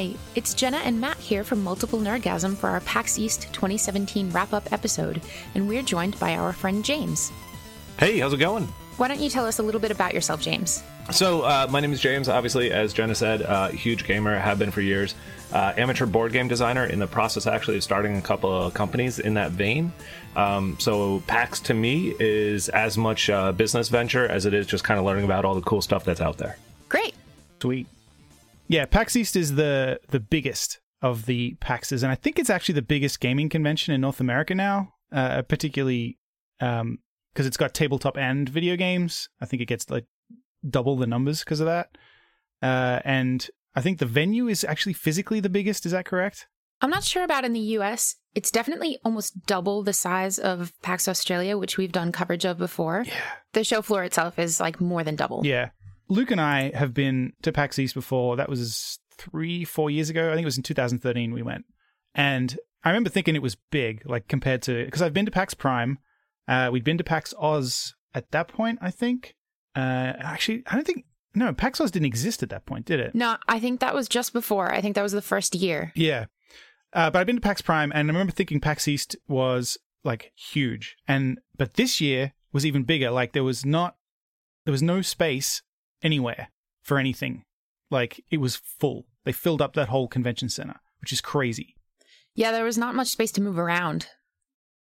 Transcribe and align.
Hi, 0.00 0.14
it's 0.34 0.54
Jenna 0.54 0.78
and 0.78 0.98
Matt 0.98 1.18
here 1.18 1.44
from 1.44 1.62
Multiple 1.62 1.98
Nerdgasm 1.98 2.56
for 2.56 2.70
our 2.70 2.80
PAX 2.80 3.18
East 3.18 3.42
2017 3.52 4.30
wrap 4.30 4.54
up 4.54 4.72
episode, 4.72 5.20
and 5.54 5.68
we're 5.68 5.82
joined 5.82 6.18
by 6.18 6.36
our 6.36 6.54
friend 6.54 6.82
James. 6.82 7.30
Hey, 7.98 8.18
how's 8.18 8.32
it 8.32 8.38
going? 8.38 8.64
Why 8.96 9.08
don't 9.08 9.20
you 9.20 9.28
tell 9.28 9.44
us 9.44 9.58
a 9.58 9.62
little 9.62 9.78
bit 9.78 9.90
about 9.90 10.14
yourself, 10.14 10.40
James? 10.40 10.82
So, 11.10 11.42
uh, 11.42 11.66
my 11.68 11.80
name 11.80 11.92
is 11.92 12.00
James. 12.00 12.30
Obviously, 12.30 12.72
as 12.72 12.94
Jenna 12.94 13.14
said, 13.14 13.42
uh, 13.42 13.68
huge 13.68 14.06
gamer, 14.06 14.38
have 14.38 14.58
been 14.58 14.70
for 14.70 14.80
years. 14.80 15.14
Uh, 15.52 15.74
amateur 15.76 16.06
board 16.06 16.32
game 16.32 16.48
designer, 16.48 16.86
in 16.86 16.98
the 16.98 17.06
process 17.06 17.46
actually 17.46 17.76
of 17.76 17.82
starting 17.82 18.16
a 18.16 18.22
couple 18.22 18.50
of 18.50 18.72
companies 18.72 19.18
in 19.18 19.34
that 19.34 19.50
vein. 19.50 19.92
Um, 20.34 20.78
so, 20.80 21.22
PAX 21.26 21.60
to 21.60 21.74
me 21.74 22.14
is 22.18 22.70
as 22.70 22.96
much 22.96 23.28
a 23.28 23.52
business 23.54 23.90
venture 23.90 24.26
as 24.26 24.46
it 24.46 24.54
is 24.54 24.66
just 24.66 24.82
kind 24.82 24.98
of 24.98 25.04
learning 25.04 25.26
about 25.26 25.44
all 25.44 25.54
the 25.54 25.60
cool 25.60 25.82
stuff 25.82 26.06
that's 26.06 26.22
out 26.22 26.38
there. 26.38 26.56
Great. 26.88 27.12
Sweet. 27.60 27.86
Yeah, 28.70 28.86
PAX 28.86 29.16
East 29.16 29.34
is 29.34 29.56
the 29.56 30.00
the 30.08 30.20
biggest 30.20 30.80
of 31.02 31.26
the 31.26 31.56
PAXs, 31.60 32.02
and 32.02 32.12
I 32.12 32.14
think 32.14 32.38
it's 32.38 32.50
actually 32.50 32.74
the 32.74 32.82
biggest 32.82 33.18
gaming 33.18 33.48
convention 33.48 33.92
in 33.92 34.00
North 34.00 34.20
America 34.20 34.54
now. 34.54 34.94
Uh, 35.12 35.42
particularly 35.42 36.18
because 36.60 36.80
um, 36.80 36.98
it's 37.36 37.56
got 37.56 37.74
tabletop 37.74 38.16
and 38.16 38.48
video 38.48 38.76
games. 38.76 39.28
I 39.40 39.46
think 39.46 39.60
it 39.60 39.66
gets 39.66 39.90
like 39.90 40.04
double 40.68 40.96
the 40.96 41.06
numbers 41.06 41.40
because 41.40 41.58
of 41.58 41.66
that. 41.66 41.98
Uh, 42.62 43.00
and 43.04 43.48
I 43.74 43.80
think 43.80 43.98
the 43.98 44.06
venue 44.06 44.46
is 44.46 44.62
actually 44.62 44.92
physically 44.92 45.40
the 45.40 45.48
biggest. 45.48 45.84
Is 45.84 45.90
that 45.90 46.04
correct? 46.04 46.46
I'm 46.80 46.90
not 46.90 47.02
sure 47.02 47.24
about 47.24 47.44
in 47.44 47.54
the 47.54 47.60
US. 47.78 48.14
It's 48.36 48.52
definitely 48.52 48.98
almost 49.04 49.46
double 49.46 49.82
the 49.82 49.92
size 49.92 50.38
of 50.38 50.72
PAX 50.82 51.08
Australia, 51.08 51.58
which 51.58 51.76
we've 51.76 51.90
done 51.90 52.12
coverage 52.12 52.44
of 52.44 52.58
before. 52.58 53.02
Yeah. 53.04 53.14
The 53.52 53.64
show 53.64 53.82
floor 53.82 54.04
itself 54.04 54.38
is 54.38 54.60
like 54.60 54.80
more 54.80 55.02
than 55.02 55.16
double. 55.16 55.44
Yeah. 55.44 55.70
Luke 56.10 56.32
and 56.32 56.40
I 56.40 56.72
have 56.74 56.92
been 56.92 57.32
to 57.42 57.52
PAX 57.52 57.78
East 57.78 57.94
before. 57.94 58.36
That 58.36 58.48
was 58.48 58.98
three, 59.16 59.64
four 59.64 59.90
years 59.90 60.10
ago. 60.10 60.30
I 60.30 60.34
think 60.34 60.42
it 60.42 60.46
was 60.46 60.56
in 60.56 60.64
2013 60.64 61.32
we 61.32 61.42
went. 61.42 61.64
And 62.14 62.58
I 62.82 62.90
remember 62.90 63.10
thinking 63.10 63.36
it 63.36 63.42
was 63.42 63.54
big, 63.54 64.02
like 64.04 64.26
compared 64.26 64.62
to, 64.62 64.84
because 64.84 65.02
I've 65.02 65.14
been 65.14 65.26
to 65.26 65.30
PAX 65.30 65.54
Prime. 65.54 65.98
Uh, 66.48 66.68
we'd 66.72 66.84
been 66.84 66.98
to 66.98 67.04
PAX 67.04 67.32
Oz 67.38 67.94
at 68.12 68.32
that 68.32 68.48
point, 68.48 68.80
I 68.82 68.90
think. 68.90 69.36
Uh, 69.76 70.12
actually, 70.18 70.64
I 70.66 70.74
don't 70.74 70.86
think, 70.86 71.04
no, 71.32 71.54
PAX 71.54 71.80
Oz 71.80 71.92
didn't 71.92 72.06
exist 72.06 72.42
at 72.42 72.50
that 72.50 72.66
point, 72.66 72.86
did 72.86 72.98
it? 72.98 73.14
No, 73.14 73.36
I 73.48 73.60
think 73.60 73.78
that 73.78 73.94
was 73.94 74.08
just 74.08 74.32
before. 74.32 74.72
I 74.72 74.80
think 74.80 74.96
that 74.96 75.02
was 75.02 75.12
the 75.12 75.22
first 75.22 75.54
year. 75.54 75.92
Yeah. 75.94 76.26
Uh, 76.92 77.08
but 77.08 77.20
I've 77.20 77.26
been 77.26 77.36
to 77.36 77.42
PAX 77.42 77.62
Prime 77.62 77.92
and 77.94 78.10
I 78.10 78.12
remember 78.12 78.32
thinking 78.32 78.58
PAX 78.58 78.88
East 78.88 79.14
was 79.28 79.78
like 80.02 80.32
huge. 80.34 80.96
And, 81.06 81.38
but 81.56 81.74
this 81.74 82.00
year 82.00 82.32
was 82.52 82.66
even 82.66 82.82
bigger. 82.82 83.12
Like 83.12 83.32
there 83.32 83.44
was 83.44 83.64
not, 83.64 83.94
there 84.64 84.72
was 84.72 84.82
no 84.82 85.02
space 85.02 85.62
anywhere 86.02 86.48
for 86.82 86.98
anything. 86.98 87.44
Like 87.90 88.22
it 88.30 88.38
was 88.38 88.56
full. 88.56 89.06
They 89.24 89.32
filled 89.32 89.62
up 89.62 89.74
that 89.74 89.88
whole 89.88 90.08
convention 90.08 90.48
center, 90.48 90.80
which 91.00 91.12
is 91.12 91.20
crazy. 91.20 91.76
Yeah, 92.34 92.52
there 92.52 92.64
was 92.64 92.78
not 92.78 92.94
much 92.94 93.08
space 93.08 93.32
to 93.32 93.42
move 93.42 93.58
around. 93.58 94.08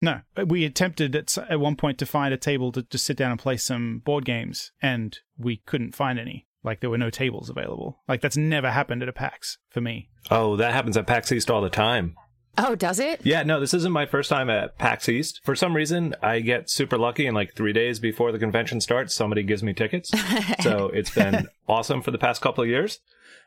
No, 0.02 0.22
uh, 0.38 0.46
we 0.46 0.66
attempted 0.66 1.16
at, 1.16 1.38
at 1.38 1.60
one 1.60 1.76
point 1.76 1.98
to 2.00 2.06
find 2.06 2.34
a 2.34 2.38
table 2.38 2.72
to 2.74 2.84
just 2.84 3.06
sit 3.06 3.18
down 3.18 3.32
and 3.32 3.40
play 3.40 3.58
some 3.58 4.00
board 4.00 4.26
games, 4.26 4.72
and 4.82 5.18
we 5.38 5.58
couldn't 5.66 5.96
find 5.96 6.20
any. 6.20 6.48
Like 6.64 6.80
there 6.80 6.90
were 6.90 6.98
no 6.98 7.10
tables 7.10 7.50
available. 7.50 8.02
Like 8.08 8.22
that's 8.22 8.38
never 8.38 8.72
happened 8.72 9.02
at 9.02 9.10
a 9.10 9.14
PAX 9.14 9.58
for 9.70 9.82
me. 9.82 10.10
Oh, 10.32 10.56
that 10.58 10.74
happens 10.74 10.96
at 10.96 11.08
PAX 11.08 11.32
East 11.32 11.52
all 11.52 11.62
the 11.62 11.70
time. 11.70 12.16
Oh, 12.58 12.76
does 12.76 13.00
it? 13.00 13.22
Yeah, 13.24 13.44
no, 13.44 13.60
this 13.60 13.74
isn't 13.74 13.92
my 13.92 14.06
first 14.06 14.30
time 14.30 14.50
at 14.50 14.78
PAX 14.78 15.10
East. 15.10 15.42
For 15.44 15.56
some 15.56 15.76
reason, 15.76 16.14
I 16.22 16.40
get 16.40 16.70
super 16.70 16.98
lucky, 16.98 17.26
and 17.26 17.34
like 17.36 17.56
three 17.56 17.74
days 17.74 18.00
before 18.00 18.32
the 18.32 18.40
convention 18.40 18.80
starts, 18.82 19.14
somebody 19.16 19.42
gives 19.44 19.64
me 19.64 19.74
tickets. 19.74 20.12
so 20.62 20.88
it's 20.90 21.10
been 21.10 21.48
awesome 21.68 22.02
for 22.02 22.12
the 22.12 22.18
past 22.20 22.42
couple 22.42 22.64
of 22.64 22.70
years. 22.70 23.00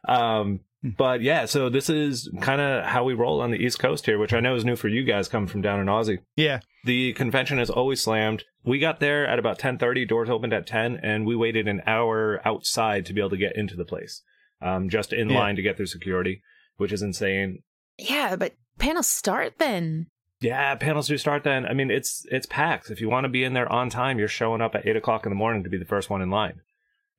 Um, 0.09 0.61
but 0.83 1.21
yeah, 1.21 1.47
so 1.47 1.69
this 1.69 1.89
is 1.91 2.29
kind 2.41 2.61
of 2.61 2.85
how 2.85 3.05
we 3.05 3.15
roll 3.15 3.41
on 3.41 3.51
the 3.51 3.59
East 3.59 3.79
Coast 3.79 4.07
here, 4.07 4.19
which 4.19 4.33
I 4.33 4.41
know 4.41 4.55
is 4.55 4.65
new 4.65 4.77
for 4.77 4.89
you 4.89 5.05
guys 5.05 5.29
coming 5.29 5.49
from 5.49 5.63
down 5.63 5.81
in 5.81 5.87
Aussie. 5.87 6.19
Yeah, 6.37 6.61
The 6.85 7.13
convention 7.15 7.59
is 7.59 7.71
always 7.71 8.01
slammed. 8.03 8.45
We 8.65 8.79
got 8.79 9.01
there 9.01 9.27
at 9.27 9.39
about 9.39 9.59
10:30, 9.59 10.07
doors 10.07 10.29
opened 10.31 10.53
at 10.53 10.67
10, 10.67 11.01
and 11.03 11.27
we 11.27 11.35
waited 11.35 11.67
an 11.69 11.83
hour 11.87 12.41
outside 12.45 13.07
to 13.07 13.13
be 13.13 13.21
able 13.21 13.31
to 13.31 13.37
get 13.37 13.57
into 13.57 13.77
the 13.77 13.85
place. 13.85 14.23
Um, 14.61 14.89
just 14.89 15.13
in 15.13 15.31
Yeah. 15.31 15.39
line 15.39 15.57
to 15.57 15.63
get 15.63 15.77
through 15.77 15.87
security, 15.87 16.43
which 16.77 16.93
is 16.93 17.03
insane. 17.03 17.63
Yeah, 17.99 18.37
but 18.37 18.55
panels 18.87 19.09
start 19.09 19.59
then. 19.59 20.07
Yeah, 20.41 20.75
panels 20.77 21.09
do 21.09 21.19
start 21.19 21.43
then. 21.45 21.67
I 21.67 21.73
mean, 21.73 21.91
it's 21.91 22.25
it's 22.31 22.47
PAX. 22.47 22.91
If 22.91 23.01
you 23.01 23.09
want 23.09 23.25
to 23.25 23.29
be 23.29 23.43
in 23.43 23.53
there 23.53 23.71
on 23.71 23.91
time, 23.91 24.19
you're 24.19 24.29
showing 24.29 24.61
up 24.61 24.75
at 24.75 24.87
eight 24.87 24.97
o'clock 24.97 25.27
in 25.27 25.31
the 25.31 25.37
morning 25.37 25.65
to 25.65 25.71
be 25.71 25.79
the 25.79 25.85
first 25.85 26.09
one 26.11 26.23
in 26.23 26.31
line. 26.31 26.61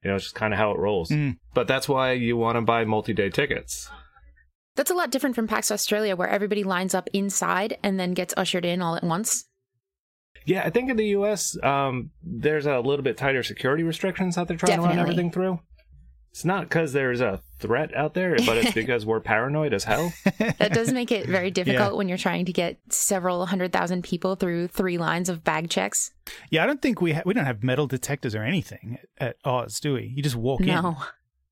You 0.03 0.09
know, 0.09 0.15
it's 0.15 0.25
just 0.25 0.35
kind 0.35 0.53
of 0.53 0.59
how 0.59 0.71
it 0.71 0.77
rolls. 0.77 1.09
Mm. 1.09 1.37
But 1.53 1.67
that's 1.67 1.89
why 1.89 2.13
you 2.13 2.37
want 2.37 2.55
to 2.55 2.61
buy 2.61 2.85
multi-day 2.85 3.29
tickets. 3.29 3.89
That's 4.75 4.91
a 4.91 4.93
lot 4.93 5.09
different 5.09 5.35
from 5.35 5.47
PAX 5.47 5.71
Australia, 5.71 6.15
where 6.15 6.29
everybody 6.29 6.63
lines 6.63 6.93
up 6.93 7.09
inside 7.11 7.77
and 7.83 7.99
then 7.99 8.13
gets 8.13 8.33
ushered 8.37 8.63
in 8.63 8.81
all 8.81 8.95
at 8.95 9.03
once. 9.03 9.45
Yeah, 10.45 10.61
I 10.63 10.69
think 10.69 10.89
in 10.89 10.95
the 10.95 11.07
U.S. 11.07 11.61
Um, 11.61 12.11
there's 12.23 12.67
a 12.67 12.79
little 12.79 13.03
bit 13.03 13.17
tighter 13.17 13.43
security 13.43 13.83
restrictions 13.83 14.35
that 14.35 14.47
they're 14.47 14.55
trying 14.55 14.77
to 14.77 14.85
run 14.85 14.99
everything 14.99 15.31
through. 15.31 15.59
It's 16.37 16.45
not 16.45 16.65
because 16.69 16.93
there's 16.93 17.19
a 17.19 17.41
threat 17.57 17.95
out 17.97 18.13
there, 18.13 18.35
but 18.45 18.57
it's 18.57 18.71
because 18.75 19.07
we're 19.07 19.19
paranoid 19.21 19.73
as 19.73 19.85
hell. 19.85 20.13
That 20.37 20.71
does 20.71 20.93
make 20.93 21.11
it 21.11 21.25
very 21.27 21.49
difficult 21.59 21.97
when 21.97 22.07
you're 22.07 22.17
trying 22.19 22.45
to 22.45 22.53
get 22.53 22.77
several 22.89 23.43
hundred 23.47 23.73
thousand 23.73 24.03
people 24.03 24.35
through 24.35 24.67
three 24.67 24.99
lines 24.99 25.29
of 25.29 25.43
bag 25.43 25.67
checks. 25.71 26.11
yeah. 26.51 26.61
I 26.61 26.67
don't 26.67 26.79
think 26.79 27.01
we 27.01 27.13
ha- 27.13 27.23
we 27.25 27.33
don't 27.33 27.45
have 27.45 27.63
metal 27.63 27.87
detectors 27.87 28.35
or 28.35 28.43
anything 28.43 28.99
at 29.17 29.37
Oz, 29.45 29.79
do 29.79 29.95
we? 29.95 30.13
You 30.15 30.21
just 30.21 30.35
walk 30.35 30.61
in. 30.61 30.67
No. 30.67 30.97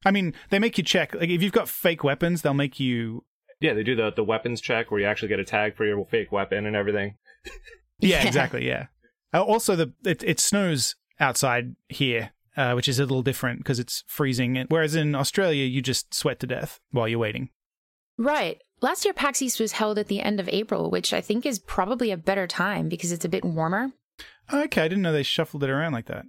I 0.06 0.12
mean, 0.12 0.36
they 0.52 0.60
make 0.60 0.78
you 0.78 0.84
check. 0.84 1.16
Like 1.16 1.30
if 1.30 1.42
you've 1.42 1.52
got 1.52 1.68
fake 1.68 2.04
weapons, 2.04 2.44
they'll 2.44 2.54
make 2.54 2.80
you. 2.80 3.24
Yeah, 3.60 3.74
they 3.74 3.82
do 3.82 3.96
the 3.96 4.12
the 4.16 4.24
weapons 4.24 4.62
check 4.62 4.92
where 4.92 5.00
you 5.00 5.08
actually 5.08 5.30
get 5.30 5.40
a 5.40 5.44
tag 5.46 5.76
for 5.76 5.84
your 5.84 6.06
fake 6.06 6.32
weapon 6.32 6.68
and 6.68 6.76
everything. 6.76 7.16
Yeah, 7.44 7.52
Yeah. 8.22 8.28
exactly. 8.28 8.68
Yeah. 8.68 8.86
Uh, 9.34 9.42
also, 9.42 9.76
the 9.76 9.94
it, 10.06 10.22
it 10.24 10.40
snows 10.40 10.96
outside 11.20 11.76
here, 11.90 12.34
uh, 12.58 12.74
which 12.74 12.88
is 12.88 13.00
a 13.00 13.04
little 13.04 13.22
different 13.22 13.60
because 13.60 13.80
it's 13.80 14.04
freezing. 14.08 14.66
Whereas 14.70 14.96
in 14.96 15.16
Australia, 15.16 15.66
you 15.66 15.82
just 15.82 16.14
sweat 16.14 16.40
to 16.42 16.48
death 16.48 16.80
while 16.92 17.08
you're 17.08 17.20
waiting. 17.20 17.50
Right. 18.18 18.62
Last 18.82 19.06
year, 19.06 19.14
PAX 19.14 19.42
East 19.42 19.60
was 19.60 19.74
held 19.74 19.98
at 19.98 20.08
the 20.08 20.22
end 20.22 20.40
of 20.40 20.50
April, 20.50 20.90
which 20.90 21.14
I 21.14 21.22
think 21.22 21.46
is 21.46 21.60
probably 21.60 22.12
a 22.12 22.18
better 22.18 22.48
time 22.48 22.90
because 22.90 23.12
it's 23.12 23.26
a 23.26 23.30
bit 23.30 23.44
warmer. 23.44 23.92
Okay, 24.54 24.82
I 24.82 24.88
didn't 24.88 25.02
know 25.02 25.12
they 25.12 25.24
shuffled 25.24 25.64
it 25.64 25.70
around 25.70 25.94
like 25.94 26.06
that. 26.06 26.26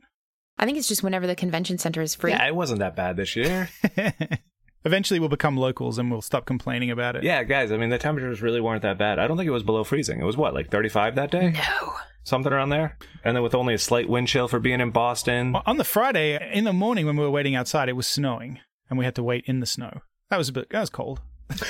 I 0.59 0.65
think 0.65 0.79
it's 0.79 0.89
just 0.89 1.03
whenever 1.03 1.27
the 1.27 1.37
convention 1.37 1.79
center 1.79 2.01
is 2.01 2.15
free. 2.15 2.31
Yeah, 2.31 2.47
it 2.47 2.57
wasn't 2.57 2.79
that 2.79 2.97
bad 2.97 3.17
this 3.17 3.37
year. 3.37 3.69
Eventually, 4.85 5.21
we'll 5.21 5.29
become 5.29 5.57
locals 5.57 5.99
and 5.99 6.11
we'll 6.11 6.23
stop 6.23 6.47
complaining 6.47 6.91
about 6.91 7.17
it. 7.17 7.25
yeah, 7.25 7.43
guys, 7.43 7.73
I 7.73 7.77
mean 7.77 7.91
the 7.91 7.99
temperatures 7.99 8.41
really 8.41 8.61
weren't 8.61 8.83
that 8.83 8.99
bad. 8.99 9.19
I 9.19 9.27
don't 9.27 9.37
think 9.37 9.49
it 9.49 9.53
was 9.53 9.65
below 9.65 9.85
freezing. 9.85 10.21
It 10.21 10.25
was 10.25 10.37
what, 10.37 10.55
like 10.55 10.71
35 10.71 11.17
that 11.17 11.31
day? 11.31 11.51
No. 11.51 11.93
Something 12.27 12.53
around 12.53 12.71
there. 12.71 12.99
And 13.23 13.37
then 13.37 13.45
with 13.45 13.55
only 13.55 13.73
a 13.73 13.79
slight 13.79 14.09
wind 14.09 14.27
chill 14.27 14.49
for 14.49 14.59
being 14.59 14.81
in 14.81 14.91
Boston. 14.91 15.55
On 15.65 15.77
the 15.77 15.85
Friday 15.85 16.37
in 16.53 16.65
the 16.65 16.73
morning 16.73 17.07
when 17.07 17.17
we 17.17 17.23
were 17.23 17.31
waiting 17.31 17.55
outside, 17.55 17.89
it 17.89 17.93
was 17.93 18.09
snowing, 18.09 18.59
and 18.91 18.99
we 18.99 19.05
had 19.05 19.15
to 19.15 19.23
wait 19.23 19.45
in 19.47 19.61
the 19.61 19.67
snow. 19.67 20.01
That 20.29 20.37
was 20.37 20.49
a 20.49 20.53
bit. 20.53 20.69
That 20.71 20.81
was 20.81 20.91
cold. 20.91 21.21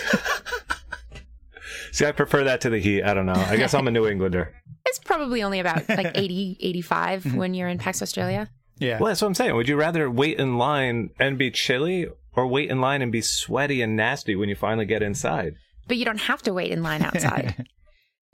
See, 1.93 2.07
I 2.07 2.13
prefer 2.13 2.45
that 2.45 2.63
to 2.63 2.71
the 2.71 2.79
heat. 2.79 3.03
I 3.03 3.13
don't 3.13 3.27
know. 3.27 3.35
I 3.35 3.59
guess 3.59 3.75
I'm 3.75 3.87
a 3.87 3.91
New 3.91 4.07
Englander. 4.07 4.55
It's 4.89 5.01
probably 5.01 5.43
only 5.43 5.59
about 5.59 5.89
like 5.89 6.13
80, 6.15 6.59
85 6.61 7.25
mm-hmm. 7.25 7.37
when 7.37 7.55
you're 7.55 7.67
in 7.67 7.77
PAX 7.77 8.03
Australia. 8.03 8.49
Yeah. 8.79 9.01
Well, 9.01 9.09
that's 9.09 9.21
what 9.21 9.27
I'm 9.27 9.35
saying. 9.35 9.57
Would 9.57 9.69
you 9.69 9.75
rather 9.75 10.09
wait 10.09 10.39
in 10.39 10.59
line 10.59 11.11
and 11.19 11.37
be 11.37 11.51
chilly 11.51 12.07
or 12.35 12.47
wait 12.47 12.71
in 12.71 12.81
line 12.81 13.03
and 13.03 13.11
be 13.11 13.21
sweaty 13.21 13.83
and 13.83 13.97
nasty 13.97 14.37
when 14.37 14.49
you 14.49 14.55
finally 14.55 14.87
get 14.87 15.03
inside? 15.03 15.57
But 15.89 15.97
you 15.97 16.05
don't 16.05 16.21
have 16.21 16.41
to 16.43 16.53
wait 16.53 16.71
in 16.71 16.85
line 16.85 17.03
outside. 17.03 17.67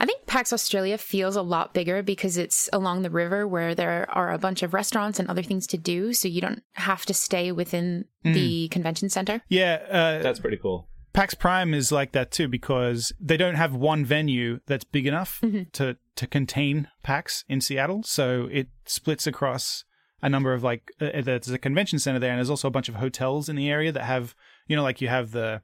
I 0.03 0.07
think 0.07 0.27
PAX 0.27 0.53
Australia 0.53 0.99
feels 0.99 1.37
a 1.37 1.43
lot 1.43 1.73
bigger 1.73 2.03
because 2.03 2.37
it's 2.37 2.69
along 2.73 3.03
the 3.03 3.11
river 3.11 3.47
where 3.47 3.73
there 3.73 4.09
are 4.11 4.33
a 4.33 4.39
bunch 4.39 4.65
of 4.65 4.75
restaurants 4.75 5.21
and 5.21 5.29
other 5.29 5.45
things 5.45 5.65
to 5.69 5.79
do. 5.79 6.13
So 6.13 6.27
you 6.27 6.41
don't 6.41 6.65
have 6.72 7.07
to 7.07 7.15
stay 7.15 7.53
within 7.53 8.07
the 8.25 8.66
convention 8.69 9.09
center. 9.10 9.43
Yeah. 9.49 9.78
Uh, 9.89 10.22
That's 10.22 10.41
pretty 10.41 10.57
cool. 10.57 10.89
PAX 11.13 11.34
Prime 11.34 11.72
is 11.72 11.93
like 11.93 12.13
that 12.13 12.31
too 12.31 12.49
because 12.49 13.13
they 13.21 13.37
don't 13.37 13.54
have 13.54 13.75
one 13.75 14.04
venue 14.04 14.60
that's 14.66 14.84
big 14.84 15.07
enough 15.07 15.41
to 15.72 15.97
to 16.16 16.27
contain 16.27 16.89
PAX 17.03 17.45
in 17.48 17.60
Seattle, 17.60 18.03
so 18.03 18.48
it 18.51 18.69
splits 18.87 19.27
across 19.27 19.84
a 20.22 20.28
number 20.28 20.55
of 20.55 20.63
like 20.63 20.91
uh, 21.01 21.21
there's 21.22 21.51
a 21.51 21.59
convention 21.59 21.98
center 21.98 22.19
there, 22.19 22.31
and 22.31 22.39
there's 22.39 22.51
also 22.51 22.69
a 22.69 22.72
bunch 22.72 22.89
of 22.89 22.97
hotels 22.97 23.48
in 23.48 23.57
the 23.57 23.69
area 23.69 23.93
that 23.93 24.05
have 24.05 24.34
you 24.66 24.75
know 24.75 24.83
like 24.83 25.01
you 25.01 25.09
have 25.09 25.33
the 25.33 25.63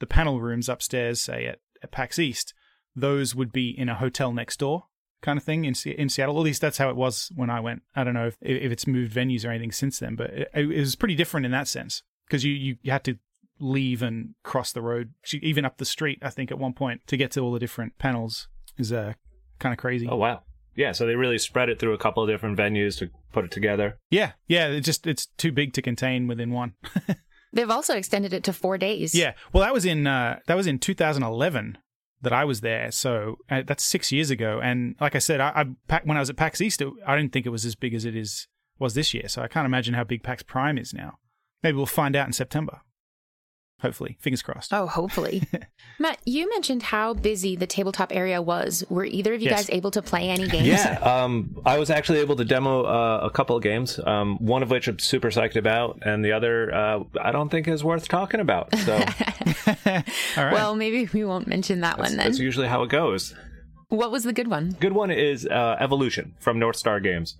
the 0.00 0.06
panel 0.06 0.40
rooms 0.40 0.68
upstairs, 0.68 1.20
say 1.20 1.46
at, 1.46 1.60
at 1.82 1.92
PAX 1.92 2.18
East, 2.18 2.52
those 3.00 3.34
would 3.34 3.52
be 3.52 3.70
in 3.70 3.88
a 3.88 3.94
hotel 3.94 4.32
next 4.32 4.58
door 4.58 4.84
kind 5.20 5.36
of 5.36 5.42
thing 5.42 5.64
in 5.64 5.74
in 5.86 6.08
Seattle. 6.08 6.38
At 6.38 6.44
least 6.44 6.60
that's 6.60 6.78
how 6.78 6.90
it 6.90 6.96
was 6.96 7.30
when 7.34 7.50
I 7.50 7.60
went. 7.60 7.82
I 7.94 8.04
don't 8.04 8.14
know 8.14 8.28
if 8.28 8.36
if 8.40 8.70
it's 8.70 8.86
moved 8.86 9.12
venues 9.12 9.44
or 9.44 9.50
anything 9.50 9.72
since 9.72 9.98
then, 9.98 10.16
but 10.16 10.30
it, 10.30 10.50
it 10.54 10.66
was 10.80 10.94
pretty 10.94 11.14
different 11.14 11.46
in 11.46 11.52
that 11.52 11.68
sense 11.68 12.02
because 12.26 12.44
you, 12.44 12.52
you 12.52 12.76
you 12.82 12.92
had 12.92 13.04
to 13.04 13.18
leave 13.60 14.02
and 14.02 14.34
cross 14.44 14.72
the 14.72 14.82
road, 14.82 15.12
even 15.32 15.64
up 15.64 15.78
the 15.78 15.84
street. 15.84 16.18
I 16.22 16.30
think 16.30 16.50
at 16.50 16.58
one 16.58 16.72
point 16.72 17.06
to 17.08 17.16
get 17.16 17.32
to 17.32 17.40
all 17.40 17.52
the 17.52 17.58
different 17.58 17.98
panels 17.98 18.48
is 18.76 18.92
uh, 18.92 19.14
kind 19.58 19.72
of 19.72 19.78
crazy. 19.78 20.06
Oh, 20.08 20.16
wow. 20.16 20.42
Yeah, 20.76 20.92
so 20.92 21.06
they 21.06 21.16
really 21.16 21.38
spread 21.38 21.68
it 21.68 21.80
through 21.80 21.94
a 21.94 21.98
couple 21.98 22.22
of 22.22 22.28
different 22.28 22.56
venues 22.56 22.96
to 22.98 23.10
put 23.32 23.44
it 23.44 23.50
together. 23.50 23.98
Yeah, 24.10 24.32
yeah. 24.46 24.68
It 24.68 24.82
just 24.82 25.08
it's 25.08 25.26
too 25.36 25.50
big 25.50 25.72
to 25.72 25.82
contain 25.82 26.28
within 26.28 26.52
one. 26.52 26.74
They've 27.52 27.70
also 27.70 27.96
extended 27.96 28.32
it 28.32 28.44
to 28.44 28.52
four 28.52 28.78
days. 28.78 29.12
Yeah. 29.12 29.32
Well, 29.52 29.64
that 29.64 29.72
was 29.72 29.84
in 29.84 30.06
uh, 30.06 30.38
that 30.46 30.56
was 30.56 30.68
in 30.68 30.78
2011 30.78 31.78
that 32.22 32.32
I 32.32 32.44
was 32.44 32.60
there. 32.60 32.90
So 32.90 33.38
uh, 33.50 33.62
that's 33.66 33.84
six 33.84 34.10
years 34.12 34.30
ago. 34.30 34.60
And 34.62 34.96
like 35.00 35.14
I 35.14 35.18
said, 35.18 35.40
I, 35.40 35.66
I 35.88 36.00
when 36.04 36.16
I 36.16 36.20
was 36.20 36.30
at 36.30 36.36
PAX 36.36 36.60
East, 36.60 36.80
it, 36.80 36.88
I 37.06 37.16
didn't 37.16 37.32
think 37.32 37.46
it 37.46 37.50
was 37.50 37.64
as 37.64 37.74
big 37.74 37.94
as 37.94 38.04
it 38.04 38.16
is 38.16 38.48
was 38.78 38.94
this 38.94 39.12
year. 39.14 39.28
So 39.28 39.42
I 39.42 39.48
can't 39.48 39.66
imagine 39.66 39.94
how 39.94 40.04
big 40.04 40.22
PAX 40.22 40.42
Prime 40.42 40.78
is 40.78 40.94
now. 40.94 41.18
Maybe 41.62 41.76
we'll 41.76 41.86
find 41.86 42.14
out 42.14 42.26
in 42.26 42.32
September. 42.32 42.80
Hopefully, 43.80 44.16
fingers 44.20 44.42
crossed. 44.42 44.72
Oh, 44.74 44.86
hopefully. 44.88 45.44
Matt, 46.00 46.18
you 46.24 46.48
mentioned 46.50 46.82
how 46.82 47.14
busy 47.14 47.54
the 47.54 47.66
tabletop 47.66 48.12
area 48.14 48.42
was. 48.42 48.82
Were 48.90 49.04
either 49.04 49.34
of 49.34 49.40
you 49.40 49.50
Yes. 49.50 49.66
guys 49.66 49.70
able 49.70 49.92
to 49.92 50.02
play 50.02 50.28
any 50.30 50.48
games? 50.48 50.66
Yeah, 50.66 50.98
um, 51.00 51.56
I 51.64 51.78
was 51.78 51.88
actually 51.88 52.18
able 52.18 52.34
to 52.36 52.44
demo 52.44 52.82
uh, 52.82 53.20
a 53.22 53.30
couple 53.30 53.54
of 53.56 53.62
games. 53.62 54.00
Um, 54.04 54.36
one 54.38 54.64
of 54.64 54.70
which 54.70 54.88
I'm 54.88 54.98
super 54.98 55.28
psyched 55.30 55.54
about, 55.56 56.00
and 56.02 56.24
the 56.24 56.32
other 56.32 56.74
uh, 56.74 57.04
I 57.22 57.30
don't 57.30 57.50
think 57.50 57.68
is 57.68 57.84
worth 57.84 58.08
talking 58.08 58.40
about. 58.40 58.74
So 58.78 58.94
All 60.36 60.44
right. 60.44 60.52
Well, 60.52 60.74
maybe 60.74 61.08
we 61.12 61.24
won't 61.24 61.46
mention 61.46 61.80
that 61.82 61.98
one 61.98 62.16
then. 62.16 62.26
that's 62.26 62.38
usually 62.40 62.66
how 62.68 62.82
it 62.82 62.90
goes. 62.90 63.34
What 63.90 64.10
was 64.10 64.24
the 64.24 64.32
good 64.32 64.48
one? 64.48 64.72
Good 64.80 64.92
one 64.92 65.10
is 65.10 65.46
uh, 65.46 65.76
Evolution 65.80 66.34
from 66.40 66.58
North 66.58 66.76
Star 66.76 67.00
Games. 67.00 67.36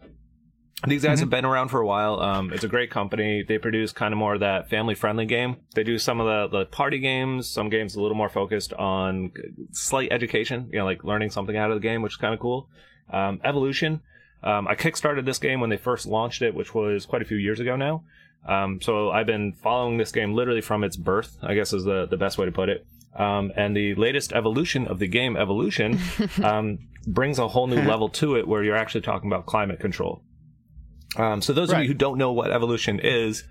These 0.87 1.03
guys 1.03 1.19
have 1.19 1.31
been 1.31 1.45
around 1.45 1.69
for 1.69 1.81
a 1.81 1.87
while. 1.87 2.21
Um, 2.21 2.53
it's 2.53 2.63
a 2.63 2.69
great 2.69 2.91
company. 2.91 3.43
They 3.43 3.59
produce 3.59 3.91
kind 3.91 4.15
of 4.15 4.19
more 4.19 4.35
of 4.35 4.41
that 4.41 4.71
family 4.71 4.95
friendly 4.95 5.27
game. 5.27 5.57
They 5.75 5.83
do 5.83 5.99
some 5.99 6.21
of 6.21 6.27
the, 6.27 6.59
the 6.59 6.67
party 6.67 6.99
games, 6.99 7.49
some 7.49 7.69
games 7.69 7.97
a 7.97 8.01
little 8.01 8.17
more 8.17 8.29
focused 8.29 8.73
on 8.75 9.33
slight 9.73 10.13
education, 10.13 10.71
you 10.73 10.79
know, 10.79 10.85
like 10.85 11.03
learning 11.03 11.31
something 11.31 11.57
out 11.57 11.73
of 11.73 11.77
the 11.77 11.81
game, 11.81 12.01
which 12.01 12.13
is 12.13 12.17
kind 12.17 12.33
of 12.33 12.39
cool. 12.39 12.69
Um, 13.13 13.41
Evolution, 13.43 14.03
um, 14.45 14.69
I 14.69 14.77
kickstarted 14.77 15.25
this 15.25 15.39
game 15.39 15.61
when 15.61 15.71
they 15.71 15.77
first 15.77 16.07
launched 16.07 16.43
it, 16.43 16.55
which 16.55 16.75
was 16.75 17.07
quite 17.07 17.23
a 17.23 17.25
few 17.25 17.39
years 17.39 17.59
ago 17.59 17.75
now. 17.75 18.05
Um, 18.47 18.81
so 18.81 19.11
I've 19.11 19.27
been 19.27 19.55
following 19.55 19.99
this 19.99 20.13
game 20.13 20.35
literally 20.35 20.61
from 20.61 20.85
its 20.85 20.97
birth, 20.97 21.39
I 21.43 21.55
guess 21.55 21.73
is 21.73 21.85
the, 21.85 22.07
the 22.07 22.17
best 22.17 22.39
way 22.39 22.47
to 22.47 22.53
put 22.53 22.69
it. 22.69 22.87
Um, 23.17 23.51
and 23.57 23.77
the 23.77 23.97
latest 23.97 24.33
evolution 24.33 24.87
of 24.87 25.01
the 25.01 25.09
game, 25.09 25.37
Evolution, 25.37 25.99
um, 26.45 26.79
brings 27.05 27.41
a 27.41 27.49
whole 27.49 27.67
new 27.67 27.83
level 27.83 28.09
to 28.11 28.37
it 28.37 28.47
where 28.47 28.63
you're 28.63 28.77
actually 28.77 29.01
talking 29.01 29.29
about 29.29 29.47
climate 29.47 29.81
control. 29.81 30.23
Um, 31.17 31.41
so 31.43 31.53
those 31.53 31.71
of 31.73 31.81
you 31.83 31.89
who 31.89 31.95
don't 31.95 32.19
know 32.19 32.33
what 32.33 32.51
evolution 32.51 33.01
is, 33.03 33.45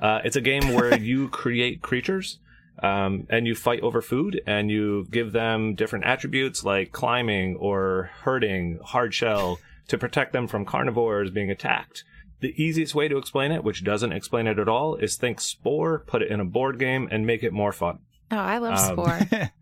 uh, 0.00 0.20
it's 0.24 0.36
a 0.36 0.40
game 0.40 0.72
where 0.74 0.98
you 1.00 1.28
create 1.28 1.80
creatures 1.82 2.38
um, 2.82 3.26
and 3.30 3.46
you 3.46 3.54
fight 3.54 3.80
over 3.82 4.02
food 4.02 4.40
and 4.46 4.70
you 4.70 5.06
give 5.10 5.32
them 5.32 5.74
different 5.74 6.04
attributes 6.04 6.64
like 6.64 6.92
climbing 6.92 7.56
or 7.56 8.10
herding, 8.22 8.78
hard 8.84 9.14
shell 9.14 9.58
to 9.88 9.96
protect 9.96 10.32
them 10.32 10.46
from 10.48 10.64
carnivores 10.64 11.30
being 11.30 11.50
attacked. 11.50 12.04
The 12.40 12.60
easiest 12.62 12.94
way 12.94 13.08
to 13.08 13.16
explain 13.16 13.50
it, 13.52 13.64
which 13.64 13.82
doesn't 13.84 14.12
explain 14.12 14.46
it 14.46 14.58
at 14.58 14.68
all, 14.68 14.96
is 14.96 15.16
think 15.16 15.40
Spore, 15.40 16.00
put 16.00 16.20
it 16.22 16.30
in 16.30 16.38
a 16.40 16.44
board 16.44 16.78
game, 16.78 17.08
and 17.10 17.24
make 17.26 17.42
it 17.42 17.52
more 17.52 17.72
fun. 17.72 18.00
Oh, 18.30 18.36
I 18.36 18.58
love 18.58 18.78
Um, 18.78 18.96
Spore. 18.96 19.50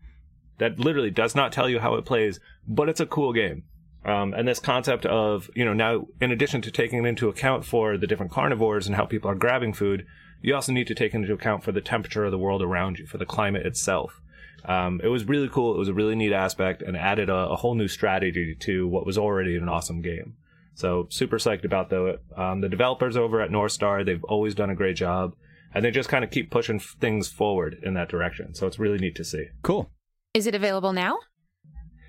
That 0.59 0.79
literally 0.79 1.11
does 1.11 1.35
not 1.35 1.51
tell 1.53 1.69
you 1.69 1.81
how 1.81 1.97
it 1.97 2.05
plays, 2.05 2.39
but 2.67 2.89
it's 2.89 3.01
a 3.01 3.07
cool 3.07 3.33
game. 3.33 3.65
Um, 4.05 4.35
and 4.35 4.47
this 4.47 4.59
concept 4.59 5.07
of, 5.07 5.49
you 5.55 5.65
know, 5.65 5.73
now 5.73 6.07
in 6.21 6.31
addition 6.31 6.61
to 6.63 6.71
taking 6.71 7.05
into 7.07 7.29
account 7.29 7.65
for 7.65 7.97
the 7.97 8.07
different 8.07 8.33
carnivores 8.33 8.87
and 8.87 8.97
how 8.97 9.07
people 9.07 9.31
are 9.31 9.35
grabbing 9.35 9.73
food, 9.73 10.07
you 10.43 10.55
also 10.55 10.73
need 10.73 10.87
to 10.89 10.95
take 10.95 11.15
into 11.15 11.33
account 11.33 11.65
for 11.65 11.73
the 11.73 11.81
temperature 11.81 12.25
of 12.25 12.31
the 12.31 12.39
world 12.39 12.63
around 12.63 12.99
you, 12.99 13.07
for 13.07 13.17
the 13.17 13.25
climate 13.25 13.65
itself. 13.65 14.21
Um, 14.67 15.01
it 15.03 15.09
was 15.09 15.25
really 15.25 15.49
cool. 15.49 15.75
It 15.75 15.79
was 15.79 15.89
a 15.89 15.95
really 15.95 16.15
neat 16.15 16.33
aspect 16.33 16.83
and 16.83 16.97
added 16.97 17.29
a, 17.29 17.35
a 17.35 17.57
whole 17.57 17.75
new 17.75 17.89
strategy 17.89 18.55
to 18.61 18.87
what 18.87 19.07
was 19.07 19.19
already 19.19 19.57
an 19.57 19.69
awesome 19.69 20.03
game. 20.03 20.37
So 20.75 21.07
super 21.11 21.39
psyched 21.39 21.65
about 21.65 21.91
the 21.91 22.21
um, 22.37 22.61
the 22.61 22.69
developers 22.69 23.17
over 23.17 23.41
at 23.41 23.51
North 23.51 23.73
Star. 23.73 24.03
They've 24.03 24.25
always 24.25 24.55
done 24.55 24.71
a 24.71 24.75
great 24.75 24.97
job, 24.97 25.35
and 25.73 25.85
they 25.85 25.91
just 25.91 26.09
kind 26.09 26.25
of 26.25 26.31
keep 26.31 26.51
pushing 26.51 26.77
f- 26.77 26.97
things 26.99 27.29
forward 27.29 27.79
in 27.83 27.95
that 27.95 28.09
direction. 28.09 28.55
So 28.55 28.67
it's 28.67 28.79
really 28.79 28.99
neat 28.99 29.15
to 29.17 29.25
see. 29.25 29.47
cool. 29.63 29.91
Is 30.33 30.49
it 30.49 30.55
available 30.55 30.93
now? 30.93 31.21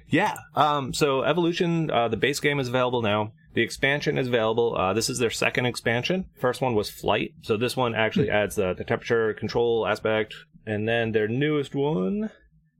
Yeah. 0.08 0.36
Um, 0.56 0.94
so 0.94 1.24
Evolution, 1.24 1.90
uh, 1.90 2.08
the 2.08 2.18
base 2.18 2.40
game 2.40 2.60
is 2.60 2.68
available 2.68 3.02
now. 3.02 3.34
The 3.54 3.62
expansion 3.62 4.18
is 4.18 4.28
available. 4.28 4.76
Uh, 4.76 4.94
this 4.94 5.10
is 5.10 5.18
their 5.18 5.30
second 5.30 5.66
expansion. 5.66 6.26
First 6.40 6.62
one 6.62 6.76
was 6.76 6.90
Flight. 6.90 7.34
So 7.42 7.58
this 7.58 7.78
one 7.78 7.96
actually 7.96 8.30
adds 8.30 8.56
the, 8.56 8.74
the 8.74 8.84
temperature 8.84 9.34
control 9.34 9.88
aspect. 9.88 10.36
And 10.66 10.88
then 10.88 11.12
their 11.12 11.28
newest 11.28 11.74
one 11.74 12.32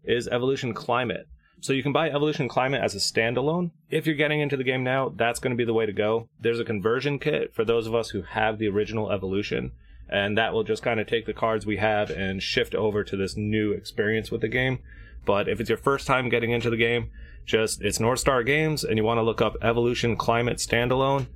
is 0.04 0.28
Evolution 0.28 0.74
Climate. 0.74 1.28
So 1.62 1.74
you 1.74 1.82
can 1.82 1.94
buy 1.94 2.10
Evolution 2.10 2.48
Climate 2.48 2.84
as 2.84 2.94
a 2.94 3.00
standalone. 3.00 3.72
If 3.90 4.06
you're 4.06 4.16
getting 4.16 4.42
into 4.42 4.58
the 4.58 4.64
game 4.64 4.84
now, 4.84 5.10
that's 5.16 5.40
going 5.40 5.52
to 5.52 5.58
be 5.58 5.66
the 5.66 5.74
way 5.74 5.86
to 5.86 5.94
go. 5.94 6.30
There's 6.40 6.60
a 6.60 6.66
conversion 6.66 7.20
kit 7.20 7.56
for 7.56 7.64
those 7.64 7.88
of 7.88 7.96
us 7.96 8.10
who 8.10 8.22
have 8.22 8.60
the 8.60 8.68
original 8.68 9.12
Evolution. 9.12 9.72
And 10.10 10.38
that 10.38 10.54
will 10.54 10.64
just 10.64 10.84
kind 10.84 11.00
of 11.00 11.08
take 11.08 11.26
the 11.26 11.34
cards 11.34 11.66
we 11.66 11.78
have 11.78 12.12
and 12.12 12.44
shift 12.44 12.76
over 12.76 13.04
to 13.04 13.18
this 13.18 13.36
new 13.36 13.72
experience 13.72 14.30
with 14.30 14.42
the 14.42 14.48
game. 14.48 14.80
But 15.26 15.48
if 15.48 15.60
it's 15.60 15.70
your 15.70 15.78
first 15.78 16.08
time 16.08 16.30
getting 16.30 16.52
into 16.52 16.70
the 16.70 16.78
game, 16.78 17.10
just 17.46 17.82
it's 17.82 18.00
North 18.00 18.20
Star 18.20 18.44
Games 18.44 18.84
and 18.84 18.98
you 18.98 19.04
want 19.04 19.18
to 19.18 19.24
look 19.24 19.42
up 19.42 19.56
Evolution 19.62 20.16
Climate 20.16 20.58
Standalone, 20.58 21.28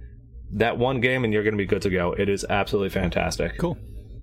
that 0.52 0.78
one 0.78 1.00
game 1.00 1.24
and 1.24 1.34
you're 1.34 1.44
going 1.44 1.54
to 1.54 1.58
be 1.58 1.66
good 1.66 1.82
to 1.84 1.90
go. 1.90 2.14
It 2.14 2.30
is 2.30 2.46
absolutely 2.50 2.90
fantastic. 2.90 3.58
Cool. 3.58 3.78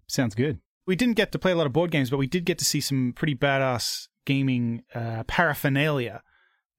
Sounds 0.09 0.35
good. 0.35 0.61
We 0.87 0.97
didn't 0.97 1.17
get 1.17 1.33
to 1.33 1.39
play 1.39 1.53
a 1.53 1.57
lot 1.57 1.67
of 1.67 1.73
board 1.73 1.91
games, 1.91 2.11
but 2.11 2.19
we 2.19 2.27
did 2.27 2.45
get 2.45 2.59
to 2.59 2.65
see 2.65 2.81
some 2.81 3.13
pretty 3.17 3.35
badass 3.35 4.09
gaming 4.25 4.83
uh, 4.95 5.25
paraphernalia. 5.25 6.23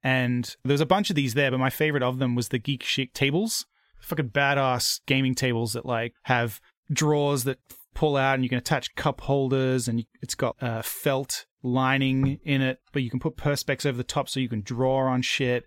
And 0.04 0.56
there's 0.64 0.82
a 0.82 0.86
bunch 0.86 1.10
of 1.10 1.16
these 1.16 1.34
there, 1.34 1.52
but 1.52 1.60
my 1.60 1.70
favorite 1.70 2.04
of 2.04 2.20
them 2.20 2.36
was 2.36 2.50
the 2.50 2.60
Geek 2.60 2.84
Chic 2.84 3.14
tables. 3.14 3.66
Fucking 4.00 4.30
badass 4.30 5.02
gaming 5.08 5.36
tables 5.36 5.74
that 5.74 5.86
like 5.86 6.14
have 6.24 6.62
drawers 6.92 7.44
that 7.44 7.60
pull 7.94 8.16
out 8.16 8.36
and 8.36 8.44
you 8.44 8.50
can 8.50 8.60
attach 8.60 8.94
cup 8.96 9.22
holders 9.22 9.88
and 9.88 10.06
it's 10.22 10.36
got 10.36 10.56
uh, 10.62 10.82
felt 10.84 11.46
lining 11.68 12.40
in 12.44 12.62
it, 12.62 12.80
but 12.92 13.02
you 13.02 13.10
can 13.10 13.20
put 13.20 13.38
perspex 13.38 13.86
over 13.86 13.98
the 13.98 14.04
top 14.04 14.30
so 14.30 14.40
you 14.40 14.50
can 14.50 14.62
draw 14.62 15.08
on 15.08 15.22
shit. 15.22 15.66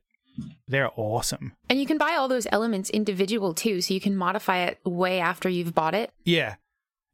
They're 0.69 0.91
awesome. 0.97 1.55
And 1.69 1.81
you 1.81 1.87
can 1.87 1.99
buy 1.99 2.14
all 2.14 2.29
those 2.29 2.47
elements 2.52 2.88
individual 2.91 3.52
too, 3.55 3.81
so 3.81 3.94
you 3.94 4.00
can 4.00 4.17
modify 4.17 4.58
it 4.58 4.79
way 4.85 5.20
after 5.20 5.49
you've 5.49 5.75
bought 5.75 5.94
it. 5.94 6.12
Yeah. 6.25 6.56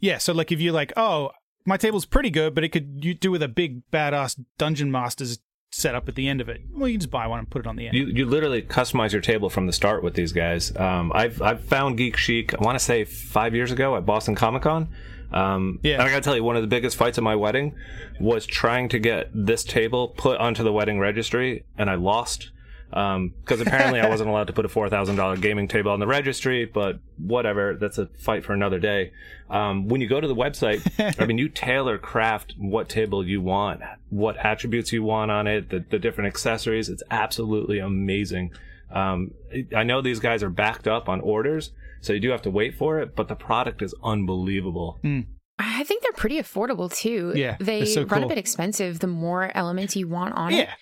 Yeah. 0.00 0.18
So, 0.18 0.32
like, 0.32 0.52
if 0.52 0.60
you're 0.60 0.72
like, 0.72 0.92
oh, 0.96 1.30
my 1.64 1.76
table's 1.76 2.06
pretty 2.06 2.30
good, 2.30 2.54
but 2.54 2.62
it 2.62 2.68
could 2.70 3.04
you 3.04 3.14
do 3.14 3.30
with 3.30 3.42
a 3.42 3.48
big 3.48 3.82
badass 3.90 4.38
dungeon 4.58 4.90
master's 4.90 5.38
setup 5.72 6.08
at 6.08 6.14
the 6.14 6.28
end 6.28 6.40
of 6.40 6.48
it. 6.48 6.60
Well, 6.72 6.88
you 6.88 6.94
can 6.94 7.00
just 7.00 7.10
buy 7.10 7.26
one 7.26 7.40
and 7.40 7.50
put 7.50 7.60
it 7.60 7.66
on 7.66 7.76
the 7.76 7.86
end. 7.86 7.96
You, 7.96 8.06
you 8.06 8.26
literally 8.26 8.62
customize 8.62 9.12
your 9.12 9.20
table 9.20 9.50
from 9.50 9.66
the 9.66 9.72
start 9.72 10.02
with 10.02 10.14
these 10.14 10.32
guys. 10.32 10.74
Um, 10.76 11.12
I've 11.14 11.42
I've 11.42 11.64
found 11.64 11.98
Geek 11.98 12.16
Chic. 12.16 12.54
I 12.54 12.62
want 12.62 12.78
to 12.78 12.84
say 12.84 13.04
five 13.04 13.54
years 13.54 13.72
ago 13.72 13.96
at 13.96 14.06
Boston 14.06 14.34
Comic 14.34 14.62
Con. 14.62 14.88
Um, 15.36 15.78
Yeah. 15.82 16.02
I 16.02 16.08
gotta 16.08 16.20
tell 16.22 16.36
you, 16.36 16.44
one 16.44 16.56
of 16.56 16.62
the 16.62 16.68
biggest 16.68 16.96
fights 16.96 17.18
at 17.18 17.24
my 17.24 17.36
wedding 17.36 17.74
was 18.20 18.46
trying 18.46 18.88
to 18.90 18.98
get 18.98 19.30
this 19.34 19.64
table 19.64 20.08
put 20.08 20.38
onto 20.38 20.62
the 20.62 20.72
wedding 20.72 20.98
registry, 20.98 21.64
and 21.78 21.90
I 21.90 21.94
lost 21.96 22.50
because 22.88 23.60
apparently 23.60 23.98
I 24.00 24.08
wasn't 24.08 24.30
allowed 24.30 24.46
to 24.46 24.52
put 24.52 24.64
a 24.64 24.68
four 24.68 24.88
thousand 24.88 25.16
dollar 25.16 25.36
gaming 25.36 25.66
table 25.68 25.90
on 25.90 25.98
the 26.00 26.06
registry. 26.06 26.64
But 26.64 27.00
whatever, 27.18 27.74
that's 27.74 27.98
a 27.98 28.06
fight 28.18 28.44
for 28.44 28.52
another 28.52 28.78
day. 28.78 29.12
Um, 29.50 29.88
when 29.88 30.00
you 30.00 30.08
go 30.08 30.20
to 30.20 30.28
the 30.28 30.36
website, 30.36 30.80
I 31.20 31.26
mean, 31.26 31.36
you 31.36 31.48
tailor 31.48 31.98
craft 31.98 32.54
what 32.56 32.88
table 32.88 33.26
you 33.26 33.40
want, 33.40 33.82
what 34.10 34.36
attributes 34.38 34.92
you 34.92 35.02
want 35.02 35.30
on 35.30 35.46
it, 35.46 35.68
the, 35.70 35.84
the 35.90 35.98
different 35.98 36.28
accessories. 36.28 36.88
It's 36.88 37.02
absolutely 37.10 37.80
amazing. 37.80 38.52
Um, 38.90 39.32
I 39.76 39.82
know 39.82 40.00
these 40.00 40.20
guys 40.20 40.42
are 40.44 40.50
backed 40.50 40.86
up 40.86 41.08
on 41.08 41.20
orders, 41.20 41.72
so 42.00 42.12
you 42.12 42.20
do 42.20 42.30
have 42.30 42.42
to 42.42 42.50
wait 42.50 42.74
for 42.76 43.00
it, 43.00 43.14
but 43.16 43.28
the 43.28 43.34
product 43.34 43.82
is 43.82 43.94
unbelievable. 44.02 44.98
Hmm. 45.02 45.20
I 45.58 45.84
think 45.84 46.02
they're 46.02 46.12
pretty 46.12 46.38
affordable 46.38 46.94
too. 46.94 47.32
Yeah, 47.34 47.56
They 47.58 47.78
they're 47.78 47.86
so 47.86 48.00
run 48.04 48.20
cool. 48.20 48.24
a 48.24 48.28
bit 48.28 48.38
expensive 48.38 48.98
the 49.00 49.06
more 49.06 49.50
elements 49.56 49.96
you 49.96 50.06
want 50.08 50.34
on 50.34 50.52
it. 50.52 50.56
yeah. 50.56 50.74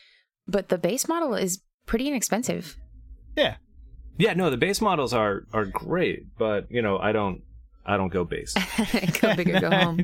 But 0.49 0.68
the 0.68 0.78
base 0.78 1.06
model 1.09 1.35
is 1.35 1.62
pretty 1.87 2.09
inexpensive. 2.09 2.76
Yeah. 3.37 3.56
Yeah, 4.18 4.35
no, 4.35 4.50
the 4.50 4.56
base 4.56 4.80
models 4.80 5.12
are 5.14 5.42
are 5.52 5.64
great, 5.64 6.37
but 6.38 6.66
you 6.71 6.83
know, 6.83 6.99
I 6.99 7.12
don't 7.12 7.42
I 7.87 7.97
don't 7.97 8.12
go 8.12 8.25
base. 8.25 8.54
go 9.21 9.35
big 9.37 9.49
or 9.50 9.61
go 9.61 9.71
home. 9.76 9.99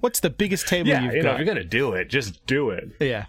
What's 0.00 0.20
the 0.20 0.30
biggest 0.30 0.66
table 0.68 0.88
yeah, 0.88 1.02
you've 1.04 1.14
you 1.16 1.22
know, 1.22 1.32
if 1.32 1.38
you're 1.38 1.46
gonna 1.46 1.64
do 1.64 1.92
it, 1.92 2.08
just 2.08 2.44
do 2.46 2.70
it. 2.70 2.84
yeah. 3.00 3.26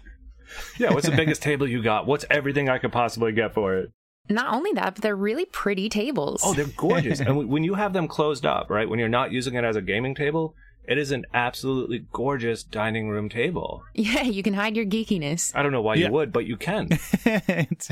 Yeah, 0.78 0.92
what's 0.94 1.06
the 1.08 1.16
biggest 1.16 1.42
table 1.42 1.68
you 1.68 1.82
got? 1.82 2.06
What's 2.06 2.24
everything 2.30 2.68
I 2.70 2.78
could 2.78 2.92
possibly 2.92 3.32
get 3.32 3.52
for 3.54 3.76
it? 3.76 3.90
Not 4.28 4.54
only 4.54 4.72
that, 4.72 4.94
but 4.94 5.02
they're 5.02 5.16
really 5.16 5.44
pretty 5.46 5.88
tables. 5.88 6.42
Oh, 6.44 6.54
they're 6.54 6.66
gorgeous. 6.76 7.20
and 7.24 7.36
when- 7.36 7.48
when 7.48 7.64
you 7.64 7.74
have 7.74 7.92
them 7.92 8.08
closed 8.08 8.44
up, 8.46 8.68
right, 8.70 8.88
when 8.88 8.98
you're 8.98 9.08
not 9.08 9.32
using 9.32 9.54
it 9.54 9.64
as 9.64 9.76
a 9.76 9.82
gaming 9.82 10.14
table, 10.14 10.54
it 10.86 10.96
is 10.98 11.10
an 11.10 11.26
absolutely 11.34 12.06
gorgeous 12.12 12.62
dining 12.62 13.08
room 13.08 13.28
table. 13.28 13.82
yeah, 13.94 14.22
you 14.22 14.42
can 14.42 14.54
hide 14.54 14.74
your 14.76 14.86
geekiness. 14.86 15.52
I 15.54 15.62
don't 15.62 15.72
know 15.72 15.82
why 15.82 15.94
Yeah. 15.96 16.06
you 16.06 16.12
would, 16.12 16.32
but 16.32 16.46
you 16.46 16.56
can. 16.56 16.88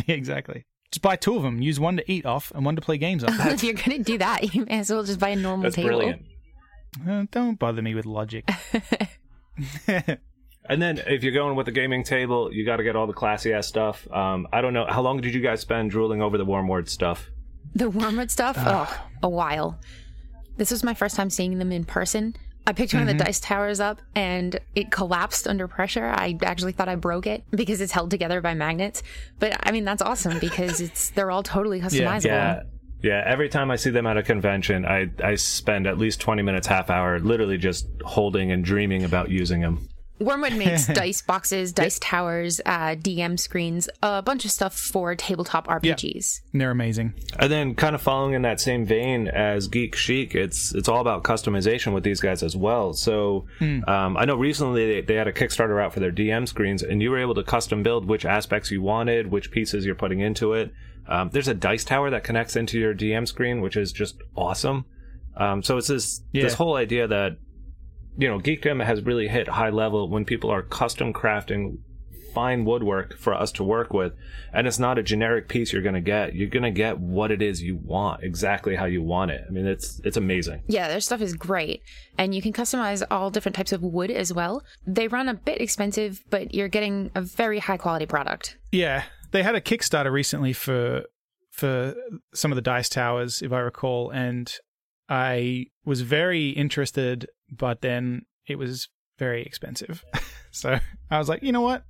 Exactly. 0.08 0.64
Just 0.92 1.02
buy 1.02 1.16
two 1.16 1.36
of 1.36 1.42
them. 1.42 1.60
Use 1.60 1.78
one 1.80 1.96
to 1.98 2.10
eat 2.10 2.24
off 2.24 2.52
and 2.54 2.64
one 2.64 2.76
to 2.76 2.80
play 2.82 2.96
games 2.96 3.24
off. 3.24 3.34
if 3.46 3.62
you're 3.64 3.74
gonna 3.74 3.98
do 3.98 4.18
that, 4.18 4.54
you 4.54 4.64
may 4.64 4.78
as 4.78 4.90
well 4.90 5.02
just 5.04 5.18
buy 5.18 5.30
a 5.30 5.36
normal 5.36 5.64
That's 5.64 5.76
table. 5.76 5.88
brilliant. 5.88 6.22
Uh, 7.06 7.26
don't 7.30 7.58
bother 7.58 7.82
me 7.82 7.94
with 7.94 8.06
logic. 8.06 8.48
And 10.68 10.80
then 10.80 10.98
if 11.06 11.22
you're 11.22 11.32
going 11.32 11.56
with 11.56 11.66
the 11.66 11.72
gaming 11.72 12.02
table, 12.04 12.52
you 12.52 12.64
got 12.64 12.76
to 12.76 12.82
get 12.84 12.96
all 12.96 13.06
the 13.06 13.12
classy 13.12 13.52
ass 13.52 13.66
stuff. 13.66 14.06
Um, 14.12 14.46
I 14.52 14.60
don't 14.60 14.72
know 14.72 14.86
how 14.88 15.02
long 15.02 15.20
did 15.20 15.34
you 15.34 15.40
guys 15.40 15.60
spend 15.60 15.90
drooling 15.90 16.22
over 16.22 16.36
the 16.38 16.46
Wyrmwood 16.46 16.88
stuff? 16.88 17.30
The 17.74 17.90
Wyrmwood 17.90 18.30
stuff, 18.30 18.56
oh, 18.58 19.06
a 19.22 19.28
while. 19.28 19.78
This 20.56 20.70
was 20.70 20.82
my 20.82 20.94
first 20.94 21.16
time 21.16 21.28
seeing 21.30 21.58
them 21.58 21.70
in 21.72 21.84
person, 21.84 22.34
I 22.66 22.72
picked 22.72 22.92
one 22.94 23.02
Mm-hmm. 23.02 23.10
of 23.10 23.18
the 23.18 23.24
dice 23.24 23.38
towers 23.38 23.78
up 23.78 24.00
and 24.16 24.58
it 24.74 24.90
collapsed 24.90 25.46
under 25.46 25.68
pressure. 25.68 26.06
I 26.06 26.36
actually 26.42 26.72
thought 26.72 26.88
I 26.88 26.96
broke 26.96 27.26
it 27.28 27.44
because 27.52 27.80
it's 27.80 27.92
held 27.92 28.10
together 28.10 28.40
by 28.40 28.54
magnets. 28.54 29.04
But 29.38 29.56
I 29.62 29.70
mean, 29.70 29.84
that's 29.84 30.02
awesome 30.02 30.38
because 30.40 30.80
it's 30.80 31.10
they're 31.10 31.30
all 31.30 31.44
totally 31.44 31.80
customizable. 31.80 32.24
Yeah. 32.24 32.62
Yeah, 33.02 33.22
every 33.24 33.50
time 33.50 33.70
I 33.70 33.76
see 33.76 33.90
them 33.90 34.06
at 34.06 34.16
a 34.16 34.22
convention, 34.22 34.84
I, 34.86 35.10
I 35.22 35.34
spend 35.36 35.86
at 35.86 35.98
least 35.98 36.18
20 36.18 36.42
minutes, 36.42 36.66
half 36.66 36.88
hour, 36.90 37.20
literally 37.20 37.58
just 37.58 37.86
holding 38.04 38.50
and 38.50 38.64
dreaming 38.64 39.04
about 39.04 39.28
using 39.28 39.60
them. 39.60 39.86
Wyrmwood 40.20 40.56
makes 40.56 40.86
dice 40.94 41.20
boxes, 41.22 41.72
dice 41.72 41.98
towers, 41.98 42.60
uh, 42.64 42.94
DM 42.96 43.38
screens, 43.38 43.88
a 44.02 44.22
bunch 44.22 44.44
of 44.44 44.50
stuff 44.50 44.76
for 44.78 45.14
tabletop 45.14 45.66
RPGs. 45.66 46.40
Yeah. 46.52 46.58
They're 46.58 46.70
amazing. 46.70 47.14
And 47.38 47.52
then, 47.52 47.74
kind 47.74 47.94
of 47.94 48.00
following 48.02 48.34
in 48.34 48.42
that 48.42 48.60
same 48.60 48.86
vein 48.86 49.28
as 49.28 49.68
Geek 49.68 49.94
Chic, 49.94 50.34
it's 50.34 50.74
it's 50.74 50.88
all 50.88 51.00
about 51.00 51.22
customization 51.22 51.92
with 51.92 52.02
these 52.04 52.20
guys 52.20 52.42
as 52.42 52.56
well. 52.56 52.92
So, 52.94 53.46
um, 53.60 54.16
I 54.16 54.24
know 54.24 54.36
recently 54.36 54.86
they, 54.86 55.00
they 55.02 55.14
had 55.14 55.28
a 55.28 55.32
Kickstarter 55.32 55.82
out 55.82 55.92
for 55.92 56.00
their 56.00 56.12
DM 56.12 56.48
screens, 56.48 56.82
and 56.82 57.02
you 57.02 57.10
were 57.10 57.18
able 57.18 57.34
to 57.34 57.42
custom 57.44 57.82
build 57.82 58.06
which 58.08 58.24
aspects 58.24 58.70
you 58.70 58.80
wanted, 58.82 59.30
which 59.30 59.50
pieces 59.50 59.84
you're 59.84 59.94
putting 59.94 60.20
into 60.20 60.54
it. 60.54 60.72
Um, 61.08 61.28
there's 61.32 61.46
a 61.48 61.54
dice 61.54 61.84
tower 61.84 62.10
that 62.10 62.24
connects 62.24 62.56
into 62.56 62.78
your 62.80 62.94
DM 62.94 63.28
screen, 63.28 63.60
which 63.60 63.76
is 63.76 63.92
just 63.92 64.16
awesome. 64.34 64.86
Um, 65.36 65.62
so 65.62 65.76
it's 65.76 65.88
this 65.88 66.22
Yeah. 66.32 66.44
this 66.44 66.54
whole 66.54 66.76
idea 66.76 67.06
that 67.06 67.36
you 68.16 68.28
know 68.28 68.38
Geekdom 68.38 68.84
has 68.84 69.02
really 69.02 69.28
hit 69.28 69.48
high 69.48 69.70
level 69.70 70.08
when 70.08 70.24
people 70.24 70.50
are 70.50 70.62
custom 70.62 71.12
crafting 71.12 71.78
fine 72.34 72.66
woodwork 72.66 73.16
for 73.16 73.32
us 73.32 73.50
to 73.50 73.64
work 73.64 73.94
with 73.94 74.12
and 74.52 74.66
it's 74.66 74.78
not 74.78 74.98
a 74.98 75.02
generic 75.02 75.48
piece 75.48 75.72
you're 75.72 75.80
going 75.80 75.94
to 75.94 76.02
get 76.02 76.34
you're 76.34 76.50
going 76.50 76.62
to 76.62 76.70
get 76.70 76.98
what 76.98 77.30
it 77.30 77.40
is 77.40 77.62
you 77.62 77.76
want 77.82 78.22
exactly 78.22 78.76
how 78.76 78.84
you 78.84 79.02
want 79.02 79.30
it 79.30 79.42
i 79.48 79.50
mean 79.50 79.64
it's 79.64 80.02
it's 80.04 80.18
amazing 80.18 80.62
Yeah, 80.66 80.88
their 80.88 81.00
stuff 81.00 81.22
is 81.22 81.32
great. 81.32 81.80
And 82.18 82.34
you 82.34 82.42
can 82.42 82.52
customize 82.52 83.02
all 83.10 83.30
different 83.30 83.56
types 83.56 83.72
of 83.72 83.82
wood 83.82 84.10
as 84.10 84.34
well. 84.34 84.62
They 84.86 85.08
run 85.08 85.30
a 85.30 85.34
bit 85.34 85.62
expensive, 85.62 86.22
but 86.28 86.52
you're 86.52 86.68
getting 86.68 87.10
a 87.14 87.22
very 87.22 87.58
high 87.58 87.78
quality 87.78 88.04
product. 88.04 88.58
Yeah, 88.70 89.04
they 89.30 89.42
had 89.42 89.54
a 89.54 89.60
Kickstarter 89.60 90.12
recently 90.12 90.52
for 90.52 91.04
for 91.52 91.94
some 92.34 92.52
of 92.52 92.56
the 92.56 92.62
dice 92.62 92.90
towers, 92.90 93.40
if 93.40 93.50
I 93.52 93.60
recall, 93.60 94.10
and 94.10 94.52
I 95.08 95.66
was 95.86 96.02
very 96.02 96.50
interested, 96.50 97.28
but 97.50 97.80
then 97.82 98.22
it 98.46 98.56
was 98.58 98.88
very 99.18 99.42
expensive. 99.42 100.04
so 100.50 100.78
I 101.10 101.18
was 101.18 101.28
like, 101.28 101.42
you 101.42 101.52
know 101.52 101.60
what? 101.62 101.84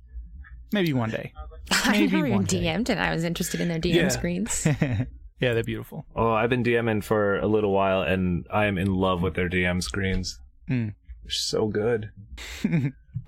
Maybe 0.71 0.93
one 0.93 1.09
day. 1.09 1.33
I 1.71 1.91
Maybe 1.91 2.05
never 2.13 2.25
even 2.27 2.37
one. 2.39 2.45
DM'd 2.47 2.89
and 2.89 2.99
I 2.99 3.13
was 3.13 3.23
interested 3.23 3.59
in 3.61 3.67
their 3.67 3.79
DM 3.79 3.93
Yeah. 3.95 4.07
screens. 4.09 4.65
yeah, 5.39 5.53
they're 5.53 5.63
beautiful. 5.63 6.05
oh 6.15 6.31
i've 6.31 6.49
been 6.49 6.63
dming 6.63 7.03
for 7.03 7.37
a 7.39 7.45
little 7.47 7.71
while 7.71 8.01
and 8.01 8.47
i 8.51 8.65
am 8.65 8.77
in 8.77 8.91
love 8.95 9.21
with 9.21 9.35
their 9.35 9.47
dm 9.47 9.83
screens 9.83 10.39
Mm. 10.67 10.95
they're 11.23 11.29
so 11.29 11.67
good 11.67 12.09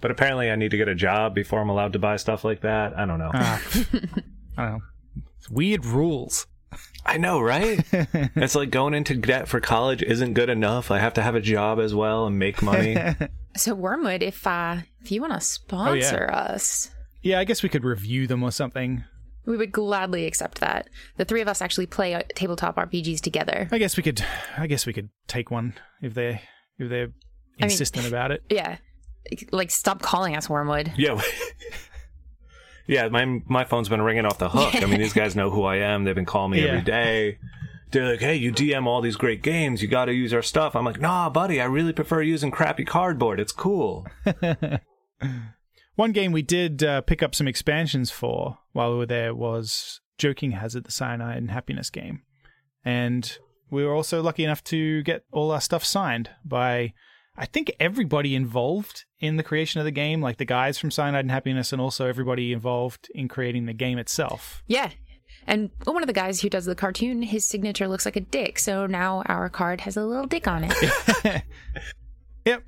but 0.01 0.09
apparently 0.09 0.49
i 0.49 0.55
need 0.55 0.71
to 0.71 0.77
get 0.77 0.87
a 0.87 0.95
job 0.95 1.35
before 1.35 1.59
i'm 1.61 1.69
allowed 1.69 1.93
to 1.93 1.99
buy 1.99 2.15
stuff 2.17 2.43
like 2.43 2.61
that 2.61 2.97
i 2.97 3.05
don't 3.05 3.19
know 3.19 3.29
Ah, 3.33 3.61
I 4.57 4.63
don't 4.63 4.71
know. 4.73 4.79
It's 5.37 5.49
weird 5.51 5.85
rules. 5.85 6.47
I 7.05 7.17
know 7.17 7.39
right 7.41 7.83
it's 7.91 8.55
like 8.55 8.69
going 8.69 8.93
into 8.93 9.15
debt 9.15 9.47
for 9.47 9.59
college 9.59 10.03
isn't 10.03 10.33
good 10.33 10.49
enough 10.49 10.91
i 10.91 10.99
have 10.99 11.13
to 11.15 11.21
have 11.23 11.33
a 11.35 11.41
job 11.41 11.79
as 11.79 11.95
well 11.95 12.27
and 12.27 12.37
make 12.37 12.61
money 12.61 12.95
So 13.57 13.75
Wyrmwood, 13.75 14.21
if 14.21 14.45
uh 14.45 14.77
if 15.01 15.11
you 15.11 15.21
want 15.21 15.33
to 15.33 15.41
sponsor 15.41 16.29
us, 16.31 16.91
yeah, 17.23 17.39
I 17.39 17.43
guess 17.45 17.63
we 17.63 17.67
could 17.67 17.83
review 17.83 18.27
them 18.27 18.43
or 18.43 18.51
something. 18.51 19.03
we 19.45 19.57
would 19.57 19.71
gladly 19.71 20.25
accept 20.27 20.59
that. 20.59 20.87
The 21.17 21.25
three 21.25 21.41
of 21.41 21.47
us 21.47 21.59
actually 21.61 21.87
play 21.87 22.13
uh, 22.13 22.21
tabletop 22.35 22.75
RPGs 22.75 23.19
together. 23.21 23.67
I 23.71 23.79
guess 23.79 23.97
we 23.97 24.03
could. 24.03 24.23
I 24.55 24.67
guess 24.67 24.85
we 24.85 24.93
could 24.93 25.09
take 25.27 25.49
one 25.49 25.73
if 26.01 26.13
they 26.13 26.41
if 26.77 26.89
they're 26.89 27.05
I 27.59 27.65
mean- 27.65 27.71
insistent 27.71 28.07
about 28.07 28.31
it. 28.31 28.43
Yeah. 28.51 28.77
Like 29.51 29.71
stop 29.71 30.01
calling 30.01 30.35
us 30.37 30.47
Wyrmwood. 30.47 30.93
Yeah. 30.95 31.19
Yeah, 32.89 33.07
my 33.07 33.41
my 33.47 33.63
phone's 33.65 33.87
been 33.87 34.01
ringing 34.01 34.25
off 34.25 34.39
the 34.39 34.49
hook. 34.49 34.75
I 34.75 34.85
mean, 34.87 34.99
these 34.99 35.13
guys 35.13 35.35
know 35.35 35.49
who 35.51 35.63
I 35.63 35.77
am. 35.77 36.03
They've 36.03 36.15
been 36.15 36.25
calling 36.25 36.51
me 36.51 36.61
Yeah. 36.61 36.69
every 36.69 36.81
day. 36.81 37.37
They're 37.91 38.11
like, 38.11 38.19
"Hey, 38.19 38.35
you 38.35 38.51
DM 38.51 38.85
all 38.87 39.01
these 39.01 39.15
great 39.15 39.41
games. 39.43 39.81
You 39.81 39.87
got 39.87 40.05
to 40.05 40.13
use 40.13 40.33
our 40.33 40.41
stuff." 40.41 40.75
I'm 40.75 40.85
like, 40.85 40.99
"Nah, 40.99 41.29
buddy. 41.29 41.61
I 41.61 41.65
really 41.65 41.93
prefer 41.93 42.21
using 42.21 42.51
crappy 42.51 42.85
cardboard. 42.85 43.39
It's 43.39 43.51
cool." 43.51 44.07
One 45.95 46.11
game 46.13 46.31
we 46.31 46.41
did 46.41 46.83
uh, 46.83 47.01
pick 47.01 47.21
up 47.21 47.35
some 47.35 47.47
expansions 47.47 48.09
for 48.09 48.57
while 48.71 48.91
we 48.91 48.97
were 48.99 49.05
there 49.05 49.35
was 49.35 49.99
Joking 50.17 50.51
Hazard, 50.51 50.85
the 50.85 50.91
Cyanide 50.91 51.37
and 51.37 51.51
Happiness 51.51 51.89
game. 51.89 52.21
And 52.85 53.37
we 53.69 53.83
were 53.85 53.93
also 53.93 54.21
lucky 54.21 54.43
enough 54.45 54.63
to 54.65 55.03
get 55.03 55.23
all 55.31 55.51
our 55.51 55.59
stuff 55.59 55.83
signed 55.83 56.29
by, 56.45 56.93
I 57.39 57.45
think, 57.45 57.71
everybody 57.79 58.35
involved 58.35 59.05
in 59.19 59.37
the 59.37 59.43
creation 59.43 59.79
of 59.79 59.85
the 59.85 59.91
game, 59.91 60.21
like 60.21 60.37
the 60.37 60.45
guys 60.45 60.77
from 60.77 60.91
Cyanide 60.91 61.21
and 61.21 61.31
Happiness, 61.31 61.71
and 61.71 61.81
also 61.81 62.05
everybody 62.05 62.51
involved 62.53 63.09
in 63.15 63.27
creating 63.27 63.65
the 63.65 63.73
game 63.73 63.97
itself. 63.97 64.61
Yeah. 64.67 64.91
And 65.47 65.69
one 65.85 66.03
of 66.03 66.07
the 66.07 66.13
guys 66.13 66.41
who 66.41 66.49
does 66.49 66.65
the 66.65 66.75
cartoon, 66.75 67.23
his 67.23 67.45
signature 67.45 67.87
looks 67.87 68.05
like 68.05 68.15
a 68.17 68.21
dick. 68.21 68.59
So 68.59 68.85
now 68.85 69.23
our 69.25 69.49
card 69.49 69.81
has 69.81 69.95
a 69.97 70.03
little 70.05 70.27
dick 70.27 70.47
on 70.47 70.65
it. 70.69 71.43
Yep. 72.45 72.63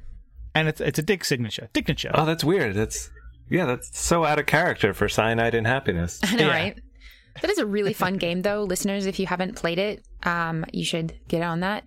And 0.55 0.67
it's 0.67 0.81
it's 0.81 0.99
a 0.99 1.03
dick 1.03 1.23
signature. 1.23 1.69
Dignature. 1.73 2.11
Oh, 2.13 2.25
that's 2.25 2.43
weird. 2.43 2.75
That's 2.75 3.09
yeah, 3.49 3.65
that's 3.65 3.97
so 3.99 4.25
out 4.25 4.39
of 4.39 4.45
character 4.45 4.93
for 4.93 5.07
Cyanide 5.09 5.55
and 5.55 5.65
Happiness. 5.67 6.19
I 6.23 6.35
know, 6.35 6.47
Yeah. 6.47 6.53
right? 6.53 6.79
That 7.41 7.49
is 7.51 7.57
a 7.57 7.65
really 7.65 7.93
fun 7.93 8.17
game, 8.17 8.41
though. 8.41 8.63
Listeners, 8.63 9.05
if 9.05 9.19
you 9.19 9.27
haven't 9.27 9.55
played 9.55 9.79
it, 9.79 10.05
um, 10.23 10.65
you 10.73 10.83
should 10.83 11.17
get 11.27 11.41
on 11.41 11.61
that. 11.61 11.85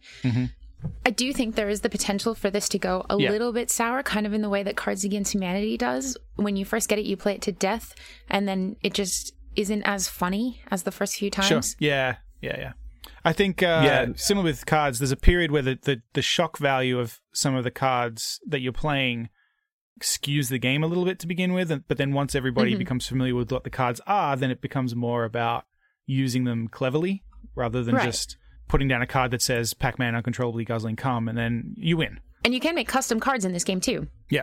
I 1.06 1.10
do 1.10 1.32
think 1.32 1.54
there 1.54 1.68
is 1.68 1.82
the 1.82 1.90
potential 1.90 2.34
for 2.34 2.50
this 2.50 2.68
to 2.70 2.78
go 2.78 3.04
a 3.10 3.16
Yeah. 3.18 3.30
little 3.30 3.52
bit 3.52 3.70
sour, 3.70 4.02
kind 4.02 4.26
of 4.26 4.32
in 4.32 4.42
the 4.42 4.48
way 4.48 4.62
that 4.62 4.76
Cards 4.76 5.04
Against 5.04 5.34
Humanity 5.34 5.76
does. 5.76 6.16
When 6.36 6.56
you 6.56 6.64
first 6.64 6.88
get 6.88 6.98
it, 6.98 7.04
you 7.04 7.16
play 7.16 7.34
it 7.34 7.42
to 7.42 7.52
death, 7.52 7.94
and 8.28 8.48
then 8.48 8.76
it 8.82 8.94
just 8.94 9.32
isn't 9.56 9.82
as 9.82 10.08
funny 10.08 10.60
as 10.70 10.82
the 10.82 10.90
first 10.90 11.16
few 11.16 11.30
Sure. 11.32 11.42
times. 11.42 11.76
Yeah, 11.78 12.16
yeah, 12.40 12.58
yeah. 12.58 12.72
I 13.24 13.32
think 13.32 13.62
uh, 13.62 13.82
Yeah. 13.84 14.06
similar 14.16 14.44
with 14.44 14.66
cards, 14.66 14.98
there's 14.98 15.12
a 15.12 15.16
period 15.16 15.50
where 15.50 15.62
the, 15.62 15.78
the, 15.82 16.02
the 16.14 16.22
shock 16.22 16.58
value 16.58 16.98
of 16.98 17.20
some 17.32 17.54
of 17.54 17.64
the 17.64 17.70
cards 17.70 18.40
that 18.46 18.60
you're 18.60 18.72
playing 18.72 19.28
skews 20.00 20.48
the 20.48 20.58
game 20.58 20.82
a 20.82 20.86
little 20.86 21.04
bit 21.04 21.18
to 21.20 21.26
begin 21.26 21.52
with, 21.52 21.86
but 21.86 21.96
then 21.98 22.12
once 22.12 22.34
everybody 22.34 22.72
Mm-hmm. 22.72 22.78
becomes 22.78 23.06
familiar 23.06 23.34
with 23.34 23.52
what 23.52 23.64
the 23.64 23.70
cards 23.70 24.00
are, 24.06 24.36
then 24.36 24.50
it 24.50 24.60
becomes 24.60 24.94
more 24.94 25.24
about 25.24 25.64
using 26.06 26.44
them 26.44 26.66
cleverly 26.68 27.22
rather 27.54 27.84
than 27.84 27.94
Right. 27.94 28.04
just 28.06 28.36
putting 28.68 28.88
down 28.88 29.02
a 29.02 29.06
card 29.06 29.30
that 29.32 29.42
says 29.42 29.74
Pac-Man 29.74 30.14
uncontrollably 30.14 30.64
guzzling 30.64 30.96
cum 30.96 31.28
and 31.28 31.36
then 31.38 31.74
you 31.76 31.96
win. 31.96 32.20
And 32.44 32.52
you 32.54 32.60
can 32.60 32.74
make 32.74 32.88
custom 32.88 33.20
cards 33.20 33.44
in 33.44 33.52
this 33.52 33.64
game 33.64 33.80
too. 33.80 34.08
Yeah. 34.30 34.42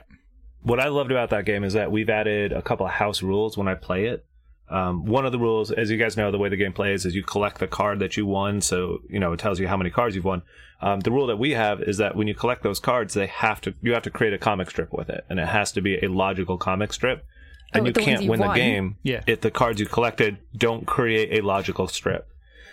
What 0.64 0.80
I 0.80 0.88
loved 0.90 1.12
about 1.12 1.30
that 1.32 1.46
game 1.46 1.64
is 1.64 1.74
that 1.74 1.92
we've 1.92 2.10
added 2.10 2.52
a 2.54 2.62
couple 2.62 2.86
of 2.86 2.92
house 2.94 3.22
rules 3.22 3.58
when 3.58 3.68
I 3.68 3.76
play 3.76 4.06
it. 4.06 4.26
Um, 4.70 5.06
one 5.06 5.26
of 5.26 5.32
the 5.34 5.40
rules, 5.40 5.70
as 5.72 5.92
you 5.92 5.98
guys 5.98 6.16
know, 6.16 6.32
the 6.32 6.38
way 6.38 6.48
the 6.48 6.56
game 6.56 6.72
plays 6.72 7.06
is 7.06 7.14
you 7.14 7.24
collect 7.24 7.60
the 7.60 7.68
card 7.68 8.00
that 8.00 8.16
you 8.16 8.26
won. 8.26 8.62
So, 8.62 9.00
you 9.10 9.20
know, 9.20 9.34
it 9.34 9.40
tells 9.40 9.60
you 9.60 9.68
how 9.68 9.76
many 9.76 9.90
cards 9.90 10.16
you've 10.16 10.24
won. 10.24 10.44
Um, 10.82 11.02
the 11.02 11.12
rule 11.12 11.28
that 11.28 11.38
we 11.38 11.52
have 11.52 11.82
is 11.82 11.98
that 11.98 12.16
when 12.16 12.28
you 12.28 12.34
collect 12.34 12.64
those 12.64 12.80
cards, 12.80 13.14
they 13.14 13.28
have 13.28 13.60
to, 13.62 13.74
you 13.82 13.94
have 13.94 14.04
to 14.04 14.10
create 14.10 14.34
a 14.34 14.38
comic 14.38 14.70
strip 14.70 14.94
with 14.94 15.10
it. 15.10 15.26
And 15.30 15.40
it 15.40 15.48
has 15.48 15.72
to 15.74 15.82
be 15.82 15.98
a 16.00 16.08
logical 16.08 16.58
comic 16.58 16.94
strip. 16.94 17.26
And 17.74 17.84
Oh, 17.84 17.88
you 17.88 17.94
the 17.94 18.00
ones 18.00 18.06
can't 18.06 18.24
you 18.24 18.30
win 18.30 18.40
the 18.40 18.54
game 18.54 18.98
Yeah. 19.04 19.22
if 19.28 19.42
the 19.42 19.52
cards 19.52 19.80
you 19.80 19.86
collected 19.88 20.38
don't 20.56 20.86
create 20.88 21.38
a 21.40 21.46
logical 21.46 21.88
strip. 21.88 22.28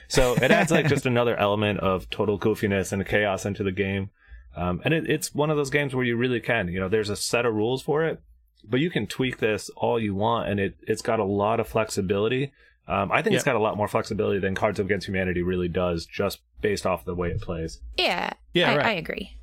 So 0.09 0.35
it 0.35 0.51
adds 0.51 0.71
like 0.71 0.89
just 0.89 1.07
another 1.15 1.37
element 1.37 1.81
of 1.81 2.09
total 2.11 2.39
goofiness 2.39 2.93
and 2.93 3.07
chaos 3.07 3.45
into 3.45 3.63
the 3.63 3.73
game. 3.73 4.11
Um, 4.57 4.81
and 4.85 4.93
it, 4.93 5.09
it's 5.09 5.35
one 5.35 5.51
of 5.51 5.57
those 5.57 5.71
games 5.71 5.95
where 5.95 6.05
you 6.05 6.17
really 6.17 6.41
can, 6.41 6.69
you 6.69 6.81
know, 6.81 6.89
there's 6.89 7.11
a 7.11 7.17
set 7.17 7.47
of 7.47 7.55
rules 7.55 7.83
for 7.83 8.05
it, 8.05 8.21
but 8.65 8.81
you 8.81 8.91
can 8.91 9.07
tweak 9.07 9.39
this 9.39 9.71
all 9.77 10.01
you 10.01 10.15
want, 10.15 10.49
and 10.49 10.59
it 10.59 10.77
it's 10.83 11.03
got 11.03 11.21
a 11.21 11.25
lot 11.25 11.61
of 11.61 11.69
flexibility. 11.69 12.53
Um, 12.89 13.13
I 13.13 13.21
think 13.23 13.37
it's 13.37 13.45
got 13.45 13.55
a 13.55 13.61
lot 13.61 13.77
more 13.77 13.87
flexibility 13.87 14.41
than 14.41 14.55
Cards 14.55 14.81
Against 14.81 15.07
Humanity 15.07 15.43
really 15.43 15.69
does, 15.69 16.07
just 16.07 16.41
based 16.63 16.87
off 16.87 17.05
the 17.05 17.15
way 17.15 17.31
it 17.31 17.41
plays. 17.41 17.81
Yeah. 17.99 18.33
Yeah, 18.55 18.73
I, 18.73 18.77
right. 18.77 18.87
I 18.87 18.93
agree. 18.93 19.39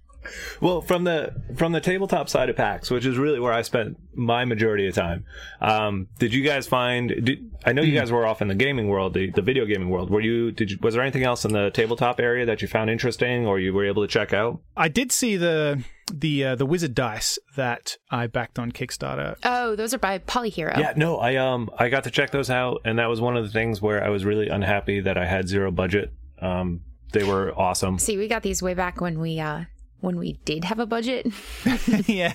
Well, 0.62 0.82
from 0.82 1.04
the 1.04 1.34
from 1.56 1.72
the 1.72 1.82
tabletop 1.82 2.30
side 2.30 2.50
of 2.50 2.56
PAX, 2.56 2.90
which 2.92 3.06
is 3.06 3.18
really 3.18 3.40
where 3.40 3.54
I 3.54 3.62
spent 3.62 3.98
my 4.14 4.46
majority 4.46 4.88
of 4.88 4.96
time, 4.96 5.26
um, 5.62 6.08
did 6.20 6.34
you 6.34 6.44
guys 6.44 6.68
find? 6.68 7.10
Did, 7.10 7.52
I 7.66 7.74
know 7.74 7.82
you 7.82 7.98
guys 7.98 8.12
were 8.12 8.26
off 8.26 8.42
in 8.42 8.48
the 8.48 8.56
gaming 8.56 8.88
world, 8.90 9.14
the, 9.14 9.32
the 9.32 9.42
video 9.42 9.66
gaming 9.66 9.90
world. 9.90 10.10
Were 10.10 10.22
you? 10.22 10.52
Did 10.52 10.72
you, 10.72 10.78
was 10.82 10.94
there 10.94 11.04
anything 11.04 11.24
else 11.24 11.46
in 11.46 11.52
the 11.52 11.70
tabletop 11.72 12.20
area 12.20 12.46
that 12.46 12.62
you 12.62 12.68
found 12.68 12.90
interesting, 12.90 13.46
or 13.46 13.60
you 13.60 13.74
were 13.74 13.86
able 13.86 14.04
to 14.04 14.08
check 14.08 14.34
out? 14.34 14.62
I 14.78 14.88
did 14.88 15.12
see 15.12 15.36
the 15.38 15.84
the 16.14 16.44
uh, 16.44 16.56
the 16.56 16.66
wizard 16.66 16.94
dice 16.94 17.40
that 17.56 17.98
I 18.12 18.28
backed 18.28 18.60
on 18.60 18.72
Kickstarter. 18.72 19.38
Oh, 19.44 19.76
those 19.76 19.94
are 19.94 19.98
by 19.98 20.20
Polyhero. 20.20 20.78
Yeah, 20.78 20.94
no, 20.96 21.18
I 21.18 21.36
um 21.36 21.70
I 21.78 21.90
got 21.90 22.04
to 22.04 22.12
check 22.12 22.32
those 22.32 22.50
out, 22.50 22.82
and 22.86 23.00
that 23.00 23.10
was 23.10 23.22
one 23.22 23.38
of 23.38 23.44
the 23.44 23.52
things 23.52 23.82
where 23.82 24.04
I 24.04 24.10
was 24.10 24.26
really 24.26 24.48
unhappy 24.50 25.00
that 25.02 25.18
I 25.18 25.26
had 25.26 25.48
zero 25.48 25.72
budget. 25.72 26.14
Um, 26.42 26.82
they 27.12 27.24
were 27.24 27.58
awesome. 27.58 27.98
See, 27.98 28.18
we 28.18 28.28
got 28.28 28.44
these 28.44 28.62
way 28.62 28.74
back 28.74 29.02
when 29.02 29.20
we 29.20 29.40
uh 29.40 29.66
when 30.06 30.18
we 30.18 30.34
did 30.46 30.64
have 30.64 30.80
a 30.80 30.86
budget. 30.86 31.28
yeah. 32.08 32.34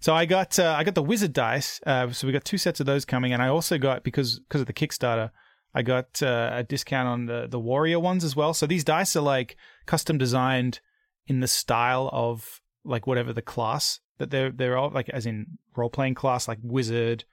So 0.00 0.14
I 0.14 0.26
got 0.26 0.58
uh, 0.58 0.76
I 0.78 0.84
got 0.84 0.94
the 0.94 1.02
wizard 1.02 1.32
dice. 1.32 1.80
Uh, 1.84 2.12
so 2.12 2.26
we 2.26 2.32
got 2.32 2.44
two 2.44 2.58
sets 2.58 2.78
of 2.78 2.86
those 2.86 3.04
coming, 3.04 3.32
and 3.32 3.42
I 3.42 3.48
also 3.48 3.78
got 3.78 4.04
because 4.04 4.38
because 4.38 4.60
of 4.60 4.66
the 4.68 4.72
Kickstarter, 4.72 5.30
I 5.74 5.82
got 5.82 6.22
uh, 6.22 6.50
a 6.52 6.62
discount 6.62 7.08
on 7.08 7.26
the 7.26 7.48
the 7.48 7.58
warrior 7.58 7.98
ones 7.98 8.22
as 8.22 8.36
well. 8.36 8.54
So 8.54 8.66
these 8.66 8.84
dice 8.84 9.16
are 9.16 9.22
like 9.22 9.56
custom 9.86 10.18
designed 10.18 10.80
in 11.26 11.40
the 11.40 11.48
style 11.48 12.08
of 12.12 12.60
like 12.84 13.06
whatever 13.06 13.32
the 13.32 13.42
class 13.42 14.00
that 14.18 14.30
they're 14.30 14.50
they're 14.50 14.76
all 14.76 14.90
like 14.90 15.08
as 15.08 15.26
in 15.26 15.58
role 15.76 15.90
playing 15.90 16.14
class 16.14 16.46
like 16.46 16.58
wizard, 16.62 17.24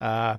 uh, 0.00 0.38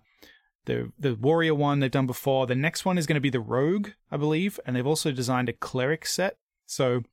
the 0.65 0.91
the 0.99 1.15
warrior 1.15 1.55
one 1.55 1.79
they've 1.79 1.91
done 1.91 2.07
before. 2.07 2.47
The 2.47 2.55
next 2.55 2.85
one 2.85 2.97
is 2.97 3.05
going 3.05 3.15
to 3.15 3.21
be 3.21 3.29
the 3.29 3.39
rogue, 3.39 3.89
I 4.11 4.17
believe, 4.17 4.59
and 4.65 4.75
they've 4.75 4.87
also 4.87 5.11
designed 5.11 5.49
a 5.49 5.53
cleric 5.53 6.05
set. 6.05 6.37
So, 6.65 7.03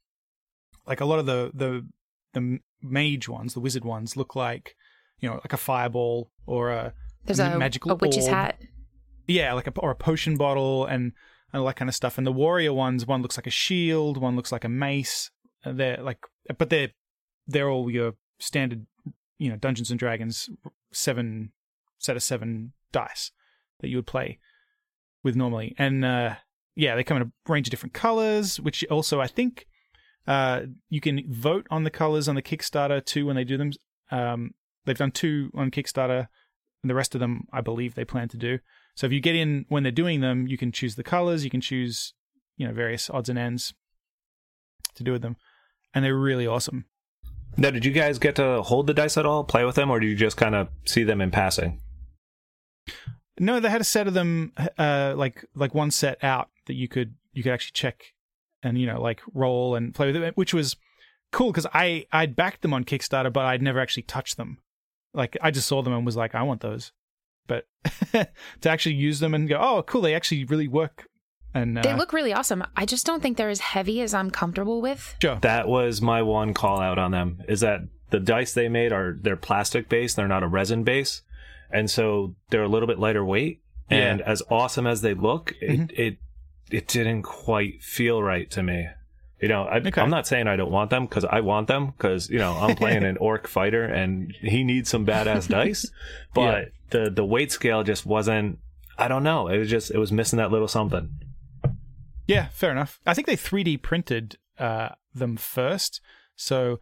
like 0.88 1.00
a 1.00 1.04
lot 1.04 1.18
of 1.18 1.26
the 1.26 1.50
the 1.54 1.86
the 2.34 2.58
mage 2.82 3.28
ones, 3.28 3.54
the 3.54 3.60
wizard 3.60 3.84
ones, 3.84 4.16
look 4.16 4.34
like 4.34 4.74
you 5.20 5.28
know 5.28 5.36
like 5.36 5.52
a 5.52 5.56
fireball 5.58 6.30
or 6.46 6.70
a 6.70 6.94
There's 7.24 7.38
a, 7.38 7.58
magical 7.58 7.92
a 7.92 7.94
witch's 7.96 8.24
orb. 8.26 8.34
hat. 8.34 8.60
yeah, 9.26 9.52
like 9.52 9.66
a 9.66 9.72
or 9.78 9.90
a 9.90 9.96
potion 9.96 10.36
bottle 10.36 10.86
and 10.86 11.12
and 11.52 11.60
all 11.60 11.66
that 11.66 11.76
kind 11.76 11.88
of 11.88 11.94
stuff. 11.94 12.18
And 12.18 12.26
the 12.26 12.32
warrior 12.32 12.72
ones, 12.72 13.06
one 13.06 13.22
looks 13.22 13.38
like 13.38 13.46
a 13.46 13.50
shield, 13.50 14.18
one 14.18 14.36
looks 14.36 14.52
like 14.52 14.64
a 14.64 14.68
mace. 14.68 15.30
They're 15.64 16.02
like, 16.02 16.18
but 16.58 16.70
they're 16.70 16.90
they're 17.46 17.70
all 17.70 17.90
your 17.90 18.14
standard, 18.38 18.86
you 19.38 19.50
know, 19.50 19.56
Dungeons 19.56 19.90
and 19.90 19.98
Dragons 19.98 20.48
seven 20.92 21.52
set 21.98 22.16
of 22.16 22.22
seven 22.22 22.72
dice 22.92 23.32
that 23.80 23.88
you 23.88 23.96
would 23.96 24.06
play 24.06 24.38
with 25.24 25.36
normally. 25.36 25.74
And 25.78 26.04
uh, 26.04 26.36
yeah, 26.76 26.94
they 26.94 27.04
come 27.04 27.16
in 27.16 27.22
a 27.24 27.52
range 27.52 27.66
of 27.66 27.70
different 27.70 27.94
colors, 27.94 28.60
which 28.60 28.84
also 28.90 29.20
I 29.20 29.26
think 29.26 29.66
uh, 30.28 30.66
you 30.90 31.00
can 31.00 31.24
vote 31.32 31.66
on 31.70 31.84
the 31.84 31.90
colors 31.90 32.28
on 32.28 32.34
the 32.34 32.42
Kickstarter 32.42 33.02
too 33.04 33.24
when 33.24 33.34
they 33.34 33.44
do 33.44 33.56
them. 33.56 33.72
Um, 34.10 34.52
they've 34.84 34.96
done 34.96 35.10
two 35.10 35.50
on 35.54 35.70
Kickstarter, 35.70 36.28
and 36.82 36.90
the 36.90 36.94
rest 36.94 37.14
of 37.14 37.20
them 37.20 37.48
I 37.50 37.62
believe 37.62 37.94
they 37.94 38.04
plan 38.04 38.28
to 38.28 38.36
do. 38.36 38.58
So 38.94 39.06
if 39.06 39.12
you 39.12 39.20
get 39.20 39.34
in 39.34 39.64
when 39.70 39.84
they're 39.84 39.90
doing 39.90 40.20
them, 40.20 40.46
you 40.46 40.58
can 40.58 40.70
choose 40.70 40.96
the 40.96 41.02
colors, 41.02 41.44
you 41.44 41.50
can 41.50 41.62
choose, 41.62 42.12
you 42.58 42.68
know, 42.68 42.74
various 42.74 43.08
odds 43.08 43.30
and 43.30 43.38
ends 43.38 43.72
to 44.96 45.02
do 45.02 45.12
with 45.12 45.22
them, 45.22 45.36
and 45.94 46.04
they're 46.04 46.14
really 46.14 46.46
awesome. 46.46 46.84
Now, 47.56 47.70
did 47.70 47.86
you 47.86 47.92
guys 47.92 48.18
get 48.18 48.36
to 48.36 48.60
hold 48.62 48.86
the 48.86 48.94
dice 48.94 49.16
at 49.16 49.24
all, 49.24 49.44
play 49.44 49.64
with 49.64 49.76
them, 49.76 49.90
or 49.90 49.98
do 49.98 50.06
you 50.06 50.14
just 50.14 50.36
kind 50.36 50.54
of 50.54 50.68
see 50.84 51.04
them 51.04 51.22
in 51.22 51.30
passing? 51.30 51.80
No, 53.40 53.60
they 53.60 53.70
had 53.70 53.80
a 53.80 53.84
set 53.84 54.06
of 54.06 54.14
them, 54.14 54.52
uh, 54.76 55.14
like 55.16 55.46
like 55.54 55.74
one 55.74 55.90
set 55.90 56.22
out 56.22 56.50
that 56.66 56.74
you 56.74 56.86
could 56.86 57.14
you 57.32 57.42
could 57.42 57.52
actually 57.52 57.72
check 57.72 58.12
and 58.62 58.78
you 58.78 58.86
know 58.86 59.00
like 59.00 59.20
roll 59.34 59.74
and 59.74 59.94
play 59.94 60.12
with 60.12 60.16
it, 60.22 60.36
which 60.36 60.54
was 60.54 60.76
cool 61.32 61.50
because 61.50 61.66
I 61.72 62.06
I'd 62.12 62.36
backed 62.36 62.62
them 62.62 62.74
on 62.74 62.84
Kickstarter, 62.84 63.32
but 63.32 63.44
I'd 63.44 63.62
never 63.62 63.80
actually 63.80 64.04
touched 64.04 64.36
them. 64.36 64.58
Like 65.14 65.36
I 65.40 65.50
just 65.50 65.68
saw 65.68 65.82
them 65.82 65.92
and 65.92 66.04
was 66.04 66.16
like, 66.16 66.34
I 66.34 66.42
want 66.42 66.60
those. 66.60 66.92
But 67.46 67.66
to 68.12 68.68
actually 68.68 68.96
use 68.96 69.20
them 69.20 69.34
and 69.34 69.48
go, 69.48 69.58
oh, 69.58 69.82
cool, 69.82 70.02
they 70.02 70.14
actually 70.14 70.44
really 70.44 70.68
work. 70.68 71.08
And 71.54 71.78
uh, 71.78 71.82
They 71.82 71.94
look 71.94 72.12
really 72.12 72.34
awesome. 72.34 72.62
I 72.76 72.84
just 72.84 73.06
don't 73.06 73.22
think 73.22 73.38
they're 73.38 73.48
as 73.48 73.60
heavy 73.60 74.02
as 74.02 74.12
I'm 74.12 74.30
comfortable 74.30 74.82
with. 74.82 75.16
sure. 75.22 75.38
That 75.40 75.66
was 75.66 76.02
my 76.02 76.20
one 76.20 76.52
call 76.52 76.80
out 76.80 76.98
on 76.98 77.10
them 77.10 77.42
is 77.48 77.60
that 77.60 77.80
the 78.10 78.20
dice 78.20 78.52
they 78.52 78.68
made 78.68 78.92
are 78.92 79.16
they're 79.20 79.36
plastic 79.36 79.88
based, 79.88 80.16
they're 80.16 80.28
not 80.28 80.42
a 80.42 80.48
resin 80.48 80.84
base, 80.84 81.22
and 81.70 81.90
so 81.90 82.34
they're 82.50 82.62
a 82.62 82.68
little 82.68 82.86
bit 82.86 82.98
lighter 82.98 83.24
weight. 83.24 83.62
And 83.90 84.20
as 84.20 84.42
awesome 84.50 84.86
as 84.86 85.00
they 85.00 85.14
look, 85.14 85.54
it 85.62 85.90
it 85.94 86.18
it 86.70 86.86
didn't 86.88 87.22
quite 87.22 87.82
feel 87.82 88.22
right 88.22 88.50
to 88.50 88.62
me. 88.62 88.88
You 89.40 89.48
know, 89.48 89.64
I, 89.64 89.76
Okay. 89.78 90.00
I'm 90.00 90.10
not 90.10 90.26
saying 90.26 90.48
I 90.48 90.56
don't 90.56 90.72
want 90.72 90.90
them 90.90 91.06
because 91.06 91.24
I 91.24 91.40
want 91.40 91.68
them 91.68 91.86
because 91.96 92.28
you 92.28 92.38
know 92.38 92.54
I'm 92.54 92.74
playing 92.76 93.04
an 93.04 93.16
orc 93.20 93.46
fighter 93.46 93.84
and 93.84 94.32
he 94.40 94.64
needs 94.64 94.88
some 94.88 95.06
badass 95.06 95.48
dice, 95.58 95.90
but 96.34 96.72
the 96.90 97.10
the 97.10 97.24
weight 97.24 97.52
scale 97.52 97.82
just 97.84 98.04
wasn't. 98.04 98.58
I 98.98 99.06
don't 99.06 99.22
know. 99.22 99.46
It 99.46 99.58
was 99.58 99.70
just 99.70 99.92
it 99.92 99.98
was 99.98 100.10
missing 100.10 100.38
that 100.38 100.50
little 100.50 100.66
something. 100.66 101.10
Yeah, 102.26 102.48
fair 102.48 102.72
enough. 102.72 103.00
I 103.06 103.14
think 103.14 103.26
they 103.26 103.36
3D 103.36 103.80
printed 103.80 104.36
uh, 104.58 104.90
them 105.14 105.36
first, 105.36 106.00
so 106.34 106.80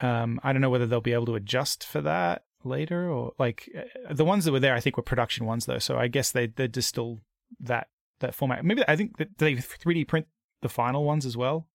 um, 0.00 0.38
I 0.44 0.52
don't 0.52 0.60
know 0.62 0.70
whether 0.70 0.86
they'll 0.86 1.00
be 1.00 1.14
able 1.14 1.26
to 1.26 1.34
adjust 1.34 1.82
for 1.84 2.00
that 2.02 2.44
later 2.62 3.10
or 3.10 3.32
like 3.38 3.70
uh, 3.76 4.12
the 4.12 4.24
ones 4.24 4.44
that 4.44 4.52
were 4.52 4.60
there. 4.60 4.74
I 4.74 4.80
think 4.80 4.98
were 4.98 5.02
production 5.02 5.46
ones 5.46 5.64
though, 5.64 5.78
so 5.78 5.96
I 5.96 6.08
guess 6.08 6.30
they 6.30 6.46
they 6.46 6.68
just 6.68 6.90
still 6.90 7.20
that 7.58 7.88
that 8.20 8.34
format. 8.34 8.64
Maybe 8.64 8.82
I 8.88 8.96
think 8.96 9.18
that 9.18 9.38
they 9.38 9.54
3D 9.54 10.06
print 10.08 10.26
the 10.62 10.68
final 10.68 11.04
ones 11.04 11.26
as 11.26 11.36
well 11.36 11.68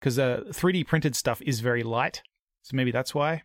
because 0.00 0.18
uh, 0.18 0.44
3D 0.48 0.86
printed 0.86 1.16
stuff 1.16 1.42
is 1.42 1.60
very 1.60 1.82
light, 1.82 2.22
so 2.62 2.76
maybe 2.76 2.90
that's 2.90 3.14
why. 3.14 3.42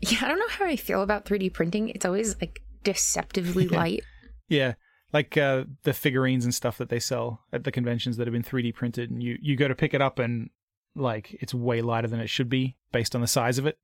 Yeah, 0.00 0.18
I 0.22 0.28
don't 0.28 0.38
know 0.38 0.48
how 0.48 0.64
I 0.66 0.76
feel 0.76 1.02
about 1.02 1.24
3D 1.24 1.52
printing. 1.52 1.88
It's 1.88 2.04
always 2.04 2.36
like 2.40 2.60
deceptively 2.84 3.64
Yeah. 3.70 3.76
light. 3.78 4.00
Yeah. 4.48 4.74
Like 5.12 5.36
uh, 5.36 5.64
the 5.82 5.92
figurines 5.92 6.44
and 6.44 6.54
stuff 6.54 6.78
that 6.78 6.88
they 6.88 6.98
sell 6.98 7.42
at 7.52 7.64
the 7.64 7.70
conventions 7.72 8.16
that 8.16 8.26
have 8.26 8.32
been 8.32 8.42
3D 8.42 8.74
printed, 8.74 9.10
and 9.10 9.22
you, 9.22 9.36
you 9.42 9.56
go 9.56 9.68
to 9.68 9.74
pick 9.74 9.92
it 9.94 10.00
up 10.00 10.18
and 10.18 10.50
like 10.96 11.36
it's 11.40 11.54
way 11.54 11.82
lighter 11.82 12.08
than 12.08 12.20
it 12.20 12.28
should 12.30 12.48
be 12.48 12.76
based 12.92 13.14
on 13.14 13.20
the 13.20 13.26
size 13.26 13.58
of 13.58 13.66
it. 13.66 13.78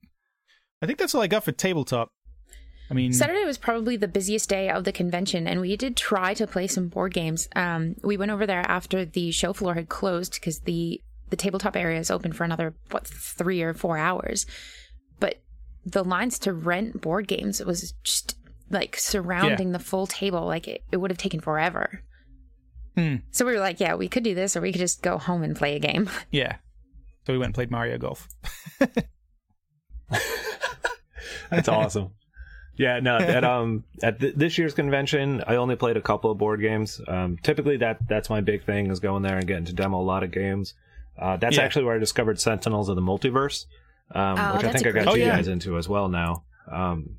I 0.83 0.87
think 0.87 0.99
that's 0.99 1.15
all 1.15 1.23
I 1.23 1.27
got 1.27 1.45
for 1.45 1.53
tabletop. 1.53 2.13
I 2.91 2.95
mean, 2.95 3.13
Saturday 3.13 3.45
was 3.45 3.59
probably 3.59 3.97
the 3.97 4.09
busiest 4.09 4.49
day 4.49 4.71
of 4.71 4.85
the 4.85 4.93
convention, 4.93 5.47
and 5.47 5.61
we 5.61 5.77
did 5.77 5.97
try 5.97 6.35
to 6.35 6.47
play 6.47 6.67
some 6.67 6.89
board 6.89 7.13
games. 7.13 7.49
Um, 7.55 7.97
we 8.03 8.17
went 8.17 8.31
over 8.31 8.47
there 8.47 8.65
after 8.67 9.05
the 9.05 9.31
show 9.31 9.53
floor 9.53 9.75
had 9.75 9.89
closed 9.89 10.35
because 10.35 10.61
the 10.61 11.03
the 11.31 11.37
tabletop 11.37 11.77
area 11.77 12.01
is 12.01 12.11
open 12.11 12.33
for 12.33 12.45
another 12.45 12.75
what 12.91 13.07
three 13.07 13.61
or 13.63 13.75
four 13.75 13.99
hours. 13.99 14.47
But 15.21 15.43
the 15.85 16.03
lines 16.03 16.39
to 16.41 16.53
rent 16.53 17.01
board 17.01 17.29
games 17.29 17.63
was 17.63 17.93
just 18.03 18.37
like 18.71 18.97
surrounding 18.97 19.73
the 19.73 19.79
full 19.79 20.07
table, 20.07 20.47
like 20.47 20.67
it, 20.69 20.83
it 20.91 20.97
would 20.99 21.11
have 21.11 21.19
taken 21.19 21.41
forever. 21.41 22.03
Hmm. 22.97 23.17
So 23.31 23.45
we 23.45 23.53
were 23.53 23.61
like, 23.61 23.81
yeah, 23.81 23.95
we 23.95 24.09
could 24.09 24.25
do 24.25 24.35
this, 24.35 24.57
or 24.57 24.61
we 24.61 24.73
could 24.73 24.81
just 24.81 25.03
go 25.03 25.19
home 25.19 25.43
and 25.43 25.55
play 25.57 25.77
a 25.77 25.79
game. 25.79 26.11
yeah. 26.31 26.57
So 27.27 27.33
we 27.33 27.39
went 27.39 27.49
and 27.49 27.55
played 27.55 27.71
Mario 27.71 27.99
Golf. 27.99 28.29
That's 31.51 31.69
awesome. 31.69 32.13
Yeah, 32.79 33.01
no, 33.01 33.19
at 33.19 33.45
um 33.57 33.85
at 34.03 34.21
th- 34.21 34.35
this 34.37 34.57
year's 34.57 34.73
convention, 34.73 35.43
I 35.47 35.57
only 35.57 35.77
played 35.77 35.97
a 35.97 36.01
couple 36.03 36.31
of 36.31 36.39
board 36.39 36.61
games. 36.61 37.01
Um, 37.07 37.37
typically, 37.43 37.77
that 37.79 37.99
that's 38.09 38.31
my 38.31 38.41
big 38.41 38.65
thing 38.65 38.91
is 38.91 39.01
going 39.01 39.23
there 39.23 39.37
and 39.37 39.47
getting 39.47 39.65
to 39.67 39.73
demo 39.75 40.01
a 40.01 40.03
lot 40.03 40.23
of 40.23 40.31
games. 40.31 40.75
Uh, 41.19 41.37
that's 41.37 41.57
Yeah. 41.57 41.65
actually 41.65 41.85
where 41.85 41.97
I 41.97 41.99
discovered 41.99 42.41
Sentinels 42.41 42.89
of 42.89 42.95
the 42.97 43.03
Multiverse, 43.03 43.67
um, 44.15 44.39
Oh, 44.39 44.55
which 44.57 44.65
I 44.65 44.73
think 44.73 44.87
I 44.87 44.93
got 44.93 45.13
you 45.17 45.25
game. 45.25 45.29
guys 45.35 45.49
into 45.49 45.77
as 45.77 45.89
well 45.89 46.09
now. 46.09 46.45
Um, 46.71 47.17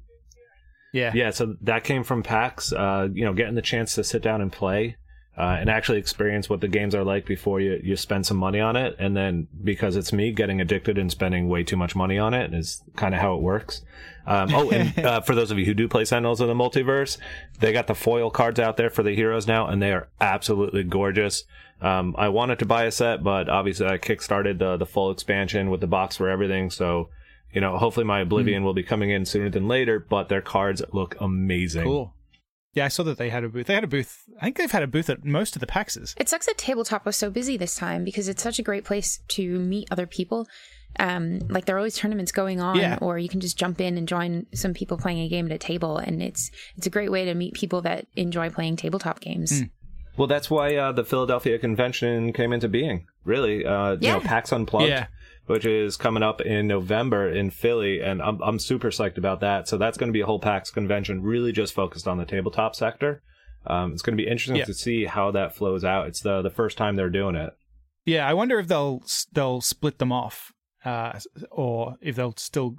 Yeah. 0.93 1.11
yeah, 1.13 1.29
so 1.31 1.55
that 1.61 1.83
came 1.83 2.03
from 2.03 2.23
PAX. 2.23 2.71
Uh, 2.73 3.09
you 3.11 3.25
know, 3.25 3.33
getting 3.33 3.55
the 3.55 3.61
chance 3.61 3.95
to 3.95 4.03
sit 4.03 4.21
down 4.23 4.41
and 4.41 4.51
play 4.51 4.95
uh, 5.39 5.55
and 5.57 5.69
actually 5.69 5.97
experience 5.97 6.49
what 6.49 6.59
the 6.59 6.67
games 6.67 6.93
are 6.93 7.05
like 7.05 7.25
before 7.25 7.61
you 7.61 7.79
you 7.81 7.95
spend 7.95 8.25
some 8.25 8.35
money 8.35 8.59
on 8.59 8.75
it, 8.75 8.97
and 8.99 9.15
then 9.15 9.47
because 9.63 9.95
it's 9.95 10.11
me 10.11 10.33
getting 10.33 10.59
addicted 10.59 10.97
and 10.97 11.09
spending 11.09 11.47
way 11.47 11.63
too 11.63 11.77
much 11.77 11.95
money 11.95 12.19
on 12.19 12.33
it 12.33 12.53
is 12.53 12.83
kind 12.97 13.15
of 13.15 13.21
how 13.21 13.35
it 13.35 13.41
works. 13.41 13.81
Um, 14.27 14.53
oh, 14.53 14.69
and 14.69 14.99
uh, 15.05 15.21
for 15.21 15.35
those 15.35 15.49
of 15.49 15.57
you 15.57 15.65
who 15.65 15.73
do 15.73 15.87
play 15.87 16.03
Sentinels 16.03 16.41
of 16.41 16.49
the 16.49 16.53
Multiverse, 16.53 17.17
they 17.61 17.71
got 17.71 17.87
the 17.87 17.95
foil 17.95 18.29
cards 18.29 18.59
out 18.59 18.75
there 18.75 18.89
for 18.89 19.01
the 19.01 19.15
heroes 19.15 19.47
now, 19.47 19.67
and 19.67 19.81
they 19.81 19.93
are 19.93 20.09
absolutely 20.19 20.83
gorgeous. 20.83 21.45
Um, 21.81 22.15
I 22.17 22.27
wanted 22.27 22.59
to 22.59 22.65
buy 22.65 22.83
a 22.83 22.91
set, 22.91 23.23
but 23.23 23.47
obviously 23.47 23.87
I 23.87 23.97
kickstarted 23.97 24.59
the 24.59 24.75
the 24.75 24.85
full 24.85 25.09
expansion 25.09 25.69
with 25.69 25.79
the 25.79 25.87
box 25.87 26.17
for 26.17 26.29
everything, 26.29 26.69
so. 26.69 27.09
You 27.51 27.61
know, 27.61 27.79
hopefully 27.79 28.05
my 28.05 28.23
OblivAeon 28.23 28.61
will 28.61 28.75
be 28.75 28.83
coming 28.83 29.09
in 29.09 29.25
sooner 29.25 29.49
than 29.49 29.67
later, 29.67 29.99
but 29.99 30.29
their 30.29 30.39
cards 30.39 30.83
look 30.93 31.15
amazing. 31.19 31.83
Cool. 31.83 32.13
Yeah, 32.73 32.85
I 32.85 32.89
saw 32.89 33.03
that 33.03 33.17
they 33.17 33.29
had 33.29 33.43
a 33.43 33.49
booth. 33.49 33.65
They 33.67 33.73
had 33.73 33.83
a 33.83 33.87
booth. 33.87 34.23
I 34.39 34.45
think 34.45 34.57
they've 34.57 34.71
had 34.71 34.83
a 34.83 34.87
booth 34.87 35.09
at 35.09 35.25
most 35.25 35.55
of 35.55 35.59
the 35.59 35.65
PAXs. 35.65 36.13
It 36.17 36.29
sucks 36.29 36.45
that 36.45 36.57
tabletop 36.57 37.05
was 37.05 37.15
so 37.15 37.29
busy 37.31 37.57
this 37.57 37.75
time 37.75 38.03
because 38.03 38.27
it's 38.27 38.43
such 38.43 38.59
a 38.59 38.63
great 38.63 38.85
place 38.85 39.19
to 39.29 39.59
meet 39.59 39.87
other 39.91 40.05
people. 40.05 40.47
Um, 40.99 41.39
like 41.49 41.65
there 41.65 41.75
are 41.75 41.79
always 41.79 41.95
tournaments 41.95 42.31
going 42.31 42.59
on, 42.59 42.77
Yeah. 42.77 42.97
or 43.01 43.17
you 43.19 43.29
can 43.29 43.39
just 43.39 43.57
jump 43.57 43.79
in 43.79 43.97
and 43.97 44.07
join 44.07 44.45
some 44.53 44.73
people 44.73 44.97
playing 44.97 45.19
a 45.19 45.29
game 45.29 45.45
at 45.45 45.51
a 45.51 45.57
table, 45.57 45.97
and 45.97 46.21
it's 46.21 46.51
it's 46.77 46.87
a 46.87 46.89
great 46.89 47.11
way 47.11 47.25
to 47.25 47.33
meet 47.35 47.53
people 47.53 47.81
that 47.81 48.07
enjoy 48.15 48.49
playing 48.49 48.75
tabletop 48.75 49.19
games. 49.19 49.63
Well, 50.17 50.27
that's 50.27 50.49
why 50.49 50.75
uh, 50.75 50.91
the 50.91 51.05
Philadelphia 51.05 51.57
convention 51.59 52.33
came 52.33 52.51
into 52.53 52.67
being. 52.67 53.05
Really, 53.23 53.65
uh, 53.65 53.91
you 53.93 53.97
Yeah. 54.01 54.13
know, 54.13 54.19
PAX 54.19 54.51
Unplugged, 54.51 54.89
Yeah. 54.89 55.07
Which 55.49 55.65
is 55.65 55.97
coming 55.97 56.21
up 56.21 56.41
in 56.41 56.67
November 56.67 57.27
in 57.29 57.49
Philly, 57.49 58.01
and 58.01 58.21
I'm 58.21 58.39
I'm 58.41 58.59
super 58.59 58.89
psyched 58.91 59.17
about 59.17 59.39
that. 59.41 59.67
So 59.67 59.77
that's 59.77 59.97
going 59.97 60.09
to 60.09 60.13
be 60.13 60.21
a 60.21 60.25
whole 60.25 60.39
PAX 60.39 60.69
convention, 60.69 61.23
really 61.23 61.51
just 61.51 61.73
focused 61.73 62.07
on 62.07 62.17
the 62.19 62.25
tabletop 62.25 62.75
sector. 62.75 63.23
Um, 63.65 63.91
it's 63.93 64.01
going 64.03 64.15
to 64.17 64.23
be 64.23 64.29
interesting 64.29 64.57
Yeah. 64.57 64.65
to 64.65 64.73
see 64.73 65.05
how 65.05 65.31
that 65.31 65.55
flows 65.55 65.83
out. 65.83 66.07
It's 66.07 66.21
the 66.21 66.41
the 66.41 66.49
first 66.51 66.77
time 66.77 66.95
they're 66.95 67.09
doing 67.09 67.35
it. 67.35 67.51
Yeah, 68.05 68.27
I 68.27 68.33
wonder 68.33 68.59
if 68.59 68.67
they'll 68.67 69.01
they'll 69.31 69.61
split 69.61 69.97
them 69.97 70.11
off, 70.11 70.53
uh, 70.85 71.19
or 71.51 71.95
if 72.01 72.15
they'll 72.15 72.35
still, 72.37 72.75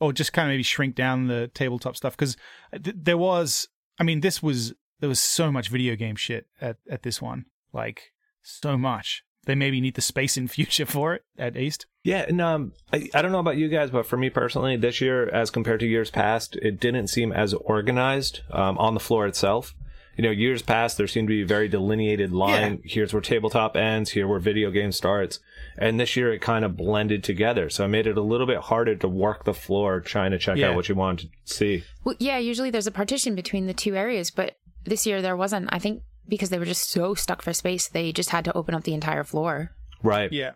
or 0.00 0.12
just 0.12 0.32
kind 0.32 0.48
of 0.48 0.52
maybe 0.52 0.62
shrink 0.64 0.94
down 0.96 1.28
the 1.28 1.48
tabletop 1.54 1.96
stuff 1.96 2.16
because 2.16 2.36
th- 2.72 2.96
there 2.98 3.18
was. 3.18 3.68
I 3.98 4.02
mean, 4.02 4.20
this 4.20 4.42
was 4.42 4.74
there 4.98 5.08
was 5.08 5.20
so 5.20 5.52
much 5.52 5.68
video 5.68 5.94
game 5.96 6.16
shit 6.16 6.46
at 6.60 6.76
at 6.90 7.02
this 7.04 7.22
one, 7.22 7.44
like 7.72 8.12
so 8.42 8.76
much. 8.76 9.22
They 9.50 9.56
maybe 9.56 9.80
need 9.80 9.96
the 9.96 10.00
space 10.00 10.36
in 10.36 10.46
future 10.46 10.86
for 10.96 11.14
it 11.14 11.24
at 11.36 11.56
East. 11.56 11.86
Yeah, 12.04 12.24
and 12.28 12.40
um, 12.40 12.72
I, 12.92 13.10
I 13.12 13.20
don't 13.20 13.32
know 13.32 13.40
about 13.40 13.56
you 13.56 13.68
guys, 13.68 13.90
but 13.90 14.06
for 14.06 14.16
me 14.16 14.30
personally, 14.30 14.76
this 14.76 15.00
year, 15.00 15.28
as 15.28 15.50
compared 15.50 15.80
to 15.80 15.86
years 15.86 16.08
past, 16.08 16.54
it 16.62 16.78
didn't 16.78 17.08
seem 17.08 17.32
as 17.32 17.52
organized 17.54 18.40
um, 18.52 18.78
on 18.78 18.94
the 18.94 19.00
floor 19.00 19.26
itself. 19.26 19.74
you 20.16 20.22
know, 20.22 20.30
years 20.30 20.62
past, 20.62 20.96
there 20.98 21.08
seemed 21.08 21.26
to 21.28 21.34
be 21.34 21.42
a 21.42 21.46
very 21.46 21.68
delineated 21.68 22.30
line. 22.32 22.80
Here's 22.84 23.12
where 23.12 23.20
tabletop 23.20 23.76
ends. 23.76 24.10
Here 24.10 24.28
where 24.28 24.38
video 24.38 24.70
game 24.70 24.92
starts. 24.92 25.40
And 25.76 25.98
this 25.98 26.14
year 26.14 26.32
it 26.32 26.40
kind 26.40 26.64
of 26.64 26.76
blended 26.76 27.24
together. 27.24 27.70
So 27.70 27.84
it 27.84 27.88
made 27.88 28.06
it 28.06 28.16
a 28.18 28.22
little 28.22 28.46
bit 28.46 28.58
harder 28.58 28.94
to 28.96 29.08
work 29.08 29.44
the 29.44 29.54
floor 29.54 30.00
trying 30.00 30.30
to 30.30 30.38
check 30.38 30.58
Yeah. 30.58 30.68
out 30.70 30.76
what 30.76 30.88
you 30.88 30.94
wanted 30.94 31.30
to 31.46 31.54
see. 31.54 31.84
Well, 32.04 32.14
yeah, 32.18 32.38
usually 32.38 32.70
there's 32.70 32.86
a 32.86 32.90
partition 32.92 33.34
between 33.34 33.66
the 33.66 33.74
two 33.74 33.96
areas, 33.96 34.30
but 34.30 34.56
this 34.84 35.06
year 35.06 35.20
there 35.22 35.36
wasn't. 35.36 35.68
I 35.72 35.78
think 35.78 36.02
because 36.30 36.50
they 36.50 36.58
were 36.58 36.64
just 36.64 36.88
so 36.90 37.14
stuck 37.14 37.42
for 37.42 37.52
space, 37.52 37.88
they 37.88 38.12
just 38.12 38.30
had 38.30 38.44
to 38.46 38.56
open 38.56 38.74
up 38.74 38.84
the 38.84 38.94
entire 38.94 39.24
floor. 39.24 39.72
Right. 40.02 40.32
Yeah. 40.32 40.52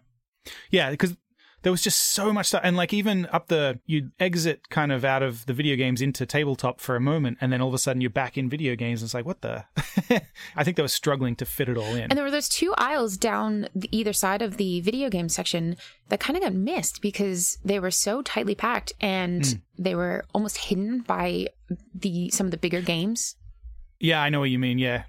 Yeah, 0.70 0.90
because 0.90 1.16
there 1.64 1.72
was 1.72 1.82
just 1.82 1.98
so 2.10 2.32
much 2.32 2.46
stuff. 2.46 2.60
And 2.62 2.76
like 2.76 2.92
even 2.92 3.26
up 3.32 3.48
the, 3.48 3.80
you 3.86 4.10
exit 4.20 4.68
kind 4.68 4.92
of 4.92 5.04
out 5.04 5.22
of 5.22 5.46
the 5.46 5.54
video 5.54 5.76
games 5.76 6.02
into 6.02 6.26
tabletop 6.26 6.78
for 6.78 6.94
a 6.94 7.00
moment, 7.00 7.38
and 7.40 7.52
then 7.52 7.60
all 7.60 7.68
of 7.68 7.74
a 7.74 7.78
sudden 7.78 8.02
you're 8.02 8.10
back 8.10 8.36
in 8.36 8.50
video 8.50 8.76
games. 8.76 9.00
And 9.00 9.06
it's 9.06 9.14
like, 9.14 9.24
what 9.24 9.40
the? 9.40 9.64
I 10.56 10.62
think 10.62 10.76
they 10.76 10.82
were 10.82 10.88
struggling 10.88 11.34
to 11.36 11.46
fit 11.46 11.70
it 11.70 11.78
all 11.78 11.94
in. 11.94 12.02
And 12.02 12.12
there 12.12 12.24
were 12.24 12.30
those 12.30 12.50
two 12.50 12.74
aisles 12.76 13.16
down 13.16 13.68
the, 13.74 13.88
either 13.96 14.12
side 14.12 14.42
of 14.42 14.58
the 14.58 14.82
video 14.82 15.08
game 15.08 15.30
section 15.30 15.76
that 16.10 16.20
kind 16.20 16.36
of 16.36 16.42
got 16.42 16.54
missed 16.54 17.00
because 17.00 17.58
they 17.64 17.80
were 17.80 17.90
so 17.90 18.20
tightly 18.20 18.54
packed 18.54 18.92
and 19.00 19.46
hmm. 19.46 19.52
they 19.78 19.94
were 19.94 20.26
almost 20.34 20.58
hidden 20.58 21.00
by 21.00 21.48
the 21.94 22.28
some 22.28 22.46
of 22.46 22.50
the 22.50 22.58
bigger 22.58 22.82
games. 22.82 23.36
yeah, 23.98 24.22
I 24.22 24.28
know 24.28 24.40
what 24.40 24.50
you 24.50 24.58
mean. 24.58 24.78
Yeah. 24.78 25.04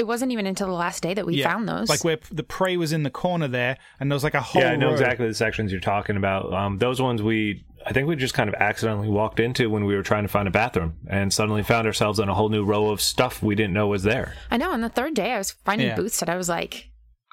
It 0.00 0.06
wasn't 0.06 0.32
even 0.32 0.46
until 0.46 0.66
the 0.66 0.72
last 0.72 1.02
day 1.02 1.12
that 1.14 1.26
we 1.26 1.36
yeah. 1.36 1.50
found 1.52 1.68
those. 1.68 1.88
Like 1.90 2.02
where 2.04 2.18
the 2.30 2.42
prey 2.42 2.76
was 2.78 2.92
in 2.92 3.02
the 3.02 3.10
corner 3.10 3.46
there, 3.48 3.76
and 4.00 4.10
there 4.10 4.14
was 4.16 4.24
like 4.24 4.34
a 4.34 4.40
whole 4.40 4.62
Yeah, 4.62 4.70
I 4.72 4.76
know 4.76 4.86
row. 4.86 4.92
exactly 4.92 5.28
the 5.28 5.34
sections 5.34 5.70
you're 5.70 5.80
talking 5.80 6.16
about. 6.16 6.52
Um, 6.54 6.78
those 6.78 7.02
ones 7.02 7.22
we, 7.22 7.64
I 7.86 7.92
think 7.92 8.08
we 8.08 8.16
just 8.16 8.32
kind 8.34 8.48
of 8.48 8.54
accidentally 8.54 9.08
walked 9.08 9.38
into 9.40 9.68
when 9.68 9.84
we 9.84 9.94
were 9.94 10.02
trying 10.02 10.22
to 10.24 10.28
find 10.28 10.48
a 10.48 10.50
bathroom 10.50 10.94
and 11.06 11.32
suddenly 11.32 11.62
found 11.62 11.86
ourselves 11.86 12.18
in 12.18 12.28
a 12.30 12.34
whole 12.34 12.48
new 12.48 12.64
row 12.64 12.88
of 12.90 13.00
stuff 13.02 13.42
we 13.42 13.54
didn't 13.54 13.74
know 13.74 13.88
was 13.88 14.02
there. 14.02 14.34
I 14.50 14.56
know. 14.56 14.70
On 14.72 14.80
the 14.80 14.88
third 14.88 15.14
day, 15.14 15.32
I 15.32 15.38
was 15.38 15.50
finding 15.50 15.88
Yeah. 15.88 15.96
booths 15.96 16.20
that 16.20 16.30
I 16.30 16.36
was 16.36 16.48
like, 16.48 16.88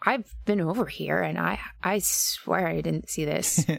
I've 0.05 0.29
been 0.45 0.59
over 0.61 0.85
here, 0.87 1.19
and 1.21 1.39
I 1.39 1.59
I 1.81 1.99
swear 1.99 2.67
I 2.67 2.81
didn't 2.81 3.09
see 3.09 3.25
this. 3.25 3.65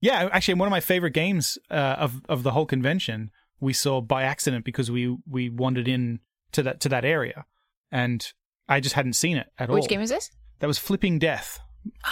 Yeah, 0.00 0.28
actually, 0.30 0.54
one 0.54 0.66
of 0.68 0.70
my 0.70 0.80
favorite 0.80 1.12
games 1.12 1.56
uh, 1.70 1.96
of 1.98 2.22
of 2.28 2.42
the 2.42 2.50
whole 2.50 2.66
convention 2.66 3.30
we 3.60 3.72
saw 3.72 4.00
by 4.02 4.24
accident 4.24 4.64
because 4.64 4.90
we 4.90 5.16
we 5.28 5.48
wandered 5.48 5.88
in 5.88 6.20
to 6.52 6.62
that 6.64 6.80
to 6.80 6.88
that 6.90 7.04
area, 7.04 7.46
and 7.92 8.26
I 8.68 8.80
just 8.80 8.94
hadn't 8.94 9.14
seen 9.14 9.36
it 9.36 9.46
at 9.58 9.68
all. 9.68 9.74
Which 9.76 9.88
game 9.88 10.00
is 10.00 10.10
this? 10.10 10.30
That 10.60 10.66
was 10.66 10.78
Flipping 10.78 11.18
Death, 11.18 11.60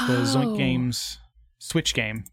the 0.07 0.19
Oh. 0.19 0.23
Zoink 0.25 0.57
Games 0.57 1.19
Switch 1.59 1.95
game, 1.95 2.25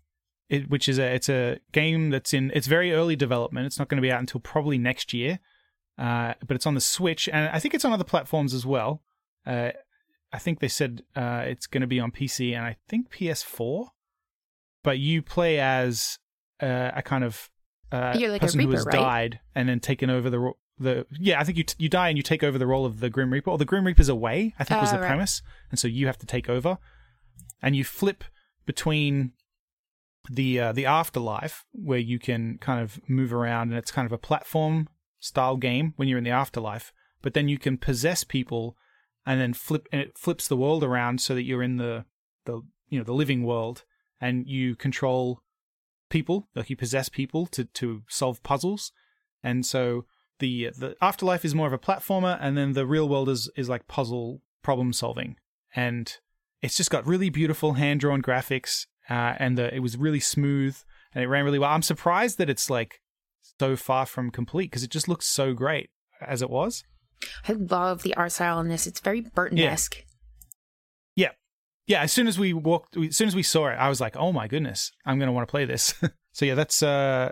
it, 0.50 0.70
which 0.70 0.90
is 0.90 1.00
a 1.00 1.14
it's 1.14 1.30
a 1.30 1.60
game 1.72 2.10
that's 2.10 2.34
in 2.34 2.52
it's 2.54 2.68
very 2.68 2.92
early 2.94 3.16
development. 3.16 3.66
It's 3.66 3.80
not 3.80 3.88
going 3.88 3.98
to 3.98 4.02
be 4.02 4.12
out 4.12 4.20
until 4.20 4.42
probably 4.42 4.78
next 4.78 5.14
year, 5.14 5.40
uh, 5.98 6.34
but 6.46 6.56
it's 6.56 6.66
on 6.68 6.76
the 6.76 6.82
Switch, 6.82 7.30
and 7.30 7.50
I 7.50 7.60
think 7.60 7.74
it's 7.74 7.86
on 7.86 7.94
other 7.94 8.04
platforms 8.04 8.54
as 8.54 8.66
well. 8.66 9.02
Uh, 9.46 9.72
I 10.34 10.38
think 10.40 10.60
they 10.60 10.68
said 10.68 11.02
uh, 11.16 11.44
it's 11.46 11.68
going 11.68 11.82
to 11.82 11.88
be 11.88 12.00
on 12.00 12.12
PC 12.12 12.56
and 12.56 12.64
I 12.66 12.78
think 12.88 13.10
PS4. 13.12 13.88
But 14.84 14.98
you 14.98 15.22
play 15.22 15.60
as 15.60 16.18
uh, 16.62 16.92
a 16.96 17.02
kind 17.04 17.24
of 17.24 17.50
uh, 17.92 18.16
You're 18.18 18.32
like 18.32 18.42
a 18.42 18.46
person 18.46 18.62
who 18.62 18.72
has 18.72 18.86
right? 18.86 18.96
died 18.96 19.40
and 19.54 19.68
then 19.70 19.80
taken 19.80 20.10
over 20.10 20.30
the 20.30 20.52
the 20.82 21.06
yeah. 21.20 21.40
I 21.40 21.44
think 21.44 21.58
you 21.58 21.64
t- 21.64 21.76
you 21.78 21.90
die 21.90 22.10
and 22.10 22.18
you 22.18 22.24
take 22.24 22.44
over 22.44 22.58
the 22.58 22.68
role 22.68 22.86
of 22.86 23.00
the 23.00 23.10
Grim 23.10 23.32
Reaper. 23.32 23.50
Or 23.52 23.58
the 23.58 23.66
Grim 23.66 23.86
Reaper's 23.86 24.10
away. 24.10 24.54
I 24.60 24.64
think 24.64 24.82
was 24.82 24.90
Oh, 24.92 24.96
the 24.96 25.02
right. 25.02 25.08
premise, 25.08 25.42
and 25.70 25.80
so 25.80 25.88
you 25.88 26.08
have 26.08 26.18
to 26.20 26.26
take 26.26 26.50
over, 26.50 26.78
and 27.62 27.76
you 27.76 27.84
flip 27.84 28.24
between 28.66 29.34
the 30.30 30.60
uh, 30.60 30.72
the 30.72 30.86
afterlife 30.86 31.66
where 31.72 32.00
you 32.00 32.20
can 32.20 32.58
kind 32.60 32.82
of 32.82 33.00
move 33.08 33.34
around 33.34 33.70
and 33.70 33.78
it's 33.78 33.92
kind 33.92 34.06
of 34.06 34.12
a 34.12 34.18
platform 34.18 34.88
style 35.20 35.58
game 35.58 35.94
when 35.98 36.08
you're 36.08 36.18
in 36.20 36.24
the 36.24 36.30
afterlife 36.30 36.94
but 37.24 37.34
then 37.34 37.48
you 37.48 37.58
can 37.58 37.76
possess 37.78 38.24
people 38.24 38.76
and 39.26 39.42
then 39.42 39.52
flip 39.54 39.88
and 39.92 40.00
it 40.00 40.18
flips 40.18 40.48
the 40.48 40.56
world 40.58 40.84
around 40.84 41.20
so 41.22 41.34
that 41.34 41.44
you're 41.44 41.64
in 41.64 41.78
the 41.78 42.06
the 42.46 42.62
you 42.88 43.00
know 43.00 43.04
the 43.04 43.14
living 43.14 43.44
world 43.44 43.84
and 44.20 44.48
you 44.48 44.76
control 44.76 45.42
people 46.10 46.48
like 46.56 46.70
you 46.70 46.76
possess 46.76 47.10
people 47.10 47.48
to 47.48 47.66
to 47.66 48.04
solve 48.08 48.42
puzzles 48.44 48.92
and 49.44 49.66
so 49.66 50.06
the 50.42 50.72
the 50.78 50.98
afterlife 51.02 51.46
is 51.46 51.56
more 51.56 51.68
of 51.68 51.74
a 51.74 51.78
platformer 51.78 52.38
and 52.42 52.58
then 52.58 52.74
the 52.74 52.86
real 52.86 53.08
world 53.08 53.30
is 53.30 53.50
is 53.56 53.70
like 53.70 53.88
puzzle 53.88 54.42
problem 54.62 54.92
solving. 54.92 55.38
And 55.74 56.12
it's 56.62 56.76
just 56.76 56.92
got 56.92 57.08
really 57.08 57.30
beautiful 57.30 57.74
hand 57.74 58.02
drawn 58.02 58.22
graphics 58.22 58.86
uh, 59.10 59.36
and 59.38 59.58
the, 59.58 59.74
it 59.74 59.80
was 59.80 59.98
really 59.98 60.20
smooth 60.20 60.78
and 61.14 61.24
it 61.24 61.28
ran 61.28 61.46
really 61.46 61.60
well. 61.60 61.72
I'm 61.72 61.82
surprised 61.82 62.38
that 62.38 62.50
it's 62.50 62.70
like 62.70 63.02
so 63.60 63.76
far 63.76 64.06
from 64.06 64.32
complete 64.32 64.70
because 64.70 64.84
it 64.84 64.92
just 64.92 65.08
looks 65.08 65.26
so 65.26 65.54
great 65.54 65.90
as 66.20 66.42
it 66.42 66.50
was. 66.50 66.84
I 67.48 67.54
love 67.54 68.04
the 68.04 68.16
art 68.16 68.32
style 68.32 68.60
in 68.60 68.68
this. 68.68 68.88
It's 68.88 69.00
very 69.00 69.22
Burton-esque. 69.22 70.04
yeah. 71.16 71.30
Yeah. 71.88 72.02
As 72.02 72.12
soon 72.12 72.28
as 72.28 72.38
we 72.38 72.54
walked 72.54 72.98
as 72.98 73.16
soon 73.18 73.28
as 73.28 73.36
we 73.36 73.44
saw 73.44 73.68
it 73.68 73.76
i 73.76 73.90
was 73.90 74.00
like 74.00 74.16
oh 74.16 74.32
my 74.32 74.48
goodness 74.48 74.92
i'm 75.06 75.20
going 75.20 75.28
to 75.28 75.34
want 75.34 75.48
to 75.48 75.52
play 75.52 75.66
this. 75.66 75.94
So 76.34 76.46
yeah 76.46 76.56
that's 76.56 76.82
uh 76.82 77.32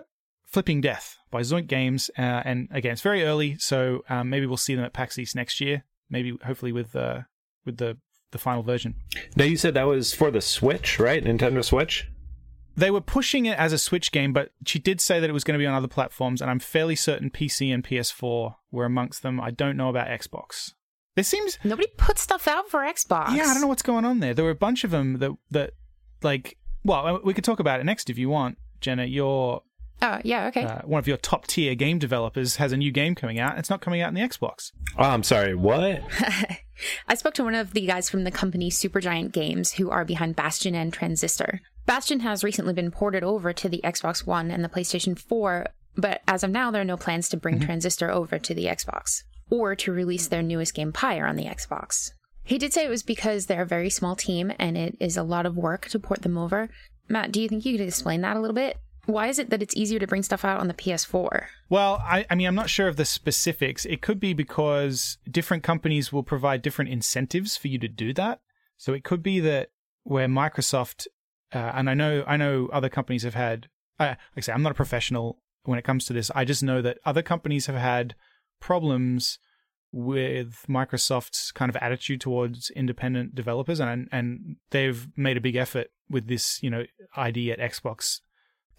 flipping 0.50 0.80
death 0.80 1.16
by 1.30 1.40
zoink 1.42 1.66
games 1.68 2.10
uh, 2.18 2.22
and 2.44 2.68
again 2.72 2.92
it's 2.92 3.02
very 3.02 3.22
early 3.24 3.56
so 3.58 4.02
um, 4.08 4.28
maybe 4.30 4.46
we'll 4.46 4.56
see 4.56 4.74
them 4.74 4.84
at 4.84 4.92
pax 4.92 5.18
east 5.18 5.36
next 5.36 5.60
year 5.60 5.84
maybe 6.10 6.36
hopefully 6.44 6.72
with 6.72 6.94
uh 6.96 7.20
with 7.64 7.76
the 7.76 7.96
the 8.32 8.38
final 8.38 8.62
version 8.62 8.94
Now 9.36 9.44
you 9.44 9.56
said 9.56 9.74
that 9.74 9.84
was 9.84 10.12
for 10.14 10.30
the 10.30 10.40
Switch, 10.40 10.98
right? 11.00 11.24
Nintendo 11.24 11.64
Switch. 11.64 12.08
they 12.76 12.90
were 12.90 13.00
pushing 13.00 13.46
it 13.46 13.58
as 13.58 13.72
a 13.72 13.78
Switch 13.78 14.12
game, 14.12 14.32
but 14.32 14.52
she 14.64 14.78
did 14.78 15.00
say 15.00 15.18
that 15.18 15.28
it 15.28 15.32
was 15.32 15.42
going 15.42 15.58
to 15.58 15.62
be 15.62 15.66
on 15.66 15.74
other 15.74 15.88
platforms, 15.88 16.40
and 16.40 16.48
I'm 16.48 16.60
fairly 16.60 16.94
certain 16.94 17.28
PC 17.30 17.74
and 17.74 17.82
PS4 17.82 18.54
were 18.70 18.84
amongst 18.84 19.22
them. 19.24 19.40
I 19.40 19.50
don't 19.50 19.76
know 19.76 19.88
about 19.88 20.06
Xbox. 20.06 20.72
There 21.16 21.24
seems, 21.24 21.58
Nobody 21.64 21.88
put 21.96 22.18
stuff 22.20 22.46
out 22.46 22.70
for 22.70 22.80
Xbox. 22.80 23.34
yeah, 23.34 23.46
I 23.46 23.52
don't 23.52 23.62
know 23.62 23.66
what's 23.66 23.82
going 23.82 24.04
on 24.04 24.20
there. 24.20 24.32
There 24.32 24.44
were 24.44 24.52
a 24.52 24.54
bunch 24.66 24.84
of 24.84 24.92
them 24.92 25.18
that 25.18 25.32
that 25.50 25.72
like, 26.22 26.56
well, 26.84 27.20
we 27.24 27.34
could 27.34 27.42
talk 27.44 27.58
about 27.58 27.80
it 27.80 27.84
next 27.84 28.10
if 28.10 28.16
you 28.16 28.28
want, 28.28 28.58
Jenna. 28.80 29.06
Your 29.06 29.62
Oh, 30.02 30.18
yeah, 30.24 30.46
okay. 30.48 30.64
uh, 30.64 30.80
one 30.82 30.98
of 30.98 31.06
your 31.06 31.18
top 31.18 31.46
tier 31.46 31.74
game 31.74 31.98
developers 31.98 32.56
has 32.56 32.72
a 32.72 32.76
new 32.76 32.90
game 32.90 33.14
coming 33.14 33.38
out. 33.38 33.58
It's 33.58 33.70
not 33.70 33.80
coming 33.80 34.00
out 34.00 34.08
in 34.08 34.14
the 34.14 34.22
Xbox. 34.22 34.72
Oh, 34.96 35.04
I'm 35.04 35.22
sorry. 35.22 35.54
What? 35.54 36.02
I 37.08 37.14
spoke 37.14 37.34
to 37.34 37.44
one 37.44 37.54
of 37.54 37.74
the 37.74 37.86
guys 37.86 38.08
from 38.08 38.24
the 38.24 38.30
company 38.30 38.70
Supergiant 38.70 39.32
Games 39.32 39.72
who 39.72 39.90
are 39.90 40.04
behind 40.04 40.36
Bastion 40.36 40.74
and 40.74 40.92
Transistor. 40.92 41.60
Bastion 41.86 42.20
has 42.20 42.44
recently 42.44 42.72
been 42.72 42.90
ported 42.90 43.22
over 43.22 43.52
to 43.52 43.68
the 43.68 43.80
Xbox 43.84 44.26
One 44.26 44.50
and 44.50 44.64
the 44.64 44.68
PlayStation 44.68 45.18
4, 45.18 45.66
but 45.96 46.22
as 46.26 46.42
of 46.42 46.50
now, 46.50 46.70
there 46.70 46.82
are 46.82 46.84
no 46.84 46.96
plans 46.96 47.28
to 47.30 47.36
bring 47.36 47.60
Transistor 47.60 48.10
over 48.10 48.38
to 48.38 48.54
the 48.54 48.66
Xbox 48.66 49.24
or 49.50 49.74
to 49.74 49.92
release 49.92 50.28
their 50.28 50.42
newest 50.42 50.74
game 50.74 50.92
Pyre 50.92 51.26
on 51.26 51.36
the 51.36 51.44
Xbox. 51.44 52.12
He 52.44 52.58
did 52.58 52.72
say 52.72 52.84
it 52.84 52.90
was 52.90 53.02
because 53.02 53.46
they're 53.46 53.62
a 53.62 53.66
very 53.66 53.90
small 53.90 54.16
team 54.16 54.52
and 54.58 54.76
it 54.78 54.96
is 55.00 55.16
a 55.16 55.22
lot 55.22 55.46
of 55.46 55.56
work 55.56 55.88
to 55.88 55.98
port 55.98 56.22
them 56.22 56.38
over. 56.38 56.70
Matt, 57.08 57.32
do 57.32 57.40
you 57.40 57.48
think 57.48 57.64
you 57.64 57.76
could 57.76 57.86
explain 57.86 58.20
that 58.22 58.36
a 58.36 58.40
little 58.40 58.54
bit? 58.54 58.78
Why 59.12 59.28
is 59.28 59.38
it 59.38 59.50
that 59.50 59.62
it's 59.62 59.76
easier 59.76 59.98
to 59.98 60.06
bring 60.06 60.22
stuff 60.22 60.44
out 60.44 60.60
on 60.60 60.68
the 60.68 60.74
PS4? 60.74 61.46
Well, 61.68 62.02
I, 62.04 62.26
I 62.30 62.34
mean, 62.34 62.46
I'm 62.46 62.54
not 62.54 62.70
sure 62.70 62.88
of 62.88 62.96
the 62.96 63.04
specifics. 63.04 63.84
It 63.84 64.02
could 64.02 64.20
be 64.20 64.32
because 64.32 65.18
different 65.30 65.62
companies 65.62 66.12
will 66.12 66.22
provide 66.22 66.62
different 66.62 66.90
incentives 66.90 67.56
for 67.56 67.68
you 67.68 67.78
to 67.78 67.88
do 67.88 68.12
that. 68.14 68.40
So 68.76 68.92
it 68.92 69.04
could 69.04 69.22
be 69.22 69.40
that 69.40 69.70
where 70.04 70.28
Microsoft, 70.28 71.06
uh, 71.52 71.72
and 71.74 71.90
I 71.90 71.94
know, 71.94 72.24
I 72.26 72.36
know 72.36 72.68
other 72.72 72.88
companies 72.88 73.22
have 73.24 73.34
had. 73.34 73.68
Uh, 73.98 74.14
like 74.34 74.38
I 74.38 74.40
say, 74.40 74.52
I'm 74.52 74.62
not 74.62 74.72
a 74.72 74.76
professional 74.76 75.38
when 75.64 75.78
it 75.78 75.84
comes 75.84 76.06
to 76.06 76.14
this. 76.14 76.30
I 76.34 76.44
just 76.44 76.62
know 76.62 76.80
that 76.80 76.98
other 77.04 77.22
companies 77.22 77.66
have 77.66 77.76
had 77.76 78.14
problems 78.60 79.38
with 79.92 80.64
Microsoft's 80.68 81.52
kind 81.52 81.68
of 81.68 81.76
attitude 81.76 82.20
towards 82.20 82.70
independent 82.70 83.34
developers, 83.34 83.80
and 83.80 84.08
and 84.12 84.56
they've 84.70 85.08
made 85.16 85.36
a 85.36 85.40
big 85.40 85.56
effort 85.56 85.88
with 86.08 86.28
this, 86.28 86.62
you 86.62 86.70
know, 86.70 86.84
ID 87.16 87.52
at 87.52 87.58
Xbox 87.58 88.20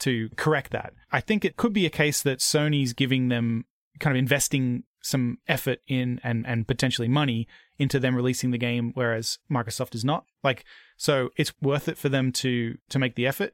to 0.01 0.29
correct 0.35 0.71
that. 0.71 0.93
I 1.11 1.21
think 1.21 1.45
it 1.45 1.57
could 1.57 1.73
be 1.73 1.85
a 1.85 1.89
case 1.89 2.21
that 2.23 2.39
Sony's 2.39 2.93
giving 2.93 3.29
them 3.29 3.65
kind 3.99 4.15
of 4.15 4.19
investing 4.19 4.83
some 5.03 5.39
effort 5.47 5.79
in 5.87 6.19
and 6.23 6.45
and 6.45 6.67
potentially 6.67 7.07
money 7.07 7.47
into 7.79 7.99
them 7.99 8.15
releasing 8.15 8.51
the 8.51 8.57
game 8.57 8.91
whereas 8.93 9.39
Microsoft 9.51 9.95
is 9.95 10.05
not. 10.05 10.25
Like 10.43 10.63
so 10.97 11.29
it's 11.37 11.53
worth 11.61 11.87
it 11.87 11.97
for 11.97 12.09
them 12.09 12.31
to 12.33 12.77
to 12.89 12.99
make 12.99 13.15
the 13.15 13.27
effort. 13.27 13.53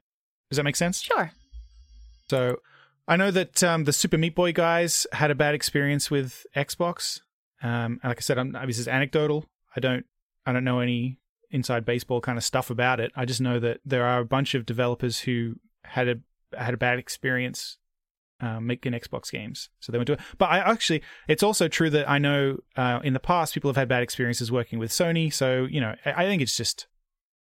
Does 0.49 0.57
that 0.57 0.63
make 0.63 0.75
sense? 0.75 1.01
Sure. 1.01 1.31
So 2.29 2.57
I 3.07 3.15
know 3.15 3.31
that 3.31 3.63
um, 3.63 3.85
the 3.85 3.93
Super 3.93 4.17
Meat 4.17 4.35
Boy 4.35 4.51
guys 4.51 5.07
had 5.13 5.31
a 5.31 5.35
bad 5.35 5.55
experience 5.55 6.11
with 6.11 6.45
Xbox. 6.55 7.21
Um, 7.63 7.99
and 8.01 8.05
like 8.05 8.17
I 8.17 8.21
said, 8.21 8.37
I'm, 8.37 8.51
this 8.51 8.79
is 8.79 8.87
anecdotal. 8.87 9.45
I 9.75 9.79
don't 9.79 10.05
I 10.45 10.53
don't 10.53 10.63
know 10.63 10.79
any 10.79 11.19
inside 11.49 11.85
baseball 11.85 12.21
kind 12.21 12.37
of 12.37 12.43
stuff 12.43 12.69
about 12.69 12.99
it. 12.99 13.11
I 13.15 13.25
just 13.25 13.41
know 13.41 13.59
that 13.59 13.79
there 13.85 14.05
are 14.05 14.19
a 14.19 14.25
bunch 14.25 14.53
of 14.55 14.65
developers 14.65 15.19
who 15.19 15.55
had 15.83 16.07
a 16.07 16.19
had 16.57 16.73
a 16.73 16.77
bad 16.77 16.99
experience 16.99 17.77
um, 18.39 18.67
making 18.67 18.91
Xbox 18.93 19.31
games, 19.31 19.69
so 19.79 19.91
they 19.91 19.97
went 19.97 20.07
to 20.07 20.13
it. 20.13 20.19
But 20.37 20.49
I 20.49 20.59
actually, 20.59 21.01
it's 21.27 21.43
also 21.43 21.67
true 21.67 21.89
that 21.89 22.09
I 22.09 22.19
know 22.19 22.57
uh, 22.75 22.99
in 23.03 23.13
the 23.13 23.19
past 23.19 23.53
people 23.53 23.69
have 23.69 23.77
had 23.77 23.87
bad 23.87 24.03
experiences 24.03 24.51
working 24.51 24.77
with 24.79 24.91
Sony. 24.91 25.33
So 25.33 25.65
you 25.65 25.81
know, 25.81 25.95
I 26.05 26.23
I 26.23 26.25
think 26.25 26.41
it's 26.41 26.55
just 26.55 26.87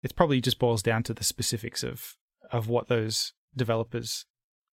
it's 0.03 0.13
probably 0.13 0.41
just 0.41 0.59
boils 0.59 0.83
down 0.83 1.03
to 1.05 1.15
the 1.15 1.25
specifics 1.25 1.83
of 1.83 2.17
of 2.51 2.69
what 2.69 2.89
those 2.89 3.33
developers 3.57 4.27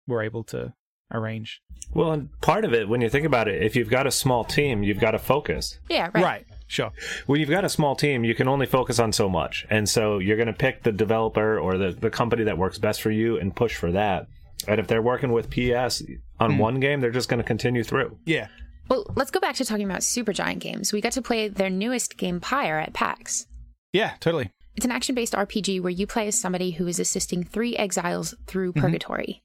were 0.07 0.23
able 0.23 0.45
to 0.45 0.75
arrange. 1.13 1.61
Well, 1.93 2.13
and 2.13 2.41
part 2.41 2.65
of 2.65 2.75
it, 2.75 2.89
when 2.89 3.01
you 3.01 3.09
think 3.09 3.27
about 3.27 3.49
it, 3.49 3.63
if 3.63 3.77
you've 3.77 3.91
got 3.91 4.07
a 4.07 4.11
small 4.11 4.45
team, 4.45 4.83
you've 4.83 4.99
got 4.99 5.13
to 5.13 5.19
focus. 5.19 5.79
Yeah, 5.89 6.11
right. 6.15 6.25
Right. 6.25 6.47
Sure. 6.67 6.91
When 7.27 7.41
you've 7.41 7.51
got 7.51 7.65
a 7.65 7.69
small 7.69 7.95
team, 7.95 8.25
you 8.25 8.35
can 8.35 8.49
only 8.49 8.67
focus 8.67 8.99
on 8.99 9.13
so 9.13 9.29
much. 9.29 9.67
And 9.71 9.89
so 9.89 10.19
you're 10.19 10.37
going 10.37 10.49
to 10.49 10.53
pick 10.53 10.83
the 10.83 10.93
developer 10.93 11.59
or 11.59 11.79
the, 11.79 11.93
the 11.93 12.11
company 12.11 12.45
that 12.45 12.59
works 12.59 12.79
best 12.79 13.01
for 13.01 13.11
you 13.11 13.39
and 13.39 13.55
push 13.55 13.77
for 13.77 13.93
that. 13.93 14.27
And 14.67 14.81
if 14.81 14.87
they're 14.89 15.03
working 15.03 15.31
with 15.31 15.51
PS 15.51 16.03
on 16.41 16.53
hmm. 16.53 16.59
one 16.59 16.81
game, 16.81 17.01
they're 17.01 17.11
just 17.11 17.29
going 17.29 17.39
to 17.39 17.45
continue 17.45 17.85
through. 17.85 18.19
Yeah. 18.25 18.49
Well, 18.89 19.07
let's 19.15 19.31
go 19.31 19.41
back 19.41 19.55
to 19.57 19.65
talking 19.65 19.85
about 19.85 20.01
Supergiant 20.01 20.59
games. 20.59 20.93
We 20.93 21.01
got 21.01 21.13
to 21.13 21.23
play 21.23 21.49
their 21.49 21.71
newest 21.71 22.17
game, 22.17 22.41
Pyre, 22.41 22.81
at 22.81 22.93
PAX. 22.93 23.47
Yeah. 23.93 24.15
Totally. 24.21 24.51
It's 24.75 24.85
an 24.85 24.91
action 24.91 25.15
based 25.15 25.35
RPG 25.35 25.81
where 25.81 25.91
you 25.91 26.07
play 26.07 26.27
as 26.27 26.39
somebody 26.39 26.73
who 26.73 26.89
is 26.89 26.99
assisting 26.99 27.45
three 27.45 27.77
exiles 27.77 28.35
through 28.47 28.73
mm-hmm. 28.73 28.81
purgatory. 28.81 29.44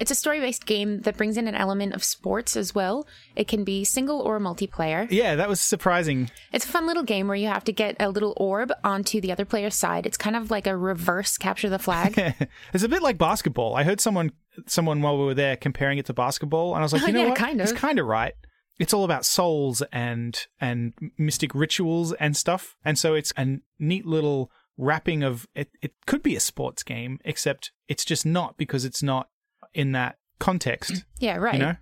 It's 0.00 0.10
a 0.10 0.14
story 0.14 0.40
based 0.40 0.64
game 0.64 1.00
that 1.02 1.16
brings 1.18 1.36
in 1.36 1.46
an 1.46 1.54
element 1.54 1.92
of 1.92 2.02
sports 2.02 2.56
as 2.56 2.74
well. 2.74 3.06
It 3.36 3.46
can 3.48 3.64
be 3.64 3.84
single 3.84 4.18
or 4.20 4.40
multiplayer. 4.40 5.06
Yeah, 5.10 5.36
that 5.36 5.48
was 5.48 5.60
surprising. 5.60 6.30
It's 6.52 6.64
a 6.64 6.68
fun 6.68 6.86
little 6.86 7.02
game 7.02 7.28
where 7.28 7.36
you 7.36 7.48
have 7.48 7.64
to 7.64 7.72
get 7.72 7.96
a 8.00 8.08
little 8.08 8.32
orb 8.38 8.72
onto 8.82 9.20
the 9.20 9.30
other 9.30 9.44
player's 9.44 9.74
side. 9.74 10.06
It's 10.06 10.16
kind 10.16 10.36
of 10.36 10.50
like 10.50 10.66
a 10.66 10.74
reverse 10.76 11.36
capture 11.36 11.68
the 11.68 11.78
flag. 11.78 12.18
it's 12.72 12.82
a 12.82 12.88
bit 12.88 13.02
like 13.02 13.18
basketball. 13.18 13.76
I 13.76 13.84
heard 13.84 14.00
someone 14.00 14.32
someone 14.66 15.02
while 15.02 15.18
we 15.18 15.24
were 15.26 15.34
there 15.34 15.56
comparing 15.56 15.98
it 15.98 16.06
to 16.06 16.14
basketball, 16.14 16.74
and 16.74 16.80
I 16.80 16.84
was 16.84 16.92
like, 16.94 17.06
you 17.06 17.12
know 17.12 17.22
yeah, 17.24 17.28
what? 17.28 17.38
kind 17.38 17.60
It's 17.60 17.72
of. 17.72 17.76
kind 17.78 17.98
of 17.98 18.06
right. 18.06 18.32
It's 18.78 18.94
all 18.94 19.04
about 19.04 19.26
souls 19.26 19.82
and 19.92 20.46
and 20.60 20.94
mystic 21.18 21.54
rituals 21.54 22.14
and 22.14 22.34
stuff, 22.34 22.74
and 22.84 22.98
so 22.98 23.12
it's 23.14 23.34
a 23.36 23.58
neat 23.78 24.06
little 24.06 24.50
wrapping 24.78 25.22
of 25.22 25.46
it. 25.54 25.68
It 25.82 25.92
could 26.06 26.22
be 26.22 26.36
a 26.36 26.40
sports 26.40 26.82
game, 26.82 27.18
except 27.22 27.70
it's 27.86 28.06
just 28.06 28.24
not 28.24 28.56
because 28.56 28.86
it's 28.86 29.02
not 29.02 29.28
in 29.74 29.92
that 29.92 30.16
context. 30.38 31.04
yeah, 31.18 31.36
right. 31.36 31.54
You 31.54 31.60
know, 31.60 31.76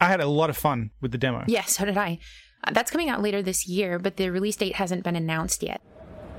I 0.00 0.06
had 0.06 0.20
a 0.20 0.26
lot 0.26 0.50
of 0.50 0.56
fun 0.56 0.90
with 1.00 1.12
the 1.12 1.18
demo. 1.18 1.44
Yeah, 1.46 1.64
so 1.64 1.84
did 1.84 1.96
I. 1.96 2.18
Uh, 2.64 2.72
that's 2.72 2.90
coming 2.90 3.08
out 3.08 3.22
later 3.22 3.42
this 3.42 3.66
year, 3.66 3.98
but 3.98 4.16
the 4.16 4.30
release 4.30 4.56
date 4.56 4.76
hasn't 4.76 5.04
been 5.04 5.16
announced 5.16 5.62
yet. 5.62 5.80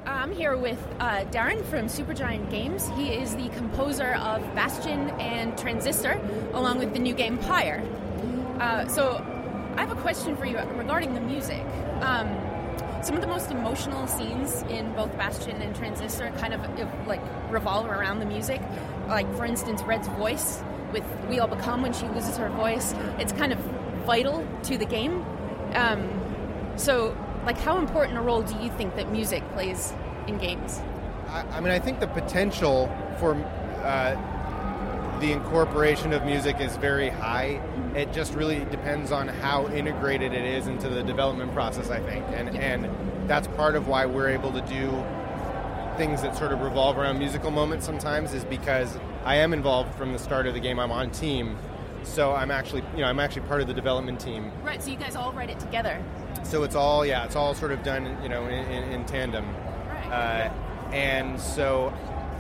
I'm 0.05 0.31
here 0.31 0.57
with 0.57 0.79
uh, 0.99 1.25
Darren 1.25 1.63
from 1.65 1.85
Supergiant 1.85 2.49
Games. 2.49 2.89
He 2.95 3.09
is 3.13 3.35
the 3.35 3.49
composer 3.49 4.15
of 4.15 4.41
Bastion 4.55 5.11
and 5.19 5.55
Transistor, 5.57 6.19
along 6.53 6.79
with 6.79 6.93
the 6.93 6.99
new 6.99 7.13
game 7.13 7.37
Pyre. 7.37 7.83
Uh, 8.59 8.87
so, 8.87 9.23
I 9.75 9.81
have 9.81 9.91
a 9.91 10.01
question 10.01 10.35
for 10.35 10.45
you 10.45 10.57
regarding 10.75 11.13
the 11.13 11.21
music. 11.21 11.63
Um, 12.01 12.35
some 13.03 13.15
of 13.15 13.21
the 13.21 13.27
most 13.27 13.51
emotional 13.51 14.07
scenes 14.07 14.63
in 14.63 14.91
both 14.93 15.15
Bastion 15.17 15.61
and 15.61 15.75
Transistor 15.75 16.31
kind 16.37 16.53
of 16.53 16.61
uh, 16.61 16.87
like 17.07 17.21
revolve 17.49 17.87
around 17.87 18.19
the 18.19 18.25
music. 18.25 18.61
Like, 19.07 19.31
for 19.35 19.45
instance, 19.45 19.81
Red's 19.83 20.07
voice 20.09 20.61
with 20.91 21.03
"We 21.29 21.39
All 21.39 21.47
Become" 21.47 21.81
when 21.81 21.93
she 21.93 22.05
loses 22.07 22.37
her 22.37 22.49
voice. 22.49 22.93
It's 23.19 23.31
kind 23.33 23.51
of 23.51 23.59
vital 24.05 24.47
to 24.63 24.77
the 24.77 24.85
game. 24.85 25.25
Um, 25.73 26.09
so, 26.75 27.15
like, 27.45 27.57
how 27.57 27.77
important 27.77 28.17
a 28.17 28.21
role 28.21 28.41
do 28.41 28.55
you 28.61 28.69
think 28.71 28.95
that 28.95 29.11
music 29.11 29.43
plays 29.53 29.93
in 30.27 30.37
games? 30.37 30.81
I, 31.29 31.41
I 31.51 31.59
mean, 31.59 31.71
I 31.71 31.79
think 31.79 31.99
the 31.99 32.07
potential 32.07 32.89
for 33.19 33.35
uh, 33.83 34.15
the 35.19 35.31
incorporation 35.31 36.13
of 36.13 36.25
music 36.25 36.59
is 36.59 36.75
very 36.77 37.09
high. 37.09 37.61
It 37.95 38.11
just 38.11 38.33
really 38.33 38.65
depends 38.65 39.11
on 39.11 39.27
how 39.27 39.67
integrated 39.67 40.33
it 40.33 40.45
is 40.45 40.67
into 40.67 40.89
the 40.89 41.03
development 41.03 41.53
process. 41.53 41.89
I 41.89 41.99
think, 41.99 42.25
and 42.29 42.57
and 42.57 42.89
that's 43.29 43.47
part 43.47 43.75
of 43.75 43.87
why 43.87 44.05
we're 44.05 44.29
able 44.29 44.51
to 44.51 44.61
do 44.61 44.91
things 45.97 46.21
that 46.21 46.35
sort 46.35 46.51
of 46.51 46.61
revolve 46.61 46.97
around 46.97 47.19
musical 47.19 47.51
moments. 47.51 47.85
Sometimes 47.85 48.33
is 48.33 48.43
because 48.45 48.97
I 49.25 49.35
am 49.35 49.53
involved 49.53 49.93
from 49.95 50.13
the 50.13 50.19
start 50.19 50.47
of 50.47 50.53
the 50.53 50.59
game. 50.59 50.79
I'm 50.79 50.91
on 50.91 51.11
team, 51.11 51.57
so 52.03 52.33
I'm 52.33 52.51
actually 52.51 52.83
you 52.95 53.01
know 53.01 53.07
I'm 53.07 53.19
actually 53.19 53.43
part 53.47 53.61
of 53.61 53.67
the 53.67 53.73
development 53.73 54.19
team. 54.19 54.51
Right, 54.63 54.81
so 54.81 54.89
you 54.89 54.97
guys 54.97 55.15
all 55.15 55.31
write 55.31 55.49
it 55.49 55.59
together. 55.59 56.03
So 56.43 56.63
it's 56.63 56.75
all 56.75 57.05
yeah, 57.05 57.25
it's 57.25 57.35
all 57.35 57.53
sort 57.53 57.71
of 57.71 57.83
done 57.83 58.17
you 58.23 58.29
know 58.29 58.45
in, 58.47 58.65
in, 58.71 58.83
in 58.91 59.05
tandem, 59.05 59.45
Right. 59.87 60.49
uh, 60.49 60.93
and 60.93 61.39
so 61.39 61.93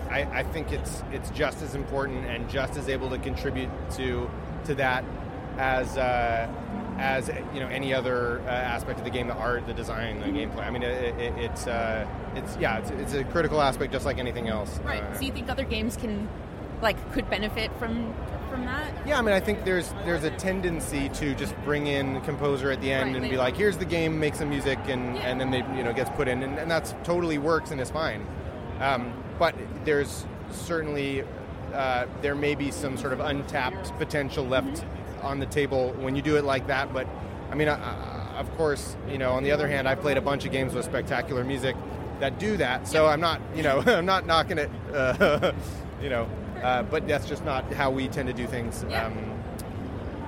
I, 0.09 0.21
I 0.39 0.43
think 0.43 0.71
it's 0.71 1.03
it's 1.11 1.29
just 1.31 1.61
as 1.61 1.75
important 1.75 2.25
and 2.25 2.49
just 2.49 2.77
as 2.77 2.89
able 2.89 3.09
to 3.11 3.17
contribute 3.19 3.69
to 3.97 4.29
to 4.65 4.75
that 4.75 5.03
as 5.57 5.97
uh, 5.97 6.47
as 6.97 7.29
you 7.53 7.59
know 7.59 7.67
any 7.67 7.93
other 7.93 8.39
uh, 8.41 8.49
aspect 8.49 8.97
of 8.99 9.05
the 9.05 9.11
game, 9.11 9.27
the 9.27 9.33
art, 9.35 9.67
the 9.67 9.73
design, 9.73 10.19
the 10.19 10.25
gameplay. 10.27 10.65
I 10.65 10.69
mean, 10.71 10.83
it, 10.83 11.15
it, 11.19 11.33
it's 11.37 11.67
uh, 11.67 12.07
it's 12.35 12.57
yeah, 12.57 12.79
it's, 12.79 12.89
it's 12.89 13.13
a 13.13 13.23
critical 13.25 13.61
aspect 13.61 13.93
just 13.93 14.05
like 14.05 14.17
anything 14.17 14.47
else. 14.49 14.79
right. 14.79 15.03
Uh, 15.03 15.13
so 15.13 15.21
you 15.21 15.31
think 15.31 15.49
other 15.49 15.63
games 15.63 15.95
can, 15.95 16.27
like, 16.81 17.11
could 17.13 17.29
benefit 17.29 17.71
from 17.79 18.13
from 18.49 18.65
that? 18.65 18.91
Yeah, 19.07 19.17
I 19.17 19.21
mean, 19.21 19.33
I 19.33 19.39
think 19.39 19.63
there's 19.63 19.93
there's 20.05 20.23
a 20.23 20.31
tendency 20.31 21.09
to 21.09 21.33
just 21.35 21.55
bring 21.63 21.87
in 21.87 22.19
composer 22.21 22.69
at 22.71 22.81
the 22.81 22.91
end 22.91 23.13
Right, 23.13 23.21
and 23.21 23.31
be 23.31 23.37
like, 23.37 23.55
here's 23.55 23.77
the 23.77 23.85
game, 23.85 24.19
make 24.19 24.35
some 24.35 24.49
music, 24.49 24.77
and, 24.87 25.15
Yeah. 25.15 25.21
and 25.21 25.39
then 25.39 25.51
they 25.51 25.59
you 25.75 25.83
know 25.83 25.93
gets 25.93 26.09
put 26.11 26.27
in, 26.27 26.43
and, 26.43 26.57
and 26.59 26.69
that's 26.69 26.93
totally 27.03 27.37
works 27.37 27.71
and 27.71 27.79
is 27.79 27.89
fine. 27.91 28.25
Um, 28.79 29.13
but 29.39 29.55
there's 29.85 30.25
certainly 30.51 31.23
uh, 31.73 32.05
there 32.21 32.35
may 32.35 32.55
be 32.55 32.71
some 32.71 32.97
sort 32.97 33.13
of 33.13 33.19
untapped 33.21 33.91
potential 33.97 34.45
left 34.45 34.67
Mm-hmm. 34.67 35.25
on 35.25 35.39
the 35.39 35.45
table 35.45 35.91
when 35.99 36.15
you 36.15 36.21
do 36.23 36.35
it 36.35 36.43
like 36.43 36.67
that. 36.67 36.91
But 36.93 37.07
I 37.51 37.55
mean, 37.55 37.67
I, 37.69 37.75
I, 37.75 38.37
of 38.39 38.51
course, 38.57 38.95
you 39.07 39.17
know, 39.19 39.31
on 39.33 39.43
the 39.43 39.51
other 39.51 39.67
hand, 39.67 39.87
I've 39.87 40.01
played 40.01 40.17
a 40.17 40.21
bunch 40.21 40.45
of 40.45 40.51
games 40.51 40.73
with 40.73 40.83
spectacular 40.83 41.43
music 41.43 41.75
that 42.19 42.39
do 42.39 42.57
that. 42.57 42.87
So 42.87 43.05
I'm 43.05 43.21
not, 43.21 43.39
you 43.55 43.61
know, 43.63 43.81
I'm 43.85 44.05
not 44.05 44.25
knocking 44.25 44.57
it, 44.57 44.69
uh, 44.93 45.51
you 46.01 46.09
know. 46.09 46.27
Uh, 46.61 46.83
but 46.83 47.07
that's 47.07 47.27
just 47.27 47.43
not 47.43 47.71
how 47.73 47.89
we 47.89 48.07
tend 48.07 48.27
to 48.27 48.33
do 48.33 48.47
things. 48.47 48.85
Yeah. 48.89 49.05
Um, 49.07 49.37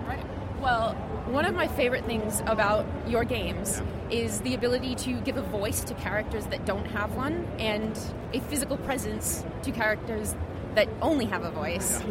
Right. 0.08 0.26
Well, 0.60 0.94
one 1.28 1.46
of 1.46 1.56
my 1.56 1.68
favorite 1.68 2.06
things 2.06 2.42
about 2.48 2.86
your 3.08 3.24
games 3.24 3.82
is 4.10 4.42
the 4.42 4.54
ability 4.54 4.96
to 4.96 5.14
give 5.22 5.38
a 5.38 5.42
voice 5.42 5.84
to 5.86 5.94
characters 5.96 6.46
that 6.48 6.66
don't 6.66 6.86
have 6.86 7.16
one, 7.16 7.48
and 7.60 7.98
a 8.34 8.40
physical 8.42 8.78
presence 8.78 9.44
to 9.64 9.72
characters 9.72 10.36
that 10.76 10.88
only 11.02 11.26
have 11.26 11.44
a 11.44 11.52
voice. 11.52 12.02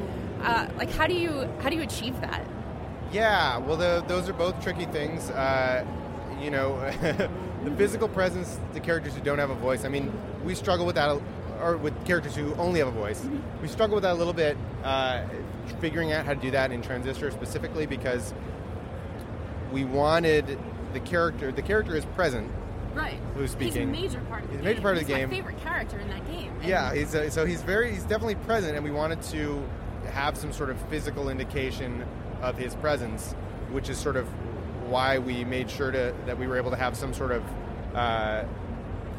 Uh, 0.42 0.68
like, 0.76 0.90
how 0.90 1.06
do 1.06 1.14
you 1.14 1.48
how 1.60 1.68
do 1.68 1.76
you 1.76 1.82
achieve 1.82 2.20
that? 2.20 2.44
Yeah, 3.12 3.58
well, 3.58 3.76
the, 3.76 4.02
those 4.08 4.28
are 4.28 4.32
both 4.32 4.60
tricky 4.62 4.86
things. 4.86 5.28
Uh, 5.30 5.84
you 6.40 6.50
know, 6.50 6.78
the 7.64 7.70
physical 7.76 8.08
presence 8.08 8.58
to 8.74 8.80
characters 8.80 9.14
who 9.14 9.20
don't 9.20 9.38
have 9.38 9.50
a 9.50 9.54
voice. 9.54 9.84
I 9.84 9.88
mean, 9.88 10.10
we 10.44 10.54
struggle 10.54 10.86
with 10.86 10.94
that, 10.96 11.10
a- 11.10 11.20
or 11.62 11.76
with 11.76 12.04
characters 12.04 12.34
who 12.34 12.54
only 12.54 12.80
have 12.80 12.88
a 12.88 12.92
voice. 12.92 13.24
We 13.62 13.68
struggle 13.68 13.94
with 13.94 14.02
that 14.02 14.12
a 14.12 14.18
little 14.18 14.32
bit, 14.32 14.56
uh, 14.84 15.22
figuring 15.80 16.12
out 16.12 16.26
how 16.26 16.34
to 16.34 16.40
do 16.40 16.50
that 16.50 16.72
in 16.72 16.82
Transistor 16.82 17.30
specifically 17.30 17.86
because 17.86 18.34
we 19.72 19.84
wanted 19.84 20.58
the 20.92 21.00
character. 21.00 21.52
The 21.52 21.62
character 21.62 21.96
is 21.96 22.04
present. 22.06 22.50
Right. 22.94 23.18
Who's 23.34 23.52
speaking? 23.52 23.94
He's 23.94 24.14
a 24.14 24.18
major 24.18 24.20
part 24.28 24.42
of 24.44 24.48
the 24.48 24.52
He's 24.56 24.62
game. 24.62 24.64
major 24.70 24.82
part 24.82 24.96
of 24.98 25.06
the 25.06 25.06
He's 25.08 25.16
game. 25.16 25.28
My 25.30 25.34
favorite 25.36 25.60
character 25.62 25.98
in 25.98 26.08
that 26.08 26.26
game. 26.26 26.52
And- 26.60 26.64
Yeah, 26.68 26.92
he's 26.94 27.14
uh, 27.14 27.30
so 27.30 27.46
he's 27.46 27.62
very 27.62 27.92
he's 27.92 28.02
definitely 28.02 28.34
present, 28.34 28.74
and 28.76 28.84
we 28.84 28.90
wanted 28.90 29.22
to 29.22 29.62
have 30.12 30.36
some 30.36 30.52
sort 30.52 30.68
of 30.68 30.78
physical 30.90 31.30
indication 31.30 32.04
of 32.42 32.58
his 32.58 32.74
presence, 32.74 33.32
which 33.70 33.88
is 33.88 33.96
sort 33.96 34.16
of 34.16 34.26
why 34.90 35.16
we 35.16 35.42
made 35.44 35.70
sure 35.70 35.90
to 35.90 36.12
that 36.26 36.36
we 36.38 36.46
were 36.46 36.58
able 36.58 36.70
to 36.70 36.76
have 36.76 36.94
some 36.96 37.14
sort 37.14 37.30
of 37.32 37.42
uh, 37.94 38.44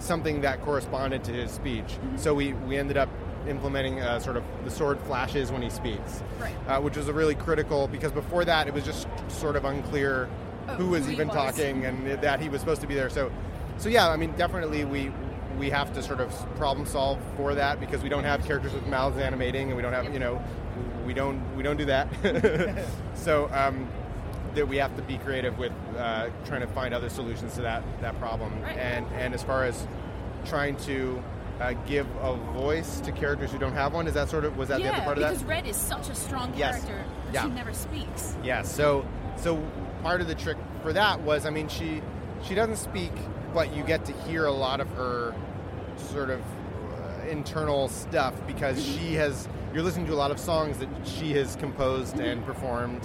something 0.04 0.42
that 0.42 0.62
corresponded 0.62 1.24
to 1.26 1.32
his 1.32 1.52
speech. 1.52 1.98
So 2.18 2.34
we 2.34 2.54
we 2.54 2.78
ended 2.78 2.98
up 2.98 3.10
implementing 3.48 4.00
uh, 4.02 4.20
sort 4.20 4.38
of 4.38 4.44
the 4.63 4.72
sword 4.72 5.00
flashes 5.02 5.52
when 5.52 5.62
he 5.62 5.70
speaks, 5.70 6.24
Right. 6.39 6.54
uh, 6.68 6.80
which 6.82 6.96
was 6.96 7.08
a 7.10 7.13
really 7.13 7.36
critical 7.36 7.88
because 7.88 8.12
before 8.12 8.46
that 8.46 8.68
it 8.68 8.74
was 8.74 8.86
just 8.86 9.08
sort 9.28 9.56
of 9.56 9.66
unclear 9.66 10.30
Oh, 10.70 10.76
who 10.76 10.88
was 10.89 11.06
who 11.06 11.12
even 11.12 11.28
was. 11.28 11.36
talking 11.36 11.86
and 11.86 12.08
that 12.22 12.39
he 12.39 12.48
was 12.48 12.62
supposed 12.62 12.80
to 12.82 12.88
be 12.88 12.96
there. 12.96 13.10
So, 13.10 13.30
so 13.78 13.89
yeah, 13.89 14.08
I 14.10 14.16
mean, 14.16 14.32
definitely 14.38 14.86
we 14.86 15.12
we 15.60 15.70
have 15.70 15.94
to 15.94 16.02
sort 16.02 16.20
of 16.22 16.32
problem 16.56 16.86
solve 16.88 17.20
for 17.36 17.54
that 17.56 17.80
because 17.82 18.02
we 18.02 18.10
don't 18.10 18.24
have 18.24 18.46
characters 18.46 18.74
with 18.74 18.88
mouths 18.88 19.18
animating 19.18 19.68
and 19.68 19.76
we 19.76 19.82
don't 19.84 19.94
have 19.94 20.12
you 20.13 20.20
know 20.20 20.42
we 21.06 21.13
don't 21.13 21.39
we 21.58 21.63
don't 21.63 21.76
do 21.78 21.86
that. 21.86 22.08
so 23.13 23.50
um, 23.54 23.88
that 24.56 24.68
we 24.68 24.78
have 24.78 24.96
to 24.96 25.02
be 25.04 25.18
creative 25.18 25.58
with 25.58 25.72
uh, 25.98 26.30
trying 26.46 26.62
to 26.62 26.68
find 26.68 26.94
other 26.94 27.10
solutions 27.10 27.54
to 27.56 27.62
that 27.62 27.84
that 28.02 28.18
problem. 28.20 28.62
Right. 28.62 28.78
And 28.78 29.06
and 29.18 29.34
as 29.34 29.44
far 29.44 29.63
as 29.66 29.88
trying 30.46 30.76
to 30.78 31.22
uh, 31.60 31.74
give 31.86 32.08
a 32.22 32.36
voice 32.54 33.00
to 33.02 33.12
characters 33.12 33.52
who 33.52 33.58
don't 33.60 33.74
have 33.74 33.94
one, 33.94 34.08
is 34.08 34.13
that 34.16 34.30
sort 34.30 34.46
of 34.46 34.58
was 34.58 34.70
that 34.70 34.80
yeah, 34.80 34.88
the 34.88 34.94
other 34.96 35.04
part 35.06 35.18
of 35.18 35.24
that? 35.24 35.30
because 35.32 35.44
Red 35.46 35.66
is 35.68 35.76
such 35.76 36.10
a 36.10 36.16
strong 36.16 36.54
Yes. 36.56 36.84
character, 36.84 37.04
but 37.26 37.34
Yeah. 37.34 37.44
she 37.44 37.50
never 37.50 37.74
speaks. 37.74 38.36
Yeah, 38.44 38.62
so 38.63 39.06
so 39.38 39.63
part 40.02 40.22
of 40.22 40.28
the 40.28 40.36
trick 40.36 40.58
for 40.82 40.94
that 40.94 41.22
was, 41.22 41.46
I 41.46 41.50
mean, 41.50 41.68
she 41.68 42.02
she 42.44 42.56
doesn't 42.56 42.78
speak, 42.78 43.12
but 43.54 43.76
you 43.76 43.84
get 43.84 44.06
to 44.06 44.12
hear 44.28 44.46
a 44.46 44.52
lot 44.52 44.82
of 44.82 44.89
her 44.92 45.34
sort 45.96 46.30
of 46.30 46.42
uh, 46.42 47.28
internal 47.30 47.88
stuff 47.88 48.34
because 48.48 48.84
she 48.84 49.13
has. 49.16 49.48
You're 49.74 49.82
listening 49.84 50.06
to 50.08 50.13
a 50.13 50.16
lot 50.16 50.30
of 50.30 50.38
songs 50.39 50.78
that 50.78 50.89
she 51.04 51.32
has 51.32 51.56
composed 51.56 52.20
and 52.20 52.46
performed, 52.46 53.02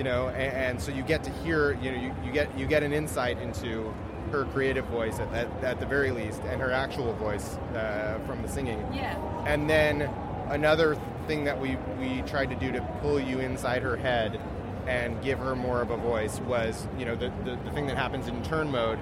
you 0.00 0.04
know, 0.04 0.28
and, 0.28 0.52
and 0.56 0.80
so 0.80 0.90
you 0.90 1.02
get 1.02 1.22
to 1.24 1.30
hear, 1.44 1.74
you 1.82 1.92
know, 1.92 2.00
you, 2.00 2.14
you 2.24 2.32
get 2.32 2.58
you 2.58 2.64
get 2.64 2.82
an 2.82 2.90
insight 2.90 3.36
into 3.36 3.92
her 4.32 4.46
creative 4.46 4.86
voice 4.86 5.18
at, 5.18 5.30
at, 5.34 5.62
at 5.62 5.78
the 5.78 5.84
very 5.84 6.10
least, 6.10 6.40
and 6.44 6.58
her 6.58 6.72
actual 6.72 7.12
voice 7.12 7.56
uh, 7.76 8.18
from 8.26 8.40
the 8.40 8.48
singing. 8.48 8.78
Yeah. 8.94 9.18
And 9.46 9.68
then 9.68 10.10
another 10.48 10.96
thing 11.26 11.44
that 11.44 11.60
we 11.60 11.76
we 11.98 12.22
tried 12.22 12.48
to 12.48 12.56
do 12.56 12.72
to 12.72 12.80
pull 13.02 13.20
you 13.20 13.40
inside 13.40 13.82
her 13.82 13.94
head 13.94 14.40
and 14.86 15.22
give 15.22 15.38
her 15.38 15.54
more 15.54 15.82
of 15.82 15.90
a 15.90 15.98
voice 15.98 16.40
was 16.40 16.88
you 16.98 17.04
know 17.04 17.14
the 17.14 17.30
the, 17.44 17.58
the 17.62 17.70
thing 17.72 17.86
that 17.86 17.98
happens 17.98 18.26
in 18.26 18.42
turn 18.42 18.70
mode 18.70 18.98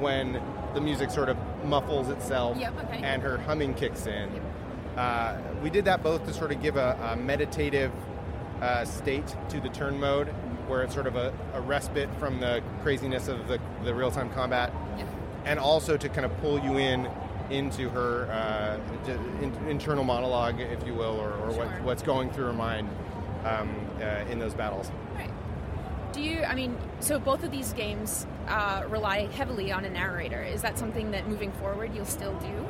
when 0.00 0.42
the 0.74 0.80
music 0.80 1.10
sort 1.12 1.28
of 1.28 1.36
muffles 1.64 2.08
itself 2.08 2.58
Yep, 2.58 2.72
okay. 2.86 3.00
and 3.04 3.22
her 3.22 3.38
humming 3.38 3.74
kicks 3.74 4.06
in. 4.06 4.28
Uh, 4.96 5.40
we 5.62 5.70
did 5.70 5.84
that 5.84 6.02
both 6.02 6.26
to 6.26 6.34
sort 6.34 6.50
of 6.50 6.60
give 6.60 6.76
a, 6.76 6.98
a 7.12 7.16
meditative 7.16 7.92
uh, 8.62 8.84
state 8.84 9.34
to 9.48 9.60
the 9.60 9.68
turn 9.70 9.98
mode, 9.98 10.28
where 10.68 10.82
it's 10.82 10.94
sort 10.94 11.06
of 11.06 11.16
a, 11.16 11.34
a 11.52 11.60
respite 11.60 12.08
from 12.18 12.38
the 12.40 12.62
craziness 12.82 13.28
of 13.28 13.48
the, 13.48 13.60
the 13.84 13.94
real 13.94 14.10
time 14.10 14.30
combat, 14.30 14.72
Yep. 14.96 15.08
and 15.44 15.58
also 15.58 15.96
to 15.96 16.08
kind 16.08 16.24
of 16.24 16.34
pull 16.40 16.58
you 16.60 16.78
in 16.78 17.08
into 17.50 17.90
her 17.90 18.30
uh, 18.30 18.78
in, 19.42 19.52
internal 19.68 20.04
monologue, 20.04 20.60
if 20.60 20.86
you 20.86 20.94
will, 20.94 21.20
or, 21.20 21.32
or 21.32 21.50
what, 21.52 21.82
what's 21.82 22.02
going 22.02 22.30
through 22.30 22.46
her 22.46 22.52
mind 22.52 22.88
um, 23.44 23.74
uh, 24.00 24.24
in 24.30 24.38
those 24.38 24.54
battles. 24.54 24.90
Right. 25.16 25.30
Do 26.12 26.22
you, 26.22 26.42
I 26.44 26.54
mean, 26.54 26.78
so 27.00 27.18
both 27.18 27.42
of 27.42 27.50
these 27.50 27.72
games 27.72 28.26
uh, 28.46 28.84
rely 28.88 29.26
heavily 29.26 29.72
on 29.72 29.84
a 29.84 29.90
narrator. 29.90 30.42
Is 30.42 30.62
that 30.62 30.78
something 30.78 31.10
that 31.10 31.28
moving 31.28 31.52
forward 31.52 31.94
you'll 31.94 32.04
still 32.04 32.38
do? 32.38 32.66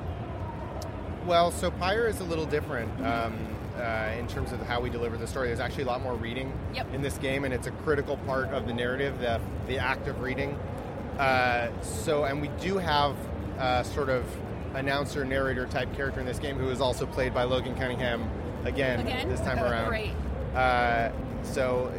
Well, 1.27 1.53
so 1.53 1.71
Pyre 1.71 2.09
is 2.09 2.21
a 2.21 2.25
little 2.25 2.47
different 2.47 2.91
um, 3.05 3.37
uh, 3.83 4.13
in 4.19 4.27
terms 4.29 4.53
of 4.53 4.61
how 4.63 4.81
we 4.81 4.89
deliver 4.89 5.17
the 5.17 5.27
story. 5.27 5.49
There's 5.49 5.61
actually 5.61 5.85
a 5.85 5.87
lot 5.87 6.03
more 6.03 6.15
reading 6.15 6.53
Yep. 6.75 6.95
in 6.95 7.03
this 7.03 7.19
game, 7.19 7.45
and 7.45 7.53
it's 7.53 7.67
a 7.67 7.71
critical 7.73 8.17
part 8.19 8.49
of 8.51 8.67
the 8.67 8.73
narrative, 8.73 9.19
the, 9.21 9.41
the 9.67 9.79
act 9.79 10.07
of 10.09 10.21
reading. 10.21 10.59
Uh, 11.19 11.69
so, 11.83 12.25
and 12.25 12.41
we 12.41 12.49
do 12.61 12.79
have 12.79 13.17
uh, 13.59 13.83
sort 13.83 14.09
of 14.09 14.25
announcer, 14.75 15.25
narrator 15.25 15.67
type 15.67 15.93
character 15.95 16.21
in 16.21 16.27
this 16.27 16.39
game 16.39 16.57
who 16.57 16.71
is 16.71 16.81
also 16.81 17.05
played 17.07 17.35
by 17.35 17.43
Logan 17.43 17.75
Cunningham 17.75 18.29
again, 18.65 19.01
Again? 19.01 19.29
this 19.29 19.41
time 19.41 19.59
around. 19.59 19.89
Great. 19.89 20.13
Uh, 20.55 21.11
so, 21.43 21.93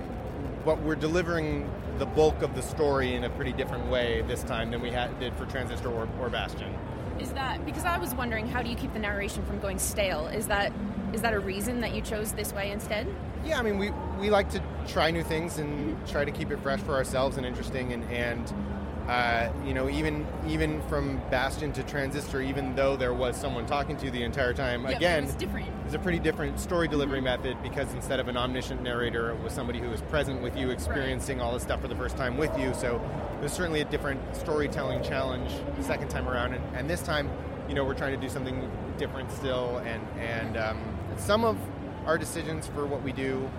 but 0.65 0.81
we're 0.81 0.95
delivering 0.95 1.69
the 1.99 2.05
bulk 2.05 2.41
of 2.41 2.55
the 2.55 2.61
story 2.61 3.13
in 3.13 3.25
a 3.25 3.29
pretty 3.31 3.51
different 3.53 3.85
way 3.91 4.23
this 4.27 4.41
time 4.43 4.71
than 4.71 4.81
we 4.81 4.89
had, 4.89 5.19
did 5.19 5.33
for 5.35 5.45
Transistor 5.45 5.89
or, 5.89 6.07
or 6.19 6.29
Bastion. 6.29 6.73
Is 7.19 7.31
that 7.33 7.65
because 7.65 7.85
I 7.85 7.97
was 7.97 8.13
wondering 8.15 8.47
how 8.47 8.61
do 8.61 8.69
you 8.69 8.75
keep 8.75 8.93
the 8.93 8.99
narration 8.99 9.45
from 9.45 9.59
going 9.59 9.79
stale? 9.79 10.27
Is 10.27 10.47
that 10.47 10.71
is 11.13 11.21
that 11.21 11.33
a 11.33 11.39
reason 11.39 11.81
that 11.81 11.93
you 11.93 12.01
chose 12.01 12.31
this 12.31 12.51
way 12.53 12.71
instead? 12.71 13.07
Yeah, 13.45 13.59
I 13.59 13.61
mean, 13.61 13.77
we, 13.77 13.91
we 14.19 14.29
like 14.29 14.49
to 14.51 14.61
try 14.87 15.11
new 15.11 15.23
things 15.23 15.59
and 15.59 15.95
mm-hmm. 15.95 16.05
try 16.11 16.25
to 16.25 16.31
keep 16.31 16.49
it 16.49 16.59
fresh 16.59 16.79
for 16.79 16.93
ourselves 16.93 17.37
and 17.37 17.45
interesting. 17.45 17.93
And, 17.93 18.03
and 18.05 18.51
uh, 19.07 19.49
you 19.65 19.73
know, 19.73 19.89
even 19.89 20.25
even 20.47 20.81
from 20.83 21.17
Bastion 21.29 21.73
to 21.73 21.83
Transistor, 21.83 22.41
even 22.41 22.75
though 22.75 22.95
there 22.95 23.13
was 23.13 23.35
someone 23.35 23.65
talking 23.65 23.97
to 23.97 24.05
you 24.05 24.11
the 24.11 24.23
entire 24.23 24.53
time, 24.53 24.83
Yeah, 24.83 24.95
again, 24.95 25.23
it 25.25 25.29
it's 25.85 25.93
a 25.93 25.99
pretty 25.99 26.19
different 26.19 26.59
story 26.59 26.87
delivery 26.87 27.19
method 27.19 27.61
because 27.61 27.93
instead 27.93 28.19
of 28.19 28.29
an 28.29 28.37
omniscient 28.37 28.81
narrator, 28.81 29.31
it 29.31 29.39
was 29.41 29.51
somebody 29.51 29.79
who 29.79 29.89
was 29.89 30.01
present 30.03 30.41
with 30.41 30.55
you, 30.55 30.69
experiencing 30.69 31.41
all 31.41 31.53
this 31.53 31.63
stuff 31.63 31.81
for 31.81 31.89
the 31.89 31.95
first 31.95 32.15
time 32.15 32.37
with 32.37 32.57
you. 32.57 32.73
So 32.73 33.01
there's 33.39 33.51
certainly 33.51 33.81
a 33.81 33.85
different 33.85 34.21
storytelling 34.35 35.03
challenge 35.03 35.51
the 35.75 35.83
second 35.83 36.07
time 36.07 36.29
around. 36.29 36.53
And, 36.53 36.75
and 36.75 36.89
this 36.89 37.01
time, 37.01 37.29
you 37.67 37.75
know, 37.75 37.83
we're 37.83 37.95
trying 37.95 38.15
to 38.15 38.21
do 38.21 38.29
something 38.29 38.71
different 38.97 39.31
still. 39.31 39.79
And, 39.79 40.01
and 40.17 40.57
um, 40.57 40.81
some 41.17 41.43
of 41.43 41.57
our 42.05 42.17
decisions 42.17 42.67
for 42.67 42.85
what 42.85 43.03
we 43.03 43.11
do 43.11 43.49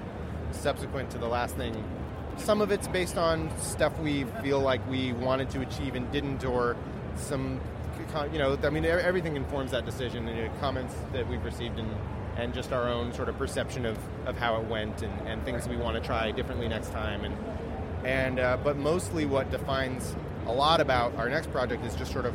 subsequent 0.53 1.11
to 1.11 1.19
the 1.19 1.29
last 1.29 1.57
thing, 1.57 1.85
some 2.39 2.61
of 2.61 2.71
it's 2.71 2.89
based 2.89 3.19
on 3.19 3.51
stuff 3.59 3.99
we 4.01 4.25
feel 4.43 4.61
like 4.61 4.87
we 4.89 5.13
wanted 5.13 5.51
to 5.51 5.61
achieve 5.61 5.95
and 5.95 6.11
didn't, 6.13 6.45
or 6.45 6.77
some, 7.17 7.61
you 8.33 8.39
know, 8.39 8.59
I 8.63 8.71
mean, 8.71 8.85
everything 8.85 9.37
informs 9.37 9.71
that 9.71 9.85
decision. 9.85 10.29
And, 10.29 10.37
know, 10.45 10.53
comments 10.61 10.95
that 11.13 11.29
we've 11.29 11.45
received 11.45 11.79
and, 11.79 11.91
and 12.37 12.53
just 12.53 12.73
our 12.73 12.89
own 12.89 13.13
sort 13.13 13.29
of 13.29 13.39
perception 13.39 13.87
of, 13.87 13.99
of 14.27 14.37
how 14.37 14.57
it 14.61 14.67
went 14.67 15.03
and, 15.03 15.29
and 15.29 15.45
things 15.45 15.69
we 15.69 15.77
want 15.77 15.97
to 15.97 16.03
try 16.03 16.31
differently 16.31 16.69
next 16.69 16.91
time. 16.91 17.25
And, 17.25 17.37
and 18.05 18.39
uh, 18.39 18.59
but 18.63 18.77
mostly 18.77 19.25
what 19.25 19.51
defines 19.51 20.15
a 20.47 20.53
lot 20.53 20.81
about 20.81 21.15
our 21.17 21.29
next 21.29 21.51
project 21.51 21.85
is 21.85 21.95
just 21.95 22.13
sort 22.13 22.27
of 22.27 22.35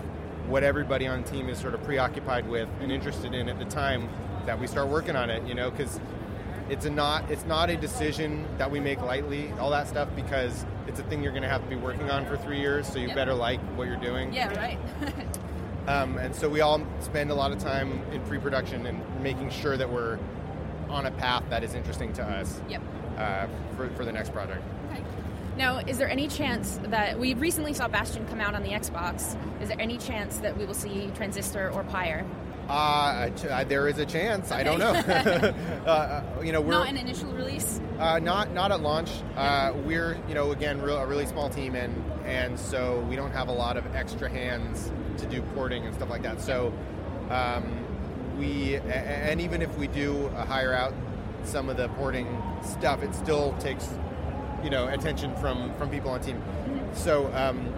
what 0.49 0.63
everybody 0.63 1.05
on 1.05 1.23
team 1.23 1.47
is 1.47 1.59
sort 1.59 1.75
of 1.75 1.83
preoccupied 1.83 2.47
with 2.49 2.67
and 2.81 2.91
interested 2.91 3.33
in 3.35 3.47
at 3.49 3.59
the 3.59 3.65
time 3.65 4.09
that 4.45 4.59
we 4.59 4.65
start 4.65 4.87
working 4.87 5.15
on 5.15 5.29
it. 5.29 5.45
You 5.47 5.53
know, 5.53 5.69
because 5.69 5.99
it's 6.69 6.85
a 6.85 6.89
not 6.89 7.29
it's 7.31 7.45
not 7.45 7.69
a 7.69 7.75
decision 7.75 8.45
that 8.57 8.69
we 8.69 8.79
make 8.79 9.01
lightly. 9.01 9.51
All 9.59 9.71
that 9.71 9.87
stuff 9.87 10.09
because 10.15 10.65
it's 10.87 10.99
a 10.99 11.03
thing 11.03 11.23
you're 11.23 11.31
going 11.31 11.43
to 11.43 11.49
have 11.49 11.63
to 11.63 11.69
be 11.69 11.75
working 11.75 12.09
on 12.09 12.25
for 12.25 12.37
three 12.37 12.59
years. 12.59 12.87
So 12.87 12.99
you 12.99 13.07
Yep. 13.07 13.15
better 13.15 13.33
like 13.33 13.59
what 13.75 13.87
you're 13.87 13.97
doing. 13.97 14.33
Yeah, 14.33 14.53
right. 14.55 14.79
Um, 15.87 16.19
and 16.19 16.35
so 16.35 16.47
we 16.47 16.61
all 16.61 16.85
spend 16.99 17.31
a 17.31 17.33
lot 17.33 17.51
of 17.51 17.57
time 17.57 18.03
in 18.11 18.21
pre-production 18.25 18.85
and 18.85 19.01
making 19.23 19.49
sure 19.49 19.75
that 19.75 19.89
we're 19.89 20.19
on 20.87 21.07
a 21.07 21.11
path 21.11 21.43
that 21.49 21.63
is 21.63 21.73
interesting 21.73 22.13
to 22.13 22.23
us 22.23 22.61
yep. 22.69 22.81
uh, 23.17 23.47
for, 23.75 23.89
for 23.95 24.05
the 24.05 24.11
next 24.11 24.31
project. 24.31 24.61
Okay. 24.91 25.01
Now, 25.57 25.79
is 25.79 25.97
there 25.97 26.07
any 26.07 26.27
chance 26.27 26.79
that 26.83 27.17
we 27.17 27.33
recently 27.33 27.73
saw 27.73 27.87
Bastion 27.87 28.27
come 28.27 28.39
out 28.39 28.53
on 28.53 28.61
the 28.61 28.69
Xbox? 28.69 29.35
Is 29.61 29.69
there 29.69 29.81
any 29.81 29.97
chance 29.97 30.37
that 30.39 30.55
we 30.55 30.65
will 30.65 30.75
see 30.75 31.11
Transistor 31.15 31.71
or 31.71 31.83
Pyre? 31.85 32.23
Uh, 32.69 33.31
uh, 33.49 33.63
there 33.63 33.87
is 33.87 33.97
a 33.97 34.05
chance. 34.05 34.51
I 34.51 34.61
don't 34.61 34.77
know. 34.79 34.91
uh, 34.93 36.23
you 36.43 36.51
know, 36.51 36.61
we're 36.61 36.73
Not 36.73 36.89
an 36.89 36.97
initial 36.97 37.31
release. 37.31 37.81
uh, 37.97 38.19
not 38.19 38.53
not 38.53 38.71
at 38.71 38.81
launch. 38.81 39.09
Uh, 39.35 39.73
we're 39.85 40.17
you 40.27 40.35
know 40.35 40.51
again 40.51 40.81
real, 40.81 40.97
a 40.97 41.05
really 41.07 41.25
small 41.25 41.49
team, 41.49 41.75
and 41.75 41.95
and 42.25 42.59
so 42.59 42.99
we 43.09 43.15
don't 43.15 43.31
have 43.31 43.47
a 43.47 43.51
lot 43.51 43.75
of 43.75 43.95
extra 43.95 44.29
hands 44.29 44.91
to 45.17 45.25
do 45.25 45.41
porting 45.55 45.85
and 45.85 45.95
stuff 45.95 46.09
like 46.09 46.21
that. 46.21 46.41
So 46.41 46.71
um, 47.31 47.85
we 48.37 48.75
and 48.75 49.41
even 49.41 49.61
if 49.63 49.75
we 49.77 49.87
do 49.87 50.27
uh, 50.27 50.45
hire 50.45 50.73
out 50.73 50.93
some 51.43 51.69
of 51.69 51.77
the 51.77 51.89
porting 51.89 52.27
stuff, 52.63 53.01
it 53.01 53.15
still 53.15 53.55
takes 53.59 53.89
you 54.63 54.69
know 54.69 54.87
attention 54.89 55.35
from 55.37 55.73
from 55.75 55.89
people 55.89 56.11
on 56.11 56.21
team. 56.21 56.39
So 56.93 57.33
um, 57.33 57.73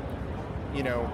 you 0.75 0.83
know 0.83 1.09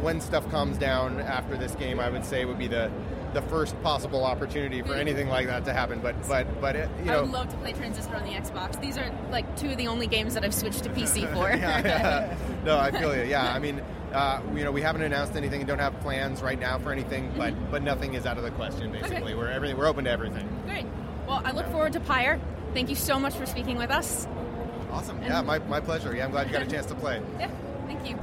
when 0.00 0.20
stuff 0.20 0.48
calms 0.50 0.78
down 0.78 1.20
after 1.20 1.56
this 1.56 1.74
game, 1.74 2.00
I 2.00 2.08
would 2.10 2.24
say 2.24 2.44
would 2.44 2.58
be 2.58 2.68
the 2.68 2.90
the 3.34 3.42
first 3.42 3.80
possible 3.82 4.24
opportunity 4.24 4.80
for 4.80 4.94
anything 4.94 5.28
like 5.28 5.46
that 5.48 5.64
to 5.66 5.72
happen. 5.72 6.00
But 6.00 6.16
but 6.28 6.60
but 6.60 6.76
it, 6.76 6.88
you 7.04 7.10
I 7.10 7.14
know. 7.14 7.22
would 7.22 7.30
love 7.32 7.48
to 7.50 7.56
play 7.58 7.72
Transistor 7.72 8.14
on 8.16 8.24
the 8.24 8.30
Xbox. 8.32 8.80
These 8.80 8.96
are 8.96 9.10
like 9.30 9.56
two 9.58 9.70
of 9.70 9.76
the 9.76 9.88
only 9.88 10.06
games 10.06 10.34
that 10.34 10.44
I've 10.44 10.54
switched 10.54 10.84
to 10.84 10.90
PC 10.90 11.32
for. 11.34 11.50
yeah, 11.50 11.80
yeah. 11.84 12.36
No, 12.64 12.78
I 12.78 12.90
feel 12.90 13.14
you. 13.16 13.22
Yeah, 13.22 13.52
I 13.52 13.58
mean, 13.58 13.80
uh, 14.12 14.40
you 14.54 14.64
know, 14.64 14.72
we 14.72 14.82
haven't 14.82 15.02
announced 15.02 15.36
anything 15.36 15.60
and 15.60 15.68
don't 15.68 15.78
have 15.78 15.98
plans 16.00 16.42
right 16.42 16.58
now 16.58 16.78
for 16.78 16.90
anything, 16.92 17.32
but 17.36 17.54
but 17.70 17.82
nothing 17.82 18.14
is 18.14 18.26
out 18.26 18.36
of 18.38 18.44
the 18.44 18.50
question. 18.52 18.92
Basically, 18.92 19.34
we're 19.34 19.48
everything. 19.50 19.76
We're 19.76 19.86
open 19.86 20.04
to 20.04 20.10
everything. 20.10 20.48
Great. 20.66 20.86
Well, 21.26 21.42
I 21.44 21.52
look 21.52 21.66
forward 21.66 21.92
to 21.92 22.00
Pyre. 22.00 22.40
Thank 22.74 22.88
you 22.88 22.94
so 22.96 23.18
much 23.18 23.34
for 23.34 23.46
speaking 23.46 23.76
with 23.76 23.90
us. 23.90 24.26
Awesome. 24.90 25.22
Yeah, 25.22 25.42
my, 25.42 25.58
my 25.60 25.80
pleasure. 25.80 26.14
Yeah, 26.16 26.24
I'm 26.24 26.30
glad 26.30 26.46
you 26.46 26.52
got 26.54 26.62
a 26.62 26.66
chance 26.70 26.86
to 26.86 26.94
play. 26.94 27.20
Yeah, 27.38 27.50
thank 27.86 28.06
you. 28.08 28.16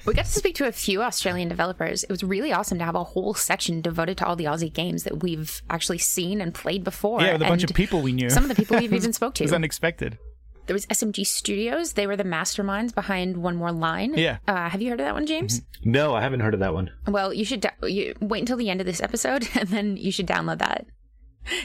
Excellent. 0.00 0.06
We 0.06 0.14
got 0.14 0.26
to 0.26 0.38
speak 0.38 0.54
to 0.56 0.66
a 0.66 0.72
few 0.72 1.02
Australian 1.02 1.48
developers. 1.48 2.02
It 2.04 2.10
was 2.10 2.22
really 2.24 2.52
awesome 2.52 2.78
to 2.78 2.84
have 2.84 2.94
a 2.94 3.04
whole 3.04 3.34
section 3.34 3.80
devoted 3.80 4.16
to 4.18 4.26
all 4.26 4.36
the 4.36 4.44
Aussie 4.44 4.72
games 4.72 5.04
that 5.04 5.22
we've 5.22 5.62
actually 5.70 5.98
seen 5.98 6.40
and 6.40 6.54
played 6.54 6.84
before. 6.84 7.20
Yeah, 7.22 7.32
with 7.34 7.42
a 7.42 7.46
bunch 7.48 7.64
of 7.64 7.70
people 7.74 8.00
we 8.02 8.12
knew. 8.12 8.30
Some 8.30 8.44
of 8.44 8.48
the 8.48 8.54
people 8.54 8.78
we've 8.78 8.92
even 8.92 9.12
spoke 9.20 9.34
to. 9.34 9.42
It 9.44 9.46
was 9.46 9.52
unexpected. 9.52 10.18
There 10.66 10.74
was 10.74 10.86
SMG 10.86 11.26
Studios. 11.26 11.94
They 11.94 12.06
were 12.06 12.16
the 12.16 12.24
masterminds 12.24 12.94
behind 12.94 13.38
One 13.38 13.56
More 13.56 13.72
Line. 13.72 14.14
Yeah. 14.16 14.38
Uh, 14.46 14.68
have 14.68 14.80
you 14.80 14.90
heard 14.90 15.00
of 15.00 15.04
that 15.06 15.14
one, 15.14 15.26
James? 15.26 15.62
No, 15.84 16.14
I 16.14 16.20
haven't 16.20 16.40
heard 16.40 16.54
of 16.54 16.60
that 16.60 16.72
one. 16.72 16.90
Well, 17.08 17.34
you 17.34 17.44
should 17.44 17.60
da- 17.62 17.70
you, 17.86 18.14
wait 18.20 18.40
until 18.40 18.56
the 18.56 18.70
end 18.70 18.80
of 18.80 18.86
this 18.86 19.00
episode, 19.02 19.48
and 19.54 19.68
then 19.68 19.96
you 19.96 20.12
should 20.12 20.26
download 20.26 20.58
that. 20.58 20.86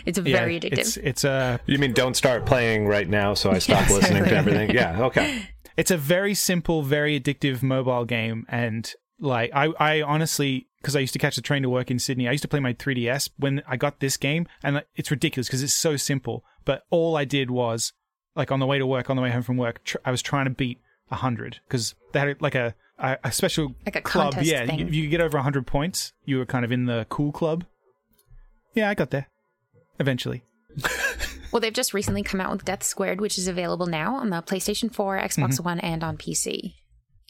It's 0.06 0.18
very 0.18 0.54
yeah, 0.56 0.60
addictive. 0.60 0.78
It's 0.80 0.98
it's 0.98 1.24
a 1.26 1.60
You 1.66 1.78
mean 1.78 1.92
don't 1.94 2.16
start 2.16 2.46
playing 2.46 2.88
right 2.88 3.08
now 3.08 3.34
so 3.34 3.52
I 3.52 3.60
stop 3.60 3.82
Yes. 3.82 3.92
listening 3.92 4.24
to 4.24 4.36
everything? 4.36 4.72
Yeah, 4.72 5.04
okay. 5.04 5.44
It's 5.78 5.92
a 5.92 5.98
very 5.98 6.34
simple, 6.34 6.82
very 6.84 7.20
addictive 7.20 7.62
mobile 7.64 8.06
game, 8.06 8.46
and 8.50 8.92
like 9.20 9.52
I, 9.54 9.68
I 9.80 10.02
honestly, 10.02 10.68
because 10.82 10.96
I 10.96 11.00
used 11.00 11.14
to 11.14 11.20
catch 11.20 11.36
the 11.36 11.42
train 11.42 11.62
to 11.64 11.70
work 11.70 11.90
in 11.92 12.00
Sydney, 12.00 12.28
I 12.28 12.32
used 12.32 12.42
to 12.44 12.48
play 12.48 12.60
my 12.60 12.74
3DS 12.74 13.30
when 13.38 13.62
I 13.68 13.78
got 13.78 14.00
this 14.00 14.18
game, 14.18 14.48
and 14.64 14.84
it's 14.96 15.12
ridiculous 15.12 15.48
because 15.48 15.64
it's 15.64 15.74
so 15.74 15.98
simple. 15.98 16.44
But 16.66 16.84
all 16.90 17.16
I 17.16 17.26
did 17.26 17.52
was, 17.52 17.94
like, 18.36 18.52
on 18.52 18.60
the 18.60 18.66
way 18.66 18.78
to 18.80 18.86
work, 18.88 19.10
on 19.10 19.16
the 19.16 19.22
way 19.22 19.32
home 19.32 19.44
from 19.44 19.58
work, 19.58 19.84
tr- 19.84 19.98
I 20.04 20.12
was 20.12 20.22
trying 20.22 20.46
to 20.46 20.52
beat 20.52 20.80
hundred 21.12 21.60
because 21.68 21.94
they 22.12 22.20
had 22.20 22.42
like 22.42 22.56
a 22.56 22.74
a, 22.98 23.18
a 23.26 23.32
special 23.32 23.76
Like 23.86 23.96
a 23.96 24.02
club. 24.02 24.36
Yeah, 24.42 24.66
thing. 24.66 24.80
if 24.80 24.94
you 24.94 25.08
get 25.08 25.22
over 25.22 25.38
hundred 25.38 25.68
points, 25.68 26.14
you 26.26 26.38
were 26.40 26.46
kind 26.46 26.66
of 26.66 26.72
in 26.72 26.86
the 26.88 27.06
cool 27.10 27.32
club. 27.32 27.64
Yeah, 28.74 28.90
I 28.90 28.96
got 28.96 29.12
there 29.12 29.28
eventually. 30.00 30.44
well, 31.56 31.62
they've 31.62 31.72
just 31.72 31.94
recently 31.94 32.22
come 32.22 32.42
out 32.42 32.52
with 32.52 32.66
Death 32.66 32.84
Squared, 32.84 33.22
which 33.22 33.38
is 33.38 33.48
available 33.48 33.86
now 33.86 34.16
on 34.18 34.30
the 34.30 34.42
PlayStation 34.42 34.94
4, 34.94 35.20
Xbox 35.22 35.38
Mm-hmm. 35.54 35.64
One, 35.64 35.80
and 35.80 36.04
on 36.04 36.18
PC. 36.18 36.74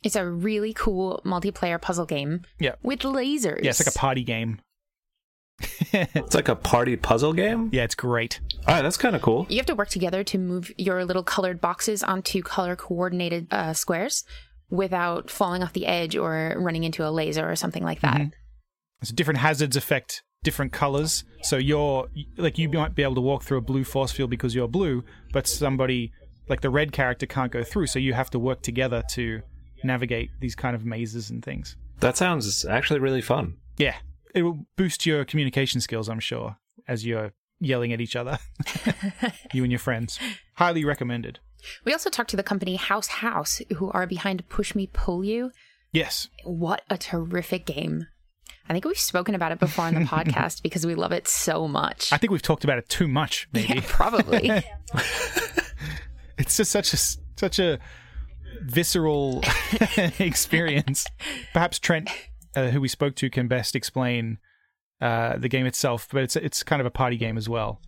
It's 0.03 0.15
a 0.15 0.27
really 0.27 0.73
cool 0.73 1.21
multiplayer 1.23 1.79
puzzle 1.79 2.07
game 2.07 2.41
Yeah, 2.59 2.73
with 2.81 3.01
lasers. 3.01 3.61
yeah, 3.61 3.69
it's 3.69 3.85
like 3.85 3.95
a 3.95 3.99
party 3.99 4.23
game. 4.23 4.59
It's 5.93 6.33
like 6.33 6.47
a 6.49 6.55
party 6.55 6.95
puzzle 6.97 7.33
game? 7.33 7.69
Yeah, 7.71 7.83
it's 7.83 7.93
great. 7.93 8.39
All 8.67 8.73
right, 8.73 8.81
that's 8.81 8.97
kind 8.97 9.15
of 9.15 9.21
cool. 9.21 9.45
You 9.47 9.57
have 9.57 9.67
to 9.67 9.75
work 9.75 9.89
together 9.89 10.23
to 10.23 10.39
move 10.39 10.71
your 10.75 11.05
little 11.05 11.21
colored 11.23 11.61
boxes 11.61 12.01
onto 12.01 12.41
color 12.41 12.75
coordinated 12.75 13.47
uh, 13.51 13.73
squares 13.73 14.23
without 14.71 15.29
falling 15.29 15.61
off 15.61 15.73
the 15.73 15.85
edge 15.85 16.15
or 16.15 16.55
running 16.57 16.83
into 16.83 17.07
a 17.07 17.11
laser 17.11 17.47
or 17.47 17.55
something 17.55 17.83
like 17.83 18.01
that. 18.01 18.21
There's 18.99 19.11
different 19.13 19.39
hazards 19.39 19.77
affect 19.77 20.23
different 20.45 20.71
colors. 20.71 21.25
So 21.41 21.57
you're 21.57 22.07
like 22.37 22.57
you 22.57 22.69
might 22.69 22.95
be 22.95 23.03
able 23.03 23.15
to 23.15 23.21
walk 23.21 23.43
through 23.43 23.57
a 23.57 23.61
blue 23.61 23.83
force 23.83 24.11
field 24.13 24.29
because 24.29 24.55
you're 24.55 24.69
blue, 24.69 25.03
but 25.33 25.47
somebody 25.47 26.13
like 26.47 26.61
the 26.61 26.69
red 26.69 26.93
character 26.93 27.25
can't 27.25 27.51
go 27.51 27.63
through. 27.63 27.87
So 27.87 27.99
you 27.99 28.13
have 28.13 28.29
to 28.29 28.39
work 28.39 28.61
together 28.61 29.03
to 29.11 29.41
navigate 29.83 30.29
these 30.39 30.55
kind 30.55 30.75
of 30.75 30.85
mazes 30.85 31.29
and 31.29 31.43
things. 31.43 31.75
That 31.99 32.15
sounds 32.15 32.63
actually 32.65 32.99
really 32.99 33.21
fun. 33.21 33.57
Yeah, 33.77 33.95
it 34.33 34.43
will 34.43 34.65
boost 34.77 35.05
your 35.05 35.25
communication 35.25 35.81
skills, 35.81 36.07
I'm 36.07 36.19
sure, 36.19 36.57
as 36.87 37.05
you're 37.05 37.33
yelling 37.59 37.91
at 37.91 38.01
each 38.01 38.15
other, 38.15 38.37
you 39.53 39.63
and 39.63 39.71
your 39.71 39.79
friends. 39.79 40.19
Highly 40.53 40.85
recommended. 40.85 41.39
We 41.83 41.93
also 41.93 42.09
talked 42.09 42.29
to 42.29 42.37
the 42.37 42.43
company 42.43 42.75
House 42.75 43.07
House, 43.07 43.61
who 43.77 43.89
are 43.91 44.05
behind 44.05 44.47
Push 44.49 44.75
Me 44.75 44.87
Pull 44.87 45.23
You. 45.23 45.51
Yes. 45.91 46.29
What 46.43 46.83
a 46.89 46.97
terrific 46.97 47.65
game. 47.65 48.07
I 48.67 48.73
think 48.73 48.85
we've 48.85 48.97
spoken 48.97 49.35
about 49.35 49.51
it 49.51 49.59
before 49.59 49.85
on 49.85 49.93
the 49.93 49.99
podcast 50.05 50.63
because 50.63 50.85
we 50.85 50.95
love 50.95 51.11
it 51.11 51.27
so 51.27 51.67
much. 51.67 52.11
I 52.11 52.17
think 52.17 52.31
we've 52.31 52.41
talked 52.41 52.63
about 52.63 52.77
it 52.77 52.89
too 52.89 53.07
much, 53.07 53.47
maybe. 53.53 53.75
Yeah, 53.75 53.81
probably. 53.87 54.49
it's 56.37 56.57
just 56.57 56.71
such 56.71 56.93
a 56.93 56.97
such 57.37 57.59
a 57.59 57.79
visceral 58.61 59.43
experience. 60.19 61.05
Perhaps 61.53 61.79
Trent, 61.79 62.09
uh, 62.55 62.69
who 62.69 62.81
we 62.81 62.87
spoke 62.87 63.15
to, 63.15 63.29
can 63.29 63.47
best 63.47 63.75
explain 63.75 64.39
uh, 65.01 65.37
the 65.37 65.49
game 65.49 65.65
itself, 65.65 66.07
but 66.11 66.23
it's 66.23 66.35
it's 66.35 66.63
kind 66.63 66.79
of 66.79 66.85
a 66.85 66.91
party 66.91 67.17
game 67.17 67.37
as 67.37 67.47
well. 67.47 67.81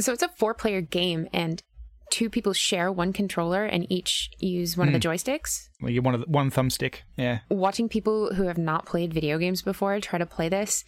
So 0.00 0.12
it's 0.12 0.22
a 0.22 0.28
four-player 0.28 0.80
game, 0.80 1.28
and 1.32 1.62
two 2.10 2.30
people 2.30 2.52
share 2.52 2.92
one 2.92 3.12
controller 3.12 3.64
and 3.64 3.86
each 3.90 4.30
use 4.38 4.76
one 4.76 4.88
mm. 4.88 4.94
of 4.94 5.00
the 5.00 5.08
hmm. 5.08 5.12
joysticks. 5.12 5.68
Well, 5.80 5.90
you 5.90 6.02
one 6.02 6.14
of 6.14 6.20
the, 6.20 6.26
one 6.26 6.50
thumbstick. 6.50 7.00
Yeah. 7.16 7.40
Watching 7.50 7.88
people 7.88 8.34
who 8.34 8.44
have 8.44 8.58
not 8.58 8.86
played 8.86 9.12
video 9.12 9.38
games 9.38 9.62
before 9.62 9.98
try 10.00 10.18
to 10.18 10.26
play 10.26 10.48
this 10.48 10.84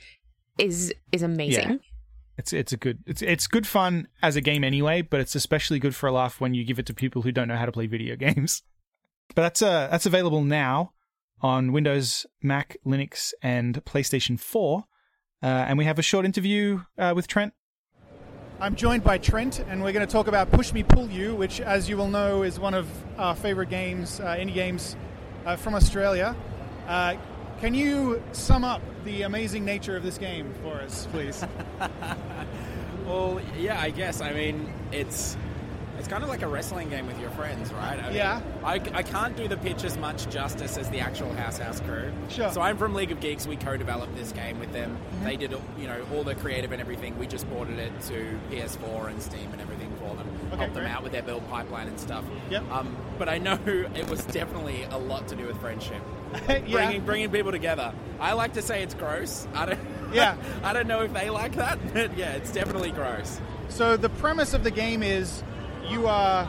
is 0.58 0.94
is 1.12 1.22
amazing. 1.22 1.70
Yeah. 1.70 1.76
It's 2.38 2.52
it's 2.52 2.72
a 2.72 2.76
good 2.76 2.98
it's 3.06 3.22
it's 3.22 3.46
good 3.46 3.66
fun 3.66 4.08
as 4.22 4.36
a 4.36 4.40
game 4.40 4.62
anyway, 4.62 5.02
but 5.02 5.20
it's 5.20 5.34
especially 5.34 5.78
good 5.78 5.94
for 5.94 6.06
a 6.06 6.12
laugh 6.12 6.40
when 6.40 6.54
you 6.54 6.64
give 6.64 6.78
it 6.78 6.86
to 6.86 6.94
people 6.94 7.22
who 7.22 7.32
don't 7.32 7.48
know 7.48 7.56
how 7.56 7.66
to 7.66 7.72
play 7.72 7.86
video 7.86 8.16
games. 8.26 8.62
But 9.34 9.42
that's 9.42 9.62
uh 9.62 9.88
that's 9.90 10.06
available 10.06 10.44
now 10.44 10.92
on 11.40 11.72
Windows, 11.72 12.26
Mac, 12.42 12.76
Linux, 12.86 13.32
and 13.42 13.84
PlayStation 13.84 14.38
4. 14.38 14.84
Uh, 15.42 15.46
and 15.46 15.78
we 15.78 15.84
have 15.84 15.98
a 15.98 16.02
short 16.02 16.24
interview 16.24 16.80
uh, 16.96 17.12
with 17.14 17.26
Trent 17.26 17.52
I'm 18.58 18.74
joined 18.74 19.04
by 19.04 19.18
Trent, 19.18 19.58
and 19.68 19.82
we're 19.82 19.92
going 19.92 20.06
to 20.06 20.10
talk 20.10 20.28
about 20.28 20.50
Push 20.50 20.72
Me 20.72 20.82
Pull 20.82 21.10
You, 21.10 21.34
which, 21.34 21.60
as 21.60 21.90
you 21.90 21.98
will 21.98 22.08
know, 22.08 22.42
is 22.42 22.58
one 22.58 22.72
of 22.72 22.88
our 23.18 23.34
favorite 23.34 23.68
games, 23.68 24.18
uh, 24.18 24.28
indie 24.28 24.54
games 24.54 24.96
uh, 25.44 25.56
from 25.56 25.74
Australia. 25.74 26.34
Uh, 26.88 27.16
can 27.60 27.74
you 27.74 28.22
sum 28.32 28.64
up 28.64 28.80
the 29.04 29.22
amazing 29.22 29.66
nature 29.66 29.94
of 29.94 30.02
this 30.02 30.16
game 30.16 30.54
for 30.62 30.76
us, 30.76 31.06
please? 31.12 31.44
well, 33.06 33.42
yeah, 33.58 33.78
I 33.78 33.90
guess. 33.90 34.22
I 34.22 34.32
mean, 34.32 34.72
it's 34.90 35.36
it's 35.98 36.08
kind 36.08 36.22
of 36.22 36.28
like 36.28 36.42
a 36.42 36.48
wrestling 36.48 36.88
game 36.88 37.06
with 37.06 37.18
your 37.20 37.30
friends, 37.30 37.72
right? 37.72 37.98
I 38.02 38.10
yeah. 38.10 38.40
I, 38.62 38.74
I 38.74 39.02
can't 39.02 39.36
do 39.36 39.48
the 39.48 39.56
pitch 39.56 39.84
as 39.84 39.96
much 39.96 40.28
justice 40.28 40.76
as 40.76 40.88
the 40.90 41.00
actual 41.00 41.32
House 41.34 41.58
House 41.58 41.80
crew. 41.80 42.12
Sure. 42.28 42.50
So 42.52 42.60
I'm 42.60 42.76
from 42.76 42.94
League 42.94 43.12
of 43.12 43.20
Geeks. 43.20 43.46
We 43.46 43.56
co-developed 43.56 44.14
this 44.16 44.32
game 44.32 44.58
with 44.58 44.72
them. 44.72 44.96
Mm-hmm. 44.96 45.24
They 45.24 45.36
did, 45.36 45.52
you 45.78 45.86
know, 45.86 46.04
all 46.14 46.24
the 46.24 46.34
creative 46.34 46.72
and 46.72 46.80
everything. 46.80 47.18
We 47.18 47.26
just 47.26 47.48
ported 47.50 47.78
it 47.78 47.92
to 48.02 48.38
PS4 48.50 49.10
and 49.10 49.22
Steam 49.22 49.50
and 49.52 49.60
everything 49.60 49.92
for 49.98 50.14
them. 50.14 50.28
Okay, 50.48 50.56
Helped 50.56 50.74
great. 50.74 50.84
them 50.84 50.86
out 50.86 51.02
with 51.02 51.12
their 51.12 51.22
build 51.22 51.48
pipeline 51.48 51.88
and 51.88 51.98
stuff. 51.98 52.24
Yep. 52.50 52.70
Um, 52.70 52.96
but 53.18 53.28
I 53.28 53.38
know 53.38 53.58
it 53.66 54.08
was 54.08 54.24
definitely 54.26 54.84
a 54.90 54.98
lot 54.98 55.28
to 55.28 55.36
do 55.36 55.46
with 55.46 55.60
friendship. 55.60 56.02
yeah. 56.48 56.60
Bringing 56.70 57.04
bringing 57.04 57.30
people 57.30 57.52
together. 57.52 57.92
I 58.20 58.32
like 58.32 58.54
to 58.54 58.62
say 58.62 58.82
it's 58.82 58.94
gross. 58.94 59.46
I 59.54 59.66
don't. 59.66 59.80
Yeah. 60.12 60.36
I 60.62 60.72
don't 60.72 60.86
know 60.86 61.02
if 61.02 61.12
they 61.12 61.30
like 61.30 61.56
that, 61.56 61.80
but 61.92 62.16
yeah, 62.16 62.34
it's 62.34 62.52
definitely 62.52 62.92
gross. 62.92 63.40
So 63.68 63.96
the 63.96 64.08
premise 64.08 64.54
of 64.54 64.62
the 64.62 64.70
game 64.70 65.02
is 65.02 65.42
you 65.88 66.06
are 66.06 66.48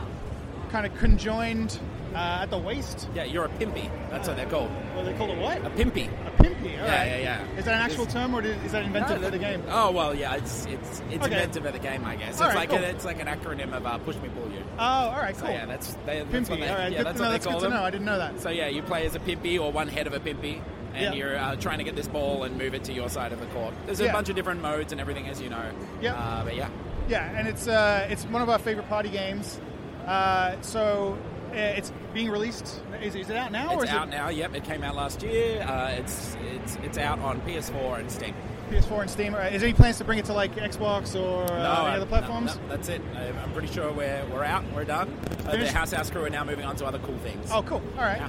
kind 0.70 0.86
of 0.86 0.94
conjoined 0.98 1.78
uh, 2.14 2.40
at 2.42 2.50
the 2.50 2.58
waist. 2.58 3.08
Yeah, 3.14 3.24
you're 3.24 3.44
a 3.44 3.48
pimpy. 3.48 3.90
That's 4.10 4.28
what 4.28 4.36
they're 4.36 4.48
called. 4.48 4.70
Well, 4.94 5.04
they 5.04 5.14
call 5.14 5.30
it 5.30 5.38
what? 5.38 5.58
A 5.58 5.70
pimpy. 5.70 6.08
A 6.26 6.42
pimpy. 6.42 6.72
yeah, 6.72 6.80
right. 6.80 7.06
yeah, 7.06 7.18
yeah. 7.18 7.56
Is 7.56 7.64
that 7.64 7.74
an 7.74 7.80
actual 7.80 8.04
it's, 8.04 8.12
term, 8.12 8.34
or 8.34 8.42
is 8.42 8.72
that 8.72 8.84
invented 8.84 9.20
no, 9.20 9.26
for 9.26 9.30
the 9.30 9.38
game? 9.38 9.62
Oh 9.68 9.90
well, 9.90 10.14
yeah, 10.14 10.34
it's 10.36 10.66
it's 10.66 11.00
it's 11.10 11.24
okay. 11.24 11.34
invented 11.34 11.62
for 11.62 11.72
the 11.72 11.78
game, 11.78 12.04
I 12.04 12.16
guess. 12.16 12.40
All 12.40 12.48
it's 12.48 12.56
right, 12.56 12.68
like 12.68 12.70
cool. 12.70 12.86
a, 12.86 12.90
it's 12.90 13.04
like 13.04 13.20
an 13.20 13.26
acronym 13.26 13.72
of 13.72 13.86
uh, 13.86 13.98
push 13.98 14.16
me, 14.16 14.28
pull 14.30 14.50
you. 14.50 14.62
Oh, 14.78 14.82
all 14.82 15.12
right, 15.12 15.34
cool. 15.36 15.46
So, 15.46 15.52
yeah, 15.52 15.66
that's 15.66 15.94
they, 16.06 16.20
pimpy. 16.20 16.30
That's 16.30 16.48
they, 16.48 16.68
all 16.68 16.78
right, 16.78 16.92
yeah, 16.92 16.98
good 16.98 17.06
that's 17.06 17.18
to 17.18 17.24
know. 17.24 17.30
That's 17.30 17.46
good 17.46 17.54
them. 17.54 17.70
to 17.70 17.76
know. 17.76 17.82
I 17.82 17.90
didn't 17.90 18.06
know 18.06 18.18
that. 18.18 18.40
So 18.40 18.50
yeah, 18.50 18.68
you 18.68 18.82
play 18.82 19.06
as 19.06 19.14
a 19.14 19.20
pimpy 19.20 19.60
or 19.60 19.70
one 19.72 19.88
head 19.88 20.06
of 20.06 20.14
a 20.14 20.20
pimpy. 20.20 20.60
And 20.94 21.14
you're 21.14 21.38
uh, 21.38 21.54
trying 21.54 21.78
to 21.78 21.84
get 21.84 21.94
this 21.94 22.08
ball 22.08 22.42
and 22.42 22.58
move 22.58 22.74
it 22.74 22.82
to 22.84 22.92
your 22.92 23.08
side 23.08 23.32
of 23.32 23.38
the 23.38 23.46
court. 23.46 23.72
There's 23.86 24.00
a 24.00 24.10
bunch 24.10 24.30
of 24.30 24.34
different 24.34 24.62
modes 24.62 24.90
and 24.90 25.00
everything, 25.00 25.28
as 25.28 25.40
you 25.40 25.48
know. 25.48 25.70
Yeah. 26.00 26.14
Uh, 26.14 26.44
but 26.44 26.56
yeah. 26.56 26.70
Yeah, 27.08 27.24
and 27.36 27.48
it's 27.48 27.66
uh, 27.66 28.06
it's 28.10 28.24
one 28.24 28.42
of 28.42 28.48
our 28.48 28.58
favorite 28.58 28.88
party 28.88 29.08
games. 29.08 29.60
Uh, 30.06 30.60
so 30.60 31.18
uh, 31.50 31.56
it's 31.56 31.92
being 32.12 32.30
released. 32.30 32.82
Is, 33.02 33.14
is, 33.14 33.30
it 33.30 33.36
out 33.36 33.52
now? 33.52 33.78
It's 33.78 33.90
out 33.90 34.08
it... 34.08 34.10
now. 34.10 34.28
Yep, 34.28 34.54
it 34.54 34.64
came 34.64 34.82
out 34.82 34.94
last 34.94 35.22
year. 35.22 35.62
Uh, 35.62 35.90
it's 35.90 36.36
it's 36.54 36.76
it's 36.76 36.98
out 36.98 37.18
on 37.20 37.40
PS4 37.42 38.00
and 38.00 38.10
Steam. 38.10 38.34
PS4 38.70 39.00
and 39.00 39.10
Steam. 39.10 39.34
Is 39.34 39.60
there 39.60 39.68
any 39.68 39.72
plans 39.72 39.96
to 39.98 40.04
bring 40.04 40.18
it 40.18 40.26
to 40.26 40.34
like 40.34 40.54
Xbox 40.54 41.18
or 41.18 41.50
uh, 41.50 41.62
no, 41.62 41.86
any 41.86 41.96
other 41.96 42.06
platforms? 42.06 42.56
No, 42.56 42.62
no, 42.62 42.68
that's 42.68 42.88
it. 42.88 43.00
I'm 43.16 43.52
pretty 43.52 43.68
sure 43.68 43.90
we're 43.92 44.24
we're 44.30 44.44
out. 44.44 44.64
We're 44.74 44.84
done. 44.84 45.18
Uh, 45.46 45.56
the 45.56 45.72
House 45.72 45.92
House 45.92 46.10
crew 46.10 46.24
are 46.24 46.30
now 46.30 46.44
moving 46.44 46.66
on 46.66 46.76
to 46.76 46.86
other 46.86 46.98
cool 46.98 47.16
things. 47.18 47.50
Oh, 47.50 47.62
cool. 47.62 47.82
All 47.96 48.04
right. 48.04 48.18
Yeah. 48.18 48.28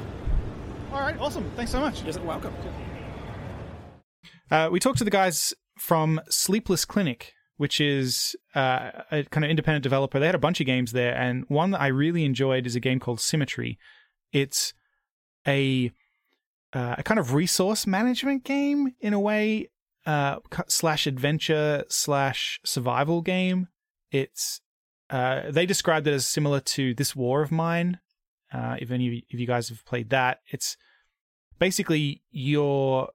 All 0.93 1.01
right. 1.01 1.19
Awesome. 1.19 1.51
Thanks 1.55 1.71
so 1.71 1.81
much. 1.81 2.03
You're 2.03 2.23
welcome. 2.23 2.53
Uh, 4.49 4.69
we 4.71 4.79
talked 4.79 4.97
to 4.99 5.03
the 5.03 5.11
guys 5.11 5.53
from 5.77 6.19
Sleepless 6.29 6.85
Clinic, 6.85 7.33
which 7.59 7.81
is 7.81 8.37
uh, 8.55 8.89
a 9.11 9.23
kind 9.25 9.43
of 9.43 9.49
independent 9.49 9.83
developer. 9.83 10.17
They 10.17 10.27
had 10.27 10.33
a 10.33 10.39
bunch 10.39 10.61
of 10.61 10.65
games 10.65 10.93
there, 10.93 11.13
and 11.13 11.43
one 11.49 11.71
that 11.71 11.81
I 11.81 11.87
really 11.87 12.23
enjoyed 12.23 12.65
is 12.65 12.73
a 12.73 12.79
game 12.79 13.01
called 13.01 13.19
Symmetry. 13.19 13.77
It's 14.31 14.73
a 15.45 15.91
uh, 16.71 16.95
a 16.97 17.03
kind 17.03 17.19
of 17.19 17.33
resource 17.33 17.85
management 17.85 18.45
game 18.45 18.95
in 19.01 19.13
a 19.13 19.19
way, 19.19 19.71
uh, 20.05 20.37
slash 20.69 21.05
adventure 21.05 21.83
slash 21.89 22.61
survival 22.63 23.21
game. 23.21 23.67
It's 24.09 24.61
uh, 25.09 25.51
they 25.51 25.65
described 25.65 26.07
it 26.07 26.13
as 26.13 26.25
similar 26.25 26.61
to 26.61 26.93
This 26.93 27.13
War 27.13 27.41
of 27.41 27.51
Mine. 27.51 27.99
Uh, 28.53 28.77
if 28.79 28.89
any 28.89 29.25
of 29.33 29.37
you 29.37 29.45
guys 29.45 29.67
have 29.67 29.83
played 29.83 30.11
that, 30.11 30.39
it's 30.47 30.77
basically 31.59 32.23
you're 32.31 33.09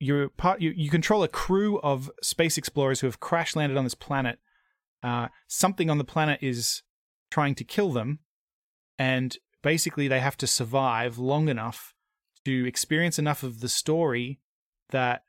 you're 0.00 0.30
part 0.30 0.60
you, 0.60 0.72
you 0.74 0.90
control 0.90 1.22
a 1.22 1.28
crew 1.28 1.78
of 1.80 2.10
space 2.22 2.58
explorers 2.58 3.00
who 3.00 3.06
have 3.06 3.20
crash 3.20 3.54
landed 3.54 3.76
on 3.76 3.84
this 3.84 3.94
planet. 3.94 4.38
Uh, 5.02 5.28
something 5.46 5.88
on 5.88 5.98
the 5.98 6.04
planet 6.04 6.40
is 6.42 6.82
trying 7.30 7.54
to 7.54 7.64
kill 7.64 7.92
them, 7.92 8.18
and 8.98 9.36
basically 9.62 10.08
they 10.08 10.20
have 10.20 10.36
to 10.38 10.46
survive 10.46 11.18
long 11.18 11.48
enough 11.48 11.94
to 12.46 12.66
experience 12.66 13.18
enough 13.18 13.42
of 13.42 13.60
the 13.60 13.68
story 13.68 14.40
that 14.88 15.22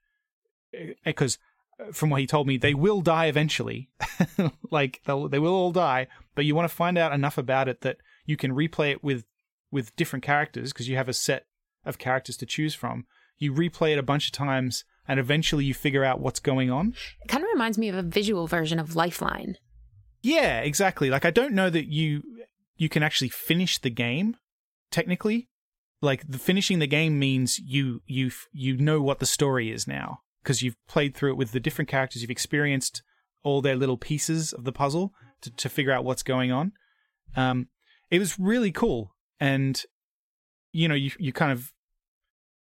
because 1.03 1.38
eh, 1.80 1.84
uh, 1.89 1.91
from 1.91 2.09
what 2.09 2.22
he 2.22 2.28
told 2.28 2.47
me 2.47 2.55
they 2.55 2.74
will 2.74 3.01
die 3.01 3.26
eventually 3.26 3.89
like 4.72 5.01
they 5.05 5.39
will 5.39 5.53
all 5.53 5.74
die 5.74 6.07
but 6.34 6.45
you 6.45 6.55
want 6.55 6.67
to 6.67 6.74
find 6.74 6.97
out 6.97 7.11
enough 7.11 7.38
about 7.38 7.67
it 7.67 7.82
that 7.82 7.97
you 8.26 8.38
can 8.38 8.53
replay 8.53 8.91
it 8.91 9.03
with 9.03 9.26
with 9.72 9.93
different 9.97 10.24
characters 10.24 10.72
because 10.72 10.88
you 10.88 10.95
have 10.95 11.09
a 11.09 11.13
set 11.13 11.47
of 11.84 11.97
characters 11.97 12.38
to 12.38 12.45
choose 12.45 12.74
from 12.74 13.05
you 13.41 13.53
replay 13.53 13.91
it 13.91 13.97
a 13.97 14.03
bunch 14.03 14.27
of 14.27 14.31
times, 14.33 14.85
and 15.07 15.19
eventually 15.19 15.65
you 15.65 15.73
figure 15.73 16.03
out 16.03 16.19
what's 16.19 16.39
going 16.39 16.69
on. 16.69 16.93
It 17.21 17.27
kind 17.27 17.43
of 17.43 17.49
reminds 17.51 17.77
me 17.77 17.89
of 17.89 17.95
a 17.95 18.03
visual 18.03 18.47
version 18.47 18.79
of 18.79 18.95
Lifeline. 18.95 19.57
Yeah, 20.21 20.59
exactly. 20.59 21.09
Like 21.09 21.25
I 21.25 21.31
don't 21.31 21.53
know 21.53 21.69
that 21.69 21.91
you 21.91 22.21
you 22.77 22.87
can 22.87 23.03
actually 23.03 23.29
finish 23.29 23.79
the 23.79 23.89
game 23.89 24.37
technically. 24.91 25.49
Like 26.01 26.23
the 26.27 26.37
finishing 26.37 26.79
the 26.79 26.87
game 26.87 27.17
means 27.17 27.57
you 27.59 28.01
you 28.05 28.31
you 28.51 28.77
know 28.77 29.01
what 29.01 29.19
the 29.19 29.25
story 29.25 29.71
is 29.71 29.87
now 29.87 30.19
because 30.43 30.61
you've 30.61 30.77
played 30.87 31.15
through 31.15 31.31
it 31.31 31.37
with 31.37 31.51
the 31.51 31.59
different 31.59 31.89
characters, 31.89 32.21
you've 32.21 32.31
experienced 32.31 33.03
all 33.43 33.61
their 33.61 33.75
little 33.75 33.97
pieces 33.97 34.53
of 34.53 34.63
the 34.63 34.71
puzzle 34.71 35.13
to, 35.41 35.51
to 35.51 35.69
figure 35.69 35.91
out 35.91 36.03
what's 36.03 36.23
going 36.23 36.51
on. 36.51 36.73
Um, 37.35 37.67
it 38.09 38.19
was 38.19 38.39
really 38.39 38.71
cool, 38.71 39.15
and 39.39 39.81
you 40.71 40.87
know 40.87 40.95
you 40.95 41.11
you 41.17 41.33
kind 41.33 41.51
of 41.51 41.71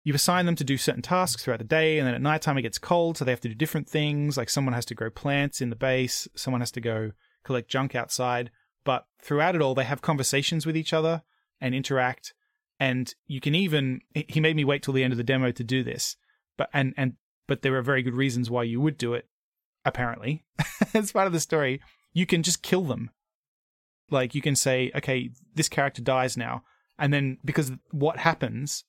you 0.04 0.14
assign 0.14 0.46
them 0.46 0.56
to 0.56 0.64
do 0.64 0.76
certain 0.76 1.02
tasks 1.02 1.44
throughout 1.44 1.58
the 1.58 1.64
day, 1.64 1.98
and 1.98 2.06
then 2.06 2.14
at 2.14 2.22
nighttime 2.22 2.58
it 2.58 2.62
gets 2.62 2.78
cold, 2.78 3.16
so 3.16 3.24
they 3.24 3.30
have 3.30 3.40
to 3.40 3.48
do 3.48 3.54
different 3.54 3.88
things. 3.88 4.36
Like 4.36 4.50
someone 4.50 4.74
has 4.74 4.84
to 4.86 4.94
grow 4.94 5.10
plants 5.10 5.60
in 5.60 5.70
the 5.70 5.76
base, 5.76 6.26
someone 6.34 6.60
has 6.60 6.72
to 6.72 6.80
go 6.80 7.12
collect 7.44 7.70
junk 7.70 7.94
outside. 7.94 8.50
But 8.84 9.06
throughout 9.20 9.54
it 9.54 9.62
all, 9.62 9.74
they 9.74 9.84
have 9.84 10.02
conversations 10.02 10.66
with 10.66 10.76
each 10.76 10.92
other 10.92 11.22
and 11.60 11.74
interact. 11.74 12.34
And 12.80 13.14
you 13.26 13.40
can 13.40 13.54
even 13.54 14.00
he 14.12 14.40
made 14.40 14.56
me 14.56 14.64
wait 14.64 14.82
till 14.82 14.94
the 14.94 15.04
end 15.04 15.12
of 15.12 15.18
the 15.18 15.24
demo 15.24 15.52
to 15.52 15.64
do 15.64 15.84
this, 15.84 16.16
but 16.56 16.68
and 16.72 16.94
and 16.96 17.14
but 17.46 17.62
there 17.62 17.76
are 17.76 17.82
very 17.82 18.02
good 18.02 18.14
reasons 18.14 18.50
why 18.50 18.64
you 18.64 18.80
would 18.80 18.98
do 18.98 19.14
it. 19.14 19.28
Apparently, 19.84 20.44
as 20.94 21.12
part 21.12 21.26
of 21.26 21.32
the 21.32 21.40
story, 21.40 21.80
you 22.12 22.26
can 22.26 22.42
just 22.42 22.62
kill 22.62 22.82
them. 22.82 23.10
Like 24.10 24.34
you 24.34 24.42
can 24.42 24.56
say, 24.56 24.90
okay, 24.96 25.30
this 25.54 25.68
character 25.68 26.02
dies 26.02 26.36
now, 26.36 26.64
and 26.98 27.12
then 27.12 27.38
because 27.44 27.70
what 27.92 28.18
happens 28.18 28.84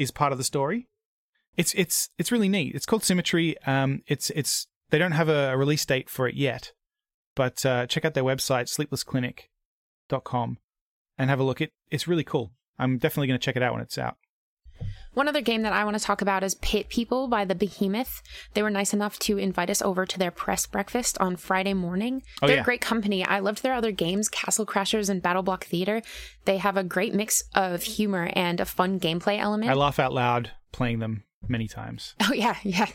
is 0.00 0.10
part 0.10 0.32
of 0.32 0.38
the 0.38 0.44
story. 0.44 0.88
It's 1.56 1.74
it's 1.74 2.08
it's 2.18 2.32
really 2.32 2.48
neat. 2.48 2.74
It's 2.74 2.86
called 2.86 3.04
Symmetry. 3.04 3.56
Um, 3.66 4.02
it's 4.06 4.30
it's 4.30 4.66
they 4.90 4.98
don't 4.98 5.12
have 5.12 5.28
a 5.28 5.56
release 5.56 5.84
date 5.84 6.08
for 6.08 6.26
it 6.26 6.34
yet, 6.34 6.72
but 7.36 7.64
uh, 7.66 7.86
check 7.86 8.04
out 8.04 8.14
their 8.14 8.24
website, 8.24 8.68
sleeplessclinic.com, 8.74 10.58
and 11.18 11.30
have 11.30 11.40
a 11.40 11.44
look. 11.44 11.60
It 11.60 11.72
it's 11.90 12.08
really 12.08 12.24
cool. 12.24 12.52
I'm 12.78 12.96
definitely 12.98 13.28
going 13.28 13.38
to 13.38 13.44
check 13.44 13.56
it 13.56 13.62
out 13.62 13.74
when 13.74 13.82
it's 13.82 13.98
out. 13.98 14.16
One 15.12 15.26
other 15.26 15.40
game 15.40 15.62
that 15.62 15.72
I 15.72 15.84
want 15.84 15.98
to 15.98 16.02
talk 16.04 16.22
about 16.22 16.44
is 16.44 16.54
Pit 16.56 16.88
People 16.88 17.26
by 17.26 17.44
the 17.44 17.54
Behemoth. 17.56 18.22
They 18.54 18.62
were 18.62 18.70
nice 18.70 18.94
enough 18.94 19.18
to 19.20 19.38
invite 19.38 19.68
us 19.68 19.82
over 19.82 20.06
to 20.06 20.18
their 20.18 20.30
press 20.30 20.66
breakfast 20.66 21.18
on 21.18 21.34
Friday 21.34 21.74
morning. 21.74 22.22
Oh, 22.40 22.46
They're 22.46 22.56
yeah. 22.56 22.62
a 22.62 22.64
great 22.64 22.80
company. 22.80 23.24
I 23.24 23.40
loved 23.40 23.62
their 23.64 23.74
other 23.74 23.90
games, 23.90 24.28
Castle 24.28 24.64
Crashers 24.64 25.10
and 25.10 25.20
Battle 25.20 25.42
Block 25.42 25.64
Theater. 25.64 26.00
They 26.44 26.58
have 26.58 26.76
a 26.76 26.84
great 26.84 27.12
mix 27.12 27.42
of 27.56 27.82
humor 27.82 28.30
and 28.34 28.60
a 28.60 28.64
fun 28.64 29.00
gameplay 29.00 29.38
element. 29.40 29.70
I 29.70 29.74
laugh 29.74 29.98
out 29.98 30.12
loud 30.12 30.52
playing 30.70 31.00
them 31.00 31.24
many 31.48 31.66
times. 31.66 32.14
oh, 32.22 32.32
yeah, 32.32 32.56
yeah. 32.62 32.86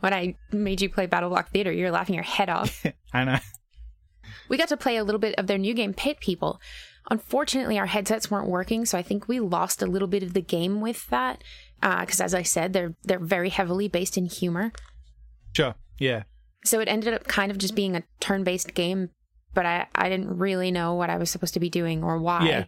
When 0.00 0.14
I 0.14 0.36
made 0.52 0.80
you 0.80 0.88
play 0.88 1.06
Battle 1.06 1.30
Block 1.30 1.50
Theater, 1.50 1.72
you 1.72 1.84
were 1.84 1.90
laughing 1.90 2.14
your 2.14 2.24
head 2.24 2.48
off. 2.48 2.86
I 3.12 3.24
know. 3.24 3.38
we 4.48 4.56
got 4.56 4.68
to 4.68 4.76
play 4.76 4.98
a 4.98 5.04
little 5.04 5.18
bit 5.18 5.34
of 5.36 5.48
their 5.48 5.58
new 5.58 5.74
game, 5.74 5.94
Pit 5.94 6.20
People. 6.20 6.60
Unfortunately, 7.10 7.78
our 7.78 7.86
headsets 7.86 8.30
weren't 8.30 8.48
working, 8.48 8.84
so 8.84 8.98
I 8.98 9.02
think 9.02 9.28
we 9.28 9.38
lost 9.38 9.82
a 9.82 9.86
little 9.86 10.08
bit 10.08 10.22
of 10.22 10.32
the 10.32 10.40
game 10.40 10.80
with 10.80 11.08
that. 11.10 11.42
Uh, 11.82 12.00
because, 12.00 12.20
as 12.20 12.34
I 12.34 12.42
said, 12.42 12.72
they're 12.72 12.94
they're 13.04 13.18
very 13.18 13.50
heavily 13.50 13.86
based 13.86 14.16
in 14.16 14.26
humor. 14.26 14.72
Sure. 15.54 15.74
Yeah. 15.98 16.24
So 16.64 16.80
it 16.80 16.88
ended 16.88 17.14
up 17.14 17.28
kind 17.28 17.50
of 17.50 17.58
just 17.58 17.74
being 17.74 17.94
a 17.94 18.02
turn-based 18.18 18.74
game, 18.74 19.10
but 19.54 19.66
I 19.66 19.86
I 19.94 20.08
didn't 20.08 20.36
really 20.36 20.70
know 20.70 20.94
what 20.94 21.10
I 21.10 21.16
was 21.16 21.30
supposed 21.30 21.54
to 21.54 21.60
be 21.60 21.70
doing 21.70 22.02
or 22.02 22.18
why. 22.18 22.48
Yeah. 22.48 22.64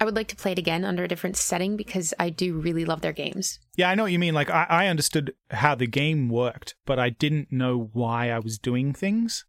I 0.00 0.04
would 0.04 0.16
like 0.16 0.28
to 0.28 0.36
play 0.36 0.52
it 0.52 0.58
again 0.58 0.84
under 0.84 1.04
a 1.04 1.08
different 1.08 1.36
setting 1.36 1.76
because 1.76 2.12
I 2.18 2.28
do 2.28 2.58
really 2.58 2.84
love 2.84 3.02
their 3.02 3.12
games. 3.12 3.60
Yeah, 3.76 3.88
I 3.88 3.94
know 3.94 4.02
what 4.02 4.10
you 4.10 4.18
mean. 4.18 4.34
Like, 4.34 4.50
I, 4.50 4.66
I 4.68 4.86
understood 4.88 5.32
how 5.50 5.76
the 5.76 5.86
game 5.86 6.28
worked, 6.28 6.74
but 6.86 6.98
I 6.98 7.10
didn't 7.10 7.52
know 7.52 7.90
why 7.92 8.30
I 8.30 8.40
was 8.40 8.58
doing 8.58 8.92
things, 8.92 9.44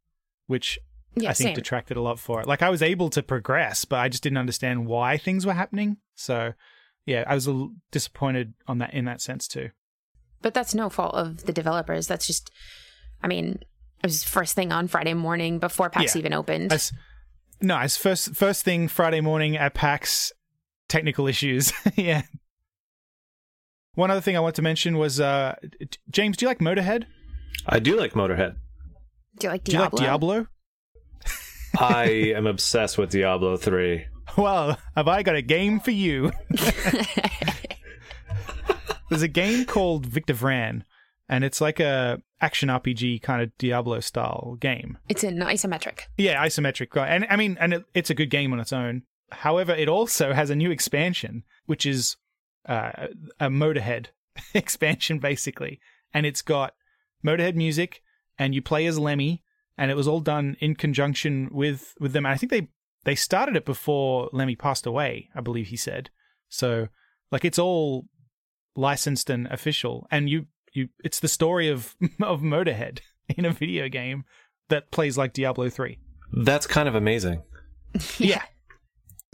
which 0.45 0.77
Yeah, 1.15 1.29
I 1.29 1.33
think 1.33 1.49
same. 1.49 1.55
detracted 1.55 1.97
a 1.97 2.01
lot 2.01 2.19
for 2.19 2.41
it. 2.41 2.47
Like, 2.47 2.61
I 2.61 2.69
was 2.69 2.81
able 2.81 3.09
to 3.11 3.21
progress, 3.21 3.85
but 3.85 3.99
I 3.99 4.09
just 4.09 4.23
didn't 4.23 4.37
understand 4.39 4.87
why 4.87 5.17
things 5.17 5.45
were 5.45 5.53
happening. 5.53 5.97
So, 6.15 6.53
yeah, 7.05 7.23
I 7.27 7.35
was 7.35 7.45
a 7.47 7.51
little 7.51 7.73
disappointed 7.91 8.53
on 8.67 8.79
that 8.79 8.93
in 8.93 9.05
that 9.05 9.21
sense 9.21 9.47
too. 9.47 9.69
But 10.41 10.53
that's 10.53 10.73
no 10.75 10.89
fault 10.89 11.13
of 11.15 11.45
the 11.45 11.53
developers. 11.53 12.07
That's 12.07 12.25
just, 12.27 12.49
I 13.21 13.27
mean, 13.27 13.59
it 14.03 14.07
was 14.07 14.23
first 14.23 14.55
thing 14.55 14.71
on 14.71 14.87
Friday 14.87 15.13
morning 15.13 15.59
before 15.59 15.89
PAX 15.89 16.15
Yeah. 16.15 16.19
even 16.19 16.33
opened. 16.33 16.73
As 16.73 16.91
no, 17.61 17.77
as 17.77 17.95
first 17.95 18.35
first 18.35 18.65
thing 18.65 18.87
Friday 18.89 19.21
morning 19.21 19.55
at 19.55 19.73
PAX, 19.73 20.33
technical 20.89 21.27
issues. 21.27 21.71
yeah. 21.95 22.23
One 23.95 24.09
other 24.11 24.21
thing 24.21 24.35
I 24.35 24.39
want 24.41 24.55
to 24.55 24.61
mention 24.61 24.97
was 24.97 25.19
uh, 25.21 25.55
James. 26.09 26.35
Do 26.37 26.45
you 26.45 26.49
like 26.49 26.59
Motorhead? 26.59 27.05
I 27.65 27.79
do 27.79 27.95
like 27.97 28.13
Motorhead. 28.13 28.55
do 29.37 29.47
you 29.47 29.51
like 29.51 29.63
Do 29.63 29.71
you 29.73 29.79
like 29.79 29.91
Diablo? 29.91 30.47
I 31.79 32.33
am 32.35 32.47
obsessed 32.47 32.97
with 32.97 33.11
Diablo 33.11 33.57
3. 33.57 34.05
Well, 34.37 34.77
have 34.95 35.07
I 35.07 35.23
got 35.23 35.35
a 35.35 35.41
game 35.41 35.79
for 35.79 35.91
you? 35.91 36.31
There's 39.09 39.21
a 39.21 39.27
game 39.27 39.65
called 39.65 40.05
Victor 40.05 40.33
Vran, 40.33 40.83
and 41.29 41.43
it's 41.43 41.61
like 41.61 41.79
a 41.79 42.21
action 42.41 42.69
RPG 42.69 43.21
kind 43.21 43.41
of 43.41 43.55
Diablo 43.57 43.99
style 43.99 44.57
game. 44.59 44.97
It's 45.07 45.23
an 45.23 45.39
isometric. 45.39 46.01
Yeah, 46.17 46.43
isometric. 46.43 46.95
right. 46.95 47.09
And 47.09 47.27
I 47.29 47.35
mean, 47.35 47.57
and 47.59 47.73
it, 47.73 47.83
it's 47.93 48.09
a 48.09 48.15
good 48.15 48.29
game 48.29 48.53
on 48.53 48.59
its 48.59 48.73
own. 48.73 49.03
However, 49.31 49.73
it 49.73 49.87
also 49.87 50.33
has 50.33 50.49
a 50.49 50.55
new 50.55 50.71
expansion, 50.71 51.43
which 51.65 51.85
is 51.85 52.17
uh, 52.67 53.07
a 53.39 53.49
Motorhead 53.49 54.07
expansion, 54.53 55.19
basically. 55.19 55.79
And 56.13 56.25
it's 56.25 56.41
got 56.41 56.73
Motorhead 57.25 57.55
music, 57.55 58.01
and 58.39 58.55
you 58.55 58.61
play 58.61 58.85
as 58.85 58.97
Lemmy, 58.97 59.42
and 59.77 59.91
it 59.91 59.95
was 59.95 60.07
all 60.07 60.19
done 60.19 60.55
in 60.59 60.75
conjunction 60.75 61.49
with 61.51 61.93
with 61.99 62.13
them. 62.13 62.25
And 62.25 62.33
I 62.33 62.37
think 62.37 62.51
they 62.51 62.67
they 63.03 63.15
started 63.15 63.55
it 63.55 63.65
before 63.65 64.29
Lemmy 64.31 64.55
passed 64.55 64.85
away. 64.85 65.29
I 65.35 65.41
believe 65.41 65.67
he 65.67 65.77
said 65.77 66.09
so. 66.49 66.87
Like 67.31 67.45
it's 67.45 67.59
all 67.59 68.05
licensed 68.75 69.29
and 69.29 69.47
official, 69.47 70.07
and 70.11 70.29
you 70.29 70.45
you 70.73 70.89
it's 71.03 71.19
the 71.19 71.27
story 71.27 71.69
of 71.69 71.95
of 72.21 72.41
Motorhead 72.41 72.99
in 73.29 73.45
a 73.45 73.51
video 73.51 73.89
game 73.89 74.25
that 74.69 74.91
plays 74.91 75.17
like 75.17 75.33
Diablo 75.33 75.69
three. 75.69 75.99
That's 76.31 76.67
kind 76.67 76.87
of 76.87 76.95
amazing. 76.95 77.43
Yeah. 78.17 78.41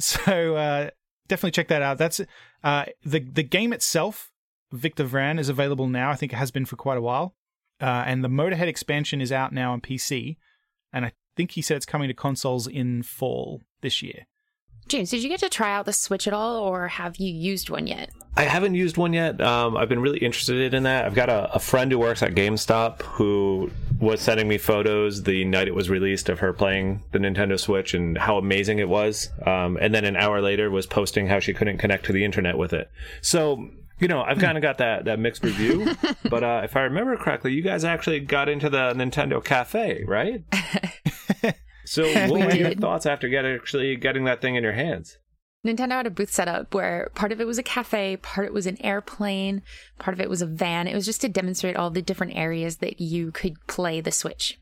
So 0.02 0.56
uh, 0.56 0.90
definitely 1.28 1.52
check 1.52 1.70
that 1.70 1.82
out. 1.82 1.98
That's 1.98 2.22
uh, 2.64 2.86
the 3.04 3.20
the 3.20 3.44
game 3.44 3.74
itself. 3.74 4.32
Victor 4.72 5.06
Vran 5.06 5.40
is 5.40 5.50
available 5.50 5.88
now. 5.88 6.12
I 6.12 6.16
think 6.16 6.34
it 6.34 6.36
has 6.36 6.52
been 6.52 6.66
for 6.66 6.76
quite 6.76 6.98
a 6.98 7.02
while. 7.02 7.36
Uh, 7.82 8.04
and 8.06 8.24
the 8.24 8.30
Motorhead 8.30 8.68
expansion 8.68 9.22
is 9.22 9.32
out 9.32 9.54
now 9.54 9.72
on 9.74 9.82
PC, 9.82 10.38
and 10.92 11.06
I 11.06 11.14
think 11.36 11.52
he 11.52 11.62
said 11.62 11.78
it's 11.78 11.86
coming 11.86 12.08
to 12.08 12.14
consoles 12.14 12.68
in 12.68 13.04
fall 13.04 13.62
this 13.82 14.02
year. 14.02 14.26
James, 14.90 15.12
did 15.12 15.22
you 15.22 15.30
get 15.30 15.40
to 15.42 15.50
try 15.50 15.72
out 15.72 15.86
the 15.86 15.94
Switch 15.94 16.28
at 16.28 16.34
all, 16.34 16.58
or 16.58 16.88
have 16.88 17.18
you 17.18 17.32
used 17.32 17.70
one 17.70 17.86
yet? 17.86 18.10
I 18.36 18.44
haven't 18.44 18.74
used 18.74 18.98
one 18.98 19.14
yet. 19.14 19.40
Um, 19.40 19.78
I've 19.78 19.88
been 19.88 20.00
really 20.00 20.18
interested 20.18 20.74
in 20.74 20.84
that. 20.84 21.06
I've 21.06 21.14
got 21.14 21.30
a, 21.30 21.54
a 21.54 21.60
friend 21.60 21.92
who 21.92 22.00
works 22.00 22.24
at 22.24 22.34
GameStop 22.34 23.04
who 23.04 23.70
was 24.00 24.20
sending 24.20 24.48
me 24.48 24.58
photos 24.58 25.24
the 25.24 25.46
night 25.46 25.68
it 25.68 25.76
was 25.76 25.90
released 25.90 26.30
of 26.30 26.40
her 26.40 26.54
playing 26.54 27.04
the 27.12 27.20
Nintendo 27.20 27.60
Switch 27.60 27.94
and 27.94 28.18
how 28.18 28.38
amazing 28.38 28.80
it 28.80 28.90
was. 28.90 29.30
Um, 29.46 29.78
and 29.80 29.94
then 29.94 30.06
an 30.06 30.16
hour 30.16 30.42
later 30.42 30.72
was 30.72 30.88
posting 30.88 31.28
how 31.28 31.40
she 31.40 31.54
couldn't 31.54 31.78
connect 31.78 32.06
to 32.06 32.14
the 32.14 32.26
internet 32.26 32.58
with 32.58 32.74
it. 32.74 32.90
So, 33.22 33.70
you 34.00 34.08
know, 34.08 34.22
I've 34.22 34.40
kind 34.40 34.58
of 34.58 34.62
got 34.62 34.78
that, 34.80 35.06
that 35.06 35.20
mixed 35.20 35.44
review. 35.44 35.96
but 36.30 36.44
uh, 36.44 36.62
if 36.64 36.76
I 36.76 36.82
remember 36.82 37.18
correctly, 37.18 37.54
you 37.54 37.62
guys 37.62 37.84
actually 37.84 38.20
got 38.20 38.50
into 38.50 38.70
the 38.70 38.94
Nintendo 38.94 39.44
Cafe, 39.44 40.04
right? 40.08 40.44
so, 41.86 42.04
what 42.30 42.46
were 42.46 42.56
your 42.56 42.76
thoughts 42.76 43.06
after 43.06 43.28
get, 43.28 43.46
actually 43.46 43.96
getting 43.96 44.26
that 44.26 44.42
thing 44.42 44.56
in 44.56 44.64
your 44.64 44.74
hands? 44.74 45.18
Nintendo 45.66 45.92
had 45.92 46.08
a 46.08 46.12
booth 46.12 46.32
set 46.32 46.48
up 46.48 46.74
where 46.74 47.12
part 47.16 47.34
of 47.34 47.42
it 47.42 47.48
was 47.48 47.58
a 47.58 47.64
cafe, 47.64 48.16
part 48.16 48.46
of 48.46 48.52
it 48.52 48.54
was 48.54 48.66
an 48.66 48.78
airplane, 48.82 49.62
part 49.98 50.14
of 50.14 50.22
it 50.22 50.30
was 50.30 50.42
a 50.42 50.46
van. 50.46 50.88
It 50.88 50.96
was 50.96 51.06
just 51.06 51.20
to 51.22 51.30
demonstrate 51.30 51.76
all 51.76 51.90
the 51.90 52.02
different 52.02 52.36
areas 52.36 52.78
that 52.78 53.02
you 53.02 53.32
could 53.34 53.56
play 53.68 54.00
the 54.00 54.12
Switch. 54.12 54.58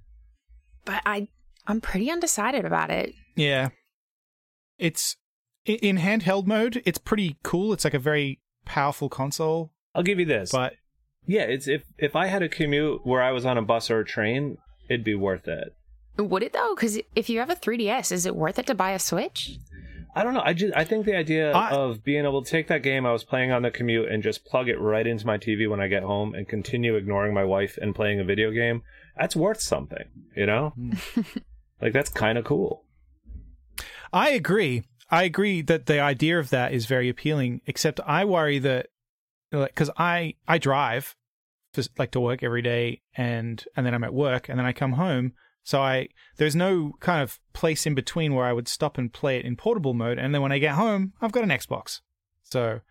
But 0.86 1.04
I, 1.06 1.28
I'm 1.68 1.82
pretty 1.82 2.10
undecided 2.10 2.66
about 2.66 2.90
it. 2.90 3.14
Yeah, 3.36 3.70
it's 4.80 5.18
in 5.66 5.98
handheld 5.98 6.48
mode. 6.48 6.82
It's 6.86 6.98
pretty 6.98 7.38
cool. 7.44 7.74
It's 7.74 7.84
like 7.84 7.94
a 7.94 8.00
very 8.00 8.40
powerful 8.68 9.10
console, 9.10 9.72
I'll 9.96 10.04
give 10.04 10.20
you 10.20 10.26
this. 10.26 10.52
but 10.52 10.74
Yeah, 11.26 11.42
it's 11.44 11.68
if 11.68 11.84
if 11.98 12.16
I 12.16 12.28
had 12.28 12.44
a 12.44 12.50
commute 12.50 13.06
where 13.06 13.22
I 13.24 13.32
was 13.32 13.46
on 13.46 13.58
a 13.58 13.62
bus 13.62 13.90
or 13.90 14.00
a 14.00 14.06
train, 14.06 14.58
it'd 14.90 15.04
be 15.04 15.16
worth 15.16 15.48
it. 15.48 15.74
Would 16.18 16.44
it 16.44 16.54
though? 16.54 16.74
Because 16.76 17.00
if 17.16 17.30
you 17.30 17.40
have 17.40 17.50
a 17.50 17.56
3DS, 17.56 18.12
is 18.12 18.26
it 18.26 18.36
worth 18.36 18.58
it 18.60 18.66
to 18.68 18.76
buy 18.76 18.92
a 18.92 19.00
Switch? 19.00 19.58
I 20.16 20.24
don't 20.24 20.34
know. 20.34 20.42
I 20.44 20.54
just 20.54 20.74
I 20.76 20.84
think 20.84 21.06
the 21.06 21.16
idea 21.16 21.52
I- 21.52 21.70
of 21.72 22.04
being 22.04 22.26
able 22.26 22.42
to 22.44 22.50
take 22.50 22.68
that 22.70 22.82
game 22.82 23.06
I 23.06 23.12
was 23.12 23.24
playing 23.24 23.52
on 23.52 23.62
the 23.62 23.70
commute 23.72 24.10
and 24.12 24.24
just 24.24 24.46
plug 24.46 24.68
it 24.68 24.80
right 24.80 25.06
into 25.06 25.28
my 25.28 25.38
TV 25.38 25.70
when 25.70 25.80
I 25.80 25.88
get 25.88 26.02
home 26.04 26.34
and 26.34 26.48
continue 26.48 26.96
ignoring 26.96 27.34
my 27.36 27.44
wife 27.44 27.78
and 27.82 27.94
playing 27.94 28.20
a 28.20 28.24
video 28.24 28.50
game, 28.52 28.82
that's 29.16 29.36
worth 29.36 29.62
something, 29.62 30.06
you 30.36 30.46
know? 30.48 30.70
Hmm. 30.70 30.94
like 31.82 31.94
that's 31.94 32.10
kind 32.10 32.38
of 32.40 32.46
cool. 32.46 32.84
I 34.12 34.30
agree. 34.32 34.84
I 35.10 35.24
agree 35.24 35.62
that 35.62 35.86
the 35.86 36.00
idea 36.00 36.40
of 36.40 36.50
that 36.50 36.74
is 36.74 36.86
very 36.86 37.10
appealing. 37.10 37.62
Except 37.66 38.00
I 38.06 38.26
worry 38.26 38.60
that 38.60 38.88
because 39.52 39.90
I 39.98 40.36
I 40.48 40.58
drive 40.58 41.16
like 41.98 42.12
to 42.12 42.20
work 42.20 42.44
every 42.44 42.62
day, 42.62 43.02
and 43.16 43.64
and 43.76 43.86
then 43.86 43.94
I'm 43.94 44.04
at 44.04 44.14
work, 44.14 44.50
and 44.50 44.58
then 44.58 44.66
I 44.66 44.74
come 44.74 44.94
home. 44.94 45.34
So 45.64 45.82
I 45.82 46.10
there's 46.38 46.56
no 46.56 46.94
kind 47.00 47.22
of 47.22 47.40
place 47.54 47.86
in 47.86 47.94
between 47.94 48.34
where 48.34 48.46
I 48.46 48.54
would 48.54 48.68
stop 48.68 48.98
and 48.98 49.12
play 49.12 49.38
it 49.38 49.46
in 49.46 49.56
portable 49.56 49.94
mode, 49.94 50.18
and 50.18 50.34
then 50.34 50.42
when 50.42 50.52
I 50.52 50.60
get 50.60 50.76
home, 50.76 51.14
I've 51.22 51.32
got 51.32 51.44
an 51.44 51.50
Xbox. 51.50 52.02
So 52.44 52.82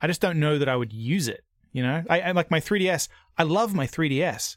I 0.00 0.06
just 0.06 0.20
don't 0.20 0.40
know 0.40 0.58
that 0.58 0.68
I 0.68 0.76
would 0.76 0.92
use 0.92 1.28
it. 1.28 1.44
You 1.72 1.82
know, 1.82 2.04
I, 2.08 2.20
I 2.20 2.30
like 2.32 2.50
my 2.50 2.60
3DS. 2.60 3.08
I 3.36 3.42
love 3.42 3.74
my 3.74 3.86
3DS. 3.86 4.56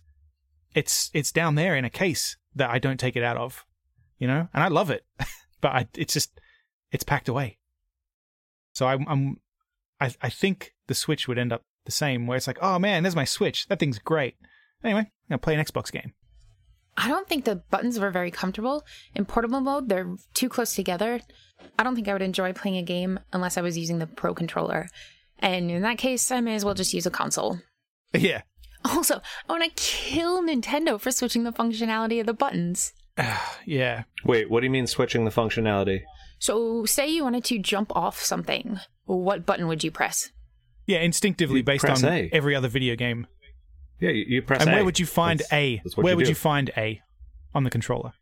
It's 0.74 1.10
it's 1.14 1.32
down 1.32 1.56
there 1.56 1.76
in 1.76 1.86
a 1.86 1.90
case 1.90 2.38
that 2.56 2.70
I 2.70 2.80
don't 2.80 3.00
take 3.00 3.16
it 3.16 3.24
out 3.24 3.38
of. 3.38 3.66
You 4.18 4.28
know, 4.28 4.48
and 4.54 4.64
I 4.64 4.68
love 4.68 4.90
it, 4.90 5.06
but 5.62 5.70
I, 5.70 5.88
it's 5.96 6.14
just 6.14 6.40
it's 6.92 7.04
packed 7.04 7.30
away. 7.30 7.58
So 8.74 8.88
I'm, 8.88 9.06
I'm 9.08 9.38
I 10.00 10.14
I 10.22 10.30
think 10.30 10.74
the 10.88 10.94
Switch 10.94 11.28
would 11.28 11.38
end 11.38 11.54
up 11.54 11.64
the 11.86 11.92
same, 11.92 12.28
where 12.28 12.38
it's 12.38 12.48
like, 12.48 12.60
oh 12.62 12.80
man, 12.80 13.04
there's 13.04 13.16
my 13.16 13.26
Switch. 13.26 13.68
That 13.68 13.80
thing's 13.80 14.00
great. 14.00 14.36
Anyway, 14.84 15.02
I'm 15.02 15.12
gonna 15.30 15.40
play 15.40 15.56
an 15.56 15.64
Xbox 15.64 15.92
game. 15.92 16.14
I 16.98 17.08
don't 17.08 17.28
think 17.28 17.46
the 17.46 17.56
buttons 17.56 18.00
were 18.00 18.12
very 18.12 18.32
comfortable. 18.32 18.86
In 19.16 19.26
portable 19.26 19.62
mode, 19.62 19.88
they're 19.88 20.16
too 20.34 20.50
close 20.50 20.76
together. 20.76 21.22
I 21.78 21.84
don't 21.84 21.96
think 21.96 22.08
I 22.08 22.14
would 22.14 22.22
enjoy 22.22 22.52
playing 22.54 22.78
a 22.78 22.84
game 22.84 23.20
unless 23.32 23.58
I 23.58 23.62
was 23.62 23.78
using 23.78 24.00
the 24.00 24.08
Pro 24.08 24.34
controller. 24.34 24.88
And 25.40 25.72
in 25.72 25.82
that 25.84 25.98
case, 25.98 26.30
I 26.32 26.42
may 26.42 26.56
as 26.56 26.66
well 26.66 26.74
just 26.74 26.94
use 26.94 27.06
a 27.06 27.12
console. 27.12 27.60
Yeah, 28.14 28.42
Also, 28.84 29.22
I 29.48 29.54
want 29.54 29.64
to 29.64 29.84
kill 29.84 30.42
Nintendo 30.42 31.00
for 31.00 31.12
switching 31.12 31.44
the 31.44 31.52
functionality 31.54 32.20
of 32.20 32.26
the 32.26 32.34
buttons. 32.34 32.92
yeah. 33.66 34.04
Wait, 34.26 34.50
what 34.50 34.62
do 34.62 34.66
you 34.66 34.72
mean 34.72 34.88
switching 34.88 35.26
the 35.26 35.32
functionality? 35.32 36.02
So, 36.40 36.86
say 36.86 37.08
you 37.10 37.24
wanted 37.24 37.44
to 37.46 37.60
jump 37.60 37.96
off 37.96 38.20
something, 38.22 38.80
what 39.06 39.46
button 39.46 39.68
would 39.68 39.84
you 39.84 39.92
press? 39.92 40.30
Yeah, 40.88 41.00
instinctively 41.00 41.58
You 41.58 41.64
based 41.64 41.86
on 41.86 42.04
A. 42.06 42.30
every 42.32 42.56
other 42.56 42.68
video 42.68 42.96
game. 42.96 43.28
Yeah, 44.00 44.12
you, 44.12 44.26
you 44.28 44.42
press 44.42 44.62
And 44.62 44.70
A. 44.70 44.74
where 44.74 44.86
would 44.86 45.00
you 45.00 45.06
find 45.06 45.40
That's- 45.40 45.54
A? 45.54 45.82
that's 45.84 45.98
Where 45.98 46.12
you 46.14 46.18
would 46.18 46.24
do. 46.26 46.30
you 46.32 46.36
find 46.36 46.72
A 46.78 47.02
on 47.54 47.64
the 47.66 47.70
controller? 47.70 48.14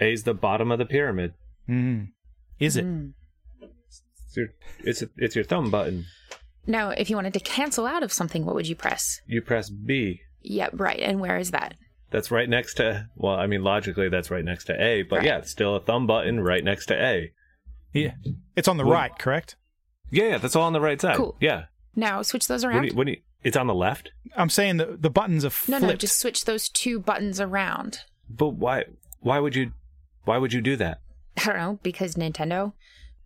A 0.00 0.12
is 0.12 0.24
the 0.24 0.34
bottom 0.34 0.70
of 0.70 0.78
the 0.78 0.84
pyramid. 0.84 1.32
Mm. 1.68 2.08
Is 2.60 2.76
it? 2.76 2.84
Mm. 2.84 3.12
It's 3.62 4.36
your 4.36 4.48
it's 4.80 5.02
it's 5.16 5.34
your 5.36 5.44
thumb 5.44 5.70
button. 5.70 6.06
Now, 6.66 6.90
if 6.90 7.10
you 7.10 7.16
wanted 7.16 7.34
to 7.34 7.40
cancel 7.40 7.86
out 7.86 8.02
of 8.02 8.12
something, 8.12 8.44
what 8.44 8.54
would 8.54 8.68
you 8.68 8.76
press? 8.76 9.20
You 9.26 9.42
press 9.42 9.68
B. 9.70 10.20
Yep, 10.42 10.72
right. 10.74 11.00
And 11.00 11.20
where 11.20 11.38
is 11.38 11.50
that? 11.50 11.74
That's 12.10 12.30
right 12.30 12.48
next 12.48 12.74
to 12.74 13.08
well, 13.16 13.34
I 13.36 13.46
mean 13.46 13.62
logically 13.62 14.08
that's 14.08 14.30
right 14.30 14.44
next 14.44 14.64
to 14.66 14.80
A, 14.82 15.02
but 15.02 15.16
Right. 15.20 15.26
yeah, 15.26 15.38
it's 15.38 15.50
still 15.50 15.76
a 15.76 15.80
thumb 15.80 16.06
button 16.06 16.40
right 16.40 16.62
next 16.64 16.86
to 16.86 16.94
A. 16.94 17.30
Yeah. 17.92 18.12
It's 18.56 18.68
on 18.68 18.76
the 18.76 18.84
Well- 18.84 18.94
right, 18.94 19.18
correct? 19.18 19.56
Yeah, 20.10 20.28
yeah, 20.28 20.38
that's 20.38 20.54
all 20.56 20.64
on 20.64 20.72
the 20.72 20.80
right 20.80 21.00
side. 21.00 21.16
Cool. 21.16 21.36
Yeah. 21.40 21.64
Now, 21.96 22.20
switch 22.22 22.46
those 22.48 22.64
When 22.64 22.74
around. 22.74 22.84
you, 22.84 22.94
when 22.94 23.08
you, 23.08 23.16
it's 23.42 23.56
on 23.56 23.66
the 23.66 23.74
left. 23.74 24.10
I'm 24.36 24.50
saying 24.50 24.76
that 24.78 25.02
the 25.02 25.10
buttons 25.10 25.44
are 25.44 25.48
no, 25.48 25.50
flipped. 25.50 25.82
no, 25.82 25.88
no, 25.88 25.94
just 25.94 26.18
switch 26.18 26.44
those 26.44 26.68
two 26.68 26.98
buttons 27.00 27.40
around. 27.40 28.00
But 28.28 28.50
why 28.50 28.84
why 29.20 29.38
would 29.38 29.54
you 29.56 29.72
why 30.24 30.38
would 30.38 30.52
you 30.52 30.60
do 30.60 30.76
that? 30.76 31.00
I 31.38 31.44
don't 31.46 31.56
know, 31.56 31.78
because 31.82 32.14
Nintendo. 32.14 32.72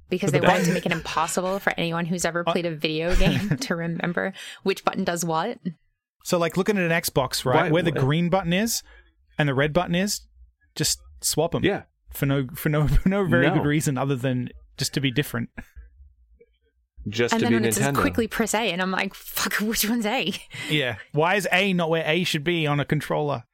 Because 0.08 0.30
But 0.30 0.40
they 0.42 0.46
the 0.46 0.52
wanted 0.52 0.66
to 0.66 0.72
make 0.72 0.86
it 0.86 0.92
impossible 0.92 1.58
for 1.58 1.72
anyone 1.76 2.06
who's 2.06 2.24
ever 2.24 2.44
uh, 2.46 2.52
played 2.52 2.66
a 2.66 2.74
video 2.74 3.14
game 3.16 3.56
to 3.56 3.74
remember 3.74 4.32
which 4.62 4.84
button 4.84 5.02
does 5.02 5.24
what. 5.24 5.58
So, 6.22 6.38
like 6.38 6.56
looking 6.56 6.76
at 6.78 6.84
an 6.84 6.92
Xbox, 6.92 7.44
right, 7.44 7.64
Why- 7.64 7.70
where 7.70 7.82
the 7.82 7.90
why- 7.92 8.00
green 8.00 8.28
button 8.28 8.52
is 8.52 8.82
and 9.38 9.48
the 9.48 9.54
red 9.54 9.72
button 9.72 9.94
is, 9.96 10.20
just 10.76 11.00
swap 11.20 11.50
them. 11.52 11.64
Yeah. 11.64 11.82
For 12.16 12.26
no 12.26 12.46
for 12.54 12.68
no 12.68 12.86
for 13.02 13.08
no 13.08 13.24
very 13.24 13.46
No. 13.48 13.54
good 13.54 13.66
reason 13.66 13.96
other 13.98 14.16
than 14.16 14.48
just 14.76 14.94
to 14.94 15.00
be 15.00 15.10
different. 15.10 15.50
Just 17.08 17.32
and 17.34 17.40
to 17.40 17.44
then 17.44 17.52
be 17.52 17.56
when 17.56 17.64
it 17.66 17.74
says 17.74 17.96
quickly 17.96 18.26
press 18.26 18.52
A, 18.52 18.72
and 18.72 18.82
I'm 18.82 18.90
like, 18.90 19.14
fuck, 19.14 19.54
which 19.60 19.88
one's 19.88 20.06
A? 20.06 20.32
Yeah. 20.68 20.96
Why 21.12 21.36
is 21.36 21.46
A 21.52 21.72
not 21.72 21.88
where 21.88 22.04
A 22.06 22.24
should 22.24 22.42
be 22.42 22.66
on 22.66 22.80
a 22.80 22.84
controller? 22.84 23.44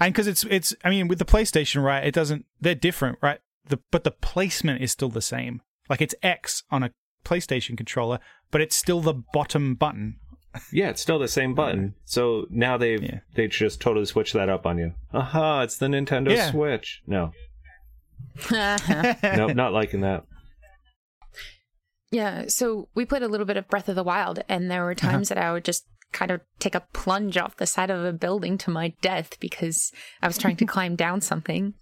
And 0.00 0.12
because 0.12 0.26
it's 0.26 0.44
it's 0.44 0.74
I 0.84 0.90
mean 0.90 1.06
with 1.06 1.18
the 1.18 1.24
PlayStation, 1.24 1.82
right? 1.84 2.04
It 2.04 2.14
doesn't. 2.14 2.46
They're 2.60 2.74
different, 2.74 3.18
right? 3.22 3.38
The 3.68 3.78
but 3.92 4.02
the 4.04 4.10
placement 4.10 4.82
is 4.82 4.90
still 4.90 5.10
the 5.10 5.20
same. 5.22 5.60
Like 5.88 6.00
it's 6.00 6.14
X 6.22 6.64
on 6.70 6.82
a 6.82 6.90
PlayStation 7.24 7.76
controller, 7.76 8.18
but 8.50 8.60
it's 8.60 8.74
still 8.74 9.00
the 9.00 9.14
bottom 9.32 9.74
button. 9.74 10.16
Yeah, 10.72 10.88
it's 10.88 11.00
still 11.02 11.20
the 11.20 11.28
same 11.28 11.54
button. 11.54 11.94
So 12.04 12.46
now 12.50 12.76
they've 12.76 13.00
Yeah. 13.02 13.20
they 13.36 13.46
just 13.46 13.80
totally 13.80 14.06
switched 14.06 14.32
that 14.32 14.48
up 14.48 14.66
on 14.66 14.78
you. 14.78 14.94
Aha, 15.12 15.62
it's 15.62 15.76
the 15.78 15.86
Nintendo 15.86 16.34
Yeah. 16.34 16.50
Switch. 16.50 17.02
No. 17.06 17.30
Uh-huh. 18.50 19.14
Nope, 19.36 19.54
not 19.54 19.72
liking 19.72 20.00
that. 20.00 20.24
yeah, 22.10 22.44
so 22.48 22.88
we 22.94 23.04
played 23.04 23.22
a 23.22 23.28
little 23.28 23.46
bit 23.46 23.56
of 23.56 23.68
Breath 23.68 23.88
of 23.88 23.94
the 23.96 24.02
Wild, 24.02 24.40
and 24.48 24.70
there 24.70 24.84
were 24.84 24.94
times 24.94 25.28
that 25.28 25.38
I 25.38 25.52
would 25.52 25.64
just 25.64 25.84
kind 26.12 26.30
of 26.32 26.40
take 26.58 26.74
a 26.74 26.84
plunge 26.92 27.36
off 27.36 27.56
the 27.56 27.66
side 27.66 27.90
of 27.90 28.04
a 28.04 28.12
building 28.12 28.58
to 28.58 28.70
my 28.70 28.94
death 29.00 29.38
because 29.38 29.92
I 30.20 30.26
was 30.26 30.36
trying 30.38 30.56
to 30.56 30.64
climb 30.66 30.96
down 30.96 31.20
something. 31.20 31.74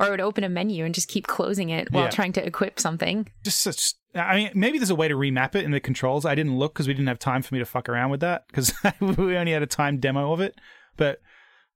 Or 0.00 0.06
I 0.06 0.10
would 0.10 0.20
open 0.22 0.44
a 0.44 0.48
menu 0.48 0.86
and 0.86 0.94
just 0.94 1.08
keep 1.08 1.26
closing 1.26 1.68
it 1.68 1.92
while 1.92 2.04
Yeah. 2.04 2.10
trying 2.10 2.32
to 2.34 2.46
equip 2.46 2.80
something. 2.80 3.28
Just 3.44 3.60
such. 3.60 3.92
I 4.14 4.36
mean, 4.36 4.50
maybe 4.54 4.78
there's 4.78 4.88
a 4.90 4.94
way 4.94 5.08
to 5.08 5.14
remap 5.14 5.54
it 5.54 5.64
in 5.66 5.70
the 5.72 5.80
controls. 5.80 6.24
I 6.24 6.34
didn't 6.34 6.58
look 6.58 6.72
because 6.72 6.88
we 6.88 6.94
didn't 6.94 7.08
have 7.08 7.18
time 7.18 7.42
for 7.42 7.54
me 7.54 7.58
to 7.58 7.66
fuck 7.66 7.86
around 7.90 8.08
with 8.10 8.20
that 8.20 8.46
because 8.48 8.72
we 9.00 9.36
only 9.36 9.52
had 9.52 9.62
a 9.62 9.66
time 9.66 9.98
demo 9.98 10.32
of 10.32 10.40
it. 10.40 10.54
But 10.96 11.20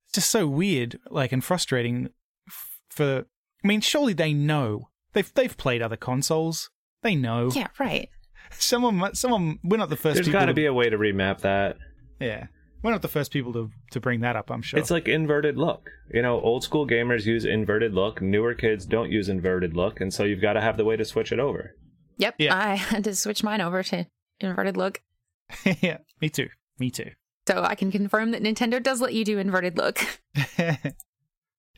it's 0.06 0.14
just 0.14 0.30
so 0.30 0.46
weird, 0.46 0.98
like 1.10 1.32
and 1.32 1.44
frustrating. 1.44 2.08
f- 2.48 2.78
For 2.88 3.26
I 3.62 3.66
mean, 3.68 3.80
surely 3.80 4.12
they 4.12 4.32
know 4.32 4.88
they've 5.12 5.32
they've 5.34 5.56
played 5.56 5.82
other 5.82 5.96
consoles. 5.96 6.70
They 7.02 7.14
know. 7.14 7.50
Yeah, 7.54 7.68
right. 7.78 8.08
Someone, 8.52 8.96
mu- 8.96 9.14
someone. 9.14 9.58
We're 9.62 9.76
not 9.76 9.90
the 9.90 9.96
first. 9.96 10.14
There's 10.16 10.26
people 10.26 10.40
got 10.40 10.46
to 10.46 10.52
to- 10.52 10.56
be 10.56 10.66
a 10.66 10.72
way 10.74 10.88
to 10.88 10.98
remap 10.98 11.40
that. 11.40 11.76
Yeah, 12.20 12.46
we're 12.82 12.90
not 12.90 13.02
the 13.02 13.08
first 13.08 13.32
people 13.32 13.52
to 13.54 13.70
to 13.92 14.00
bring 14.00 14.20
that 14.20 14.36
up. 14.36 14.50
I'm 14.50 14.62
sure. 14.62 14.78
It's 14.80 14.90
like 14.90 15.08
inverted 15.08 15.56
look. 15.56 15.88
You 16.12 16.22
know, 16.22 16.40
old 16.40 16.64
school 16.64 16.86
gamers 16.86 17.24
use 17.26 17.44
inverted 17.44 17.94
look. 17.94 18.20
Newer 18.20 18.54
kids 18.54 18.84
don't 18.86 19.10
use 19.10 19.28
inverted 19.28 19.76
look, 19.76 20.00
and 20.00 20.12
so 20.12 20.24
you've 20.24 20.42
got 20.42 20.54
to 20.54 20.60
have 20.60 20.76
the 20.76 20.84
way 20.84 20.96
to 20.96 21.04
switch 21.04 21.32
it 21.32 21.38
over. 21.38 21.76
Yep, 22.18 22.34
Yeah. 22.38 22.56
I 22.56 22.74
had 22.76 23.04
to 23.04 23.14
switch 23.14 23.42
mine 23.42 23.60
over 23.60 23.82
to 23.84 24.06
inverted 24.40 24.76
look. 24.76 25.00
yeah, 25.80 25.98
me 26.20 26.28
too. 26.28 26.48
Me 26.78 26.90
too. 26.90 27.10
So 27.48 27.62
I 27.62 27.74
can 27.74 27.90
confirm 27.90 28.30
that 28.32 28.42
Nintendo 28.42 28.82
does 28.82 29.00
let 29.00 29.14
you 29.14 29.24
do 29.24 29.38
inverted 29.38 29.76
look. 29.78 29.98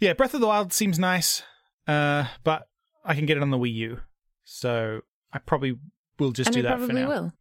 yeah, 0.00 0.12
Breath 0.14 0.34
of 0.34 0.40
the 0.40 0.46
Wild 0.46 0.72
seems 0.72 0.98
nice, 0.98 1.42
uh, 1.86 2.26
but 2.44 2.68
I 3.04 3.14
can 3.14 3.26
get 3.26 3.36
it 3.36 3.42
on 3.42 3.50
the 3.50 3.58
Wii 3.58 3.74
U, 3.74 4.00
so 4.44 5.00
I 5.32 5.38
probably 5.38 5.78
will 6.18 6.32
just 6.32 6.48
and 6.48 6.54
do 6.54 6.62
that 6.62 6.78
for 6.78 6.86
probably 6.86 7.02
now. 7.02 7.08
will. 7.08 7.32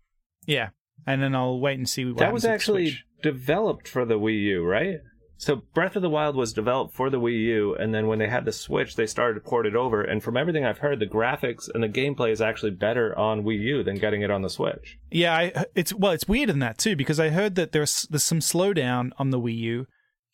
Yeah, 0.46 0.70
and 1.06 1.22
then 1.22 1.36
I'll 1.36 1.60
wait 1.60 1.78
and 1.78 1.88
see 1.88 2.06
what 2.06 2.18
that 2.18 2.26
happens 2.26 2.44
was 2.44 2.46
actually 2.46 2.90
Switch. 2.90 3.06
developed 3.22 3.88
for 3.88 4.06
the 4.06 4.20
Wii 4.20 4.42
U, 4.42 4.64
right? 4.64 5.00
So 5.42 5.64
Breath 5.74 5.96
of 5.96 6.04
the 6.04 6.10
Wild 6.10 6.36
was 6.36 6.54
developed 6.54 6.94
for 6.94 7.10
the 7.10 7.20
Wii 7.20 7.40
U, 7.46 7.76
and 7.76 7.96
then 7.96 8.06
when 8.06 8.20
they 8.20 8.28
had 8.28 8.46
the 8.46 8.52
Switch, 8.52 8.96
they 8.96 9.08
started 9.08 9.34
to 9.34 9.50
port 9.50 9.66
it 9.66 9.76
over. 9.76 10.04
And 10.04 10.22
from 10.22 10.38
everything 10.38 10.64
I've 10.64 10.78
heard, 10.78 11.00
the 11.00 11.08
graphics 11.08 11.68
and 11.74 11.82
the 11.82 11.90
gameplay 11.90 12.32
is 12.32 12.42
actually 12.42 12.74
better 12.74 13.18
on 13.18 13.42
Wii 13.42 13.60
U 13.60 13.84
than 13.84 13.96
getting 13.96 14.22
it 14.22 14.30
on 14.30 14.44
the 14.44 14.52
Switch. 14.52 15.00
Yeah, 15.10 15.36
I, 15.36 15.66
it's 15.74 15.96
well, 15.96 16.12
it's 16.12 16.28
weird 16.28 16.52
in 16.52 16.60
that 16.60 16.78
too 16.78 16.96
because 16.96 17.20
I 17.20 17.30
heard 17.30 17.56
that 17.56 17.72
there's 17.72 18.04
there's 18.12 18.22
some 18.22 18.40
slowdown 18.40 19.14
on 19.18 19.32
the 19.32 19.40
Wii 19.40 19.58
U, 19.58 19.88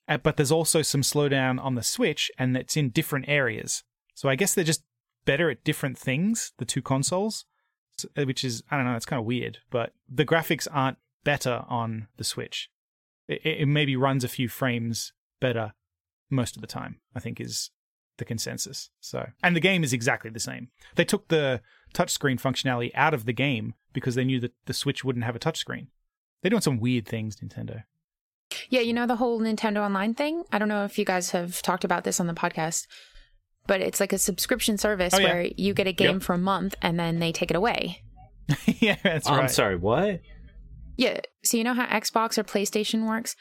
uh, 0.10 0.18
but 0.18 0.36
there's 0.36 0.52
also 0.52 0.82
some 0.82 1.04
slowdown 1.04 1.58
on 1.64 1.76
the 1.76 1.84
Switch, 1.84 2.30
and 2.38 2.58
it's 2.58 2.76
in 2.76 2.90
different 2.90 3.30
areas. 3.30 3.86
So 4.18 4.30
I 4.30 4.36
guess 4.36 4.56
they're 4.56 4.64
just 4.64 4.84
better 5.26 5.52
at 5.52 5.64
different 5.64 5.96
things, 5.96 6.52
the 6.58 6.66
two 6.66 6.82
consoles, 6.82 7.46
uh, 8.18 8.24
which 8.24 8.44
is 8.44 8.64
I 8.72 8.76
don't 8.76 8.88
know, 8.88 8.96
it's 8.96 9.06
kind 9.06 9.20
of 9.20 9.28
weird. 9.28 9.60
But 9.70 9.94
the 10.10 10.26
graphics 10.26 10.68
aren't 10.72 10.98
better 11.24 11.64
on 11.70 12.08
the 12.18 12.24
Switch. 12.24 12.72
It, 13.28 13.46
it 13.46 13.68
maybe 13.68 13.96
runs 13.96 14.24
a 14.24 14.28
few 14.28 14.50
frames 14.50 15.14
better 15.40 15.74
most 16.32 16.56
of 16.56 16.62
the 16.62 16.68
time. 16.68 17.00
I 17.16 17.20
think 17.20 17.40
is 17.40 17.70
the 18.18 18.26
consensus. 18.26 18.90
So, 19.00 19.30
and 19.44 19.56
the 19.56 19.60
game 19.60 19.84
is 19.84 19.94
exactly 19.94 20.32
the 20.32 20.40
same. 20.40 20.70
They 20.96 21.06
took 21.06 21.28
the 21.28 21.62
touchscreen 21.94 22.42
functionality 22.42 22.90
out 22.96 23.14
of 23.14 23.26
the 23.26 23.34
game 23.34 23.76
because 23.94 24.16
they 24.16 24.26
knew 24.26 24.40
that 24.40 24.54
the 24.66 24.74
Switch 24.74 25.04
wouldn't 25.04 25.26
have 25.26 25.36
a 25.36 25.40
touchscreen. 25.40 25.90
They're 26.42 26.50
doing 26.50 26.62
some 26.62 26.80
weird 26.80 27.06
things, 27.06 27.36
Nintendo. 27.36 27.84
Yeah, 28.68 28.82
you 28.82 28.94
know 28.94 29.06
the 29.06 29.18
whole 29.18 29.40
Nintendo 29.40 29.86
Online 29.86 30.16
thing? 30.16 30.44
I 30.52 30.58
don't 30.58 30.70
know 30.70 30.86
if 30.86 30.98
you 30.98 31.06
guys 31.06 31.30
have 31.32 31.62
talked 31.62 31.84
about 31.84 32.04
this 32.04 32.20
on 32.20 32.26
the 32.26 32.34
podcast, 32.34 32.88
but 33.68 33.82
it's 33.82 34.00
like 34.00 34.14
a 34.14 34.18
subscription 34.18 34.78
service 34.78 35.14
Oh, 35.14 35.20
yeah. 35.20 35.34
where 35.34 35.48
you 35.58 35.74
get 35.74 35.88
a 35.88 35.92
game 35.94 36.16
Yep. 36.16 36.22
for 36.24 36.34
a 36.34 36.38
month 36.40 36.76
and 36.82 37.00
then 37.00 37.20
they 37.20 37.32
take 37.32 37.52
it 37.52 37.56
away. 37.58 38.02
yeah, 38.66 38.96
that's 39.04 39.28
Oh, 39.28 39.34
right. 39.34 39.44
I'm 39.44 39.48
sorry, 39.50 39.76
what? 39.76 40.22
Yeah, 40.96 41.20
so 41.44 41.58
you 41.58 41.64
know 41.64 41.74
how 41.74 41.86
Xbox 41.86 42.38
or 42.38 42.44
PlayStation 42.44 43.08
works? 43.08 43.36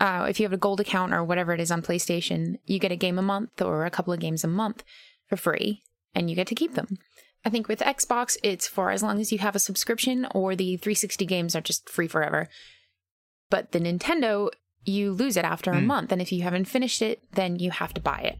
Uh, 0.00 0.26
if 0.28 0.40
you 0.40 0.44
have 0.44 0.52
a 0.52 0.56
gold 0.58 0.80
account 0.80 1.14
or 1.14 1.22
whatever 1.24 1.52
it 1.52 1.60
is 1.60 1.70
on 1.70 1.80
PlayStation, 1.80 2.56
you 2.66 2.78
get 2.78 2.92
a 2.92 2.96
game 2.96 3.18
a 3.18 3.22
month 3.22 3.62
or 3.62 3.86
a 3.86 3.90
couple 3.90 4.12
of 4.12 4.18
games 4.20 4.42
a 4.44 4.48
month 4.48 4.82
for 5.28 5.36
free 5.36 5.82
and 6.14 6.28
you 6.28 6.34
get 6.36 6.48
to 6.48 6.54
keep 6.56 6.74
them. 6.74 6.98
I 7.44 7.50
think 7.50 7.68
with 7.68 7.80
Xbox, 7.80 8.36
it's 8.42 8.66
for 8.68 8.90
as 8.90 9.02
long 9.02 9.20
as 9.20 9.32
you 9.32 9.38
have 9.38 9.54
a 9.56 9.60
subscription 9.60 10.26
or 10.34 10.54
the 10.56 10.76
360 10.76 11.24
games 11.26 11.54
are 11.56 11.60
just 11.60 11.88
free 11.88 12.08
forever. 12.08 12.48
But 13.50 13.72
the 13.72 13.80
Nintendo, 13.80 14.50
you 14.84 15.12
lose 15.12 15.36
it 15.36 15.44
after 15.44 15.70
a 15.72 15.80
Hmm. 15.80 15.86
month. 15.86 16.12
And 16.12 16.20
if 16.22 16.32
you 16.32 16.42
haven't 16.42 16.66
finished 16.66 17.00
it, 17.02 17.22
then 17.32 17.56
you 17.58 17.70
have 17.70 17.94
to 17.94 18.00
buy 18.00 18.18
it. 18.20 18.38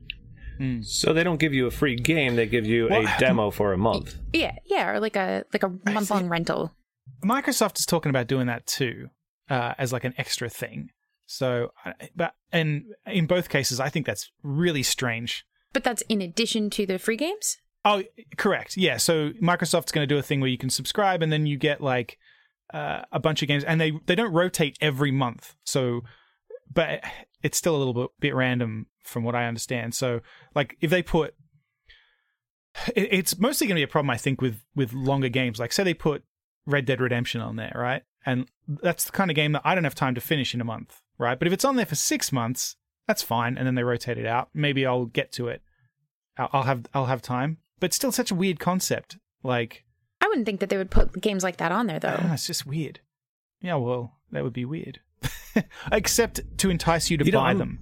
So 0.82 1.12
they 1.12 1.24
don't 1.24 1.38
give 1.38 1.54
you 1.54 1.66
a 1.66 1.70
free 1.70 1.96
game; 1.96 2.36
they 2.36 2.46
give 2.46 2.66
you 2.66 2.88
Well, 2.88 3.06
a 3.06 3.14
demo 3.18 3.50
for 3.50 3.72
a 3.72 3.78
month. 3.78 4.16
Yeah, 4.32 4.56
yeah, 4.66 4.90
or 4.90 5.00
like 5.00 5.16
a 5.16 5.44
like 5.52 5.62
a 5.62 5.72
month 5.90 6.10
long 6.10 6.28
rental. 6.28 6.74
Microsoft 7.24 7.78
is 7.78 7.86
talking 7.86 8.10
about 8.10 8.26
doing 8.26 8.46
that 8.46 8.66
too, 8.66 9.08
uh, 9.50 9.74
as 9.78 9.92
like 9.92 10.04
an 10.04 10.14
extra 10.18 10.48
thing. 10.48 10.90
So, 11.26 11.70
but 12.14 12.34
and 12.52 12.84
in 13.06 13.26
both 13.26 13.48
cases, 13.48 13.80
I 13.80 13.88
think 13.88 14.06
that's 14.06 14.30
really 14.42 14.82
strange. 14.82 15.44
But 15.72 15.84
that's 15.84 16.02
in 16.02 16.20
addition 16.20 16.68
to 16.70 16.84
the 16.86 16.98
free 16.98 17.16
games? 17.16 17.56
Oh, 17.84 18.02
correct. 18.36 18.76
Yeah. 18.76 18.98
So 18.98 19.30
Microsoft's 19.42 19.90
going 19.92 20.06
to 20.06 20.14
do 20.14 20.18
a 20.18 20.22
thing 20.22 20.40
where 20.40 20.50
you 20.50 20.58
can 20.58 20.70
subscribe 20.70 21.22
and 21.22 21.32
then 21.32 21.46
you 21.46 21.56
get 21.56 21.80
like 21.80 22.18
uh, 22.72 23.02
a 23.10 23.18
bunch 23.18 23.42
of 23.42 23.48
games, 23.48 23.64
and 23.64 23.80
they 23.80 23.92
they 24.06 24.14
don't 24.14 24.32
rotate 24.32 24.76
every 24.80 25.10
month. 25.10 25.54
So, 25.64 26.02
but 26.72 27.02
it's 27.42 27.58
still 27.58 27.76
a 27.76 27.78
little 27.78 27.94
bit, 27.94 28.10
bit 28.20 28.34
random 28.34 28.86
from 29.02 29.24
what 29.24 29.34
I 29.34 29.46
understand. 29.46 29.94
So, 29.94 30.20
like 30.54 30.76
if 30.80 30.90
they 30.90 31.02
put, 31.02 31.34
it, 32.94 33.08
it's 33.12 33.38
mostly 33.38 33.66
going 33.66 33.76
to 33.76 33.80
be 33.80 33.84
a 33.84 33.88
problem, 33.88 34.10
I 34.10 34.16
think, 34.16 34.40
with 34.40 34.62
with 34.74 34.92
longer 34.92 35.28
games. 35.28 35.58
Like, 35.58 35.72
say 35.72 35.84
they 35.84 35.94
put 35.94 36.24
Red 36.66 36.84
Dead 36.84 37.00
Redemption 37.00 37.40
on 37.40 37.56
there, 37.56 37.72
right? 37.74 38.02
And 38.24 38.46
that's 38.68 39.04
the 39.04 39.12
kind 39.12 39.30
of 39.30 39.34
game 39.34 39.52
that 39.52 39.62
I 39.64 39.74
don't 39.74 39.84
have 39.84 39.94
time 39.94 40.14
to 40.14 40.20
finish 40.20 40.54
in 40.54 40.60
a 40.60 40.64
month, 40.64 41.00
right? 41.18 41.38
But 41.38 41.48
if 41.48 41.52
it's 41.54 41.64
on 41.64 41.76
there 41.76 41.86
for 41.86 41.96
six 41.96 42.30
months, 42.32 42.76
that's 43.08 43.22
fine, 43.22 43.58
and 43.58 43.66
then 43.66 43.74
they 43.74 43.82
rotate 43.82 44.16
it 44.18 44.26
out. 44.26 44.48
Maybe 44.54 44.86
I'll 44.86 45.06
get 45.06 45.32
to 45.32 45.48
it. 45.48 45.62
I'll 46.38 46.48
I'll 46.52 46.62
have 46.62 46.86
I'll 46.94 47.06
have 47.06 47.20
time, 47.22 47.58
but 47.80 47.92
still 47.92 48.12
such 48.12 48.30
a 48.30 48.34
weird 48.34 48.60
concept. 48.60 49.18
Like, 49.42 49.84
I 50.20 50.28
wouldn't 50.28 50.46
think 50.46 50.60
that 50.60 50.68
they 50.70 50.76
would 50.78 50.90
put 50.90 51.20
games 51.20 51.42
like 51.42 51.56
that 51.58 51.72
on 51.72 51.88
there 51.88 51.98
though. 51.98 52.16
ah, 52.18 52.34
it's 52.34 52.46
just 52.46 52.64
weird. 52.66 53.00
Yeah, 53.60 53.74
well, 53.74 54.18
that 54.30 54.42
would 54.44 54.52
be 54.52 54.64
weird. 54.64 55.00
Except 55.92 56.40
to 56.58 56.70
entice 56.70 57.10
you 57.10 57.16
to 57.18 57.24
You 57.24 57.32
know, 57.32 57.40
buy 57.40 57.48
I'm- 57.48 57.58
them. 57.58 57.80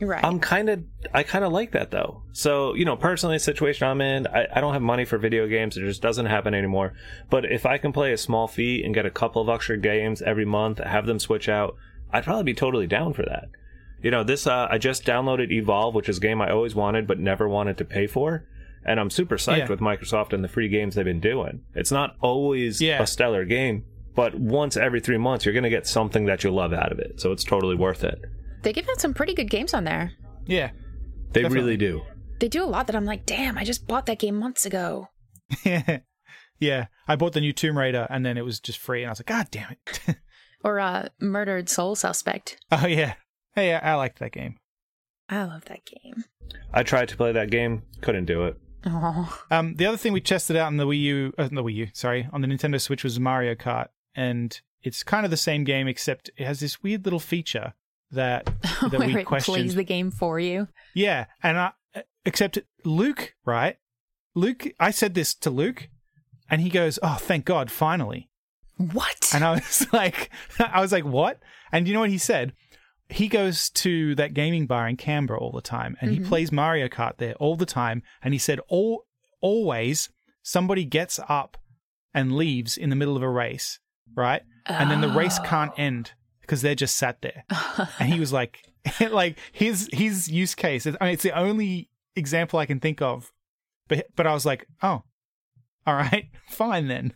Right. 0.00 0.24
I'm 0.24 0.38
kind 0.40 0.68
of, 0.68 0.84
I 1.12 1.22
kind 1.22 1.44
of 1.44 1.52
like 1.52 1.72
that 1.72 1.90
though. 1.90 2.22
So, 2.32 2.74
you 2.74 2.84
know, 2.84 2.96
personally, 2.96 3.36
the 3.36 3.40
situation 3.40 3.86
I'm 3.88 4.00
in, 4.00 4.26
I, 4.26 4.46
I 4.54 4.60
don't 4.60 4.72
have 4.72 4.82
money 4.82 5.04
for 5.04 5.18
video 5.18 5.46
games. 5.46 5.76
It 5.76 5.80
just 5.80 6.02
doesn't 6.02 6.26
happen 6.26 6.54
anymore. 6.54 6.94
But 7.30 7.44
if 7.44 7.66
I 7.66 7.78
can 7.78 7.92
play 7.92 8.12
a 8.12 8.18
small 8.18 8.46
fee 8.48 8.82
and 8.84 8.94
get 8.94 9.06
a 9.06 9.10
couple 9.10 9.42
of 9.42 9.48
extra 9.48 9.76
games 9.76 10.22
every 10.22 10.44
month, 10.44 10.78
have 10.78 11.06
them 11.06 11.18
switch 11.18 11.48
out, 11.48 11.76
I'd 12.12 12.24
probably 12.24 12.44
be 12.44 12.54
totally 12.54 12.86
down 12.86 13.12
for 13.12 13.22
that. 13.22 13.48
You 14.02 14.10
know, 14.12 14.22
this 14.24 14.46
uh, 14.46 14.68
I 14.70 14.78
just 14.78 15.04
downloaded 15.04 15.50
Evolve, 15.50 15.94
which 15.94 16.08
is 16.08 16.18
a 16.18 16.20
game 16.20 16.40
I 16.40 16.50
always 16.50 16.74
wanted 16.74 17.06
but 17.06 17.18
never 17.18 17.48
wanted 17.48 17.78
to 17.78 17.84
pay 17.84 18.06
for, 18.06 18.46
and 18.84 19.00
I'm 19.00 19.10
super 19.10 19.36
psyched 19.36 19.58
Yeah. 19.58 19.68
with 19.68 19.80
Microsoft 19.80 20.32
and 20.32 20.44
the 20.44 20.48
free 20.48 20.68
games 20.68 20.94
they've 20.94 21.04
been 21.04 21.18
doing. 21.20 21.62
It's 21.74 21.90
not 21.90 22.14
always 22.20 22.80
Yeah. 22.80 23.02
a 23.02 23.06
stellar 23.08 23.44
game, 23.44 23.84
but 24.14 24.36
once 24.36 24.76
every 24.76 25.00
three 25.00 25.18
months, 25.18 25.44
you're 25.44 25.52
going 25.52 25.64
to 25.64 25.68
get 25.70 25.86
something 25.86 26.26
that 26.26 26.44
you 26.44 26.50
love 26.52 26.72
out 26.72 26.92
of 26.92 27.00
it. 27.00 27.20
So 27.20 27.32
it's 27.32 27.42
totally 27.44 27.74
worth 27.74 28.04
it. 28.04 28.20
They 28.62 28.72
give 28.72 28.88
out 28.88 29.00
some 29.00 29.14
pretty 29.14 29.34
good 29.34 29.50
games 29.50 29.74
on 29.74 29.84
there. 29.84 30.12
Yeah. 30.46 30.70
They 31.32 31.42
Definitely. 31.42 31.58
really 31.64 31.76
do. 31.76 32.02
They 32.40 32.48
do 32.48 32.64
a 32.64 32.66
lot 32.66 32.86
that 32.86 32.96
I'm 32.96 33.04
like, 33.04 33.26
damn, 33.26 33.58
I 33.58 33.64
just 33.64 33.86
bought 33.86 34.06
that 34.06 34.18
game 34.18 34.36
months 34.36 34.64
ago. 34.66 35.08
yeah. 35.64 36.86
I 37.06 37.16
bought 37.16 37.32
the 37.32 37.40
new 37.40 37.52
Tomb 37.52 37.78
Raider 37.78 38.06
and 38.10 38.24
then 38.24 38.36
it 38.36 38.44
was 38.44 38.60
just 38.60 38.78
free 38.78 39.02
and 39.02 39.08
I 39.08 39.12
was 39.12 39.20
like, 39.20 39.26
God 39.26 39.48
damn 39.50 39.72
it. 39.72 40.16
Or 40.64 40.80
uh, 40.80 41.06
Murdered 41.20 41.68
Soul 41.68 41.94
Suspect. 41.94 42.58
oh 42.72 42.84
yeah. 42.84 43.14
Hey, 43.54 43.74
I, 43.74 43.92
I 43.92 43.94
liked 43.94 44.18
that 44.18 44.32
game. 44.32 44.56
I 45.28 45.44
love 45.44 45.64
that 45.66 45.82
game. 45.84 46.24
I 46.74 46.82
tried 46.82 47.08
to 47.10 47.16
play 47.16 47.30
that 47.30 47.52
game, 47.52 47.82
couldn't 48.00 48.24
do 48.24 48.44
it. 48.46 48.56
Oh, 48.84 49.40
Um, 49.52 49.76
the 49.76 49.86
other 49.86 49.96
thing 49.96 50.12
we 50.12 50.20
tested 50.20 50.56
out 50.56 50.66
on 50.66 50.76
the 50.76 50.84
Wii 50.86 51.00
U, 51.02 51.32
uh, 51.38 51.44
the 51.46 51.62
Wii 51.62 51.74
U, 51.74 51.86
sorry, 51.92 52.28
on 52.32 52.40
the 52.40 52.48
Nintendo 52.48 52.80
Switch 52.80 53.04
was 53.04 53.20
Mario 53.20 53.54
Kart, 53.54 53.86
and 54.16 54.60
it's 54.82 55.04
kind 55.04 55.24
of 55.24 55.30
the 55.30 55.36
same 55.36 55.62
game 55.62 55.86
except 55.86 56.28
it 56.36 56.44
has 56.44 56.58
this 56.58 56.82
weird 56.82 57.04
little 57.04 57.20
feature 57.20 57.74
that 58.10 58.46
that 58.62 58.92
where 58.92 59.08
we 59.08 59.16
it 59.20 59.26
plays 59.26 59.74
the 59.74 59.84
game 59.84 60.10
for 60.10 60.38
you. 60.38 60.68
Yeah, 60.94 61.26
and 61.42 61.58
I 61.58 61.72
except 62.24 62.58
Luke, 62.84 63.34
right? 63.44 63.76
Luke, 64.34 64.68
I 64.78 64.90
said 64.90 65.14
this 65.14 65.34
to 65.36 65.50
Luke, 65.50 65.88
and 66.50 66.60
he 66.60 66.70
goes, 66.70 66.98
"Oh, 67.02 67.18
thank 67.20 67.44
God, 67.44 67.70
finally." 67.70 68.28
What? 68.78 69.30
And 69.34 69.44
I 69.44 69.54
was 69.54 69.86
like, 69.92 70.30
I 70.58 70.80
was 70.80 70.92
like, 70.92 71.04
what? 71.04 71.40
And 71.70 71.86
you 71.86 71.94
know 71.94 72.00
what 72.00 72.10
he 72.10 72.18
said? 72.18 72.54
He 73.10 73.28
goes 73.28 73.70
to 73.70 74.14
that 74.16 74.34
gaming 74.34 74.66
bar 74.66 74.86
in 74.86 74.96
Canberra 74.96 75.38
all 75.38 75.52
the 75.52 75.60
time, 75.60 75.96
and 76.00 76.10
he 76.10 76.18
mm-hmm. 76.18 76.28
plays 76.28 76.52
Mario 76.52 76.88
Kart 76.88 77.16
there 77.16 77.34
all 77.34 77.56
the 77.56 77.66
time. 77.66 78.02
And 78.22 78.34
he 78.34 78.38
said, 78.38 78.60
all 78.68 79.04
always 79.40 80.10
somebody 80.42 80.84
gets 80.84 81.20
up 81.28 81.56
and 82.12 82.36
leaves 82.36 82.76
in 82.76 82.90
the 82.90 82.96
middle 82.96 83.16
of 83.16 83.22
a 83.22 83.28
race, 83.28 83.78
right? 84.14 84.42
And 84.66 84.90
then 84.90 85.00
the 85.00 85.08
race 85.08 85.38
can't 85.38 85.72
oh. 85.72 85.80
end 85.80 86.12
because 86.48 86.62
they're 86.62 86.74
just 86.74 86.96
sat 86.96 87.20
there. 87.20 87.44
and 88.00 88.12
he 88.12 88.18
was 88.18 88.32
like, 88.32 88.64
like 89.10 89.38
his 89.52 89.88
his 89.92 90.28
use 90.28 90.54
case. 90.54 90.86
I 90.86 90.90
mean, 90.90 91.12
it's 91.12 91.22
the 91.22 91.38
only 91.38 91.90
example 92.16 92.58
I 92.58 92.66
can 92.66 92.80
think 92.80 93.02
of. 93.02 93.30
But 93.86 94.06
but 94.16 94.26
I 94.26 94.32
was 94.32 94.46
like, 94.46 94.66
oh, 94.82 95.02
all 95.86 95.94
right, 95.94 96.30
fine 96.48 96.88
then. 96.88 97.12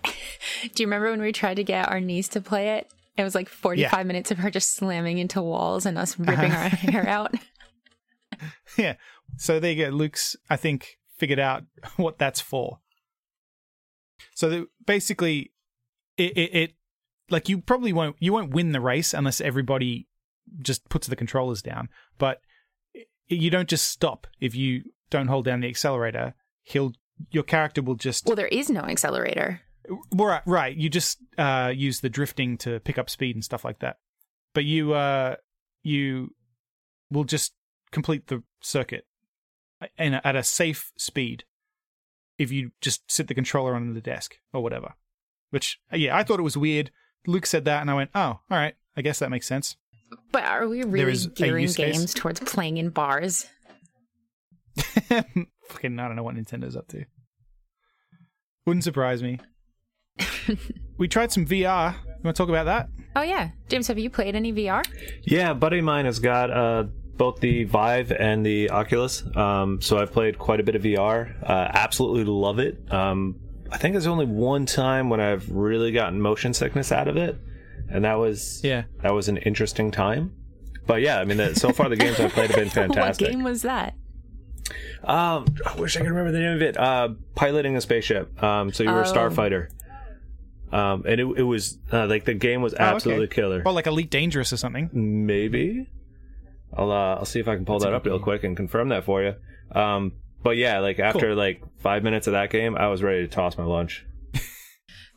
Do 0.74 0.82
you 0.82 0.86
remember 0.86 1.10
when 1.10 1.22
we 1.22 1.32
tried 1.32 1.54
to 1.54 1.64
get 1.64 1.88
our 1.88 2.00
niece 2.00 2.28
to 2.28 2.40
play 2.40 2.76
it? 2.76 2.92
It 3.16 3.24
was 3.24 3.34
like 3.34 3.48
45 3.48 4.06
minutes 4.06 4.30
of 4.30 4.38
her 4.38 4.50
just 4.50 4.74
slamming 4.74 5.18
into 5.18 5.42
walls 5.42 5.84
and 5.84 5.98
us 5.98 6.18
uh-huh. 6.18 6.30
ripping 6.30 6.52
our 6.52 6.68
hair 6.68 7.06
out. 7.06 7.34
yeah. 8.78 8.94
So 9.36 9.60
there 9.60 9.72
you 9.72 9.84
go. 9.84 9.90
Luke's, 9.90 10.34
I 10.48 10.56
think, 10.56 10.96
figured 11.18 11.38
out 11.38 11.64
what 11.96 12.16
that's 12.16 12.40
for. 12.40 12.78
So 14.34 14.48
the, 14.48 14.66
basically, 14.86 15.52
it, 16.16 16.32
it, 16.38 16.54
it, 16.54 16.74
like 17.32 17.48
you 17.48 17.58
probably 17.58 17.92
won't, 17.92 18.16
you 18.20 18.32
won't 18.32 18.54
win 18.54 18.72
the 18.72 18.80
race 18.80 19.12
unless 19.14 19.40
everybody 19.40 20.06
just 20.60 20.88
puts 20.88 21.06
the 21.06 21.16
controllers 21.16 21.62
down. 21.62 21.88
But 22.18 22.40
you 23.26 23.50
don't 23.50 23.68
just 23.68 23.90
stop 23.90 24.26
if 24.40 24.54
you 24.54 24.82
don't 25.10 25.28
hold 25.28 25.44
down 25.44 25.60
the 25.60 25.68
accelerator. 25.68 26.34
He'll, 26.62 26.92
your 27.30 27.42
character 27.42 27.82
will 27.82 27.94
just, 27.94 28.26
Well, 28.26 28.36
there 28.36 28.46
is 28.46 28.70
no 28.70 28.82
accelerator. 28.82 29.60
right, 30.12 30.42
right. 30.46 30.76
You 30.76 30.88
just 30.88 31.18
uh, 31.38 31.72
use 31.74 32.00
the 32.00 32.10
drifting 32.10 32.58
to 32.58 32.80
pick 32.80 32.98
up 32.98 33.08
speed 33.08 33.34
and 33.34 33.44
stuff 33.44 33.64
like 33.64 33.80
that. 33.80 33.96
But 34.54 34.64
you, 34.64 34.92
uh, 34.92 35.36
you 35.82 36.34
will 37.10 37.24
just 37.24 37.54
complete 37.90 38.26
the 38.28 38.42
circuit 38.60 39.06
in 39.98 40.14
a, 40.14 40.20
at 40.24 40.36
a 40.36 40.42
safe 40.42 40.92
speed 40.96 41.44
if 42.38 42.52
you 42.52 42.72
just 42.80 43.10
sit 43.10 43.28
the 43.28 43.34
controller 43.34 43.74
on 43.74 43.94
the 43.94 44.00
desk 44.00 44.36
or 44.52 44.62
whatever. 44.62 44.94
Which, 45.50 45.78
yeah, 45.92 46.16
I 46.16 46.22
thought 46.22 46.38
it 46.38 46.44
was 46.44 46.56
weird. 46.56 46.90
Luke 47.26 47.46
said 47.46 47.64
that, 47.66 47.80
and 47.80 47.90
I 47.90 47.94
went, 47.94 48.10
"Oh, 48.14 48.20
all 48.20 48.40
right. 48.50 48.74
I 48.96 49.02
guess 49.02 49.18
that 49.20 49.30
makes 49.30 49.46
sense." 49.46 49.76
But 50.30 50.44
are 50.44 50.66
we 50.66 50.82
really 50.82 51.16
gearing 51.34 51.62
use 51.62 51.76
case. 51.76 51.96
games 51.96 52.14
towards 52.14 52.40
playing 52.40 52.76
in 52.76 52.90
bars? 52.90 53.46
Fucking, 54.78 55.98
I 55.98 56.06
don't 56.06 56.16
know 56.16 56.22
what 56.22 56.34
Nintendo's 56.34 56.76
up 56.76 56.88
to. 56.88 57.04
Wouldn't 58.66 58.84
surprise 58.84 59.22
me. 59.22 59.38
we 60.98 61.08
tried 61.08 61.32
some 61.32 61.46
VR. 61.46 61.94
You 61.94 62.10
want 62.24 62.36
to 62.36 62.42
talk 62.42 62.48
about 62.48 62.64
that? 62.64 62.88
Oh, 63.16 63.22
yeah. 63.22 63.50
James, 63.68 63.88
have 63.88 63.98
you 63.98 64.10
played 64.10 64.34
any 64.34 64.52
VR? 64.52 64.84
Yeah, 65.22 65.50
a 65.50 65.54
buddy 65.54 65.78
of 65.78 65.84
mine 65.84 66.04
has 66.04 66.18
got 66.18 66.50
uh, 66.50 66.84
both 67.16 67.40
the 67.40 67.64
Vive 67.64 68.12
and 68.12 68.44
the 68.44 68.70
Oculus. 68.70 69.24
Um, 69.36 69.80
so 69.80 69.98
I've 69.98 70.12
played 70.12 70.38
quite 70.38 70.60
a 70.60 70.62
bit 70.62 70.76
of 70.76 70.82
VR. 70.82 71.34
Uh, 71.42 71.68
absolutely 71.72 72.24
love 72.24 72.58
it. 72.58 72.92
Um, 72.92 73.40
I 73.72 73.78
think 73.78 73.94
there's 73.94 74.06
only 74.06 74.26
one 74.26 74.66
time 74.66 75.08
when 75.08 75.20
I've 75.20 75.48
really 75.50 75.92
gotten 75.92 76.20
motion 76.20 76.52
sickness 76.54 76.92
out 76.92 77.08
of 77.08 77.16
it, 77.16 77.36
and 77.90 78.04
that 78.04 78.14
was 78.18 78.60
Yeah. 78.62 78.82
that 79.02 79.12
was 79.14 79.28
an 79.28 79.38
interesting 79.38 79.90
time. 79.90 80.32
But 80.86 81.00
yeah, 81.00 81.18
I 81.20 81.24
mean, 81.24 81.38
the, 81.38 81.54
so 81.54 81.72
far 81.72 81.88
the 81.88 81.96
games 81.96 82.20
I've 82.20 82.32
played 82.32 82.50
have 82.50 82.56
been 82.58 82.68
fantastic. 82.68 83.26
What 83.28 83.32
game 83.34 83.44
was 83.44 83.62
that? 83.62 83.94
Um, 85.04 85.46
I 85.66 85.74
wish 85.78 85.96
I 85.96 86.00
could 86.00 86.08
remember 86.10 86.32
the 86.32 86.38
name 86.40 86.56
of 86.56 86.62
it. 86.62 86.76
Uh, 86.76 87.10
piloting 87.34 87.76
a 87.76 87.80
spaceship. 87.80 88.40
Um, 88.42 88.72
so 88.72 88.82
you 88.84 88.90
were 88.90 89.02
a 89.02 89.08
Oh. 89.08 89.12
starfighter. 89.12 89.68
Um, 90.72 91.04
and 91.06 91.20
it, 91.20 91.26
it 91.36 91.42
was 91.42 91.78
uh, 91.92 92.06
like 92.06 92.24
the 92.24 92.34
game 92.34 92.62
was 92.62 92.72
Oh, 92.74 92.76
okay. 92.76 92.84
absolutely 92.84 93.28
killer. 93.28 93.62
Or 93.64 93.72
like 93.72 93.86
Elite 93.86 94.10
Dangerous 94.10 94.52
or 94.52 94.56
something. 94.56 94.90
Maybe. 94.92 95.88
I'll 96.74 96.90
uh, 96.90 97.16
I'll 97.16 97.24
see 97.26 97.40
if 97.40 97.48
I 97.48 97.56
can 97.56 97.64
pull 97.64 97.78
That's 97.78 97.90
that 97.90 97.94
up 97.94 98.04
good 98.04 98.10
real 98.10 98.20
quick 98.20 98.44
and 98.44 98.56
confirm 98.56 98.88
that 98.88 99.04
for 99.04 99.22
you. 99.22 99.34
Um, 99.78 100.12
but 100.42 100.56
yeah, 100.56 100.78
like 100.80 100.98
after 100.98 101.28
Cool. 101.28 101.36
like 101.36 101.62
five 101.78 102.02
minutes 102.02 102.26
of 102.26 102.32
that 102.32 102.50
game, 102.50 102.76
I 102.76 102.88
was 102.88 103.02
ready 103.02 103.22
to 103.22 103.28
toss 103.28 103.56
my 103.58 103.64
lunch. 103.64 104.04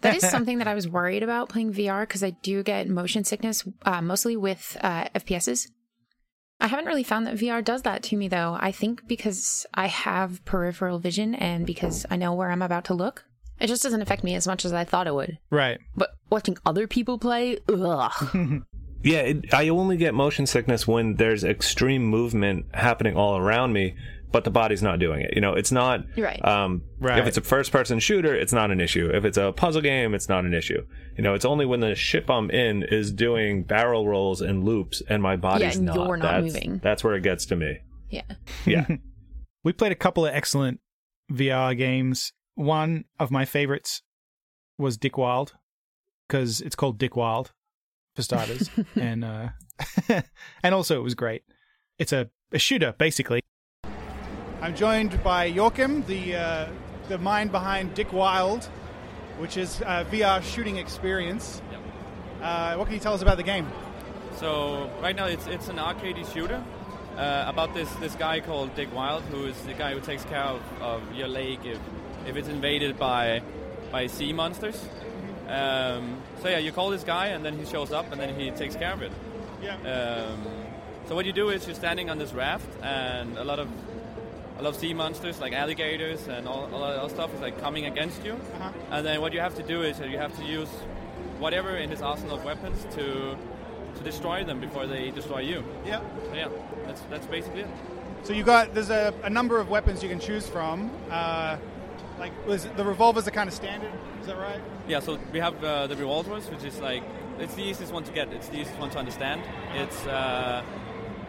That 0.01 0.17
is 0.17 0.29
something 0.29 0.59
that 0.59 0.67
I 0.67 0.75
was 0.75 0.87
worried 0.87 1.23
about 1.23 1.49
playing 1.49 1.73
VR 1.73 2.01
because 2.03 2.23
I 2.23 2.29
do 2.29 2.61
get 2.61 2.87
motion 2.87 3.23
sickness, 3.23 3.67
uh, 3.85 4.01
mostly 4.01 4.37
with 4.37 4.77
uh, 4.81 5.05
FPSs. 5.15 5.67
I 6.59 6.67
haven't 6.67 6.85
really 6.85 7.01
found 7.03 7.25
that 7.25 7.37
VR 7.37 7.63
does 7.63 7.81
that 7.83 8.03
to 8.03 8.15
me, 8.17 8.27
though. 8.27 8.55
I 8.59 8.71
think 8.71 9.07
because 9.07 9.65
I 9.73 9.87
have 9.87 10.45
peripheral 10.45 10.99
vision 10.99 11.33
and 11.33 11.65
because 11.65 12.05
I 12.11 12.17
know 12.17 12.33
where 12.35 12.51
I'm 12.51 12.61
about 12.61 12.85
to 12.85 12.93
look, 12.93 13.25
it 13.59 13.65
just 13.65 13.81
doesn't 13.81 14.01
affect 14.01 14.23
me 14.23 14.35
as 14.35 14.45
much 14.45 14.63
as 14.63 14.73
I 14.73 14.83
thought 14.83 15.07
it 15.07 15.15
would. 15.15 15.39
Right. 15.49 15.79
But 15.95 16.11
watching 16.29 16.57
other 16.67 16.85
people 16.87 17.17
play, 17.17 17.57
ugh. 17.67 18.61
Yeah, 19.03 19.19
it, 19.19 19.53
I 19.53 19.69
only 19.69 19.97
get 19.97 20.15
motion 20.15 20.47
sickness 20.47 20.87
when 20.87 21.15
there's 21.15 21.43
extreme 21.43 22.03
movement 22.05 22.65
happening 22.73 23.15
all 23.15 23.37
around 23.37 23.71
me, 23.71 23.95
but 24.35 24.43
the 24.43 24.51
body's 24.51 24.83
not 24.83 24.99
doing 24.99 25.21
it. 25.21 25.31
You 25.33 25.39
know, 25.39 25.53
it's 25.53 25.71
not. 25.71 26.03
Right. 26.17 26.43
Um, 26.43 26.81
Right. 26.99 27.19
If 27.19 27.27
it's 27.27 27.37
a 27.37 27.41
first-person 27.41 27.99
shooter, 27.99 28.35
it's 28.35 28.51
not 28.51 28.69
an 28.69 28.81
issue. 28.81 29.09
If 29.13 29.23
it's 29.23 29.37
a 29.37 29.53
puzzle 29.53 29.81
game, 29.81 30.13
it's 30.13 30.27
not 30.27 30.43
an 30.43 30.53
issue. 30.53 30.85
You 31.15 31.23
know, 31.23 31.35
it's 31.35 31.45
only 31.45 31.65
when 31.65 31.79
the 31.79 31.95
ship 31.95 32.29
I'm 32.29 32.49
in 32.49 32.83
is 32.83 33.13
doing 33.13 33.63
barrel 33.63 34.07
rolls 34.09 34.41
and 34.41 34.65
loops, 34.65 35.01
and 35.07 35.23
my 35.23 35.37
body's 35.37 35.77
and 35.77 35.85
not. 35.85 35.95
you're 35.95 36.17
not 36.17 36.41
that's, 36.41 36.53
moving. 36.53 36.79
That's 36.83 37.01
where 37.01 37.15
it 37.15 37.21
gets 37.21 37.45
to 37.45 37.55
me. 37.55 37.77
yeah. 38.09 38.23
Yeah. 38.65 38.87
We 39.63 39.73
played 39.73 39.91
a 39.91 39.95
couple 39.95 40.27
of 40.27 40.33
excellent 40.35 40.79
VR 41.31 41.75
games. 41.75 42.33
One 42.53 43.05
of 43.19 43.31
my 43.31 43.45
favorites 43.45 44.03
was 44.77 44.95
Dick 44.95 45.17
Wild 45.17 45.53
because 46.27 46.61
it's 46.61 46.75
called 46.75 46.99
Dick 46.99 47.15
Wild 47.15 47.51
for 48.15 48.21
starters, 48.21 48.69
and 48.95 49.25
uh, 49.25 49.49
and 50.61 50.75
also 50.75 50.99
it 50.99 51.03
was 51.03 51.15
great. 51.15 51.43
It's 51.97 52.13
a, 52.13 52.29
a 52.51 52.59
shooter 52.59 52.93
basically. 52.95 53.41
I'm 54.65 54.75
joined 54.75 55.21
by 55.21 55.51
Yorkim, 55.51 56.07
the 56.07 56.37
uh, 56.37 56.69
the 57.07 57.19
mind 57.19 57.51
behind 57.51 57.93
Dick 57.93 58.11
Wild, 58.11 58.65
which 59.37 59.57
is 59.57 59.79
a 59.81 60.05
VR 60.05 60.41
shooting 60.41 60.77
experience. 60.77 61.61
Uh, 62.41 62.73
what 62.73 62.85
can 62.85 62.95
you 62.95 62.99
tell 62.99 63.13
us 63.13 63.21
about 63.21 63.37
the 63.37 63.43
game? 63.43 63.67
So 64.37 64.89
right 65.03 65.15
now 65.15 65.27
it's 65.27 65.45
it's 65.45 65.67
an 65.67 65.77
arcade 65.77 66.17
shooter 66.33 66.63
uh, 67.15 67.43
about 67.45 67.75
this 67.75 67.93
this 67.97 68.15
guy 68.15 68.39
called 68.39 68.73
Dick 68.73 68.91
Wild, 68.91 69.21
who 69.25 69.45
is 69.45 69.55
the 69.65 69.75
guy 69.75 69.93
who 69.93 69.99
takes 69.99 70.23
care 70.23 70.47
of, 70.55 70.63
of 70.81 71.13
your 71.13 71.27
lake 71.27 71.63
if 71.63 71.77
if 72.25 72.35
it's 72.35 72.47
invaded 72.47 72.97
by 72.97 73.43
by 73.91 74.07
sea 74.07 74.33
monsters. 74.33 74.83
Um, 75.47 76.23
so 76.41 76.49
yeah, 76.49 76.57
you 76.57 76.71
call 76.71 76.89
this 76.89 77.03
guy 77.03 77.27
and 77.27 77.45
then 77.45 77.55
he 77.55 77.65
shows 77.65 77.91
up 77.91 78.11
and 78.11 78.19
then 78.19 78.33
he 78.33 78.49
takes 78.49 78.75
care 78.75 78.93
of 78.93 79.03
it. 79.03 79.11
Yeah. 79.61 79.75
Um, 79.75 80.43
so 81.07 81.13
what 81.13 81.27
you 81.27 81.33
do 81.33 81.49
is 81.49 81.67
you're 81.67 81.75
standing 81.75 82.09
on 82.09 82.17
this 82.17 82.33
raft 82.33 82.67
and 82.81 83.37
a 83.37 83.43
lot 83.43 83.59
of 83.59 83.69
a 84.57 84.61
lot 84.61 84.69
of 84.69 84.75
sea 84.75 84.93
monsters 84.93 85.39
like 85.39 85.53
alligators 85.53 86.27
and 86.27 86.47
all, 86.47 86.73
all 86.73 86.81
that 86.81 87.11
stuff 87.11 87.33
is 87.33 87.41
like 87.41 87.59
coming 87.59 87.85
against 87.85 88.23
you. 88.23 88.33
Uh-huh. 88.33 88.71
And 88.91 89.05
then 89.05 89.21
what 89.21 89.33
you 89.33 89.39
have 89.39 89.55
to 89.55 89.63
do 89.63 89.81
is 89.81 89.99
you 89.99 90.17
have 90.17 90.35
to 90.37 90.45
use 90.45 90.69
whatever 91.39 91.75
in 91.75 91.89
this 91.89 92.01
arsenal 92.01 92.37
of 92.37 92.45
weapons 92.45 92.85
to 92.95 93.37
to 93.95 94.03
destroy 94.03 94.43
them 94.43 94.59
before 94.59 94.87
they 94.87 95.11
destroy 95.11 95.39
you. 95.39 95.63
Yeah. 95.85 96.01
So 96.25 96.33
yeah, 96.33 96.49
that's 96.85 97.01
that's 97.09 97.27
basically 97.27 97.61
it. 97.61 97.67
So 98.23 98.33
you 98.33 98.43
got 98.43 98.73
there's 98.73 98.89
a, 98.89 99.13
a 99.23 99.29
number 99.29 99.59
of 99.59 99.69
weapons 99.69 100.01
you 100.03 100.09
can 100.09 100.19
choose 100.19 100.47
from. 100.47 100.89
Uh, 101.09 101.57
like 102.19 102.31
was 102.47 102.65
the 102.77 102.85
revolvers 102.85 103.27
are 103.27 103.31
kind 103.31 103.47
of 103.47 103.53
standard. 103.53 103.91
Is 104.21 104.27
that 104.27 104.37
right? 104.37 104.61
Yeah, 104.87 104.99
so 104.99 105.19
we 105.33 105.39
have 105.39 105.61
uh, 105.63 105.87
the 105.87 105.95
revolvers, 105.95 106.49
which 106.49 106.63
is 106.63 106.79
like 106.79 107.03
it's 107.39 107.55
the 107.55 107.63
easiest 107.63 107.91
one 107.91 108.03
to 108.03 108.11
get. 108.11 108.31
It's 108.31 108.47
the 108.47 108.59
easiest 108.61 108.79
one 108.79 108.89
to 108.91 108.99
understand. 108.99 109.41
It's 109.75 110.05
uh, 110.07 110.63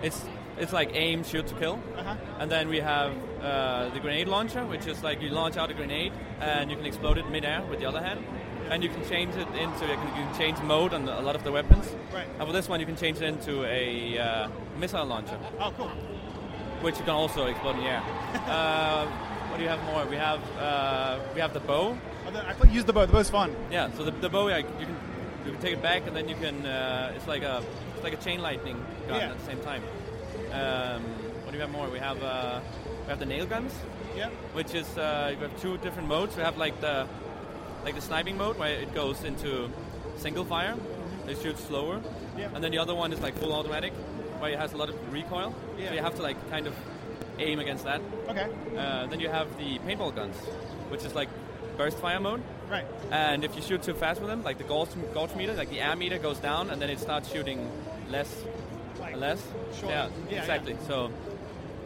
it's 0.02 0.24
it's 0.58 0.72
like 0.72 0.90
aim, 0.94 1.22
shoot 1.24 1.46
to 1.48 1.54
kill. 1.54 1.78
Uh-huh. 1.96 2.14
And 2.38 2.50
then 2.50 2.68
we 2.68 2.78
have 2.80 3.12
uh, 3.42 3.88
the 3.90 4.00
grenade 4.00 4.28
launcher, 4.28 4.64
which 4.66 4.86
is 4.86 5.02
like 5.02 5.20
you 5.22 5.28
launch 5.30 5.56
out 5.56 5.70
a 5.70 5.74
grenade 5.74 6.12
and 6.40 6.70
you 6.70 6.76
can 6.76 6.86
explode 6.86 7.18
it 7.18 7.28
midair 7.30 7.62
with 7.70 7.78
the 7.80 7.86
other 7.86 8.02
hand. 8.02 8.24
And 8.70 8.82
you 8.82 8.88
can 8.88 9.04
change 9.08 9.34
it 9.36 9.46
into 9.54 9.86
you 9.86 9.94
can, 9.94 10.06
you 10.16 10.24
can 10.26 10.34
change 10.36 10.58
mode 10.62 10.92
on 10.92 11.08
a 11.08 11.20
lot 11.20 11.36
of 11.36 11.44
the 11.44 11.52
weapons. 11.52 11.94
Right. 12.12 12.26
And 12.38 12.46
for 12.48 12.52
this 12.52 12.68
one, 12.68 12.80
you 12.80 12.86
can 12.86 12.96
change 12.96 13.18
it 13.18 13.24
into 13.24 13.64
a 13.64 14.18
uh, 14.18 14.48
missile 14.78 15.04
launcher, 15.06 15.38
Oh, 15.60 15.72
cool. 15.76 15.88
which 16.82 16.98
you 16.98 17.04
can 17.04 17.14
also 17.14 17.46
explode 17.46 17.76
in 17.76 17.84
the 17.84 17.90
air. 17.90 18.02
uh, 18.48 19.06
what 19.48 19.58
do 19.58 19.62
you 19.62 19.68
have 19.68 19.82
more? 19.84 20.04
We 20.06 20.16
have 20.16 20.40
uh, 20.58 21.20
we 21.34 21.40
have 21.40 21.52
the 21.54 21.60
bow. 21.60 21.96
Oh, 22.26 22.30
the- 22.32 22.44
I 22.44 22.54
pl- 22.54 22.68
use 22.70 22.84
the 22.84 22.92
bow. 22.92 23.06
The 23.06 23.12
bow's 23.12 23.30
fun. 23.30 23.54
Yeah, 23.70 23.88
so 23.92 24.02
the, 24.04 24.10
the 24.10 24.28
bow, 24.28 24.46
like, 24.46 24.66
you 24.80 24.86
can 24.86 24.96
you 25.44 25.52
can 25.52 25.60
take 25.60 25.74
it 25.74 25.82
back, 25.82 26.06
and 26.08 26.16
then 26.16 26.28
you 26.28 26.34
can. 26.34 26.66
Uh, 26.66 27.12
it's 27.14 27.28
like 27.28 27.42
a 27.44 27.62
it's 27.94 28.02
like 28.02 28.14
a 28.14 28.16
chain 28.24 28.42
lightning 28.42 28.84
gun 29.06 29.20
Yeah. 29.20 29.30
at 29.30 29.38
the 29.38 29.46
same 29.46 29.60
time. 29.60 29.82
Um, 30.60 31.02
what 31.44 31.52
do 31.52 31.58
we 31.58 31.62
have 31.62 31.70
more? 31.70 31.88
We 31.90 31.98
have 31.98 32.22
uh, 32.22 32.60
we 33.04 33.10
have 33.10 33.18
the 33.18 33.26
nail 33.26 33.46
guns, 33.46 33.72
Yeah. 34.16 34.30
which 34.54 34.74
is 34.74 34.86
uh, 34.98 35.34
we 35.36 35.42
have 35.42 35.60
two 35.60 35.76
different 35.78 36.08
modes. 36.08 36.36
We 36.36 36.42
have 36.42 36.56
like 36.56 36.80
the 36.80 37.06
like 37.84 37.94
the 37.94 38.00
sniping 38.00 38.36
mode 38.36 38.58
where 38.58 38.74
it 38.80 38.94
goes 38.94 39.22
into 39.24 39.70
single 40.16 40.44
fire, 40.44 40.74
it 41.28 41.38
shoots 41.42 41.62
slower, 41.64 42.00
Yeah. 42.38 42.48
and 42.54 42.62
then 42.64 42.72
the 42.72 42.78
other 42.78 42.94
one 42.94 43.12
is 43.12 43.20
like 43.20 43.36
full 43.38 43.52
automatic, 43.52 43.92
where 44.40 44.50
it 44.52 44.58
has 44.58 44.72
a 44.72 44.76
lot 44.76 44.88
of 44.88 44.96
recoil. 45.12 45.54
Yeah. 45.78 45.88
So 45.88 45.94
you 45.94 46.02
have 46.02 46.14
to 46.16 46.22
like 46.22 46.36
kind 46.50 46.66
of 46.66 46.74
aim 47.38 47.58
against 47.60 47.84
that. 47.84 48.00
Okay. 48.28 48.48
Uh, 48.76 49.06
then 49.06 49.20
you 49.20 49.28
have 49.28 49.46
the 49.58 49.78
paintball 49.80 50.14
guns, 50.14 50.36
which 50.88 51.04
is 51.04 51.14
like 51.14 51.28
burst 51.76 51.98
fire 51.98 52.18
mode. 52.18 52.42
Right. 52.70 52.86
And 53.12 53.44
if 53.44 53.54
you 53.54 53.62
shoot 53.62 53.82
too 53.82 53.94
fast 53.94 54.20
with 54.20 54.30
them, 54.30 54.42
like 54.42 54.56
the 54.58 54.64
gauge, 54.64 54.88
gauge 55.14 55.34
meter, 55.36 55.52
like 55.54 55.68
the 55.70 55.80
air 55.80 55.94
meter 55.94 56.18
goes 56.18 56.38
down, 56.38 56.70
and 56.70 56.80
then 56.80 56.88
it 56.90 56.98
starts 56.98 57.30
shooting 57.30 57.70
less 58.08 58.30
less. 59.16 59.42
short. 59.78 59.92
Yeah, 59.92 60.08
Yeah, 60.30 60.40
exactly. 60.40 60.76
So 60.86 61.10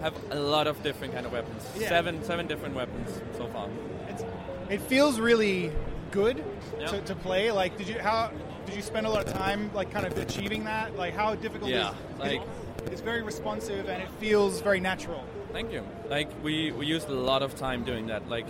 have 0.01 0.15
a 0.31 0.39
lot 0.39 0.67
of 0.67 0.83
different 0.83 1.13
kind 1.15 1.27
of 1.27 1.33
weapons. 1.33 1.63
Yeah. 1.79 1.89
Seven, 1.89 2.25
seven 2.25 2.47
different 2.47 2.75
weapons 2.75 3.21
so 3.37 3.47
far. 3.49 3.69
It's, 4.09 4.25
it 4.71 4.81
feels 4.83 5.19
really 5.21 5.71
good 6.11 6.43
Yeah. 6.79 6.87
to, 6.89 7.01
to 7.03 7.15
play. 7.15 7.51
Like, 7.53 7.77
did 7.79 7.89
you 7.89 7.99
how 7.99 8.31
did 8.67 8.75
you 8.77 8.83
spend 8.83 9.07
a 9.07 9.11
lot 9.11 9.27
of 9.27 9.33
time 9.33 9.71
like 9.75 9.91
kind 9.93 10.07
of 10.07 10.17
achieving 10.19 10.65
that? 10.65 10.97
Like, 10.97 11.15
how 11.15 11.35
difficult 11.35 11.71
Yeah, 11.71 11.91
is 11.91 12.19
like- 12.19 12.43
it's, 12.83 12.93
it's 12.93 13.01
very 13.01 13.23
responsive 13.23 13.89
and 13.89 14.03
it 14.03 14.09
feels 14.19 14.61
very 14.61 14.81
natural. 14.81 15.23
Thank 15.53 15.73
you. 15.73 15.83
Like 16.09 16.29
we, 16.43 16.71
we 16.73 16.87
used 16.87 17.09
a 17.09 17.13
lot 17.15 17.43
of 17.43 17.57
time 17.57 17.85
doing 17.85 18.07
that. 18.07 18.29
Like 18.29 18.47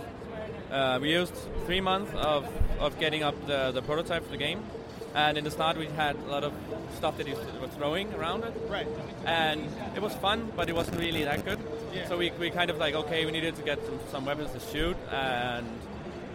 uh, 0.71 0.99
we 1.01 1.11
used 1.11 1.33
three 1.65 1.81
months 1.81 2.11
of, 2.15 2.47
of 2.79 2.97
getting 2.99 3.23
up 3.23 3.35
the, 3.47 3.71
the 3.71 3.81
prototype 3.81 4.23
for 4.23 4.31
the 4.31 4.37
game, 4.37 4.63
and 5.13 5.37
in 5.37 5.43
the 5.43 5.51
start 5.51 5.77
we 5.77 5.87
had 5.87 6.15
a 6.15 6.31
lot 6.31 6.43
of 6.43 6.53
stuff 6.97 7.17
that 7.17 7.27
he 7.27 7.33
was 7.33 7.71
throwing 7.77 8.13
around 8.13 8.43
it. 8.43 8.53
Right. 8.67 8.87
and 9.25 9.67
it 9.95 10.01
was 10.01 10.13
fun, 10.15 10.51
but 10.55 10.69
it 10.69 10.75
wasn't 10.75 10.99
really 10.99 11.23
that 11.23 11.43
good. 11.45 11.59
Yeah. 11.93 12.07
So 12.07 12.17
we, 12.17 12.31
we 12.39 12.49
kind 12.49 12.69
of 12.69 12.77
like 12.77 12.95
okay, 12.95 13.25
we 13.25 13.31
needed 13.31 13.55
to 13.55 13.63
get 13.63 13.83
some, 13.85 13.99
some 14.11 14.25
weapons 14.25 14.51
to 14.51 14.59
shoot, 14.71 14.97
and 15.11 15.67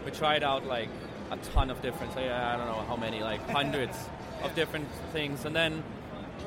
we 0.05 0.11
tried 0.11 0.43
out 0.43 0.67
like 0.67 0.89
a 1.31 1.37
ton 1.53 1.71
of 1.71 1.81
different. 1.83 2.17
I 2.17 2.57
don't 2.57 2.67
know 2.67 2.85
how 2.87 2.97
many, 2.97 3.23
like 3.23 3.49
hundreds 3.51 3.97
of 4.43 4.55
different 4.55 4.89
things, 5.13 5.45
and 5.45 5.55
then 5.55 5.83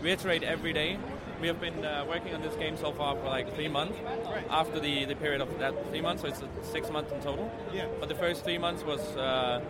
we 0.01 0.11
iterate 0.11 0.43
every 0.43 0.73
day. 0.73 0.97
We 1.41 1.47
have 1.47 1.61
been 1.61 1.85
uh, 1.85 2.05
working 2.07 2.35
on 2.35 2.41
this 2.41 2.53
game 2.55 2.75
so 2.75 2.91
far 2.91 3.15
for 3.15 3.23
like 3.25 3.55
three 3.55 3.69
months. 3.69 3.97
Right. 4.25 4.45
After 4.49 4.79
the, 4.79 5.05
the 5.05 5.15
period 5.15 5.39
of 5.39 5.57
that 5.59 5.73
three 5.87 6.01
months, 6.01 6.21
so 6.21 6.27
it's 6.27 6.41
six 6.69 6.89
months 6.89 7.13
in 7.13 7.21
total. 7.21 7.49
Yeah. 7.73 7.87
But 7.99 8.09
the 8.09 8.15
first 8.15 8.43
three 8.43 8.57
months 8.57 8.83
was 8.83 8.99
uh, 9.15 9.61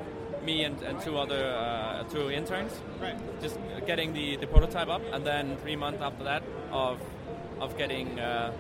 me 0.44 0.64
and, 0.64 0.82
and 0.84 1.00
two 1.02 1.18
other 1.18 1.44
uh, 1.46 2.04
two 2.10 2.30
interns 2.32 2.72
Right. 3.02 3.16
just 3.42 3.58
getting 3.86 4.14
the, 4.14 4.36
the 4.38 4.48
prototype 4.48 4.88
up, 4.88 5.02
and 5.14 5.26
then 5.26 5.58
three 5.58 5.76
months 5.76 6.02
after 6.02 6.24
that 6.24 6.44
of 6.72 6.98
of 7.60 7.78
getting 7.78 8.20
uh, 8.20 8.52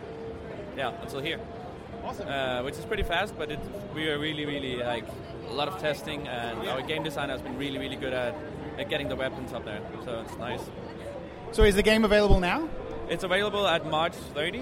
yeah 0.77 0.91
until 1.01 1.21
here, 1.21 1.39
Awesome. 2.03 2.27
uh, 2.27 2.63
which 2.63 2.75
is 2.77 2.85
pretty 2.85 3.03
fast. 3.03 3.33
But 3.37 3.51
it, 3.51 3.59
we 3.95 4.09
are 4.09 4.19
really 4.19 4.45
really 4.45 4.77
like 4.77 5.05
a 5.49 5.53
lot 5.53 5.67
of 5.67 5.79
testing, 5.79 6.27
and 6.27 6.67
our 6.67 6.81
game 6.81 7.03
designer 7.03 7.33
has 7.33 7.41
been 7.41 7.57
really 7.57 7.77
really 7.79 7.95
good 7.95 8.13
at, 8.13 8.35
at 8.77 8.89
getting 8.89 9.07
the 9.09 9.15
weapons 9.15 9.53
up 9.53 9.65
there. 9.65 9.81
So 10.05 10.21
it's 10.25 10.37
nice. 10.37 10.61
so 11.51 11.63
is 11.63 11.75
the 11.75 11.83
game 11.83 12.03
available 12.05 12.39
now? 12.39 12.67
It's 13.09 13.23
available 13.23 13.65
at 13.67 13.89
March 13.89 14.13
30. 14.35 14.59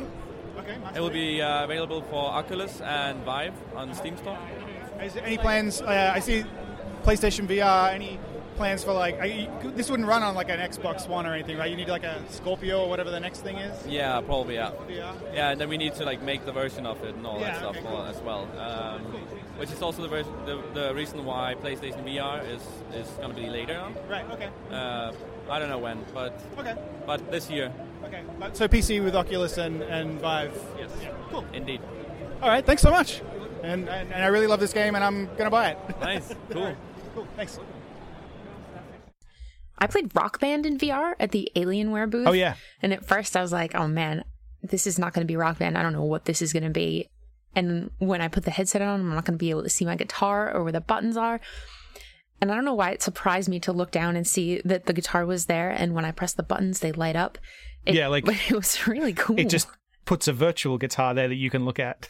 Okay. 0.59 0.77
nice. 0.83 0.95
It 0.95 1.01
will 1.01 1.09
be 1.09 1.41
uh, 1.41 1.63
available 1.65 2.01
for 2.09 2.23
Oculus 2.31 2.79
and 2.81 3.23
Vive 3.25 3.53
on 3.75 3.93
Steam 3.93 4.17
Store. 4.17 4.37
Is 5.03 5.13
there 5.13 5.23
any 5.25 5.37
plans? 5.37 5.81
Uh, 5.81 6.11
I 6.15 6.19
see 6.19 6.43
PlayStation 7.11 7.47
VR. 7.47 7.93
Any 7.93 8.19
plans 8.57 8.83
for 8.83 8.91
like? 8.91 9.17
I, 9.21 9.49
this 9.75 9.89
wouldn't 9.89 10.09
run 10.09 10.23
on 10.23 10.35
like 10.35 10.49
an 10.49 10.59
Xbox 10.59 11.07
One 11.07 11.25
or 11.25 11.33
anything, 11.33 11.57
right? 11.57 11.71
You 11.71 11.77
need 11.77 11.87
like 11.87 12.03
a 12.03 12.21
Scorpio 12.29 12.81
or 12.83 12.89
whatever 12.89 13.09
the 13.11 13.19
next 13.19 13.39
thing 13.41 13.55
is. 13.57 13.87
Yeah, 13.87 14.19
probably 14.19 14.55
yeah. 14.55 14.71
VR. 14.89 15.15
Yeah, 15.33 15.49
and 15.51 15.61
then 15.61 15.69
we 15.69 15.77
need 15.77 15.95
to 15.95 16.03
like 16.03 16.21
make 16.21 16.45
the 16.45 16.51
version 16.51 16.85
of 16.85 17.01
it 17.05 17.15
and 17.15 17.25
all 17.25 17.39
Yeah, 17.39 17.51
that 17.51 17.57
stuff 17.59 17.77
okay, 17.77 17.87
all- 17.87 18.03
as 18.05 18.17
well. 18.19 18.47
Um, 18.59 19.01
which 19.57 19.71
is 19.71 19.81
also 19.81 20.05
the, 20.05 20.23
the 20.45 20.61
the 20.73 20.93
reason 20.93 21.23
why 21.23 21.55
PlayStation 21.63 22.03
VR 22.03 22.43
is 22.53 22.61
is 22.93 23.07
going 23.17 23.29
to 23.33 23.35
be 23.41 23.49
later 23.49 23.77
on. 23.79 23.95
Right. 24.09 24.29
Okay. 24.31 24.49
Uh, 24.69 25.13
I 25.49 25.59
don't 25.59 25.69
know 25.69 25.79
when, 25.79 26.03
but 26.13 26.37
Okay. 26.59 26.75
but 27.05 27.31
this 27.31 27.49
year, 27.49 27.71
Okay. 28.05 28.21
But, 28.39 28.55
so 28.57 28.67
PC 28.67 29.01
with 29.03 29.15
Oculus 29.15 29.57
and, 29.57 29.81
and 29.83 30.19
Vive. 30.21 30.53
yes, 30.77 30.89
Cool. 31.31 31.45
indeed. 31.53 31.81
All 32.41 32.49
right. 32.49 32.65
Thanks 32.65 32.81
so 32.81 32.91
much. 32.91 33.21
And, 33.63 33.89
and, 33.89 34.13
and 34.13 34.23
I 34.23 34.27
really 34.27 34.45
love 34.47 34.59
this 34.59 34.71
game, 34.73 34.93
and 34.95 35.03
I'm 35.03 35.25
gonna 35.35 35.49
buy 35.49 35.69
it. 35.71 35.77
Nice, 35.99 36.33
cool. 36.51 36.75
Cool. 37.17 37.27
Thanks. 37.35 37.59
I 39.79 39.87
played 39.87 40.15
Rock 40.15 40.39
Band 40.39 40.67
in 40.67 40.77
VR 40.77 41.13
at 41.19 41.31
the 41.31 41.49
Alienware 41.55 42.07
booth. 42.07 42.27
Oh, 42.27 42.31
yeah. 42.31 42.53
And 42.83 42.93
at 42.93 43.05
first 43.05 43.35
I 43.35 43.41
was 43.41 43.51
like, 43.51 43.73
oh 43.73 43.87
man, 43.87 44.23
this 44.61 44.85
is 44.85 44.99
not 44.99 45.13
going 45.13 45.25
to 45.25 45.31
be 45.31 45.35
Rock 45.35 45.57
Band. 45.57 45.79
I 45.79 45.81
don't 45.81 45.93
know 45.93 46.03
what 46.03 46.25
this 46.25 46.43
is 46.43 46.53
going 46.53 46.63
to 46.63 46.69
be. 46.69 47.09
And 47.55 47.89
when 47.97 48.21
I 48.21 48.27
put 48.27 48.43
the 48.45 48.51
headset 48.51 48.83
on, 48.83 48.99
I'm 48.99 49.15
not 49.15 49.25
going 49.25 49.33
to 49.33 49.43
be 49.43 49.49
able 49.49 49.63
to 49.63 49.69
see 49.69 49.83
my 49.83 49.95
guitar 49.95 50.51
or 50.53 50.61
where 50.61 50.71
the 50.71 50.79
buttons 50.81 51.17
are. 51.17 51.39
And 52.39 52.51
I 52.51 52.55
don't 52.55 52.65
know 52.65 52.75
why 52.75 52.91
it 52.91 53.01
surprised 53.01 53.49
me 53.49 53.59
to 53.61 53.73
look 53.73 53.89
down 53.89 54.15
and 54.15 54.27
see 54.27 54.61
that 54.63 54.85
the 54.85 54.93
guitar 54.93 55.25
was 55.25 55.47
there. 55.47 55.71
And 55.71 55.95
when 55.95 56.05
I 56.05 56.11
press 56.11 56.33
the 56.33 56.43
buttons, 56.43 56.81
they 56.81 56.91
light 56.91 57.15
up. 57.15 57.39
It, 57.83 57.95
Yeah, 57.95 58.09
like- 58.09 58.25
but 58.25 58.35
it 58.49 58.53
was 58.55 58.85
really 58.87 59.13
cool. 59.13 59.39
It 59.39 59.49
just 59.49 59.67
puts 60.05 60.27
a 60.27 60.33
virtual 60.33 60.77
guitar 60.77 61.15
there 61.15 61.27
that 61.29 61.35
you 61.35 61.49
can 61.49 61.65
look 61.65 61.79
at. 61.79 62.07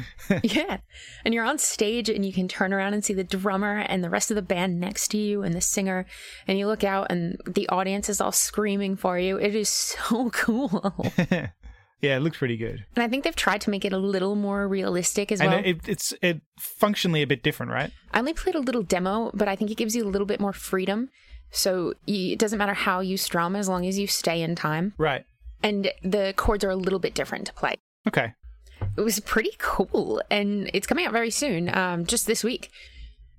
Yeah. 0.42 0.78
And 1.24 1.32
you're 1.34 1.44
on 1.44 1.58
stage 1.58 2.08
and 2.08 2.24
you 2.24 2.32
can 2.32 2.48
turn 2.48 2.72
around 2.72 2.94
and 2.94 3.04
see 3.04 3.14
the 3.14 3.24
drummer 3.24 3.78
and 3.78 4.02
the 4.02 4.10
rest 4.10 4.30
of 4.30 4.34
the 4.34 4.42
band 4.42 4.80
next 4.80 5.08
to 5.08 5.18
you 5.18 5.42
and 5.42 5.54
the 5.54 5.60
singer. 5.60 6.06
And 6.46 6.58
you 6.58 6.66
look 6.66 6.84
out 6.84 7.08
and 7.10 7.40
the 7.46 7.68
audience 7.68 8.08
is 8.08 8.20
all 8.20 8.32
screaming 8.32 8.96
for 8.96 9.18
you. 9.18 9.38
It 9.38 9.54
is 9.54 9.68
so 9.68 10.30
cool. 10.32 10.94
yeah, 11.30 12.16
it 12.16 12.20
looks 12.20 12.38
pretty 12.38 12.56
good. 12.56 12.84
and 12.94 13.02
I 13.02 13.08
think 13.08 13.24
they've 13.24 13.34
tried 13.36 13.60
to 13.62 13.70
make 13.70 13.84
it 13.84 13.92
a 13.92 13.98
little 13.98 14.34
more 14.34 14.68
realistic 14.68 15.32
as 15.32 15.40
well. 15.40 15.62
it, 15.64 15.80
it's 15.86 16.14
it 16.22 16.40
functionally 16.58 17.22
a 17.22 17.26
bit 17.26 17.42
different, 17.42 17.72
right? 17.72 17.90
I 18.12 18.18
only 18.18 18.34
played 18.34 18.54
a 18.54 18.60
little 18.60 18.82
demo, 18.82 19.30
but 19.34 19.48
I 19.48 19.56
think 19.56 19.70
it 19.70 19.76
gives 19.76 19.94
you 19.96 20.04
a 20.04 20.10
little 20.10 20.26
bit 20.26 20.40
more 20.40 20.52
freedom. 20.52 21.08
So 21.50 21.94
you, 22.06 22.32
it 22.32 22.38
doesn't 22.38 22.58
matter 22.58 22.74
how 22.74 23.00
you 23.00 23.16
strum 23.16 23.56
as 23.56 23.68
long 23.68 23.86
as 23.86 23.98
you 23.98 24.06
stay 24.06 24.42
in 24.42 24.54
time. 24.56 24.94
Right. 24.98 25.24
And 25.62 25.90
the 26.02 26.34
chords 26.36 26.64
are 26.64 26.70
a 26.70 26.76
little 26.76 26.98
bit 26.98 27.14
different 27.14 27.46
to 27.46 27.52
play. 27.54 27.76
Okay. 28.06 28.34
It 28.96 29.00
was 29.02 29.20
pretty 29.20 29.52
cool 29.58 30.22
and 30.30 30.70
it's 30.74 30.86
coming 30.86 31.04
out 31.06 31.12
very 31.12 31.30
soon 31.30 31.74
um, 31.76 32.06
just 32.06 32.26
this 32.26 32.42
week 32.44 32.70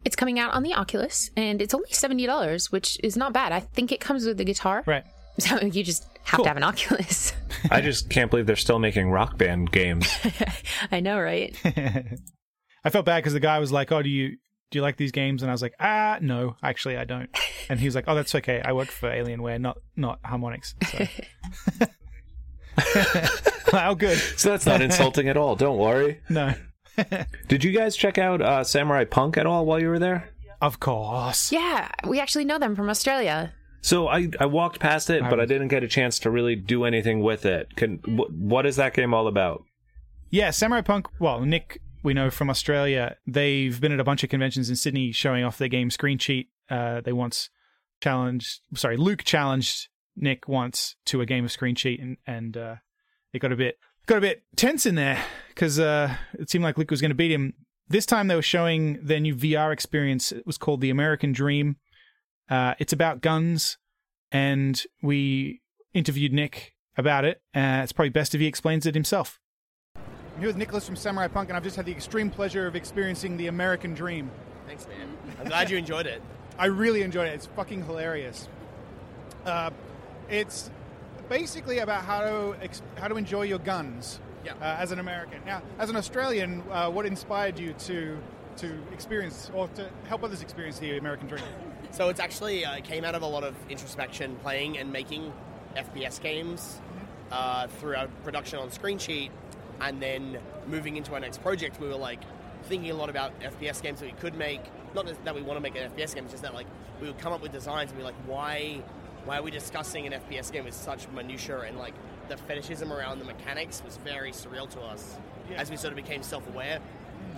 it's 0.05 0.15
coming 0.15 0.39
out 0.39 0.53
on 0.53 0.63
the 0.63 0.73
oculus 0.73 1.31
and 1.35 1.61
it's 1.61 1.73
only 1.73 1.89
$70 1.89 2.71
which 2.71 2.99
is 3.03 3.17
not 3.17 3.33
bad 3.33 3.51
i 3.51 3.59
think 3.59 3.91
it 3.91 3.99
comes 3.99 4.25
with 4.25 4.37
the 4.37 4.45
guitar 4.45 4.83
Right. 4.85 5.03
so 5.39 5.59
you 5.61 5.83
just 5.83 6.03
have 6.23 6.37
Cool. 6.37 6.43
to 6.45 6.49
have 6.49 6.57
an 6.57 6.63
oculus 6.63 7.33
I 7.71 7.81
just 7.81 8.09
can't 8.09 8.29
believe 8.29 8.45
they're 8.45 8.55
still 8.55 8.79
making 8.79 9.09
rock 9.09 9.37
band 9.37 9.71
games. 9.71 10.07
i 10.91 10.99
know 10.99 11.19
right 11.19 11.55
I 12.85 12.89
felt 12.89 13.05
bad 13.05 13.17
because 13.17 13.33
the 13.33 13.41
guy 13.41 13.59
was 13.59 13.71
like, 13.71 13.91
"Oh, 13.91 14.01
do 14.01 14.07
you 14.07 14.37
do 14.71 14.77
you 14.77 14.81
like 14.81 14.95
these 14.95 15.11
games?" 15.11 15.41
And 15.41 15.51
I 15.51 15.53
was 15.53 15.61
like, 15.61 15.73
"Ah, 15.79 16.19
no, 16.21 16.55
actually, 16.63 16.95
I 16.95 17.03
don't." 17.03 17.29
And 17.67 17.79
he 17.81 17.85
was 17.85 17.95
like, 17.95 18.05
"Oh, 18.07 18.15
that's 18.15 18.33
okay. 18.35 18.61
I 18.63 18.71
work 18.71 18.87
for 18.87 19.09
Alienware, 19.09 19.59
not 19.59 19.77
not 19.97 20.21
Harmonix." 20.23 20.73
So. 22.79 23.47
Oh, 23.73 23.95
good. 23.95 24.17
So 24.37 24.49
that's 24.49 24.65
not 24.65 24.81
insulting 24.81 25.29
at 25.29 25.37
all. 25.37 25.55
Don't 25.55 25.77
worry. 25.77 26.19
No, 26.29 26.53
Did 27.47 27.63
you 27.63 27.71
guys 27.71 27.95
check 27.95 28.17
out 28.17 28.41
uh, 28.41 28.63
Samurai 28.63 29.05
Punk 29.05 29.37
at 29.37 29.45
all 29.45 29.65
while 29.65 29.79
you 29.81 29.89
were 29.89 29.99
there? 29.99 30.29
of 30.59 30.79
course. 30.79 31.51
yeah 31.51 31.87
we 32.07 32.19
actually 32.19 32.43
know 32.43 32.57
them 32.57 32.75
from 32.75 32.89
australia 32.89 33.53
So 33.81 34.07
I, 34.07 34.29
I 34.39 34.47
walked 34.47 34.79
past 34.79 35.07
it, 35.11 35.21
I 35.21 35.29
but 35.29 35.39
I 35.39 35.45
didn't 35.45 35.67
get 35.67 35.83
a 35.83 35.87
chance 35.87 36.17
to 36.19 36.31
really 36.31 36.55
do 36.55 36.83
anything 36.83 37.21
with 37.21 37.45
it. 37.45 37.75
Can 37.75 37.97
wh- 37.99 38.33
what 38.33 38.65
is 38.65 38.75
that 38.77 38.95
game 38.95 39.13
all 39.13 39.27
about? 39.27 39.63
Yeah, 40.31 40.49
Samurai 40.49 40.81
Punk. 40.81 41.07
Well, 41.19 41.41
Nick, 41.41 41.79
we 42.03 42.15
know 42.15 42.31
from 42.31 42.49
Australia, 42.49 43.17
they've 43.27 43.79
been 43.79 43.91
at 43.91 43.99
a 43.99 44.03
bunch 44.03 44.23
of 44.23 44.31
conventions 44.31 44.67
in 44.67 44.75
Sydney 44.75 45.11
showing 45.11 45.43
off 45.43 45.59
their 45.59 45.67
game 45.67 45.91
Screen 45.91 46.17
Cheat. 46.17 46.49
Uh, 46.71 47.01
they 47.01 47.13
once 47.13 47.49
challenged, 48.01 48.61
sorry, 48.73 48.97
Luke 48.97 49.23
challenged 49.23 49.89
Nick 50.15 50.47
once 50.47 50.95
to 51.05 51.21
a 51.21 51.25
game 51.27 51.45
of 51.45 51.51
Screen 51.51 51.75
Cheat, 51.75 51.99
and 52.01 52.17
and 52.25 52.57
uh, 52.57 52.75
it 53.33 53.39
got 53.39 53.51
a 53.51 53.55
bit 53.55 53.77
got 54.07 54.17
a 54.17 54.21
bit 54.21 54.43
tense 54.55 54.85
in 54.85 54.95
there 54.95 55.23
because 55.49 55.79
uh, 55.79 56.15
it 56.33 56.49
seemed 56.49 56.63
like 56.63 56.77
Luke 56.77 56.89
was 56.89 57.01
going 57.01 57.11
to 57.11 57.15
beat 57.15 57.31
him. 57.31 57.53
This 57.89 58.05
time 58.05 58.27
they 58.27 58.35
were 58.35 58.41
showing 58.41 58.99
their 59.01 59.19
new 59.19 59.35
VR 59.35 59.71
experience. 59.71 60.31
It 60.31 60.45
was 60.45 60.57
called 60.57 60.81
the 60.81 60.89
American 60.89 61.31
Dream. 61.31 61.77
Uh, 62.49 62.73
it's 62.79 62.93
about 62.93 63.21
guns, 63.21 63.77
and 64.31 64.81
we 65.01 65.61
interviewed 65.93 66.33
Nick 66.33 66.73
about 66.97 67.25
it. 67.25 67.41
Uh, 67.55 67.81
it's 67.83 67.91
probably 67.91 68.09
best 68.09 68.33
if 68.33 68.41
he 68.41 68.47
explains 68.47 68.85
it 68.85 68.95
himself. 68.95 69.39
I'm 69.95 70.39
here 70.39 70.47
with 70.47 70.57
Nicholas 70.57 70.85
from 70.85 70.95
Samurai 70.95 71.27
Punk, 71.27 71.49
and 71.49 71.57
I've 71.57 71.63
just 71.63 71.75
had 71.75 71.85
the 71.85 71.91
extreme 71.91 72.29
pleasure 72.29 72.67
of 72.67 72.75
experiencing 72.75 73.37
the 73.37 73.47
American 73.47 73.93
Dream. 73.93 74.29
Thanks, 74.65 74.87
man. 74.87 75.09
I'm 75.39 75.47
glad 75.47 75.69
you 75.69 75.77
enjoyed 75.77 76.05
it. 76.05 76.21
I 76.57 76.65
really 76.67 77.01
enjoyed 77.01 77.27
it. 77.27 77.33
It's 77.33 77.45
fucking 77.47 77.85
hilarious. 77.85 78.47
Uh, 79.45 79.69
it's 80.29 80.69
basically 81.29 81.79
about 81.79 82.03
how 82.03 82.21
to 82.21 82.55
ex- 82.61 82.81
how 82.97 83.07
to 83.07 83.15
enjoy 83.17 83.43
your 83.43 83.59
guns 83.59 84.19
Yeah. 84.45 84.53
uh, 84.61 84.77
as 84.79 84.91
an 84.91 84.99
American. 84.99 85.41
Now, 85.45 85.61
as 85.79 85.89
an 85.89 85.95
Australian, 85.95 86.63
uh, 86.71 86.89
what 86.89 87.05
inspired 87.05 87.59
you 87.59 87.73
to 87.73 88.17
to 88.57 88.79
experience 88.91 89.51
or 89.53 89.67
to 89.69 89.87
help 90.07 90.23
others 90.23 90.41
experience 90.41 90.79
the 90.79 90.97
American 90.97 91.27
Dream? 91.27 91.43
So 91.91 92.09
it's 92.09 92.19
actually 92.19 92.65
uh, 92.65 92.81
came 92.81 93.05
out 93.05 93.15
of 93.15 93.21
a 93.21 93.25
lot 93.25 93.45
of 93.45 93.55
introspection, 93.69 94.35
playing 94.43 94.77
and 94.77 94.91
making 94.91 95.31
FPS 95.77 96.21
games 96.21 96.81
uh, 97.31 97.67
through 97.67 97.95
our 97.95 98.07
production 98.25 98.59
on 98.59 98.69
Screencheat, 98.69 99.29
and 99.79 100.01
then 100.01 100.37
moving 100.67 100.97
into 100.97 101.13
our 101.13 101.19
next 101.21 101.41
project. 101.41 101.79
We 101.79 101.87
were 101.87 101.95
like 101.95 102.19
thinking 102.63 102.91
a 102.91 102.93
lot 102.93 103.09
about 103.09 103.39
FPS 103.39 103.81
games 103.81 104.01
that 104.01 104.07
we 104.07 104.11
could 104.19 104.35
make. 104.37 104.59
Not 104.93 105.05
that 105.23 105.33
we 105.33 105.41
want 105.41 105.55
to 105.57 105.61
make 105.61 105.77
an 105.77 105.89
FPS 105.91 106.13
game, 106.13 106.25
it's 106.25 106.33
just 106.33 106.43
that 106.43 106.53
like 106.53 106.67
we 106.99 107.07
would 107.07 107.17
come 107.19 107.31
up 107.31 107.41
with 107.41 107.53
designs 107.53 107.89
and 107.89 107.97
be 107.97 108.03
like, 108.03 108.15
why, 108.25 108.81
why 109.27 109.37
are 109.37 109.43
we 109.43 109.51
discussing 109.51 110.07
an 110.07 110.13
FPS 110.13 110.51
game 110.51 110.63
with 110.63 110.73
such 110.73 111.07
minutia 111.09 111.59
and 111.59 111.77
like 111.77 111.93
the 112.29 112.37
fetishism 112.37 112.93
around 112.93 113.19
the 113.19 113.25
mechanics 113.25 113.83
was 113.85 113.97
very 113.97 114.31
surreal 114.31 114.69
to 114.69 114.79
us 114.79 115.17
as 115.55 115.69
we 115.69 115.75
sort 115.75 115.91
of 115.91 115.97
became 115.97 116.23
self-aware. 116.23 116.79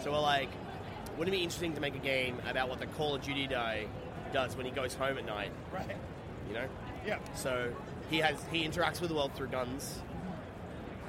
So 0.03 0.11
we're 0.11 0.19
like, 0.19 0.49
wouldn't 1.17 1.33
it 1.33 1.37
be 1.37 1.43
interesting 1.43 1.73
to 1.73 1.81
make 1.81 1.95
a 1.95 1.99
game 1.99 2.37
about 2.47 2.69
what 2.69 2.79
the 2.79 2.85
Call 2.85 3.15
of 3.15 3.23
Duty 3.23 3.47
guy 3.47 3.87
does 4.31 4.55
when 4.55 4.65
he 4.65 4.71
goes 4.71 4.93
home 4.93 5.17
at 5.17 5.25
night? 5.25 5.51
Right. 5.73 5.89
You 6.47 6.53
know. 6.53 6.65
Yeah. 7.05 7.17
So 7.35 7.73
he 8.09 8.19
has 8.19 8.37
he 8.51 8.67
interacts 8.67 9.01
with 9.01 9.09
the 9.09 9.15
world 9.15 9.31
through 9.33 9.47
guns, 9.47 9.99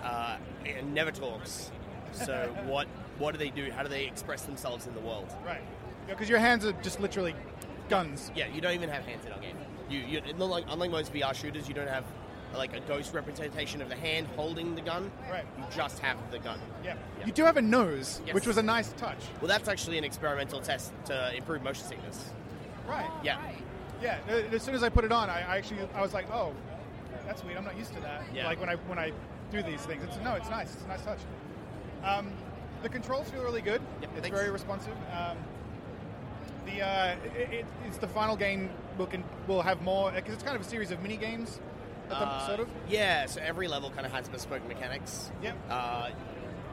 uh, 0.02 0.36
and 0.64 0.94
never 0.94 1.10
talks. 1.10 1.70
So 2.12 2.54
what 2.64 2.86
what 3.18 3.32
do 3.32 3.38
they 3.38 3.50
do? 3.50 3.70
How 3.70 3.82
do 3.82 3.88
they 3.88 4.06
express 4.06 4.42
themselves 4.42 4.86
in 4.86 4.94
the 4.94 5.00
world? 5.00 5.28
Right. 5.44 5.62
Because 6.08 6.28
your 6.28 6.38
hands 6.38 6.64
are 6.64 6.72
just 6.72 7.00
literally 7.00 7.34
guns. 7.88 8.30
Yeah, 8.34 8.46
you 8.48 8.60
don't 8.60 8.74
even 8.74 8.88
have 8.88 9.04
hands 9.04 9.26
in 9.26 9.32
our 9.32 9.40
game. 9.40 9.56
You, 9.90 9.98
you 10.00 10.22
unlike, 10.38 10.64
unlike 10.68 10.90
most 10.90 11.12
VR 11.12 11.34
shooters, 11.34 11.68
you 11.68 11.74
don't 11.74 11.88
have 11.88 12.04
like 12.56 12.74
a 12.76 12.80
ghost 12.80 13.14
representation 13.14 13.80
of 13.80 13.88
the 13.88 13.94
hand 13.96 14.26
holding 14.36 14.74
the 14.74 14.80
gun. 14.80 15.10
Right. 15.30 15.44
You 15.58 15.64
just 15.74 15.98
have 16.00 16.16
the 16.30 16.38
gun. 16.38 16.58
Yeah. 16.84 16.94
Yeah. 17.18 17.26
You 17.26 17.32
do 17.32 17.44
have 17.44 17.56
a 17.56 17.62
nose, 17.62 18.20
Yes. 18.26 18.34
which 18.34 18.46
was 18.46 18.56
a 18.56 18.62
nice 18.62 18.92
touch. 18.94 19.18
Well, 19.40 19.48
that's 19.48 19.68
actually 19.68 19.98
an 19.98 20.04
experimental 20.04 20.60
test 20.60 20.92
to 21.06 21.34
improve 21.36 21.62
motion 21.62 21.84
sickness. 21.84 22.30
Right. 22.88 23.08
Yeah. 23.22 23.38
Yeah. 24.02 24.18
uh, 24.28 24.32
As 24.54 24.62
soon 24.62 24.74
as 24.74 24.82
I 24.82 24.88
put 24.88 25.04
it 25.04 25.12
on, 25.12 25.28
I, 25.30 25.40
I 25.42 25.56
actually 25.58 25.78
I 25.94 26.00
was 26.02 26.12
like, 26.14 26.28
oh, 26.32 26.52
that's 27.26 27.44
weird. 27.44 27.56
I'm 27.58 27.64
not 27.64 27.76
used 27.78 27.94
to 27.94 28.00
that. 28.00 28.22
Yeah. 28.34 28.46
Like 28.46 28.58
when 28.58 28.68
I 28.68 28.74
when 28.76 28.98
I 28.98 29.12
do 29.52 29.62
these 29.62 29.80
things, 29.82 30.02
it's 30.04 30.16
no, 30.24 30.34
it's 30.34 30.50
nice. 30.50 30.72
It's 30.74 30.84
a 30.84 30.88
nice 30.88 31.02
touch. 31.02 31.18
Um, 32.04 32.32
the 32.82 32.88
controls 32.88 33.28
feel 33.30 33.42
really 33.42 33.60
good. 33.62 33.80
Yep, 34.00 34.10
it's 34.16 34.22
thanks. 34.22 34.36
very 34.38 34.50
responsive. 34.50 34.94
Um, 35.16 35.36
the 36.66 36.82
uh, 36.82 37.16
it, 37.36 37.52
it, 37.52 37.66
it's 37.86 37.98
the 37.98 38.08
final 38.08 38.36
game. 38.36 38.70
We'll 38.98 39.06
can 39.06 39.24
we'll 39.46 39.62
have 39.62 39.82
more 39.82 40.10
because 40.12 40.34
it's 40.34 40.42
kind 40.42 40.56
of 40.56 40.62
a 40.62 40.68
series 40.68 40.90
of 40.90 41.02
mini 41.02 41.16
games. 41.16 41.60
Uh, 42.10 42.46
sort 42.46 42.60
of. 42.60 42.68
Yeah, 42.88 43.26
so 43.26 43.40
every 43.40 43.68
level 43.68 43.90
kind 43.90 44.04
of 44.04 44.12
has 44.12 44.28
bespoke 44.28 44.66
mechanics. 44.66 45.30
Yep. 45.42 45.56
Uh, 45.70 46.10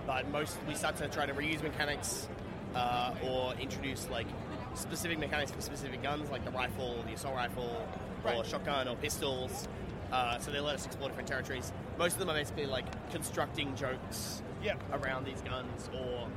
but 0.07 0.27
most 0.29 0.57
we 0.67 0.73
start 0.73 0.95
to 0.97 1.07
try 1.09 1.25
to 1.25 1.33
reuse 1.33 1.61
mechanics 1.61 2.27
uh, 2.75 3.13
or 3.23 3.53
introduce 3.55 4.09
like 4.09 4.27
specific 4.73 5.19
mechanics 5.19 5.51
for 5.51 5.61
specific 5.61 6.01
guns, 6.01 6.29
like 6.31 6.43
the 6.45 6.51
rifle, 6.51 7.03
the 7.07 7.13
assault 7.13 7.35
rifle, 7.35 7.87
or 8.25 8.43
shotgun, 8.45 8.87
or 8.87 8.95
pistols. 8.95 9.67
Uh, 10.11 10.39
so 10.39 10.49
they 10.51 10.59
let 10.59 10.75
us 10.75 10.85
explore 10.85 11.09
different 11.09 11.27
territories. 11.27 11.71
Most 11.99 12.13
of 12.13 12.19
them 12.19 12.29
are 12.29 12.33
basically 12.35 12.65
like 12.65 12.85
constructing 13.11 13.75
jokes 13.75 14.41
Yep. 14.63 14.81
around 14.93 15.25
these 15.25 15.41
guns 15.41 15.89
or 15.93 16.27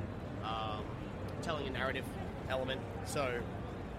um, 0.44 0.84
telling 1.42 1.66
a 1.66 1.70
narrative 1.70 2.04
element. 2.50 2.80
So 3.06 3.40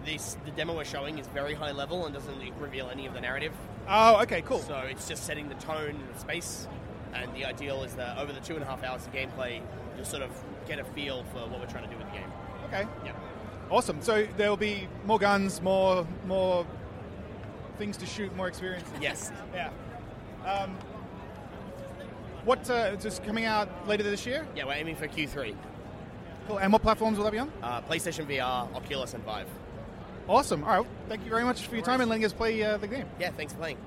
this 0.05 0.37
the 0.45 0.51
demo 0.51 0.75
we're 0.75 0.85
showing 0.85 1.17
is 1.17 1.27
very 1.27 1.53
high 1.53 1.71
level 1.71 2.05
and 2.05 2.13
doesn't 2.13 2.37
reveal 2.59 2.89
any 2.89 3.05
of 3.05 3.13
the 3.13 3.21
narrative. 3.21 3.53
Oh, 3.87 4.21
okay, 4.21 4.41
cool. 4.41 4.59
So 4.59 4.77
it's 4.77 5.07
just 5.07 5.23
setting 5.23 5.49
the 5.49 5.55
tone 5.55 5.89
and 5.89 6.15
the 6.15 6.19
space. 6.19 6.67
And 7.13 7.33
the 7.35 7.45
ideal 7.45 7.83
is 7.83 7.93
that 7.95 8.17
over 8.17 8.31
the 8.31 8.39
two 8.39 8.53
and 8.53 8.63
a 8.63 8.65
half 8.65 8.83
hours 8.83 9.05
of 9.05 9.11
gameplay, 9.11 9.61
you'll 9.95 10.05
sort 10.05 10.23
of 10.23 10.31
get 10.65 10.79
a 10.79 10.85
feel 10.85 11.23
for 11.33 11.39
what 11.39 11.59
we're 11.59 11.65
trying 11.65 11.83
to 11.83 11.89
do 11.89 11.97
with 11.97 12.07
the 12.07 12.13
game. 12.13 12.31
Okay. 12.67 12.87
Yeah. 13.05 13.11
Awesome. 13.69 14.01
So 14.01 14.27
there 14.37 14.49
will 14.49 14.57
be 14.57 14.87
more 15.05 15.19
guns, 15.19 15.61
more 15.61 16.07
more 16.25 16.65
things 17.77 17.97
to 17.97 18.05
shoot, 18.05 18.33
more 18.35 18.47
experience. 18.47 18.87
Yes. 19.01 19.31
Yeah. 19.53 19.71
Um, 20.45 20.77
what 22.45 22.69
uh, 22.69 22.95
just 22.95 23.23
coming 23.23 23.45
out 23.45 23.87
later 23.87 24.03
this 24.03 24.25
year? 24.25 24.47
Yeah, 24.55 24.65
we're 24.65 24.73
aiming 24.73 24.95
for 24.95 25.07
Q3. 25.07 25.55
Cool. 26.47 26.59
And 26.59 26.73
what 26.73 26.81
platforms 26.81 27.17
will 27.17 27.25
that 27.25 27.31
be 27.31 27.39
on? 27.39 27.51
Uh, 27.61 27.81
PlayStation 27.81 28.25
VR, 28.25 28.73
Oculus, 28.75 29.13
and 29.13 29.23
Vive. 29.23 29.47
Awesome. 30.27 30.63
All 30.63 30.81
right. 30.81 30.89
Thank 31.09 31.23
you 31.23 31.29
very 31.29 31.43
much 31.43 31.67
for 31.67 31.75
your 31.75 31.83
time 31.83 32.01
and 32.01 32.09
letting 32.09 32.25
us 32.25 32.33
play 32.33 32.61
uh, 32.63 32.77
the 32.77 32.87
game. 32.87 33.05
Yeah, 33.19 33.31
thanks 33.31 33.53
for 33.53 33.59
playing. 33.59 33.77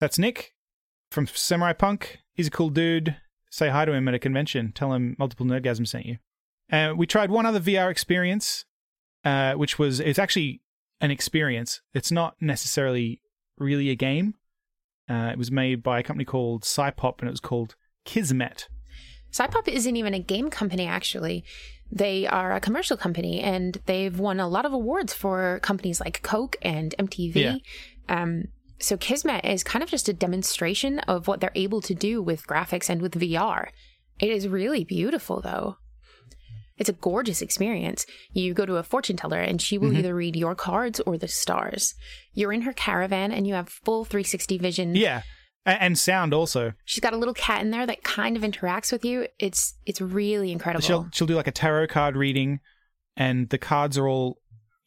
That's 0.00 0.18
Nick 0.18 0.52
from 1.10 1.26
Samurai 1.26 1.72
Punk. 1.72 2.18
He's 2.34 2.46
a 2.46 2.50
cool 2.50 2.70
dude. 2.70 3.16
Say 3.50 3.70
hi 3.70 3.84
to 3.84 3.92
him 3.92 4.08
at 4.08 4.14
a 4.14 4.18
convention. 4.18 4.72
Tell 4.72 4.92
him 4.92 5.16
Multiple 5.18 5.46
Nerdgasm 5.46 5.86
sent 5.86 6.06
you. 6.06 6.18
Uh, 6.70 6.92
we 6.96 7.06
tried 7.06 7.30
one 7.30 7.46
other 7.46 7.60
VR 7.60 7.90
experience, 7.90 8.64
uh, 9.24 9.54
which 9.54 9.78
was 9.78 10.00
it's 10.00 10.18
actually 10.18 10.60
an 11.00 11.10
experience. 11.10 11.80
It's 11.94 12.10
not 12.10 12.34
necessarily 12.40 13.20
really 13.58 13.90
a 13.90 13.94
game. 13.94 14.34
Uh, 15.08 15.30
it 15.32 15.38
was 15.38 15.50
made 15.50 15.82
by 15.82 16.00
a 16.00 16.02
company 16.02 16.24
called 16.24 16.64
Psyop, 16.64 17.20
and 17.20 17.28
it 17.28 17.32
was 17.32 17.40
called 17.40 17.76
Kismet. 18.04 18.68
Psyop 19.36 19.68
isn't 19.68 19.96
even 19.96 20.14
a 20.14 20.18
game 20.18 20.50
company, 20.50 20.86
actually. 20.86 21.44
They 21.92 22.26
are 22.26 22.52
a 22.52 22.60
commercial 22.60 22.96
company, 22.96 23.40
and 23.40 23.80
they've 23.86 24.18
won 24.18 24.40
a 24.40 24.48
lot 24.48 24.64
of 24.64 24.72
awards 24.72 25.12
for 25.12 25.60
companies 25.62 26.00
like 26.00 26.22
Coke 26.22 26.56
and 26.62 26.94
MTV. 26.98 27.34
Yeah. 27.34 27.56
Um, 28.08 28.44
so 28.78 28.96
Kismet 28.96 29.44
is 29.44 29.62
kind 29.62 29.82
of 29.82 29.90
just 29.90 30.08
a 30.08 30.12
demonstration 30.12 30.98
of 31.00 31.28
what 31.28 31.40
they're 31.40 31.50
able 31.54 31.80
to 31.82 31.94
do 31.94 32.22
with 32.22 32.46
graphics 32.46 32.88
and 32.88 33.00
with 33.00 33.12
VR. 33.12 33.68
It 34.18 34.30
is 34.30 34.48
really 34.48 34.84
beautiful, 34.84 35.40
though. 35.40 35.76
It's 36.78 36.90
a 36.90 36.94
gorgeous 36.94 37.40
experience. 37.40 38.04
You 38.32 38.52
go 38.52 38.66
to 38.66 38.76
a 38.76 38.82
fortune 38.82 39.16
teller, 39.16 39.40
and 39.40 39.60
she 39.62 39.78
will 39.78 39.96
either 39.96 40.14
read 40.14 40.36
your 40.36 40.54
cards 40.54 41.00
or 41.00 41.16
the 41.16 41.28
stars. 41.28 41.94
You're 42.34 42.52
in 42.52 42.62
her 42.62 42.72
caravan, 42.72 43.32
and 43.32 43.46
you 43.46 43.54
have 43.54 43.68
full 43.68 44.04
360 44.04 44.58
vision. 44.58 44.94
Yeah, 44.94 45.22
and 45.66 45.98
sound 45.98 46.32
also. 46.32 46.72
She's 46.84 47.00
got 47.00 47.12
a 47.12 47.16
little 47.16 47.34
cat 47.34 47.60
in 47.60 47.70
there 47.70 47.86
that 47.86 48.02
kind 48.04 48.36
of 48.36 48.42
interacts 48.42 48.92
with 48.92 49.04
you. 49.04 49.26
It's 49.38 49.74
it's 49.84 50.00
really 50.00 50.52
incredible. 50.52 50.82
She'll 50.84 51.08
she'll 51.12 51.26
do 51.26 51.34
like 51.34 51.46
a 51.46 51.52
tarot 51.52 51.88
card 51.88 52.16
reading, 52.16 52.60
and 53.16 53.48
the 53.48 53.58
cards 53.58 53.98
are 53.98 54.08
all 54.08 54.38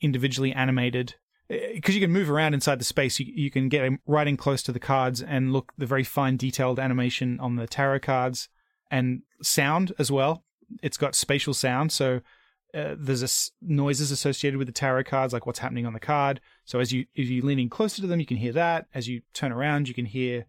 individually 0.02 0.54
animated 0.54 1.16
because 1.50 1.96
you 1.96 2.02
can 2.02 2.12
move 2.12 2.30
around 2.30 2.54
inside 2.54 2.80
the 2.80 2.86
space. 2.86 3.20
You 3.20 3.26
you 3.34 3.52
can 3.52 3.70
get 3.70 3.92
right 4.08 4.28
in 4.28 4.38
close 4.38 4.64
to 4.64 4.72
the 4.72 4.80
cards 4.80 5.22
and 5.22 5.52
look 5.52 5.74
the 5.78 5.86
very 5.86 6.04
fine 6.04 6.38
detailed 6.38 6.80
animation 6.80 7.40
on 7.40 7.56
the 7.56 7.68
tarot 7.68 8.00
cards 8.00 8.50
and 8.90 9.22
sound 9.42 9.94
as 10.00 10.12
well. 10.12 10.44
It's 10.82 10.98
got 10.98 11.16
spatial 11.16 11.54
sound, 11.54 11.92
so 11.92 12.22
uh, 12.76 12.96
there's 12.98 13.24
a 13.24 13.26
s- 13.26 13.50
noises 13.62 14.12
associated 14.12 14.58
with 14.58 14.68
the 14.68 14.74
tarot 14.74 15.06
cards, 15.06 15.34
like 15.34 15.48
what's 15.48 15.60
happening 15.60 15.88
on 15.88 15.94
the 15.94 16.00
card. 16.00 16.40
So 16.66 16.80
as 16.80 16.94
you 16.94 17.06
as 17.18 17.30
you 17.30 17.42
lean 17.42 17.60
in 17.60 17.70
closer 17.70 18.02
to 18.02 18.08
them, 18.08 18.20
you 18.20 18.26
can 18.28 18.38
hear 18.38 18.54
that. 18.54 18.86
As 18.94 19.08
you 19.08 19.22
turn 19.34 19.52
around, 19.52 19.88
you 19.88 19.96
can 19.96 20.06
hear, 20.06 20.46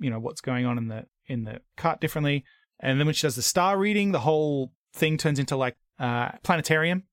you 0.00 0.10
know, 0.10 0.18
what's 0.18 0.40
going 0.40 0.66
on 0.66 0.78
in 0.78 0.88
the 0.88 1.06
in 1.26 1.44
the 1.44 1.60
cart 1.76 2.00
differently. 2.00 2.44
And 2.80 2.98
then 2.98 3.06
when 3.06 3.14
she 3.14 3.22
does 3.22 3.36
the 3.36 3.42
star 3.42 3.78
reading, 3.78 4.12
the 4.12 4.20
whole 4.20 4.72
thing 4.94 5.16
turns 5.18 5.38
into 5.38 5.56
like 5.56 5.76
uh, 5.98 6.30
planetarium, 6.42 7.04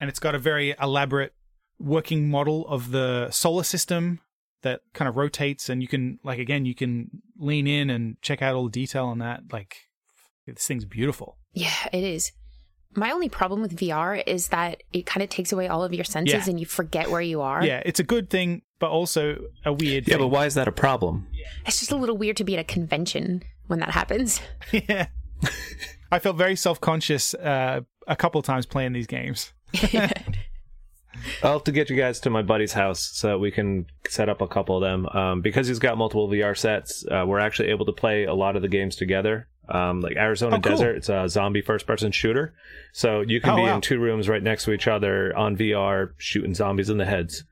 and 0.00 0.08
it's 0.10 0.18
got 0.20 0.34
a 0.34 0.38
very 0.38 0.74
elaborate 0.80 1.32
working 1.78 2.28
model 2.28 2.68
of 2.68 2.90
the 2.90 3.30
solar 3.30 3.64
system 3.64 4.20
that 4.62 4.80
kind 4.92 5.08
of 5.08 5.16
rotates, 5.16 5.68
and 5.70 5.80
you 5.82 5.88
can 5.88 6.18
like 6.22 6.38
again 6.38 6.66
you 6.66 6.74
can 6.74 7.22
lean 7.38 7.66
in 7.66 7.88
and 7.90 8.16
check 8.20 8.42
out 8.42 8.54
all 8.54 8.64
the 8.64 8.70
detail 8.70 9.06
on 9.06 9.18
that. 9.20 9.40
Like 9.50 9.76
this 10.46 10.66
thing's 10.66 10.84
beautiful. 10.84 11.38
Yeah, 11.52 11.72
it 11.92 12.04
is. 12.04 12.32
My 12.96 13.12
only 13.12 13.28
problem 13.28 13.62
with 13.62 13.76
VR 13.76 14.22
is 14.26 14.48
that 14.48 14.82
it 14.92 15.06
kind 15.06 15.22
of 15.22 15.30
takes 15.30 15.52
away 15.52 15.68
all 15.68 15.84
of 15.84 15.94
your 15.94 16.04
senses 16.04 16.46
Yeah. 16.46 16.50
and 16.50 16.58
you 16.58 16.66
forget 16.66 17.08
where 17.10 17.20
you 17.20 17.40
are. 17.40 17.64
Yeah, 17.64 17.80
it's 17.86 18.00
a 18.00 18.04
good 18.04 18.28
thing, 18.28 18.62
but 18.80 18.90
also 18.90 19.36
a 19.64 19.72
weird. 19.72 20.08
Yeah, 20.08 20.14
thing. 20.16 20.24
but 20.24 20.28
why 20.28 20.46
is 20.46 20.54
that 20.54 20.66
a 20.66 20.72
problem? 20.72 21.28
It's 21.66 21.78
just 21.78 21.92
a 21.92 21.96
little 21.96 22.16
weird 22.16 22.36
to 22.38 22.44
be 22.44 22.54
at 22.54 22.60
a 22.60 22.64
convention 22.64 23.42
when 23.68 23.78
that 23.78 23.90
happens. 23.90 24.40
yeah. 24.72 25.06
I 26.10 26.18
felt 26.18 26.36
very 26.36 26.56
self 26.56 26.80
conscious 26.80 27.34
uh, 27.34 27.82
a 28.08 28.16
couple 28.16 28.42
times 28.42 28.66
playing 28.66 28.92
these 28.94 29.06
games. 29.06 29.52
I'll 31.42 31.54
have 31.54 31.64
to 31.64 31.72
get 31.72 31.90
you 31.90 31.96
guys 31.96 32.20
to 32.20 32.30
my 32.30 32.42
buddy's 32.42 32.72
house 32.72 33.00
so 33.00 33.28
that 33.28 33.38
we 33.38 33.50
can 33.50 33.86
set 34.08 34.28
up 34.28 34.40
a 34.40 34.46
couple 34.48 34.76
of 34.76 34.82
them. 34.82 35.06
Um, 35.06 35.40
because 35.42 35.66
he's 35.66 35.78
got 35.78 35.98
multiple 35.98 36.28
VR 36.28 36.56
sets, 36.56 37.04
uh, 37.10 37.24
we're 37.26 37.40
actually 37.40 37.68
able 37.70 37.84
to 37.86 37.92
play 37.92 38.24
a 38.24 38.34
lot 38.34 38.56
of 38.56 38.62
the 38.62 38.68
games 38.68 38.96
together. 38.96 39.48
Um, 39.68 40.00
like 40.00 40.16
Arizona 40.16 40.56
Oh, 40.56 40.60
cool. 40.60 40.72
Desert, 40.72 40.96
it's 40.96 41.08
a 41.08 41.28
zombie 41.28 41.60
first 41.62 41.86
person 41.86 42.10
shooter. 42.10 42.54
So 42.92 43.20
you 43.20 43.40
can 43.40 43.50
Oh, 43.50 43.56
be 43.56 43.62
wow. 43.62 43.76
in 43.76 43.80
two 43.80 43.98
rooms 44.00 44.28
right 44.28 44.42
next 44.42 44.64
to 44.64 44.72
each 44.72 44.88
other 44.88 45.36
on 45.36 45.56
VR 45.56 46.10
shooting 46.16 46.54
zombies 46.54 46.90
in 46.90 46.96
the 46.98 47.04
heads. 47.04 47.44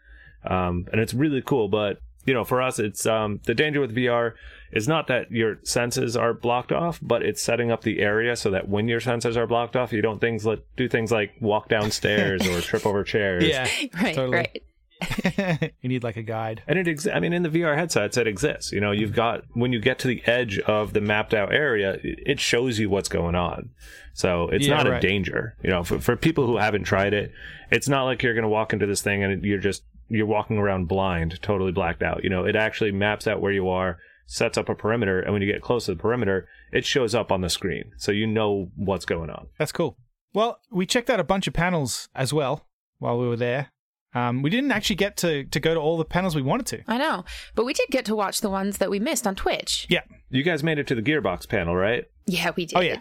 Um, 0.45 0.87
and 0.93 1.01
it's 1.01 1.15
really 1.15 1.43
cool. 1.43 1.69
But 1.69 2.01
you 2.25 2.35
know, 2.35 2.45
for 2.45 2.61
us, 2.61 2.79
it's 2.79 3.07
um, 3.07 3.41
the 3.45 3.55
danger 3.55 3.81
with 3.81 3.95
VR 3.95 4.35
is 4.71 4.87
not 4.87 5.07
that 5.07 5.31
your 5.31 5.59
senses 5.63 6.15
are 6.17 6.35
blocked 6.35 6.73
off, 6.73 6.99
but 7.01 7.23
it's 7.23 7.43
setting 7.43 7.71
up 7.71 7.83
the 7.83 8.01
area 8.01 8.37
so 8.37 8.51
that 8.51 8.69
when 8.69 8.87
your 8.87 9.01
senses 9.01 9.37
are 9.37 9.47
blocked 9.47 9.77
off, 9.77 9.93
you 9.93 10.03
don't 10.03 10.21
things 10.21 10.45
like 10.45 10.63
do 10.77 10.89
things 10.89 11.11
like 11.11 11.33
walk 11.41 11.69
downstairs 11.69 12.47
or 12.47 12.61
trip 12.61 12.85
over 12.85 13.03
chairs. 13.03 13.45
Yeah, 13.45 13.67
right, 14.03 14.15
totally. 14.15 14.37
right. 14.37 14.63
you 15.81 15.89
need 15.89 16.03
like 16.03 16.17
a 16.17 16.23
guide. 16.23 16.63
And 16.67 16.79
it, 16.79 16.89
ex- 16.89 17.07
I 17.07 17.21
mean, 17.21 17.33
in 17.33 17.45
the 17.45 17.49
VR 17.49 17.77
headsets, 17.77 18.17
it 18.17 18.27
exists. 18.27 18.73
You 18.73 18.81
know, 18.81 18.91
you've 18.91 19.15
got 19.15 19.45
when 19.53 19.73
you 19.73 19.81
get 19.81 20.01
to 20.01 20.09
the 20.09 20.23
edge 20.27 20.59
of 20.59 20.93
the 20.93 21.01
mapped 21.01 21.35
out 21.35 21.55
area, 21.55 21.95
it 22.03 22.19
it 22.27 22.41
shows 22.41 22.79
you 22.79 22.91
what's 22.91 23.09
going 23.09 23.37
on. 23.37 23.71
So 24.13 24.49
it's 24.49 24.67
Yeah, 24.67 24.83
not 24.83 24.93
a 24.93 25.01
danger. 25.01 25.55
You 25.63 25.71
know, 25.71 25.85
for, 25.85 26.01
for 26.01 26.17
people 26.17 26.47
who 26.47 26.57
haven't 26.57 26.83
tried 26.85 27.15
it, 27.15 27.33
it's 27.71 27.89
not 27.89 28.05
like 28.05 28.23
you're 28.23 28.35
going 28.35 28.43
to 28.43 28.49
walk 28.49 28.73
into 28.73 28.87
this 28.87 29.01
thing 29.01 29.23
and 29.23 29.45
you're 29.45 29.59
just 29.61 29.85
you're 30.09 30.27
walking 30.27 30.59
around 30.59 30.89
blind, 30.89 31.41
totally 31.43 31.73
blacked 31.73 32.03
out. 32.03 32.25
You 32.25 32.31
know, 32.31 32.45
it 32.45 32.57
actually 32.57 32.93
maps 32.93 33.27
out 33.27 33.41
where 33.41 33.53
you 33.53 33.69
are, 33.69 33.99
sets 34.27 34.59
up 34.59 34.69
a 34.69 34.75
perimeter, 34.75 35.21
and 35.21 35.33
when 35.33 35.43
you 35.43 35.51
get 35.51 35.63
close 35.63 35.87
to 35.87 35.95
the 35.95 36.01
perimeter, 36.01 36.49
it 36.73 36.85
shows 36.85 37.15
up 37.15 37.33
on 37.33 37.41
the 37.41 37.49
screen, 37.49 37.93
so 37.97 38.13
you 38.13 38.27
know 38.27 38.71
what's 38.77 39.05
going 39.05 39.31
on. 39.31 39.49
That's 39.59 39.73
cool. 39.73 39.97
Well, 40.35 40.61
we 40.71 40.87
checked 40.87 41.11
out 41.11 41.21
a 41.21 41.25
bunch 41.25 41.47
of 41.47 41.55
panels 41.55 42.09
as 42.15 42.33
well 42.33 42.67
while 42.99 43.19
we 43.19 43.27
were 43.27 43.37
there. 43.37 43.73
Um, 44.15 44.43
we 44.43 44.51
didn't 44.51 44.73
actually 44.73 44.97
get 44.97 45.17
to, 45.19 45.45
to 45.45 45.61
go 45.61 45.75
to 45.75 45.81
all 45.81 45.99
the 45.99 46.05
panels 46.05 46.35
we 46.35 46.43
wanted 46.43 46.67
to. 46.67 46.83
I 46.87 46.99
know. 46.99 47.25
But 47.55 47.65
we 47.65 47.75
did 47.75 47.89
get 47.91 48.05
to 48.07 48.17
watch 48.17 48.41
the 48.41 48.51
ones 48.51 48.79
that 48.79 48.91
we 48.91 48.99
missed 48.99 49.27
on 49.27 49.35
Twitch. 49.35 49.87
Yeah. 49.89 50.03
You 50.31 50.43
guys 50.43 50.63
made 50.63 50.79
it 50.79 50.87
to 50.89 50.95
the 50.95 51.03
Gearbox 51.03 51.49
panel, 51.49 51.77
right? 51.77 52.05
Yeah, 52.27 52.51
we 52.57 52.67
did. 52.67 52.77
Oh, 52.77 52.81
yeah. 52.81 52.99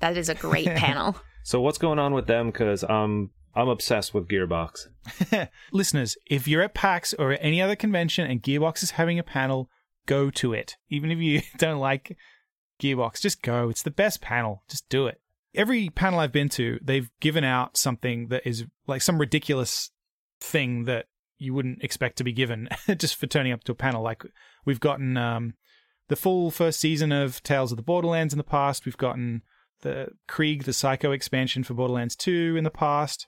That 0.00 0.16
is 0.16 0.28
a 0.28 0.34
great 0.34 0.66
panel. 0.74 1.16
So 1.44 1.60
what's 1.60 1.78
going 1.78 1.98
on 1.98 2.14
with 2.14 2.26
them? 2.26 2.46
Because 2.46 2.82
um, 2.84 3.30
I'm 3.54 3.68
obsessed 3.68 4.14
with 4.14 4.28
Gearbox. 4.28 4.86
Listeners, 5.72 6.16
if 6.26 6.48
you're 6.48 6.62
at 6.62 6.74
PAX 6.74 7.12
or 7.14 7.32
at 7.32 7.40
any 7.42 7.60
other 7.60 7.76
convention 7.76 8.30
and 8.30 8.42
Gearbox 8.42 8.82
is 8.82 8.92
having 8.92 9.18
a 9.18 9.24
panel, 9.24 9.68
go 10.06 10.30
to 10.30 10.52
it. 10.52 10.76
Even 10.88 11.10
if 11.10 11.18
you 11.18 11.42
don't 11.58 11.78
like 11.80 12.16
Gearbox, 12.80 13.20
just 13.20 13.42
go. 13.42 13.68
It's 13.68 13.82
the 13.82 13.90
best 13.90 14.20
panel. 14.20 14.62
Just 14.68 14.88
do 14.88 15.06
it. 15.06 15.20
Every 15.54 15.90
panel 15.90 16.20
I've 16.20 16.32
been 16.32 16.48
to, 16.50 16.78
they've 16.82 17.10
given 17.20 17.44
out 17.44 17.76
something 17.76 18.28
that 18.28 18.46
is 18.46 18.64
like 18.86 19.02
some 19.02 19.18
ridiculous 19.18 19.90
thing 20.40 20.84
that 20.84 21.06
you 21.38 21.52
wouldn't 21.52 21.82
expect 21.82 22.16
to 22.18 22.24
be 22.24 22.32
given 22.32 22.68
just 22.96 23.16
for 23.16 23.26
turning 23.26 23.52
up 23.52 23.64
to 23.64 23.72
a 23.72 23.76
panel. 23.76 24.02
Like 24.02 24.24
we've 24.64 24.80
gotten 24.80 25.16
um, 25.18 25.54
the 26.08 26.16
full 26.16 26.50
first 26.50 26.80
season 26.80 27.12
of 27.12 27.42
Tales 27.42 27.72
of 27.72 27.76
the 27.76 27.82
Borderlands 27.82 28.32
in 28.32 28.38
the 28.38 28.44
past. 28.44 28.86
We've 28.86 28.96
gotten 28.96 29.42
the 29.82 30.08
Krieg, 30.26 30.64
the 30.64 30.72
Psycho 30.72 31.12
expansion 31.12 31.64
for 31.64 31.74
Borderlands 31.74 32.16
2 32.16 32.54
in 32.56 32.64
the 32.64 32.70
past. 32.70 33.26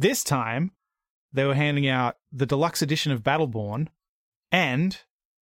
This 0.00 0.24
time, 0.24 0.70
they 1.30 1.44
were 1.44 1.54
handing 1.54 1.86
out 1.86 2.16
the 2.32 2.46
deluxe 2.46 2.80
edition 2.80 3.12
of 3.12 3.22
Battleborn 3.22 3.88
and 4.50 4.98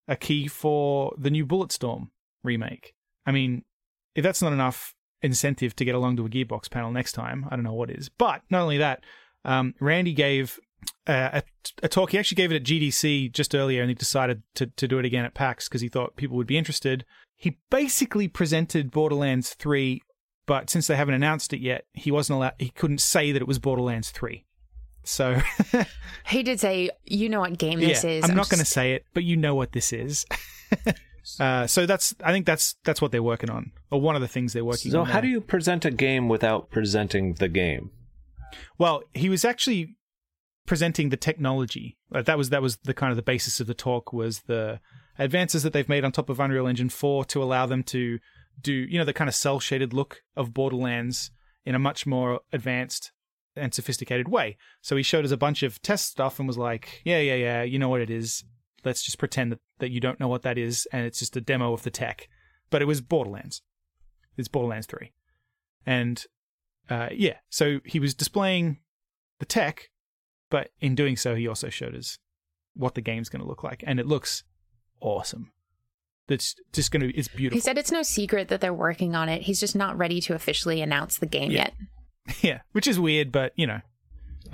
a 0.08 0.16
key 0.16 0.48
for 0.48 1.14
the 1.16 1.30
new 1.30 1.46
Bulletstorm 1.46 2.10
remake. 2.44 2.96
I 3.24 3.32
mean, 3.32 3.66
if 4.16 4.24
that's 4.24 4.42
not 4.42 4.54
enough 4.54 4.96
incentive 5.22 5.76
to 5.76 5.86
get 5.86 5.94
along 5.94 6.18
to 6.18 6.26
a 6.26 6.30
Gearbox 6.30 6.72
panel 6.72 6.90
next 6.90 7.12
time, 7.12 7.46
I 7.52 7.56
don't 7.56 7.66
know 7.66 7.74
what 7.74 7.92
is. 7.92 8.10
But 8.10 8.42
not 8.50 8.64
only 8.64 8.80
that, 8.80 9.04
um, 9.46 9.76
Randy 9.80 10.14
gave 10.14 10.60
uh, 11.06 11.42
a, 11.42 11.44
a 11.84 11.88
talk. 11.88 12.10
He 12.10 12.18
actually 12.18 12.38
gave 12.38 12.52
it 12.52 12.56
at 12.56 12.64
GDC 12.64 13.32
just 13.34 13.54
earlier, 13.54 13.84
and 13.84 13.92
he 13.92 13.94
decided 13.94 14.42
to, 14.56 14.66
to 14.66 14.88
do 14.88 14.98
it 14.98 15.06
again 15.06 15.24
at 15.24 15.36
PAX 15.36 15.70
because 15.70 15.82
he 15.82 15.88
thought 15.88 16.16
people 16.16 16.36
would 16.36 16.48
be 16.48 16.58
interested. 16.58 17.06
He 17.36 17.60
basically 17.70 18.28
presented 18.28 18.90
Borderlands 18.90 19.54
3, 19.54 20.02
but 20.48 20.72
since 20.72 20.88
they 20.88 20.96
haven't 20.96 21.14
announced 21.14 21.54
it 21.54 21.62
yet, 21.62 21.86
he 21.94 22.10
wasn't 22.10 22.38
allowed. 22.38 22.56
He 22.58 22.72
couldn't 22.72 23.02
say 23.02 23.32
that 23.32 23.42
it 23.44 23.48
was 23.48 23.60
Borderlands 23.60 24.10
3. 24.10 24.46
So 25.08 25.40
he 26.28 26.44
did 26.44 26.60
say, 26.60 26.90
"You 27.06 27.30
know 27.30 27.40
what 27.40 27.58
game 27.58 27.80
this 27.80 28.04
yeah, 28.04 28.12
is." 28.12 28.24
I'm, 28.30 28.36
not 28.36 28.50
going 28.50 28.60
to 28.60 28.66
say 28.66 28.94
it, 28.94 29.06
but 29.14 29.24
you 29.24 29.38
know 29.38 29.56
what 29.56 29.72
this 29.72 29.94
is. 29.94 30.26
uh, 31.40 31.68
so 31.68 31.86
that's 31.86 32.14
I 32.24 32.32
think 32.32 32.46
that's 32.46 32.76
that's 32.84 33.02
what 33.02 33.12
they're 33.12 33.24
working 33.24 33.50
on, 33.50 33.72
or 33.92 34.02
one 34.02 34.16
of 34.16 34.22
the 34.22 34.28
things 34.28 34.54
they're 34.54 34.66
working 34.66 34.92
So 34.92 35.02
on. 35.02 35.06
So 35.08 35.12
how 35.12 35.20
now. 35.20 35.22
do 35.22 35.28
you 35.30 35.42
present 35.42 35.86
a 35.86 35.92
game 35.92 36.28
without 36.28 36.70
presenting 36.70 37.36
the 37.36 37.48
game? 37.48 37.92
Well, 38.78 39.04
he 39.14 39.30
was 39.30 39.46
actually 39.46 39.96
presenting 40.66 41.10
the 41.10 41.18
technology. 41.18 41.98
Uh, 42.14 42.22
That 42.22 42.38
was 42.38 42.50
that 42.50 42.62
was 42.62 42.78
the 42.84 42.94
kind 42.94 43.12
of 43.12 43.16
the 43.16 43.24
basis 43.24 43.60
of 43.60 43.68
the 43.68 43.74
talk 43.74 44.14
was 44.14 44.42
the 44.42 44.80
advances 45.18 45.64
that 45.64 45.74
they've 45.74 45.90
made 45.90 46.04
on 46.04 46.12
top 46.12 46.30
of 46.30 46.40
Unreal 46.40 46.68
Engine 46.68 46.90
4 46.90 47.26
to 47.26 47.42
allow 47.42 47.66
them 47.66 47.82
to 47.84 48.20
do, 48.62 48.74
you 48.74 49.00
know, 49.00 49.06
the 49.06 49.14
kind 49.14 49.28
of 49.28 49.36
cell 49.36 49.60
shaded 49.60 49.94
look 49.94 50.22
of 50.36 50.54
Borderlands 50.54 51.32
in 51.66 51.76
a 51.76 51.80
much 51.80 52.06
more 52.06 52.42
advanced 52.54 53.12
and 53.58 53.74
sophisticated 53.74 54.28
way. 54.28 54.58
So 54.82 54.96
he 54.96 55.04
showed 55.04 55.26
us 55.26 55.32
a 55.32 55.38
bunch 55.38 55.64
of 55.64 55.82
test 55.82 56.08
stuff 56.10 56.40
and 56.40 56.48
was 56.48 56.58
like, 56.58 57.02
"Yeah, 57.04 57.20
yeah, 57.20 57.36
yeah, 57.36 57.64
you 57.64 57.80
know 57.80 57.90
what 57.90 58.02
it 58.02 58.10
is. 58.10 58.44
Let's 58.86 59.04
just 59.04 59.18
pretend 59.18 59.52
that, 59.52 59.60
that 59.80 59.92
you 59.92 60.00
don't 60.00 60.20
know 60.20 60.28
what 60.28 60.44
that 60.44 60.58
is 60.58 60.88
and 60.94 61.06
it's 61.06 61.20
just 61.20 61.36
a 61.36 61.42
demo 61.42 61.74
of 61.74 61.84
the 61.84 61.92
tech." 61.92 62.30
But 62.70 62.82
it 62.82 62.86
was 62.86 63.02
Borderlands. 63.02 63.62
It's 64.38 64.48
Borderlands 64.48 64.88
3. 64.88 65.12
And 65.86 66.24
uh, 66.90 67.10
yeah, 67.12 67.38
so 67.50 67.80
he 67.86 68.00
was 68.00 68.14
displaying 68.14 68.80
the 69.40 69.46
tech, 69.46 69.90
but 70.50 70.70
in 70.80 70.96
doing 70.96 71.16
so, 71.18 71.36
he 71.36 71.48
also 71.48 71.70
showed 71.70 71.96
us 71.96 72.18
what 72.76 72.94
the 72.96 73.02
game's 73.02 73.30
going 73.30 73.42
to 73.42 73.48
look 73.48 73.64
like, 73.64 73.84
and 73.88 74.00
it 74.00 74.06
looks 74.06 74.44
awesome. 75.02 75.52
It's 76.30 76.56
just 76.74 76.92
going 76.92 77.02
to, 77.10 77.18
it's 77.18 77.30
beautiful. 77.30 77.56
He 77.56 77.62
said 77.62 77.78
it's 77.78 77.92
no 77.92 78.04
secret 78.04 78.50
that 78.50 78.60
they're 78.62 78.74
working 78.74 79.16
on 79.16 79.30
it. 79.30 79.44
He's 79.44 79.60
just 79.62 79.76
not 79.76 79.98
ready 79.98 80.20
to 80.22 80.34
officially 80.36 80.82
announce 80.82 81.18
the 81.18 81.26
game 81.26 81.52
Yeah. 81.52 81.60
yet. 81.60 81.74
yeah, 82.42 82.60
which 82.72 82.88
is 82.88 83.00
weird, 83.00 83.32
but 83.32 83.54
you 83.56 83.68
know, 83.68 83.82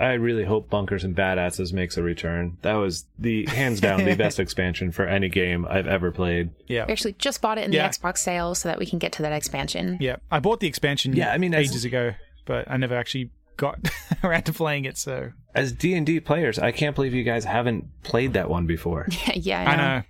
I 0.00 0.14
really 0.14 0.44
hope 0.44 0.68
Bunkers 0.70 1.04
and 1.04 1.14
Badasses 1.14 1.72
makes 1.72 1.96
a 1.96 2.02
return. 2.02 2.58
That 2.62 2.74
was 2.74 3.06
the 3.18 3.46
hands 3.46 3.80
down 3.80 4.04
the 4.04 4.14
best 4.16 4.40
expansion 4.40 4.90
for 4.90 5.06
any 5.06 5.28
game 5.28 5.66
I've 5.70 5.86
ever 5.86 6.10
played. 6.10 6.50
yeah, 6.66 6.84
We 6.86 6.92
actually 6.92 7.12
just 7.12 7.40
bought 7.40 7.58
it 7.58 7.64
in 7.64 7.72
Yeah. 7.72 7.86
the 7.88 7.94
Xbox 7.96 8.18
sale 8.18 8.54
so 8.56 8.68
that 8.68 8.78
we 8.78 8.86
can 8.86 8.98
get 8.98 9.12
to 9.12 9.22
that 9.22 9.32
expansion. 9.32 9.98
yeah. 10.00 10.16
I 10.32 10.40
bought 10.40 10.60
the 10.60 10.66
expansion, 10.66 11.14
Yeah, 11.14 11.32
I 11.32 11.38
mean, 11.38 11.54
as- 11.54 11.68
ages 11.70 11.84
ago, 11.84 12.14
but 12.44 12.68
I 12.70 12.76
never 12.76 12.96
actually 12.96 13.30
got 13.56 13.78
around 14.24 14.42
to 14.46 14.52
playing 14.52 14.84
it. 14.84 14.98
So 14.98 15.30
As 15.54 15.70
D 15.72 15.94
and 15.94 16.04
D 16.04 16.18
players, 16.18 16.58
I 16.58 16.72
can't 16.72 16.96
believe 16.96 17.14
you 17.14 17.22
guys 17.22 17.44
haven't 17.44 17.84
played 18.02 18.32
that 18.32 18.50
one 18.50 18.66
before. 18.66 19.06
yeah, 19.34 19.60
I 19.60 19.76
know. 19.76 19.82
I 19.82 19.96
know, 19.98 20.02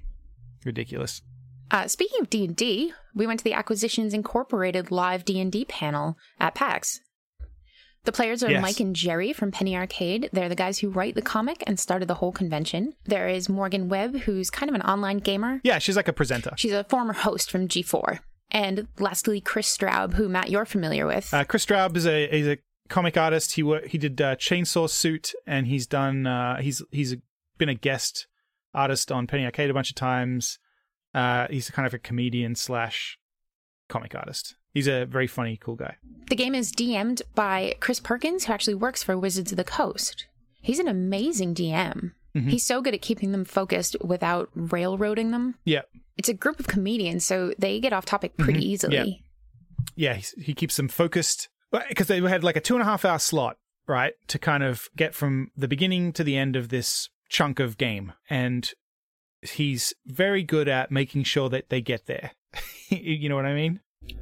ridiculous. 0.64 1.20
Uh, 1.70 1.88
speaking 1.88 2.20
of 2.20 2.30
D 2.30 2.44
and 2.46 2.56
D, 2.56 2.92
we 3.14 3.26
went 3.26 3.40
to 3.40 3.44
the 3.44 3.52
Acquisitions 3.52 4.14
Incorporated 4.14 4.90
live 4.90 5.24
D 5.26 5.40
and 5.40 5.52
D 5.52 5.64
panel 5.66 6.16
at 6.40 6.54
PAX. 6.54 7.00
The 8.05 8.12
players 8.12 8.42
are 8.42 8.50
Yes. 8.50 8.62
Mike 8.62 8.80
and 8.80 8.94
Jerry 8.94 9.32
from 9.32 9.50
Penny 9.50 9.74
Arcade. 9.76 10.28
They're 10.32 10.48
the 10.48 10.55
guys 10.55 10.78
who 10.78 10.90
write 10.90 11.14
the 11.14 11.22
comic 11.22 11.62
and 11.66 11.80
started 11.80 12.07
the 12.07 12.14
whole 12.14 12.32
convention. 12.32 12.94
There 13.05 13.28
is 13.28 13.48
Morgan 13.48 13.88
Webb, 13.88 14.20
who's 14.20 14.50
kind 14.50 14.68
of 14.68 14.74
an 14.74 14.82
online 14.82 15.18
gamer. 15.18 15.61
Yeah, 15.64 15.78
she's 15.78 15.96
like 15.96 16.09
a 16.09 16.12
presenter. 16.12 16.52
She's 16.57 16.72
a 16.72 16.84
former 16.84 17.14
host 17.14 17.50
from 17.50 17.66
G4. 17.66 18.20
And 18.51 18.86
lastly, 18.98 19.40
Kris 19.40 19.74
Straub, 19.74 20.14
who 20.14 20.28
Matt 20.28 20.51
you're 20.51 20.66
familiar 20.66 21.06
with. 21.06 21.32
Uh, 21.32 21.44
Kris 21.44 21.64
Straub 21.64 21.97
is 21.97 22.06
a 22.06 22.32
is 22.32 22.47
a 22.47 22.59
comic 22.89 23.16
artist. 23.16 23.55
He 23.55 23.62
wor- 23.62 23.86
he 23.86 23.97
did 23.98 24.20
uh, 24.20 24.36
Chainsaw 24.36 24.89
Suit, 24.89 25.32
and 25.47 25.66
he's 25.66 25.86
done 25.86 26.26
uh, 26.26 26.60
he's 26.60 26.82
he's 26.93 27.16
been 27.56 27.70
a 27.70 27.74
guest 27.74 28.26
artist 28.74 29.10
on 29.10 29.26
Penny 29.26 29.44
Arcade 29.47 29.70
a 29.70 29.74
bunch 29.74 29.89
of 29.90 29.97
times. 29.97 30.59
Uh, 31.14 31.47
he's 31.48 31.70
kind 31.70 31.86
of 31.86 31.94
a 31.94 31.98
comedian 31.98 32.55
slash 32.55 33.18
comic 33.89 34.14
artist. 34.14 34.56
He's 34.74 34.86
a 34.88 35.05
very 35.06 35.26
funny, 35.26 35.56
cool 35.56 35.76
guy. 35.76 35.96
The 36.28 36.36
game 36.36 36.55
is 36.55 36.72
DM'd 36.72 37.22
by 37.34 37.76
Chris 37.80 38.01
Perkins, 38.01 38.44
who 38.44 38.52
actually 38.52 38.74
works 38.74 39.02
for 39.02 39.16
Wizards 39.16 39.52
of 39.52 39.56
the 39.56 39.64
Coast. 39.64 40.26
He's 40.60 40.78
an 40.78 40.88
amazing 40.88 41.55
DM. 41.55 42.12
Mhm. 42.34 42.51
He's 42.51 42.66
so 42.66 42.82
good 42.82 42.94
at 42.94 43.01
keeping 43.02 43.30
them 43.32 43.44
focused 43.44 43.96
without 44.02 44.51
railroading 44.55 45.30
them. 45.30 45.55
Yeah, 45.64 45.82
It's 46.16 46.28
a 46.28 46.34
group 46.34 46.60
of 46.60 46.66
comedians, 46.68 47.26
so 47.26 47.52
they 47.59 47.80
get 47.80 47.92
off 47.92 48.05
topic 48.05 48.36
pretty 48.36 48.60
Mhm. 48.60 48.64
easily. 48.64 48.96
Yeah. 48.96 49.05
yeah, 49.96 50.14
he's, 50.14 50.30
he 50.40 50.55
keeps 50.55 50.76
them 50.76 50.86
focused 50.88 51.48
because 51.88 52.06
they 52.06 52.20
had 52.20 52.44
like 52.44 52.56
a 52.56 52.60
two 52.60 52.74
and 52.74 52.82
a 52.82 52.84
half 52.84 53.05
hour 53.05 53.18
slot, 53.18 53.56
right, 53.88 54.14
to 54.28 54.38
kind 54.38 54.62
of 54.62 54.88
get 54.96 55.14
from 55.14 55.51
the 55.56 55.66
beginning 55.68 56.12
to 56.12 56.22
the 56.24 56.36
end 56.36 56.55
of 56.56 56.68
this 56.68 57.09
chunk 57.28 57.59
of 57.60 57.76
game, 57.78 58.12
and 58.30 58.72
he's 59.42 59.92
very 60.06 60.42
good 60.44 60.68
at 60.68 60.90
making 60.92 61.24
sure 61.24 61.48
that 61.51 61.68
they 61.68 61.80
get 61.80 62.06
there. 62.06 62.30
you 62.88 63.28
know 63.28 63.34
what 63.36 63.44
I 63.46 63.55
mean? 63.55 63.80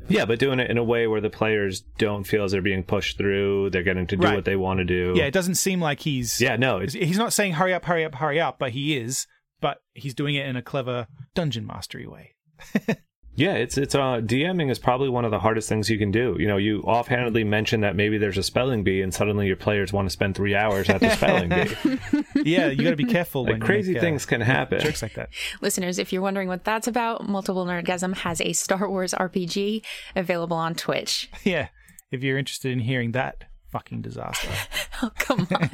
Yeah, 0.09 0.25
but 0.27 0.39
doing 0.39 0.61
it 0.61 0.71
in 0.71 0.79
a 0.79 0.85
way 0.85 1.07
where 1.07 1.21
the 1.21 1.31
players 1.31 1.83
don't 1.99 2.25
feel 2.25 2.45
as 2.45 2.53
they're 2.53 2.61
being 2.61 2.83
pushed 2.83 3.17
through. 3.17 3.71
They're 3.71 3.83
getting 3.83 4.07
to 4.09 4.17
do 4.17 4.27
Right. 4.27 4.35
what 4.35 4.45
they 4.45 4.57
want 4.57 4.79
to 4.79 4.85
do. 4.85 5.15
Yeah, 5.17 5.25
it 5.25 5.31
doesn't 5.33 5.55
seem 5.55 5.81
like 5.81 6.01
he's 6.01 6.41
yeah. 6.41 6.57
No, 6.57 6.79
it's 6.79 6.93
he's 6.93 7.19
not 7.19 7.33
saying 7.33 7.53
hurry 7.55 7.73
up, 7.73 7.85
hurry 7.85 8.05
up, 8.05 8.15
hurry 8.17 8.41
up, 8.41 8.59
but 8.59 8.73
he 8.73 8.97
is. 8.97 9.27
But 9.61 9.79
he's 9.95 10.13
doing 10.15 10.35
it 10.35 10.47
in 10.47 10.57
a 10.57 10.63
clever 10.63 11.07
dungeon 11.35 11.67
mastery 11.67 12.07
way. 12.07 12.35
Yeah, 13.35 13.55
it's 13.55 13.79
it's 13.79 13.95
uh 13.95 14.21
DMing 14.21 14.71
is 14.71 14.79
probably 14.79 15.09
one 15.09 15.25
of 15.25 15.31
the 15.31 15.39
hardest 15.39 15.69
things 15.69 15.89
you 15.89 15.99
can 15.99 16.11
do. 16.11 16.37
You 16.39 16.47
know, 16.49 16.59
you 16.59 16.81
offhandedly 16.83 17.45
mention 17.45 17.81
that 17.81 17.97
maybe 17.97 18.19
there's 18.19 18.37
a 18.37 18.43
spelling 18.43 18.85
bee, 18.85 19.01
and 19.01 19.13
suddenly 19.13 19.47
your 19.47 19.57
players 19.57 19.91
want 19.93 20.07
to 20.07 20.11
spend 20.13 20.35
three 20.35 20.55
hours 20.55 20.91
at 20.91 21.01
the 21.01 21.11
spelling 21.11 21.49
bee. 21.49 21.99
Yeah, 22.45 22.67
you 22.69 22.83
got 22.83 22.91
to 22.91 22.97
be 22.97 23.05
careful. 23.05 23.43
Like 23.43 23.53
when 23.53 23.61
you 23.61 23.67
crazy 23.67 23.93
make, 23.95 24.03
uh, 24.03 24.05
things 24.05 24.27
can 24.27 24.41
happen. 24.41 24.81
Jokes 24.81 25.01
like 25.01 25.15
that. 25.15 25.31
Listeners, 25.61 25.99
if 25.99 26.13
you're 26.13 26.21
wondering 26.23 26.49
what 26.49 26.65
that's 26.65 26.87
about, 26.89 27.27
Multiple 27.29 27.65
Nerdgasm 27.65 28.17
has 28.19 28.41
a 28.41 28.53
Star 28.53 28.89
Wars 28.89 29.15
RPG 29.15 29.83
available 30.17 30.57
on 30.57 30.75
Twitch. 30.75 31.31
Yeah, 31.45 31.69
if 32.11 32.23
you're 32.23 32.37
interested 32.39 32.73
in 32.73 32.81
hearing 32.81 33.13
that 33.13 33.45
fucking 33.71 34.03
disaster. 34.03 34.49
Oh, 35.05 35.11
come 35.19 35.49
on. 35.51 35.71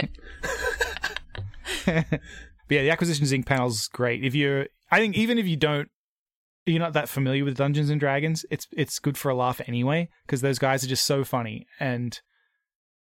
But 1.85 2.75
yeah, 2.75 2.83
the 2.83 2.91
Acquisitions 2.91 3.33
Inc. 3.33 3.47
panel's 3.47 3.89
great. 3.89 4.25
If 4.25 4.35
you're, 4.35 4.67
I 4.91 4.99
think 4.99 5.17
even 5.17 5.39
if 5.39 5.47
you 5.47 5.57
don't, 5.57 5.89
you're 6.69 6.81
not 6.81 6.93
that 6.93 7.09
familiar 7.09 7.45
with 7.45 7.57
Dungeons 7.57 7.91
and 7.91 8.01
Dragons, 8.01 8.45
it's 8.51 8.67
it's 8.73 8.99
good 8.99 9.17
for 9.17 9.31
a 9.31 9.35
laugh 9.35 9.61
anyway 9.67 10.09
because 10.27 10.41
those 10.41 10.59
guys 10.59 10.85
are 10.85 10.89
just 10.89 11.07
so 11.07 11.25
funny 11.25 11.67
and 11.81 12.21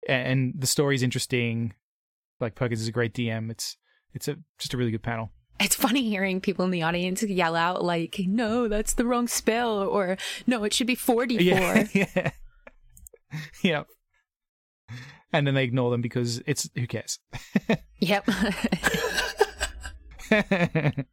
and 0.08 0.54
the 0.56 0.66
story's 0.66 1.02
interesting. 1.02 1.74
Like 2.40 2.54
Perkins 2.54 2.80
is 2.80 2.88
a 2.88 2.92
great 2.92 3.14
DM. 3.14 3.50
It's 3.50 3.76
it's 4.14 4.28
a 4.28 4.36
just 4.58 4.74
a 4.74 4.76
really 4.76 4.90
good 4.90 5.02
panel. 5.02 5.30
It's 5.60 5.76
funny 5.76 6.08
hearing 6.08 6.40
people 6.40 6.64
in 6.64 6.72
the 6.72 6.82
audience 6.82 7.22
yell 7.22 7.54
out 7.54 7.84
like, 7.84 8.16
"No, 8.26 8.66
that's 8.66 8.94
the 8.94 9.06
wrong 9.06 9.28
spell," 9.28 9.78
or 9.78 10.16
"No, 10.46 10.64
it 10.64 10.72
should 10.72 10.86
be 10.86 10.94
forty-four." 10.94 11.86
Yeah, 11.92 12.08
yeah, 12.14 12.30
yep. 13.62 13.86
And 15.32 15.46
then 15.46 15.54
they 15.54 15.64
ignore 15.64 15.90
them 15.90 16.02
because 16.02 16.42
it's 16.46 16.68
who 16.74 16.86
cares. 16.86 17.20
yep. 18.00 18.28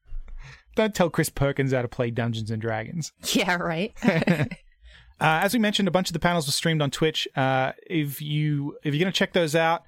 Don't 0.75 0.95
tell 0.95 1.09
Chris 1.09 1.29
Perkins 1.29 1.73
how 1.73 1.81
to 1.81 1.87
play 1.87 2.11
Dungeons 2.11 2.51
and 2.51 2.61
Dragons. 2.61 3.11
Yeah, 3.33 3.55
right. 3.55 3.93
uh, 4.03 4.47
as 5.19 5.53
we 5.53 5.59
mentioned, 5.59 5.87
a 5.87 5.91
bunch 5.91 6.09
of 6.09 6.13
the 6.13 6.19
panels 6.19 6.47
were 6.47 6.51
streamed 6.51 6.81
on 6.81 6.91
Twitch. 6.91 7.27
Uh, 7.35 7.73
if 7.87 8.21
you 8.21 8.77
if 8.83 8.93
you're 8.93 9.03
going 9.03 9.11
to 9.11 9.17
check 9.17 9.33
those 9.33 9.55
out, 9.55 9.83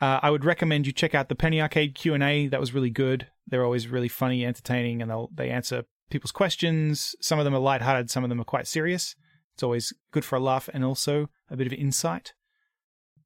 uh, 0.00 0.20
I 0.22 0.30
would 0.30 0.44
recommend 0.44 0.86
you 0.86 0.92
check 0.92 1.14
out 1.14 1.28
the 1.28 1.34
Penny 1.34 1.60
Arcade 1.60 1.94
Q 1.94 2.14
and 2.14 2.22
A. 2.22 2.48
That 2.48 2.60
was 2.60 2.74
really 2.74 2.90
good. 2.90 3.28
They're 3.46 3.64
always 3.64 3.88
really 3.88 4.08
funny, 4.08 4.44
entertaining, 4.44 5.02
and 5.02 5.10
they 5.10 5.26
they 5.34 5.50
answer 5.50 5.84
people's 6.10 6.32
questions. 6.32 7.14
Some 7.20 7.38
of 7.38 7.44
them 7.44 7.54
are 7.54 7.60
lighthearted, 7.60 8.10
some 8.10 8.22
of 8.22 8.28
them 8.28 8.40
are 8.40 8.44
quite 8.44 8.66
serious. 8.66 9.16
It's 9.54 9.62
always 9.62 9.92
good 10.12 10.24
for 10.24 10.36
a 10.36 10.40
laugh 10.40 10.68
and 10.72 10.84
also 10.84 11.28
a 11.50 11.56
bit 11.56 11.66
of 11.66 11.72
insight. 11.72 12.32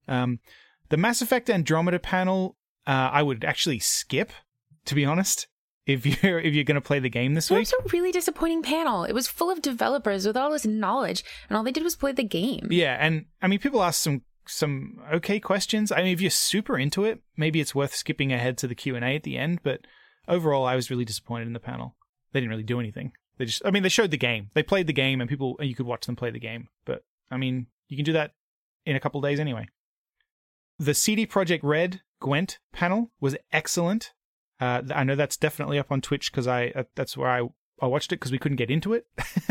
Um, 0.08 0.40
the 0.88 0.96
Mass 0.96 1.20
Effect 1.20 1.50
Andromeda 1.50 1.98
panel, 1.98 2.56
uh, 2.86 3.10
I 3.12 3.22
would 3.22 3.44
actually 3.44 3.80
skip, 3.80 4.32
to 4.84 4.94
be 4.94 5.04
honest. 5.04 5.48
If 5.86 6.04
you're 6.04 6.38
if 6.46 6.54
you're 6.54 6.64
going 6.64 6.74
to 6.76 6.80
play 6.80 6.98
the 6.98 7.08
game 7.08 7.34
this 7.34 7.50
week, 7.50 7.58
It 7.58 7.72
was 7.72 7.92
a 7.92 7.96
really 7.96 8.12
disappointing 8.12 8.62
panel. 8.62 9.04
It 9.04 9.12
was 9.12 9.28
full 9.28 9.50
of 9.50 9.62
developers 9.62 10.26
with 10.26 10.36
all 10.36 10.50
this 10.50 10.66
knowledge, 10.66 11.24
and 11.48 11.56
all 11.56 11.62
they 11.62 11.72
did 11.72 11.84
was 11.84 11.96
play 11.96 12.12
the 12.12 12.24
game. 12.24 12.68
Yeah, 12.70 12.96
and 12.98 13.26
I 13.40 13.48
mean, 13.48 13.58
people 13.58 13.82
asked 13.82 14.00
some 14.00 14.22
some 14.46 15.00
okay 15.14 15.40
questions. 15.40 15.90
I 15.92 15.98
mean, 15.98 16.12
if 16.12 16.20
you're 16.20 16.30
super 16.30 16.78
into 16.78 17.04
it, 17.04 17.20
maybe 17.36 17.60
it's 17.60 17.74
worth 17.74 17.94
skipping 17.94 18.32
ahead 18.32 18.58
to 18.58 18.66
the 18.66 18.74
Q 18.74 18.96
and 18.96 19.04
A 19.04 19.16
at 19.16 19.22
the 19.22 19.38
end. 19.38 19.60
But 19.62 19.80
overall, 20.28 20.64
I 20.64 20.76
was 20.76 20.90
really 20.90 21.04
disappointed 21.04 21.46
in 21.46 21.52
the 21.52 21.60
panel. 21.60 21.96
They 22.32 22.40
didn't 22.40 22.50
really 22.50 22.62
do 22.62 22.80
anything. 22.80 23.12
They 23.38 23.44
just, 23.44 23.62
I 23.64 23.70
mean, 23.70 23.82
they 23.82 23.88
showed 23.88 24.10
the 24.10 24.16
game. 24.16 24.50
They 24.54 24.62
played 24.62 24.86
the 24.86 24.92
game, 24.92 25.20
and 25.20 25.28
people 25.30 25.56
you 25.60 25.74
could 25.74 25.86
watch 25.86 26.06
them 26.06 26.16
play 26.16 26.30
the 26.30 26.40
game. 26.40 26.68
But 26.84 27.02
I 27.30 27.36
mean, 27.36 27.66
you 27.88 27.96
can 27.96 28.04
do 28.04 28.12
that 28.12 28.32
in 28.84 28.96
a 28.96 29.00
couple 29.00 29.20
days 29.20 29.40
anyway. 29.40 29.68
The 30.78 30.94
CD 30.94 31.26
Projekt 31.26 31.60
Red 31.62 32.02
Gwent 32.20 32.58
panel 32.72 33.10
was 33.20 33.36
excellent. 33.52 34.12
Uh, 34.60 34.82
I 34.94 35.04
know 35.04 35.14
that's 35.14 35.36
definitely 35.36 35.78
up 35.78 35.92
on 35.92 36.00
Twitch 36.00 36.32
because 36.32 36.46
I 36.46 36.72
uh, 36.74 36.84
that's 36.94 37.16
where 37.16 37.28
I 37.28 37.48
I 37.80 37.86
watched 37.86 38.12
it 38.12 38.16
because 38.16 38.32
we 38.32 38.38
couldn't 38.38 38.56
get 38.56 38.70
into 38.70 38.94
it. 38.94 39.06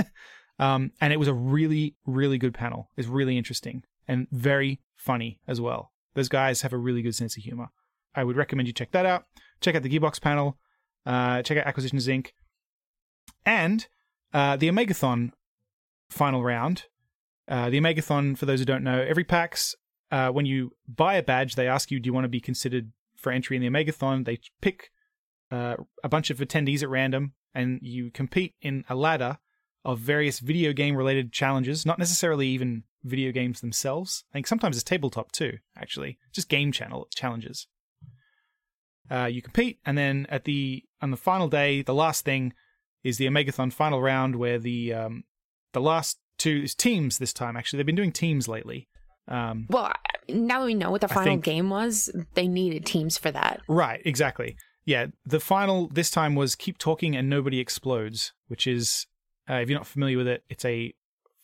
um, 0.60 0.91
and 0.99 1.14
it 1.14 1.18
was 1.18 1.27
a 1.27 1.34
really 1.34 1.95
really 2.06 2.38
good 2.38 2.53
panel. 2.53 2.90
It's 2.98 3.07
really 3.07 3.38
interesting 3.38 3.84
and 4.07 4.27
very 4.32 4.82
funny 4.95 5.40
as 5.48 5.61
well. 5.61 5.91
Those 6.15 6.30
guys 6.30 6.61
have 6.61 6.73
a 6.73 6.77
really 6.77 7.02
good 7.02 7.15
sense 7.15 7.38
of 7.38 7.44
humor. 7.44 7.68
I 8.15 8.23
would 8.23 8.38
recommend 8.38 8.68
you 8.68 8.73
check 8.73 8.91
that 8.91 9.06
out. 9.06 9.26
Check 9.61 9.76
out 9.76 9.84
the 9.84 9.90
Gearbox 9.90 10.22
panel. 10.22 10.57
Uh, 11.06 11.41
check 11.41 11.57
out 11.57 11.68
Acquisitions 11.68 12.07
Inc. 12.07 12.30
And 13.45 13.86
uh, 14.34 14.56
the 14.56 14.69
Omegathon 14.69 15.32
final 16.10 16.44
round. 16.44 16.86
Uh, 17.48 17.69
the 17.69 17.80
Omegathon, 17.80 18.38
for 18.38 18.45
those 18.45 18.60
who 18.60 18.65
don't 18.65 18.84
know, 18.84 19.02
every 19.02 19.23
PAX, 19.23 19.76
uh, 20.11 20.30
when 20.30 20.45
you 20.45 20.72
buy 20.88 21.15
a 21.15 21.23
badge, 21.23 21.56
they 21.56 21.68
ask 21.68 21.91
you, 21.91 21.99
do 21.99 22.07
you 22.07 22.14
want 22.14 22.23
to 22.23 22.30
be 22.30 22.40
considered 22.40 22.91
for 23.15 23.32
entry 23.32 23.57
in 23.57 23.61
the 23.61 23.69
Omegathon? 23.69 24.26
They 24.26 24.40
pick 24.61 24.91
uh, 25.51 25.76
a 26.03 26.09
bunch 26.09 26.30
of 26.30 26.38
attendees 26.39 26.84
at 26.84 26.89
random, 26.89 27.34
and 27.53 27.80
you 27.81 28.11
compete 28.11 28.55
in 28.61 28.84
a 28.89 28.95
ladder 28.95 29.38
of 29.84 29.99
various 29.99 30.39
video 30.39 30.73
game 30.73 30.95
related 30.95 31.31
challenges, 31.31 31.85
not 31.85 31.99
necessarily 31.99 32.47
even 32.47 32.84
video 33.03 33.31
games 33.31 33.61
themselves. 33.61 34.23
I 34.31 34.34
think 34.34 34.47
sometimes 34.47 34.76
it's 34.76 34.84
tabletop 34.84 35.31
too, 35.31 35.59
actually, 35.77 36.17
just 36.34 36.49
game 36.49 36.72
channel 36.72 37.07
challenges. 37.13 37.67
Uh, 39.09 39.26
you 39.26 39.41
compete, 39.41 39.80
and 39.85 39.95
then 39.97 40.26
at 40.30 40.45
the 40.45 40.84
on 41.01 41.11
the 41.11 41.17
final 41.17 41.47
day, 41.47 41.84
the 41.84 41.93
last 41.93 42.26
thing 42.26 42.53
is 43.03 43.17
the 43.17 43.27
Omegathon 43.27 43.72
final 43.72 44.01
round, 44.01 44.35
where 44.35 44.57
the 44.57 44.93
um, 44.93 45.23
the 45.73 45.81
last 45.81 46.17
two 46.39 46.65
teams 46.67 47.19
this 47.19 47.31
time. 47.31 47.55
Actually, 47.55 47.77
they've 47.77 47.85
been 47.85 47.95
doing 47.95 48.11
teams 48.11 48.47
lately. 48.47 48.88
Um, 49.27 49.67
Well, 49.69 49.91
now 50.27 50.59
that 50.61 50.65
we 50.65 50.73
know 50.73 50.89
what 50.89 51.01
the 51.01 51.07
final 51.07 51.23
think- 51.34 51.43
game 51.43 51.69
was, 51.69 52.09
they 52.34 52.47
needed 52.47 52.85
teams 52.85 53.17
for 53.17 53.30
that. 53.31 53.61
Right, 53.67 54.01
exactly. 54.05 54.55
Yeah, 54.86 55.07
the 55.26 55.40
final 55.40 55.88
this 55.88 56.10
time 56.10 56.36
was 56.36 56.56
keep 56.56 56.78
talking 56.78 57.16
and 57.16 57.30
nobody 57.30 57.60
explodes, 57.60 58.34
which 58.48 58.68
is 58.68 59.07
uh, 59.49 59.56
if 59.56 59.70
you're 59.70 59.80
not 59.80 59.88
familiar 59.88 60.18
with 60.18 60.28
it, 60.28 60.44
it's 60.49 60.66
a 60.66 60.94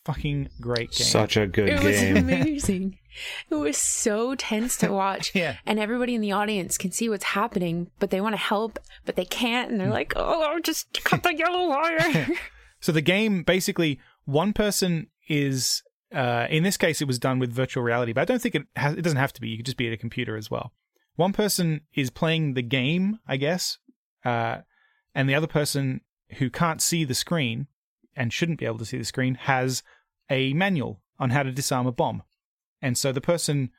fucking 0.06 0.50
great 0.60 0.92
game. 0.92 1.08
Such 1.08 1.38
a 1.38 1.48
good 1.48 1.68
game. 1.68 1.78
It 1.78 1.84
was 1.84 2.02
amazing. 2.24 2.98
it 3.50 3.56
was 3.56 3.78
so 3.78 4.36
tense 4.36 4.78
to 4.78 4.92
watch. 4.92 5.32
Yeah. 5.42 5.58
And 5.66 5.80
everybody 5.80 6.16
in 6.16 6.22
the 6.22 6.32
audience 6.32 6.78
can 6.78 6.92
see 6.92 7.10
what's 7.10 7.24
happening, 7.24 7.90
but 8.00 8.10
they 8.10 8.22
want 8.22 8.34
to 8.34 8.42
help, 8.42 8.80
but 9.06 9.16
they 9.16 9.26
can't. 9.26 9.72
And 9.72 9.80
they're 9.80 9.90
like, 9.90 10.14
oh, 10.16 10.60
just 10.64 11.04
cut 11.04 11.24
the 11.24 11.36
yellow 11.36 11.68
wire. 11.70 12.28
So 12.84 12.92
the 12.92 13.02
game 13.02 13.44
basically 13.44 14.00
one 14.26 14.54
person 14.54 15.06
is 15.30 15.84
uh, 16.16 16.48
in 16.50 16.64
this 16.64 16.78
case 16.78 17.00
it 17.00 17.06
was 17.06 17.20
done 17.20 17.38
with 17.38 17.52
virtual 17.52 17.84
reality, 17.84 18.12
but 18.12 18.22
I 18.22 18.26
don't 18.26 18.42
think 18.42 18.56
it 18.56 18.64
has 18.76 18.96
it 18.96 19.04
doesn't 19.04 19.20
have 19.20 19.32
to 19.34 19.42
be. 19.42 19.50
You 19.50 19.58
could 19.58 19.68
just 19.68 19.78
be 19.78 19.86
at 19.86 19.94
a 19.94 19.98
computer 19.98 20.36
as 20.36 20.50
well. 20.50 20.74
One 21.16 21.34
person 21.34 21.82
is 21.94 22.10
playing 22.10 22.54
the 22.54 22.62
game, 22.62 23.20
I 23.28 23.38
guess, 23.38 23.78
uh, 24.24 24.60
and 25.14 25.30
the 25.30 25.36
other 25.36 25.48
person 25.48 26.02
who 26.38 26.50
can't 26.50 26.82
see 26.82 27.04
the 27.04 27.14
screen 27.14 27.68
and 28.16 28.32
shouldn't 28.32 28.60
be 28.60 28.66
able 28.66 28.78
to 28.78 28.86
see 28.86 28.98
the 28.98 29.06
screen 29.06 29.36
has 29.36 29.84
a 30.30 30.54
manual 30.54 31.02
on 31.20 31.30
how 31.30 31.44
to 31.44 31.52
disarm 31.52 31.88
a 31.88 31.92
bomb. 31.92 32.24
And 32.82 32.98
so 32.98 33.12
the 33.12 33.22
person 33.22 33.72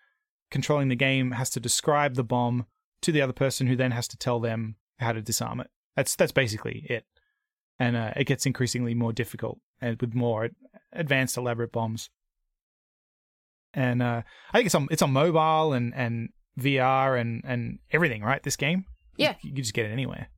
controlling 0.51 0.89
the 0.89 0.97
game 0.97 1.33
has 1.33 1.51
to 1.51 1.61
describe 1.61 2.15
the 2.15 2.25
bomb 2.25 2.67
to 3.01 3.13
the 3.13 3.23
other 3.23 3.33
person 3.33 3.67
who 3.67 3.77
then 3.77 3.91
has 3.91 4.07
to 4.09 4.17
tell 4.17 4.39
them 4.39 4.77
how 4.99 5.13
to 5.13 5.23
disarm 5.23 5.61
it. 5.61 5.71
That's 5.97 6.15
that's 6.15 6.33
basically 6.33 6.87
it. 6.89 7.05
And 7.79 7.97
uh, 7.97 8.13
it 8.17 8.25
gets 8.25 8.47
increasingly 8.47 8.95
more 8.95 9.13
difficult 9.13 9.59
and 9.81 10.01
with 10.01 10.15
more 10.15 10.51
advanced 10.93 11.37
elaborate 11.37 11.73
bombs. 11.73 12.11
And 13.75 14.03
uh, 14.03 14.23
I 14.53 14.59
think 14.59 14.67
it's 14.67 14.75
on 14.75 14.89
it's 14.91 15.03
on 15.03 15.13
mobile 15.13 15.73
and, 15.73 15.93
and 15.95 16.29
VR 16.59 17.21
and, 17.21 17.43
and 17.45 17.79
everything, 17.91 18.23
right? 18.23 18.43
This 18.43 18.57
game? 18.57 18.85
Yeah. 19.17 19.35
You, 19.43 19.51
you 19.51 19.63
just 19.63 19.75
get 19.75 19.87
it 19.87 19.93
anywhere. 19.93 20.29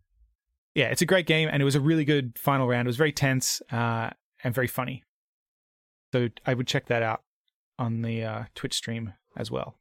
Yeah, 0.74 0.86
it's 0.86 1.03
a 1.03 1.07
great 1.07 1.27
game 1.27 1.49
and 1.51 1.61
it 1.62 1.65
was 1.65 1.77
a 1.77 1.81
really 1.81 2.05
good 2.05 2.39
final 2.39 2.66
round. 2.66 2.86
It 2.86 2.91
was 2.91 2.97
very 2.97 3.12
tense 3.12 3.62
uh, 3.70 4.11
and 4.43 4.55
very 4.55 4.66
funny. 4.66 5.05
So 6.12 6.28
I 6.47 6.55
would 6.55 6.66
check 6.66 6.86
that 6.86 7.03
out 7.03 7.23
on 7.78 8.03
the 8.03 8.23
uh, 8.23 8.45
Twitch 8.55 8.74
stream 8.74 9.15
as 9.36 9.51
well. 9.51 9.77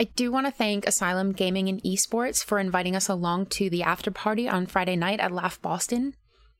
I 0.00 0.04
do 0.04 0.30
want 0.30 0.46
to 0.46 0.52
thank 0.52 0.86
Asylum 0.86 1.32
Gaming 1.32 1.68
and 1.68 1.82
Esports 1.82 2.44
for 2.44 2.58
inviting 2.58 2.94
us 2.94 3.08
along 3.08 3.46
to 3.46 3.68
the 3.68 3.82
after 3.82 4.10
party 4.10 4.48
on 4.48 4.66
Friday 4.66 4.96
night 4.96 5.18
at 5.18 5.32
Laugh 5.32 5.60
Boston. 5.60 6.14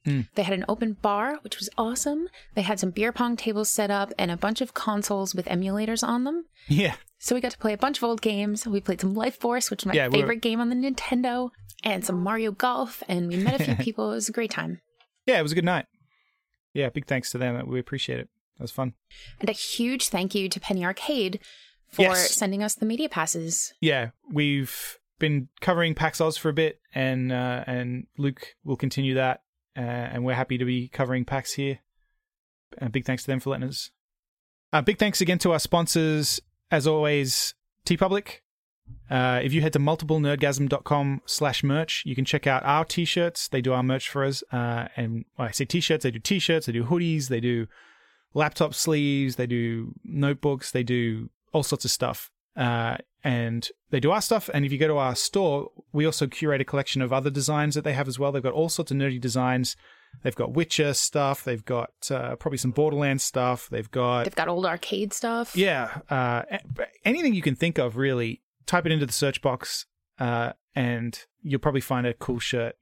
Mm. 0.04 0.28
They 0.34 0.42
had 0.42 0.54
an 0.54 0.64
open 0.68 0.94
bar, 0.94 1.36
which 1.42 1.58
was 1.58 1.70
awesome. 1.78 2.28
They 2.54 2.62
had 2.62 2.80
some 2.80 2.90
beer 2.90 3.12
pong 3.12 3.36
tables 3.36 3.70
set 3.70 3.90
up 3.90 4.12
and 4.18 4.30
a 4.30 4.36
bunch 4.36 4.60
of 4.60 4.74
consoles 4.74 5.34
with 5.34 5.46
emulators 5.46 6.06
on 6.06 6.24
them. 6.24 6.46
Yeah. 6.68 6.96
So 7.18 7.34
we 7.34 7.40
got 7.40 7.50
to 7.52 7.58
play 7.58 7.72
a 7.72 7.78
bunch 7.78 7.98
of 7.98 8.04
old 8.04 8.22
games. 8.22 8.66
We 8.66 8.80
played 8.80 9.00
some 9.00 9.14
Life 9.14 9.36
Force, 9.38 9.70
which 9.70 9.82
is 9.82 9.86
my 9.86 9.92
Yeah, 9.94 10.06
we 10.08 10.18
were- 10.18 10.22
favorite 10.22 10.40
game 10.42 10.60
on 10.60 10.68
the 10.68 10.76
Nintendo, 10.76 11.50
and 11.84 12.04
some 12.04 12.22
Mario 12.22 12.52
Golf, 12.52 13.02
and 13.08 13.28
we 13.28 13.36
met 13.36 13.60
a 13.60 13.64
few 13.64 13.74
people. 13.84 14.12
It 14.12 14.16
was 14.16 14.28
a 14.28 14.32
great 14.32 14.50
time. 14.50 14.80
Yeah, 15.26 15.38
it 15.38 15.42
was 15.42 15.52
a 15.52 15.54
good 15.56 15.64
night. 15.64 15.86
Yeah, 16.74 16.90
big 16.90 17.06
thanks 17.06 17.30
to 17.32 17.38
them. 17.38 17.66
We 17.68 17.80
appreciate 17.80 18.20
it. 18.20 18.28
That 18.56 18.62
was 18.64 18.70
fun. 18.70 18.94
And 19.40 19.48
a 19.48 19.52
huge 19.52 20.08
thank 20.08 20.34
you 20.34 20.48
to 20.48 20.60
Penny 20.60 20.84
Arcade 20.84 21.40
for 21.88 22.02
Yes. 22.02 22.34
sending 22.34 22.62
us 22.62 22.74
the 22.74 22.86
media 22.86 23.08
passes. 23.08 23.72
yeah, 23.80 24.10
we've 24.30 24.98
been 25.18 25.48
covering 25.60 25.94
PAX 25.94 26.20
Aus 26.20 26.36
for 26.36 26.48
a 26.48 26.52
bit, 26.52 26.80
and 26.94 27.32
uh, 27.32 27.64
and 27.66 28.06
Luke 28.16 28.54
will 28.64 28.76
continue 28.76 29.14
that, 29.14 29.42
uh, 29.76 29.80
and 29.80 30.24
we're 30.24 30.34
happy 30.34 30.58
to 30.58 30.64
be 30.64 30.88
covering 30.88 31.24
PAX 31.24 31.54
here. 31.54 31.80
Uh, 32.80 32.88
big 32.88 33.04
thanks 33.04 33.22
to 33.24 33.26
them 33.28 33.40
for 33.40 33.50
letting 33.50 33.68
us. 33.68 33.90
Uh, 34.72 34.82
big 34.82 34.98
thanks 34.98 35.20
again 35.20 35.38
to 35.38 35.52
our 35.52 35.58
sponsors, 35.58 36.40
as 36.70 36.86
always, 36.86 37.54
TeePublic. 37.84 38.40
Uh, 39.10 39.40
if 39.42 39.52
you 39.52 39.60
head 39.60 39.72
to 39.72 39.78
multiplenerdgasm.com 39.78 41.22
slash 41.26 41.64
merch, 41.64 42.02
you 42.06 42.14
can 42.14 42.24
check 42.24 42.46
out 42.46 42.62
our 42.64 42.84
t-shirts. 42.84 43.48
They 43.48 43.60
do 43.60 43.72
our 43.72 43.82
merch 43.82 44.08
for 44.08 44.24
us. 44.24 44.42
Uh, 44.52 44.88
and 44.96 45.24
I 45.38 45.50
say 45.50 45.64
t-shirts, 45.64 46.04
they 46.04 46.10
do 46.10 46.18
t-shirts, 46.18 46.66
they 46.66 46.72
do 46.72 46.84
hoodies, 46.84 47.28
they 47.28 47.40
do 47.40 47.66
laptop 48.34 48.74
sleeves, 48.74 49.36
they 49.36 49.46
do 49.46 49.94
notebooks, 50.04 50.70
they 50.70 50.82
do 50.82 51.30
all 51.52 51.62
sorts 51.62 51.84
of 51.84 51.90
stuff. 51.90 52.30
Uh, 52.56 52.98
and 53.24 53.68
they 53.90 54.00
do 54.00 54.10
our 54.10 54.20
stuff. 54.20 54.50
And 54.52 54.64
if 54.64 54.72
you 54.72 54.78
go 54.78 54.88
to 54.88 54.98
our 54.98 55.14
store, 55.14 55.70
we 55.92 56.04
also 56.04 56.26
curate 56.26 56.60
a 56.60 56.64
collection 56.64 57.02
of 57.02 57.12
other 57.12 57.30
designs 57.30 57.74
that 57.74 57.84
they 57.84 57.92
have 57.94 58.08
as 58.08 58.18
well. 58.18 58.32
They've 58.32 58.42
got 58.42 58.52
all 58.52 58.68
sorts 58.68 58.90
of 58.90 58.96
nerdy 58.96 59.20
designs. 59.20 59.76
They've 60.22 60.34
got 60.34 60.52
Witcher 60.52 60.94
stuff. 60.94 61.44
They've 61.44 61.64
got 61.64 61.92
uh, 62.10 62.34
probably 62.36 62.58
some 62.58 62.72
Borderlands 62.72 63.22
stuff. 63.22 63.68
They've 63.70 63.90
got 63.90 64.24
They've 64.24 64.34
got 64.34 64.48
old 64.48 64.66
arcade 64.66 65.12
stuff. 65.12 65.56
yeah, 65.56 66.00
uh, 66.10 66.42
anything 67.04 67.34
you 67.34 67.42
can 67.42 67.54
think 67.54 67.78
of, 67.78 67.96
really. 67.96 68.42
Type 68.66 68.84
it 68.84 68.92
into 68.92 69.06
the 69.06 69.12
search 69.12 69.40
box, 69.40 69.86
uh, 70.18 70.52
and 70.74 71.24
you'll 71.40 71.60
probably 71.60 71.80
find 71.80 72.06
a 72.06 72.14
cool 72.14 72.38
shirt. 72.38 72.76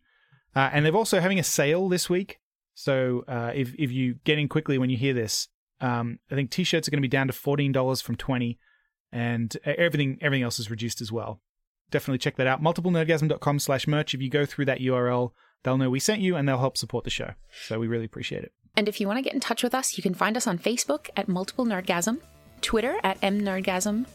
Uh, 0.55 0.71
and 0.73 0.85
they're 0.87 0.97
also 0.97 1.21
having 1.21 1.39
a 1.39 1.43
sale 1.45 1.89
this 1.89 2.09
week. 2.09 2.41
So 2.75 3.25
uh, 3.29 3.53
if 3.55 3.75
if 3.79 3.93
you 3.93 4.17
get 4.25 4.39
in 4.39 4.49
quickly 4.49 4.79
when 4.79 4.91
you 4.91 4.97
hear 4.97 5.13
this, 5.15 5.49
um, 5.81 6.19
I 6.31 6.35
think 6.35 6.51
t-shirts 6.51 6.89
are 6.89 6.91
going 6.91 7.03
to 7.03 7.09
be 7.09 7.09
down 7.09 7.27
to 7.27 7.33
fourteen 7.33 7.73
dollars 7.73 8.01
from 8.01 8.17
twenty, 8.17 8.59
and 9.13 9.55
everything 9.65 10.19
everything 10.21 10.43
else 10.43 10.59
is 10.59 10.71
reduced 10.71 11.01
as 11.01 11.13
well. 11.13 11.41
Definitely 11.91 12.19
check 12.19 12.37
that 12.37 12.47
out. 12.47 12.63
Multiplenerdgasm.com 12.63 13.59
slash 13.61 13.87
merch. 13.87 14.15
If 14.15 14.21
you 14.21 14.29
go 14.31 14.45
through 14.45 14.65
that 14.67 14.81
URL, 14.81 15.31
they'll 15.63 15.79
know 15.79 15.91
we 15.91 16.01
sent 16.01 16.21
you 16.21 16.37
and 16.37 16.49
they'll 16.49 16.59
help 16.59 16.77
support 16.77 17.05
the 17.05 17.11
show. 17.11 17.33
So 17.67 17.79
we 17.79 17.87
really 17.87 18.05
appreciate 18.05 18.43
it. 18.43 18.53
And 18.77 18.89
if 18.89 19.01
you 19.01 19.07
want 19.07 19.19
to 19.19 19.23
get 19.23 19.33
in 19.35 19.41
touch 19.41 19.63
with 19.63 19.75
us, 19.75 19.97
you 19.97 20.03
can 20.03 20.15
find 20.15 20.37
us 20.37 20.47
on 20.47 20.59
Facebook 20.59 21.09
at 21.17 21.29
Multiple 21.29 21.65
Nerdgasm, 21.65 22.19
Twitter 22.61 22.97
at 23.03 23.21
mnerdgasm, 23.21 24.07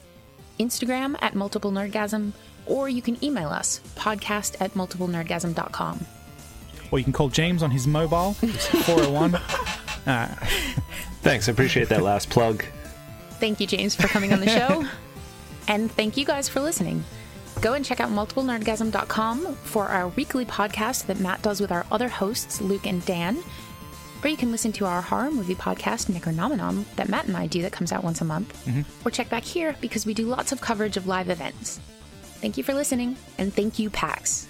Instagram 0.60 1.18
at 1.22 1.34
Multiple 1.34 1.72
Nerdgasm, 1.72 2.34
or 2.68 2.88
you 2.90 3.02
can 3.02 3.24
email 3.24 3.50
us 3.50 3.82
podcast 3.96 4.62
at 4.62 4.74
multiplenerdgasm.com. 4.76 6.06
Or 6.92 7.00
you 7.00 7.04
can 7.04 7.14
call 7.14 7.30
James 7.30 7.64
on 7.64 7.72
his 7.72 7.88
mobile, 7.88 8.36
it's 8.42 8.68
401. 8.68 9.36
uh, 10.06 10.28
Thanks. 11.24 11.48
I 11.48 11.52
appreciate 11.52 11.88
that 11.90 12.02
last 12.04 12.30
plug. 12.30 12.66
Thank 13.40 13.60
you, 13.60 13.68
James, 13.68 13.96
for 13.96 14.08
coming 14.08 14.34
on 14.34 14.40
the 14.42 14.50
show. 14.60 14.86
and 15.68 15.92
thank 15.92 16.18
you 16.18 16.26
guys 16.26 16.50
for 16.50 16.60
listening. 16.60 17.04
Go 17.62 17.74
and 17.74 17.86
check 17.86 18.00
out 18.00 18.10
multiplenerdgasm.com 18.10 19.56
for 19.56 19.88
our 19.88 20.08
weekly 20.10 20.46
podcast 20.46 21.06
that 21.06 21.20
Matt 21.20 21.44
does 21.44 21.62
with 21.62 21.72
our 21.72 21.86
other 21.92 22.10
hosts, 22.10 22.60
Luke 22.60 22.88
and 22.88 23.06
Dan. 23.06 23.38
Or 24.24 24.30
you 24.30 24.38
can 24.38 24.52
listen 24.52 24.72
to 24.74 24.86
our 24.86 25.02
horror 25.02 25.32
movie 25.32 25.56
podcast, 25.56 26.12
Necronominom, 26.12 26.86
that 26.96 27.10
Matt 27.10 27.28
and 27.28 27.38
I 27.38 27.48
do 27.48 27.62
that 27.62 27.72
comes 27.72 27.92
out 27.92 28.04
once 28.04 28.22
a 28.22 28.26
month. 28.26 28.66
Mm-hmm. 28.66 29.08
Or 29.08 29.12
check 29.12 29.30
back 29.30 29.44
here 29.44 29.76
because 29.80 30.06
we 30.06 30.14
do 30.16 30.26
lots 30.26 30.52
of 30.52 30.60
coverage 30.60 30.98
of 30.98 31.08
live 31.08 31.30
events. 31.30 31.80
Thank 32.42 32.58
you 32.58 32.64
for 32.64 32.74
listening, 32.74 33.18
and 33.38 33.54
thank 33.54 33.78
you, 33.78 33.92
PAX. 33.92 34.48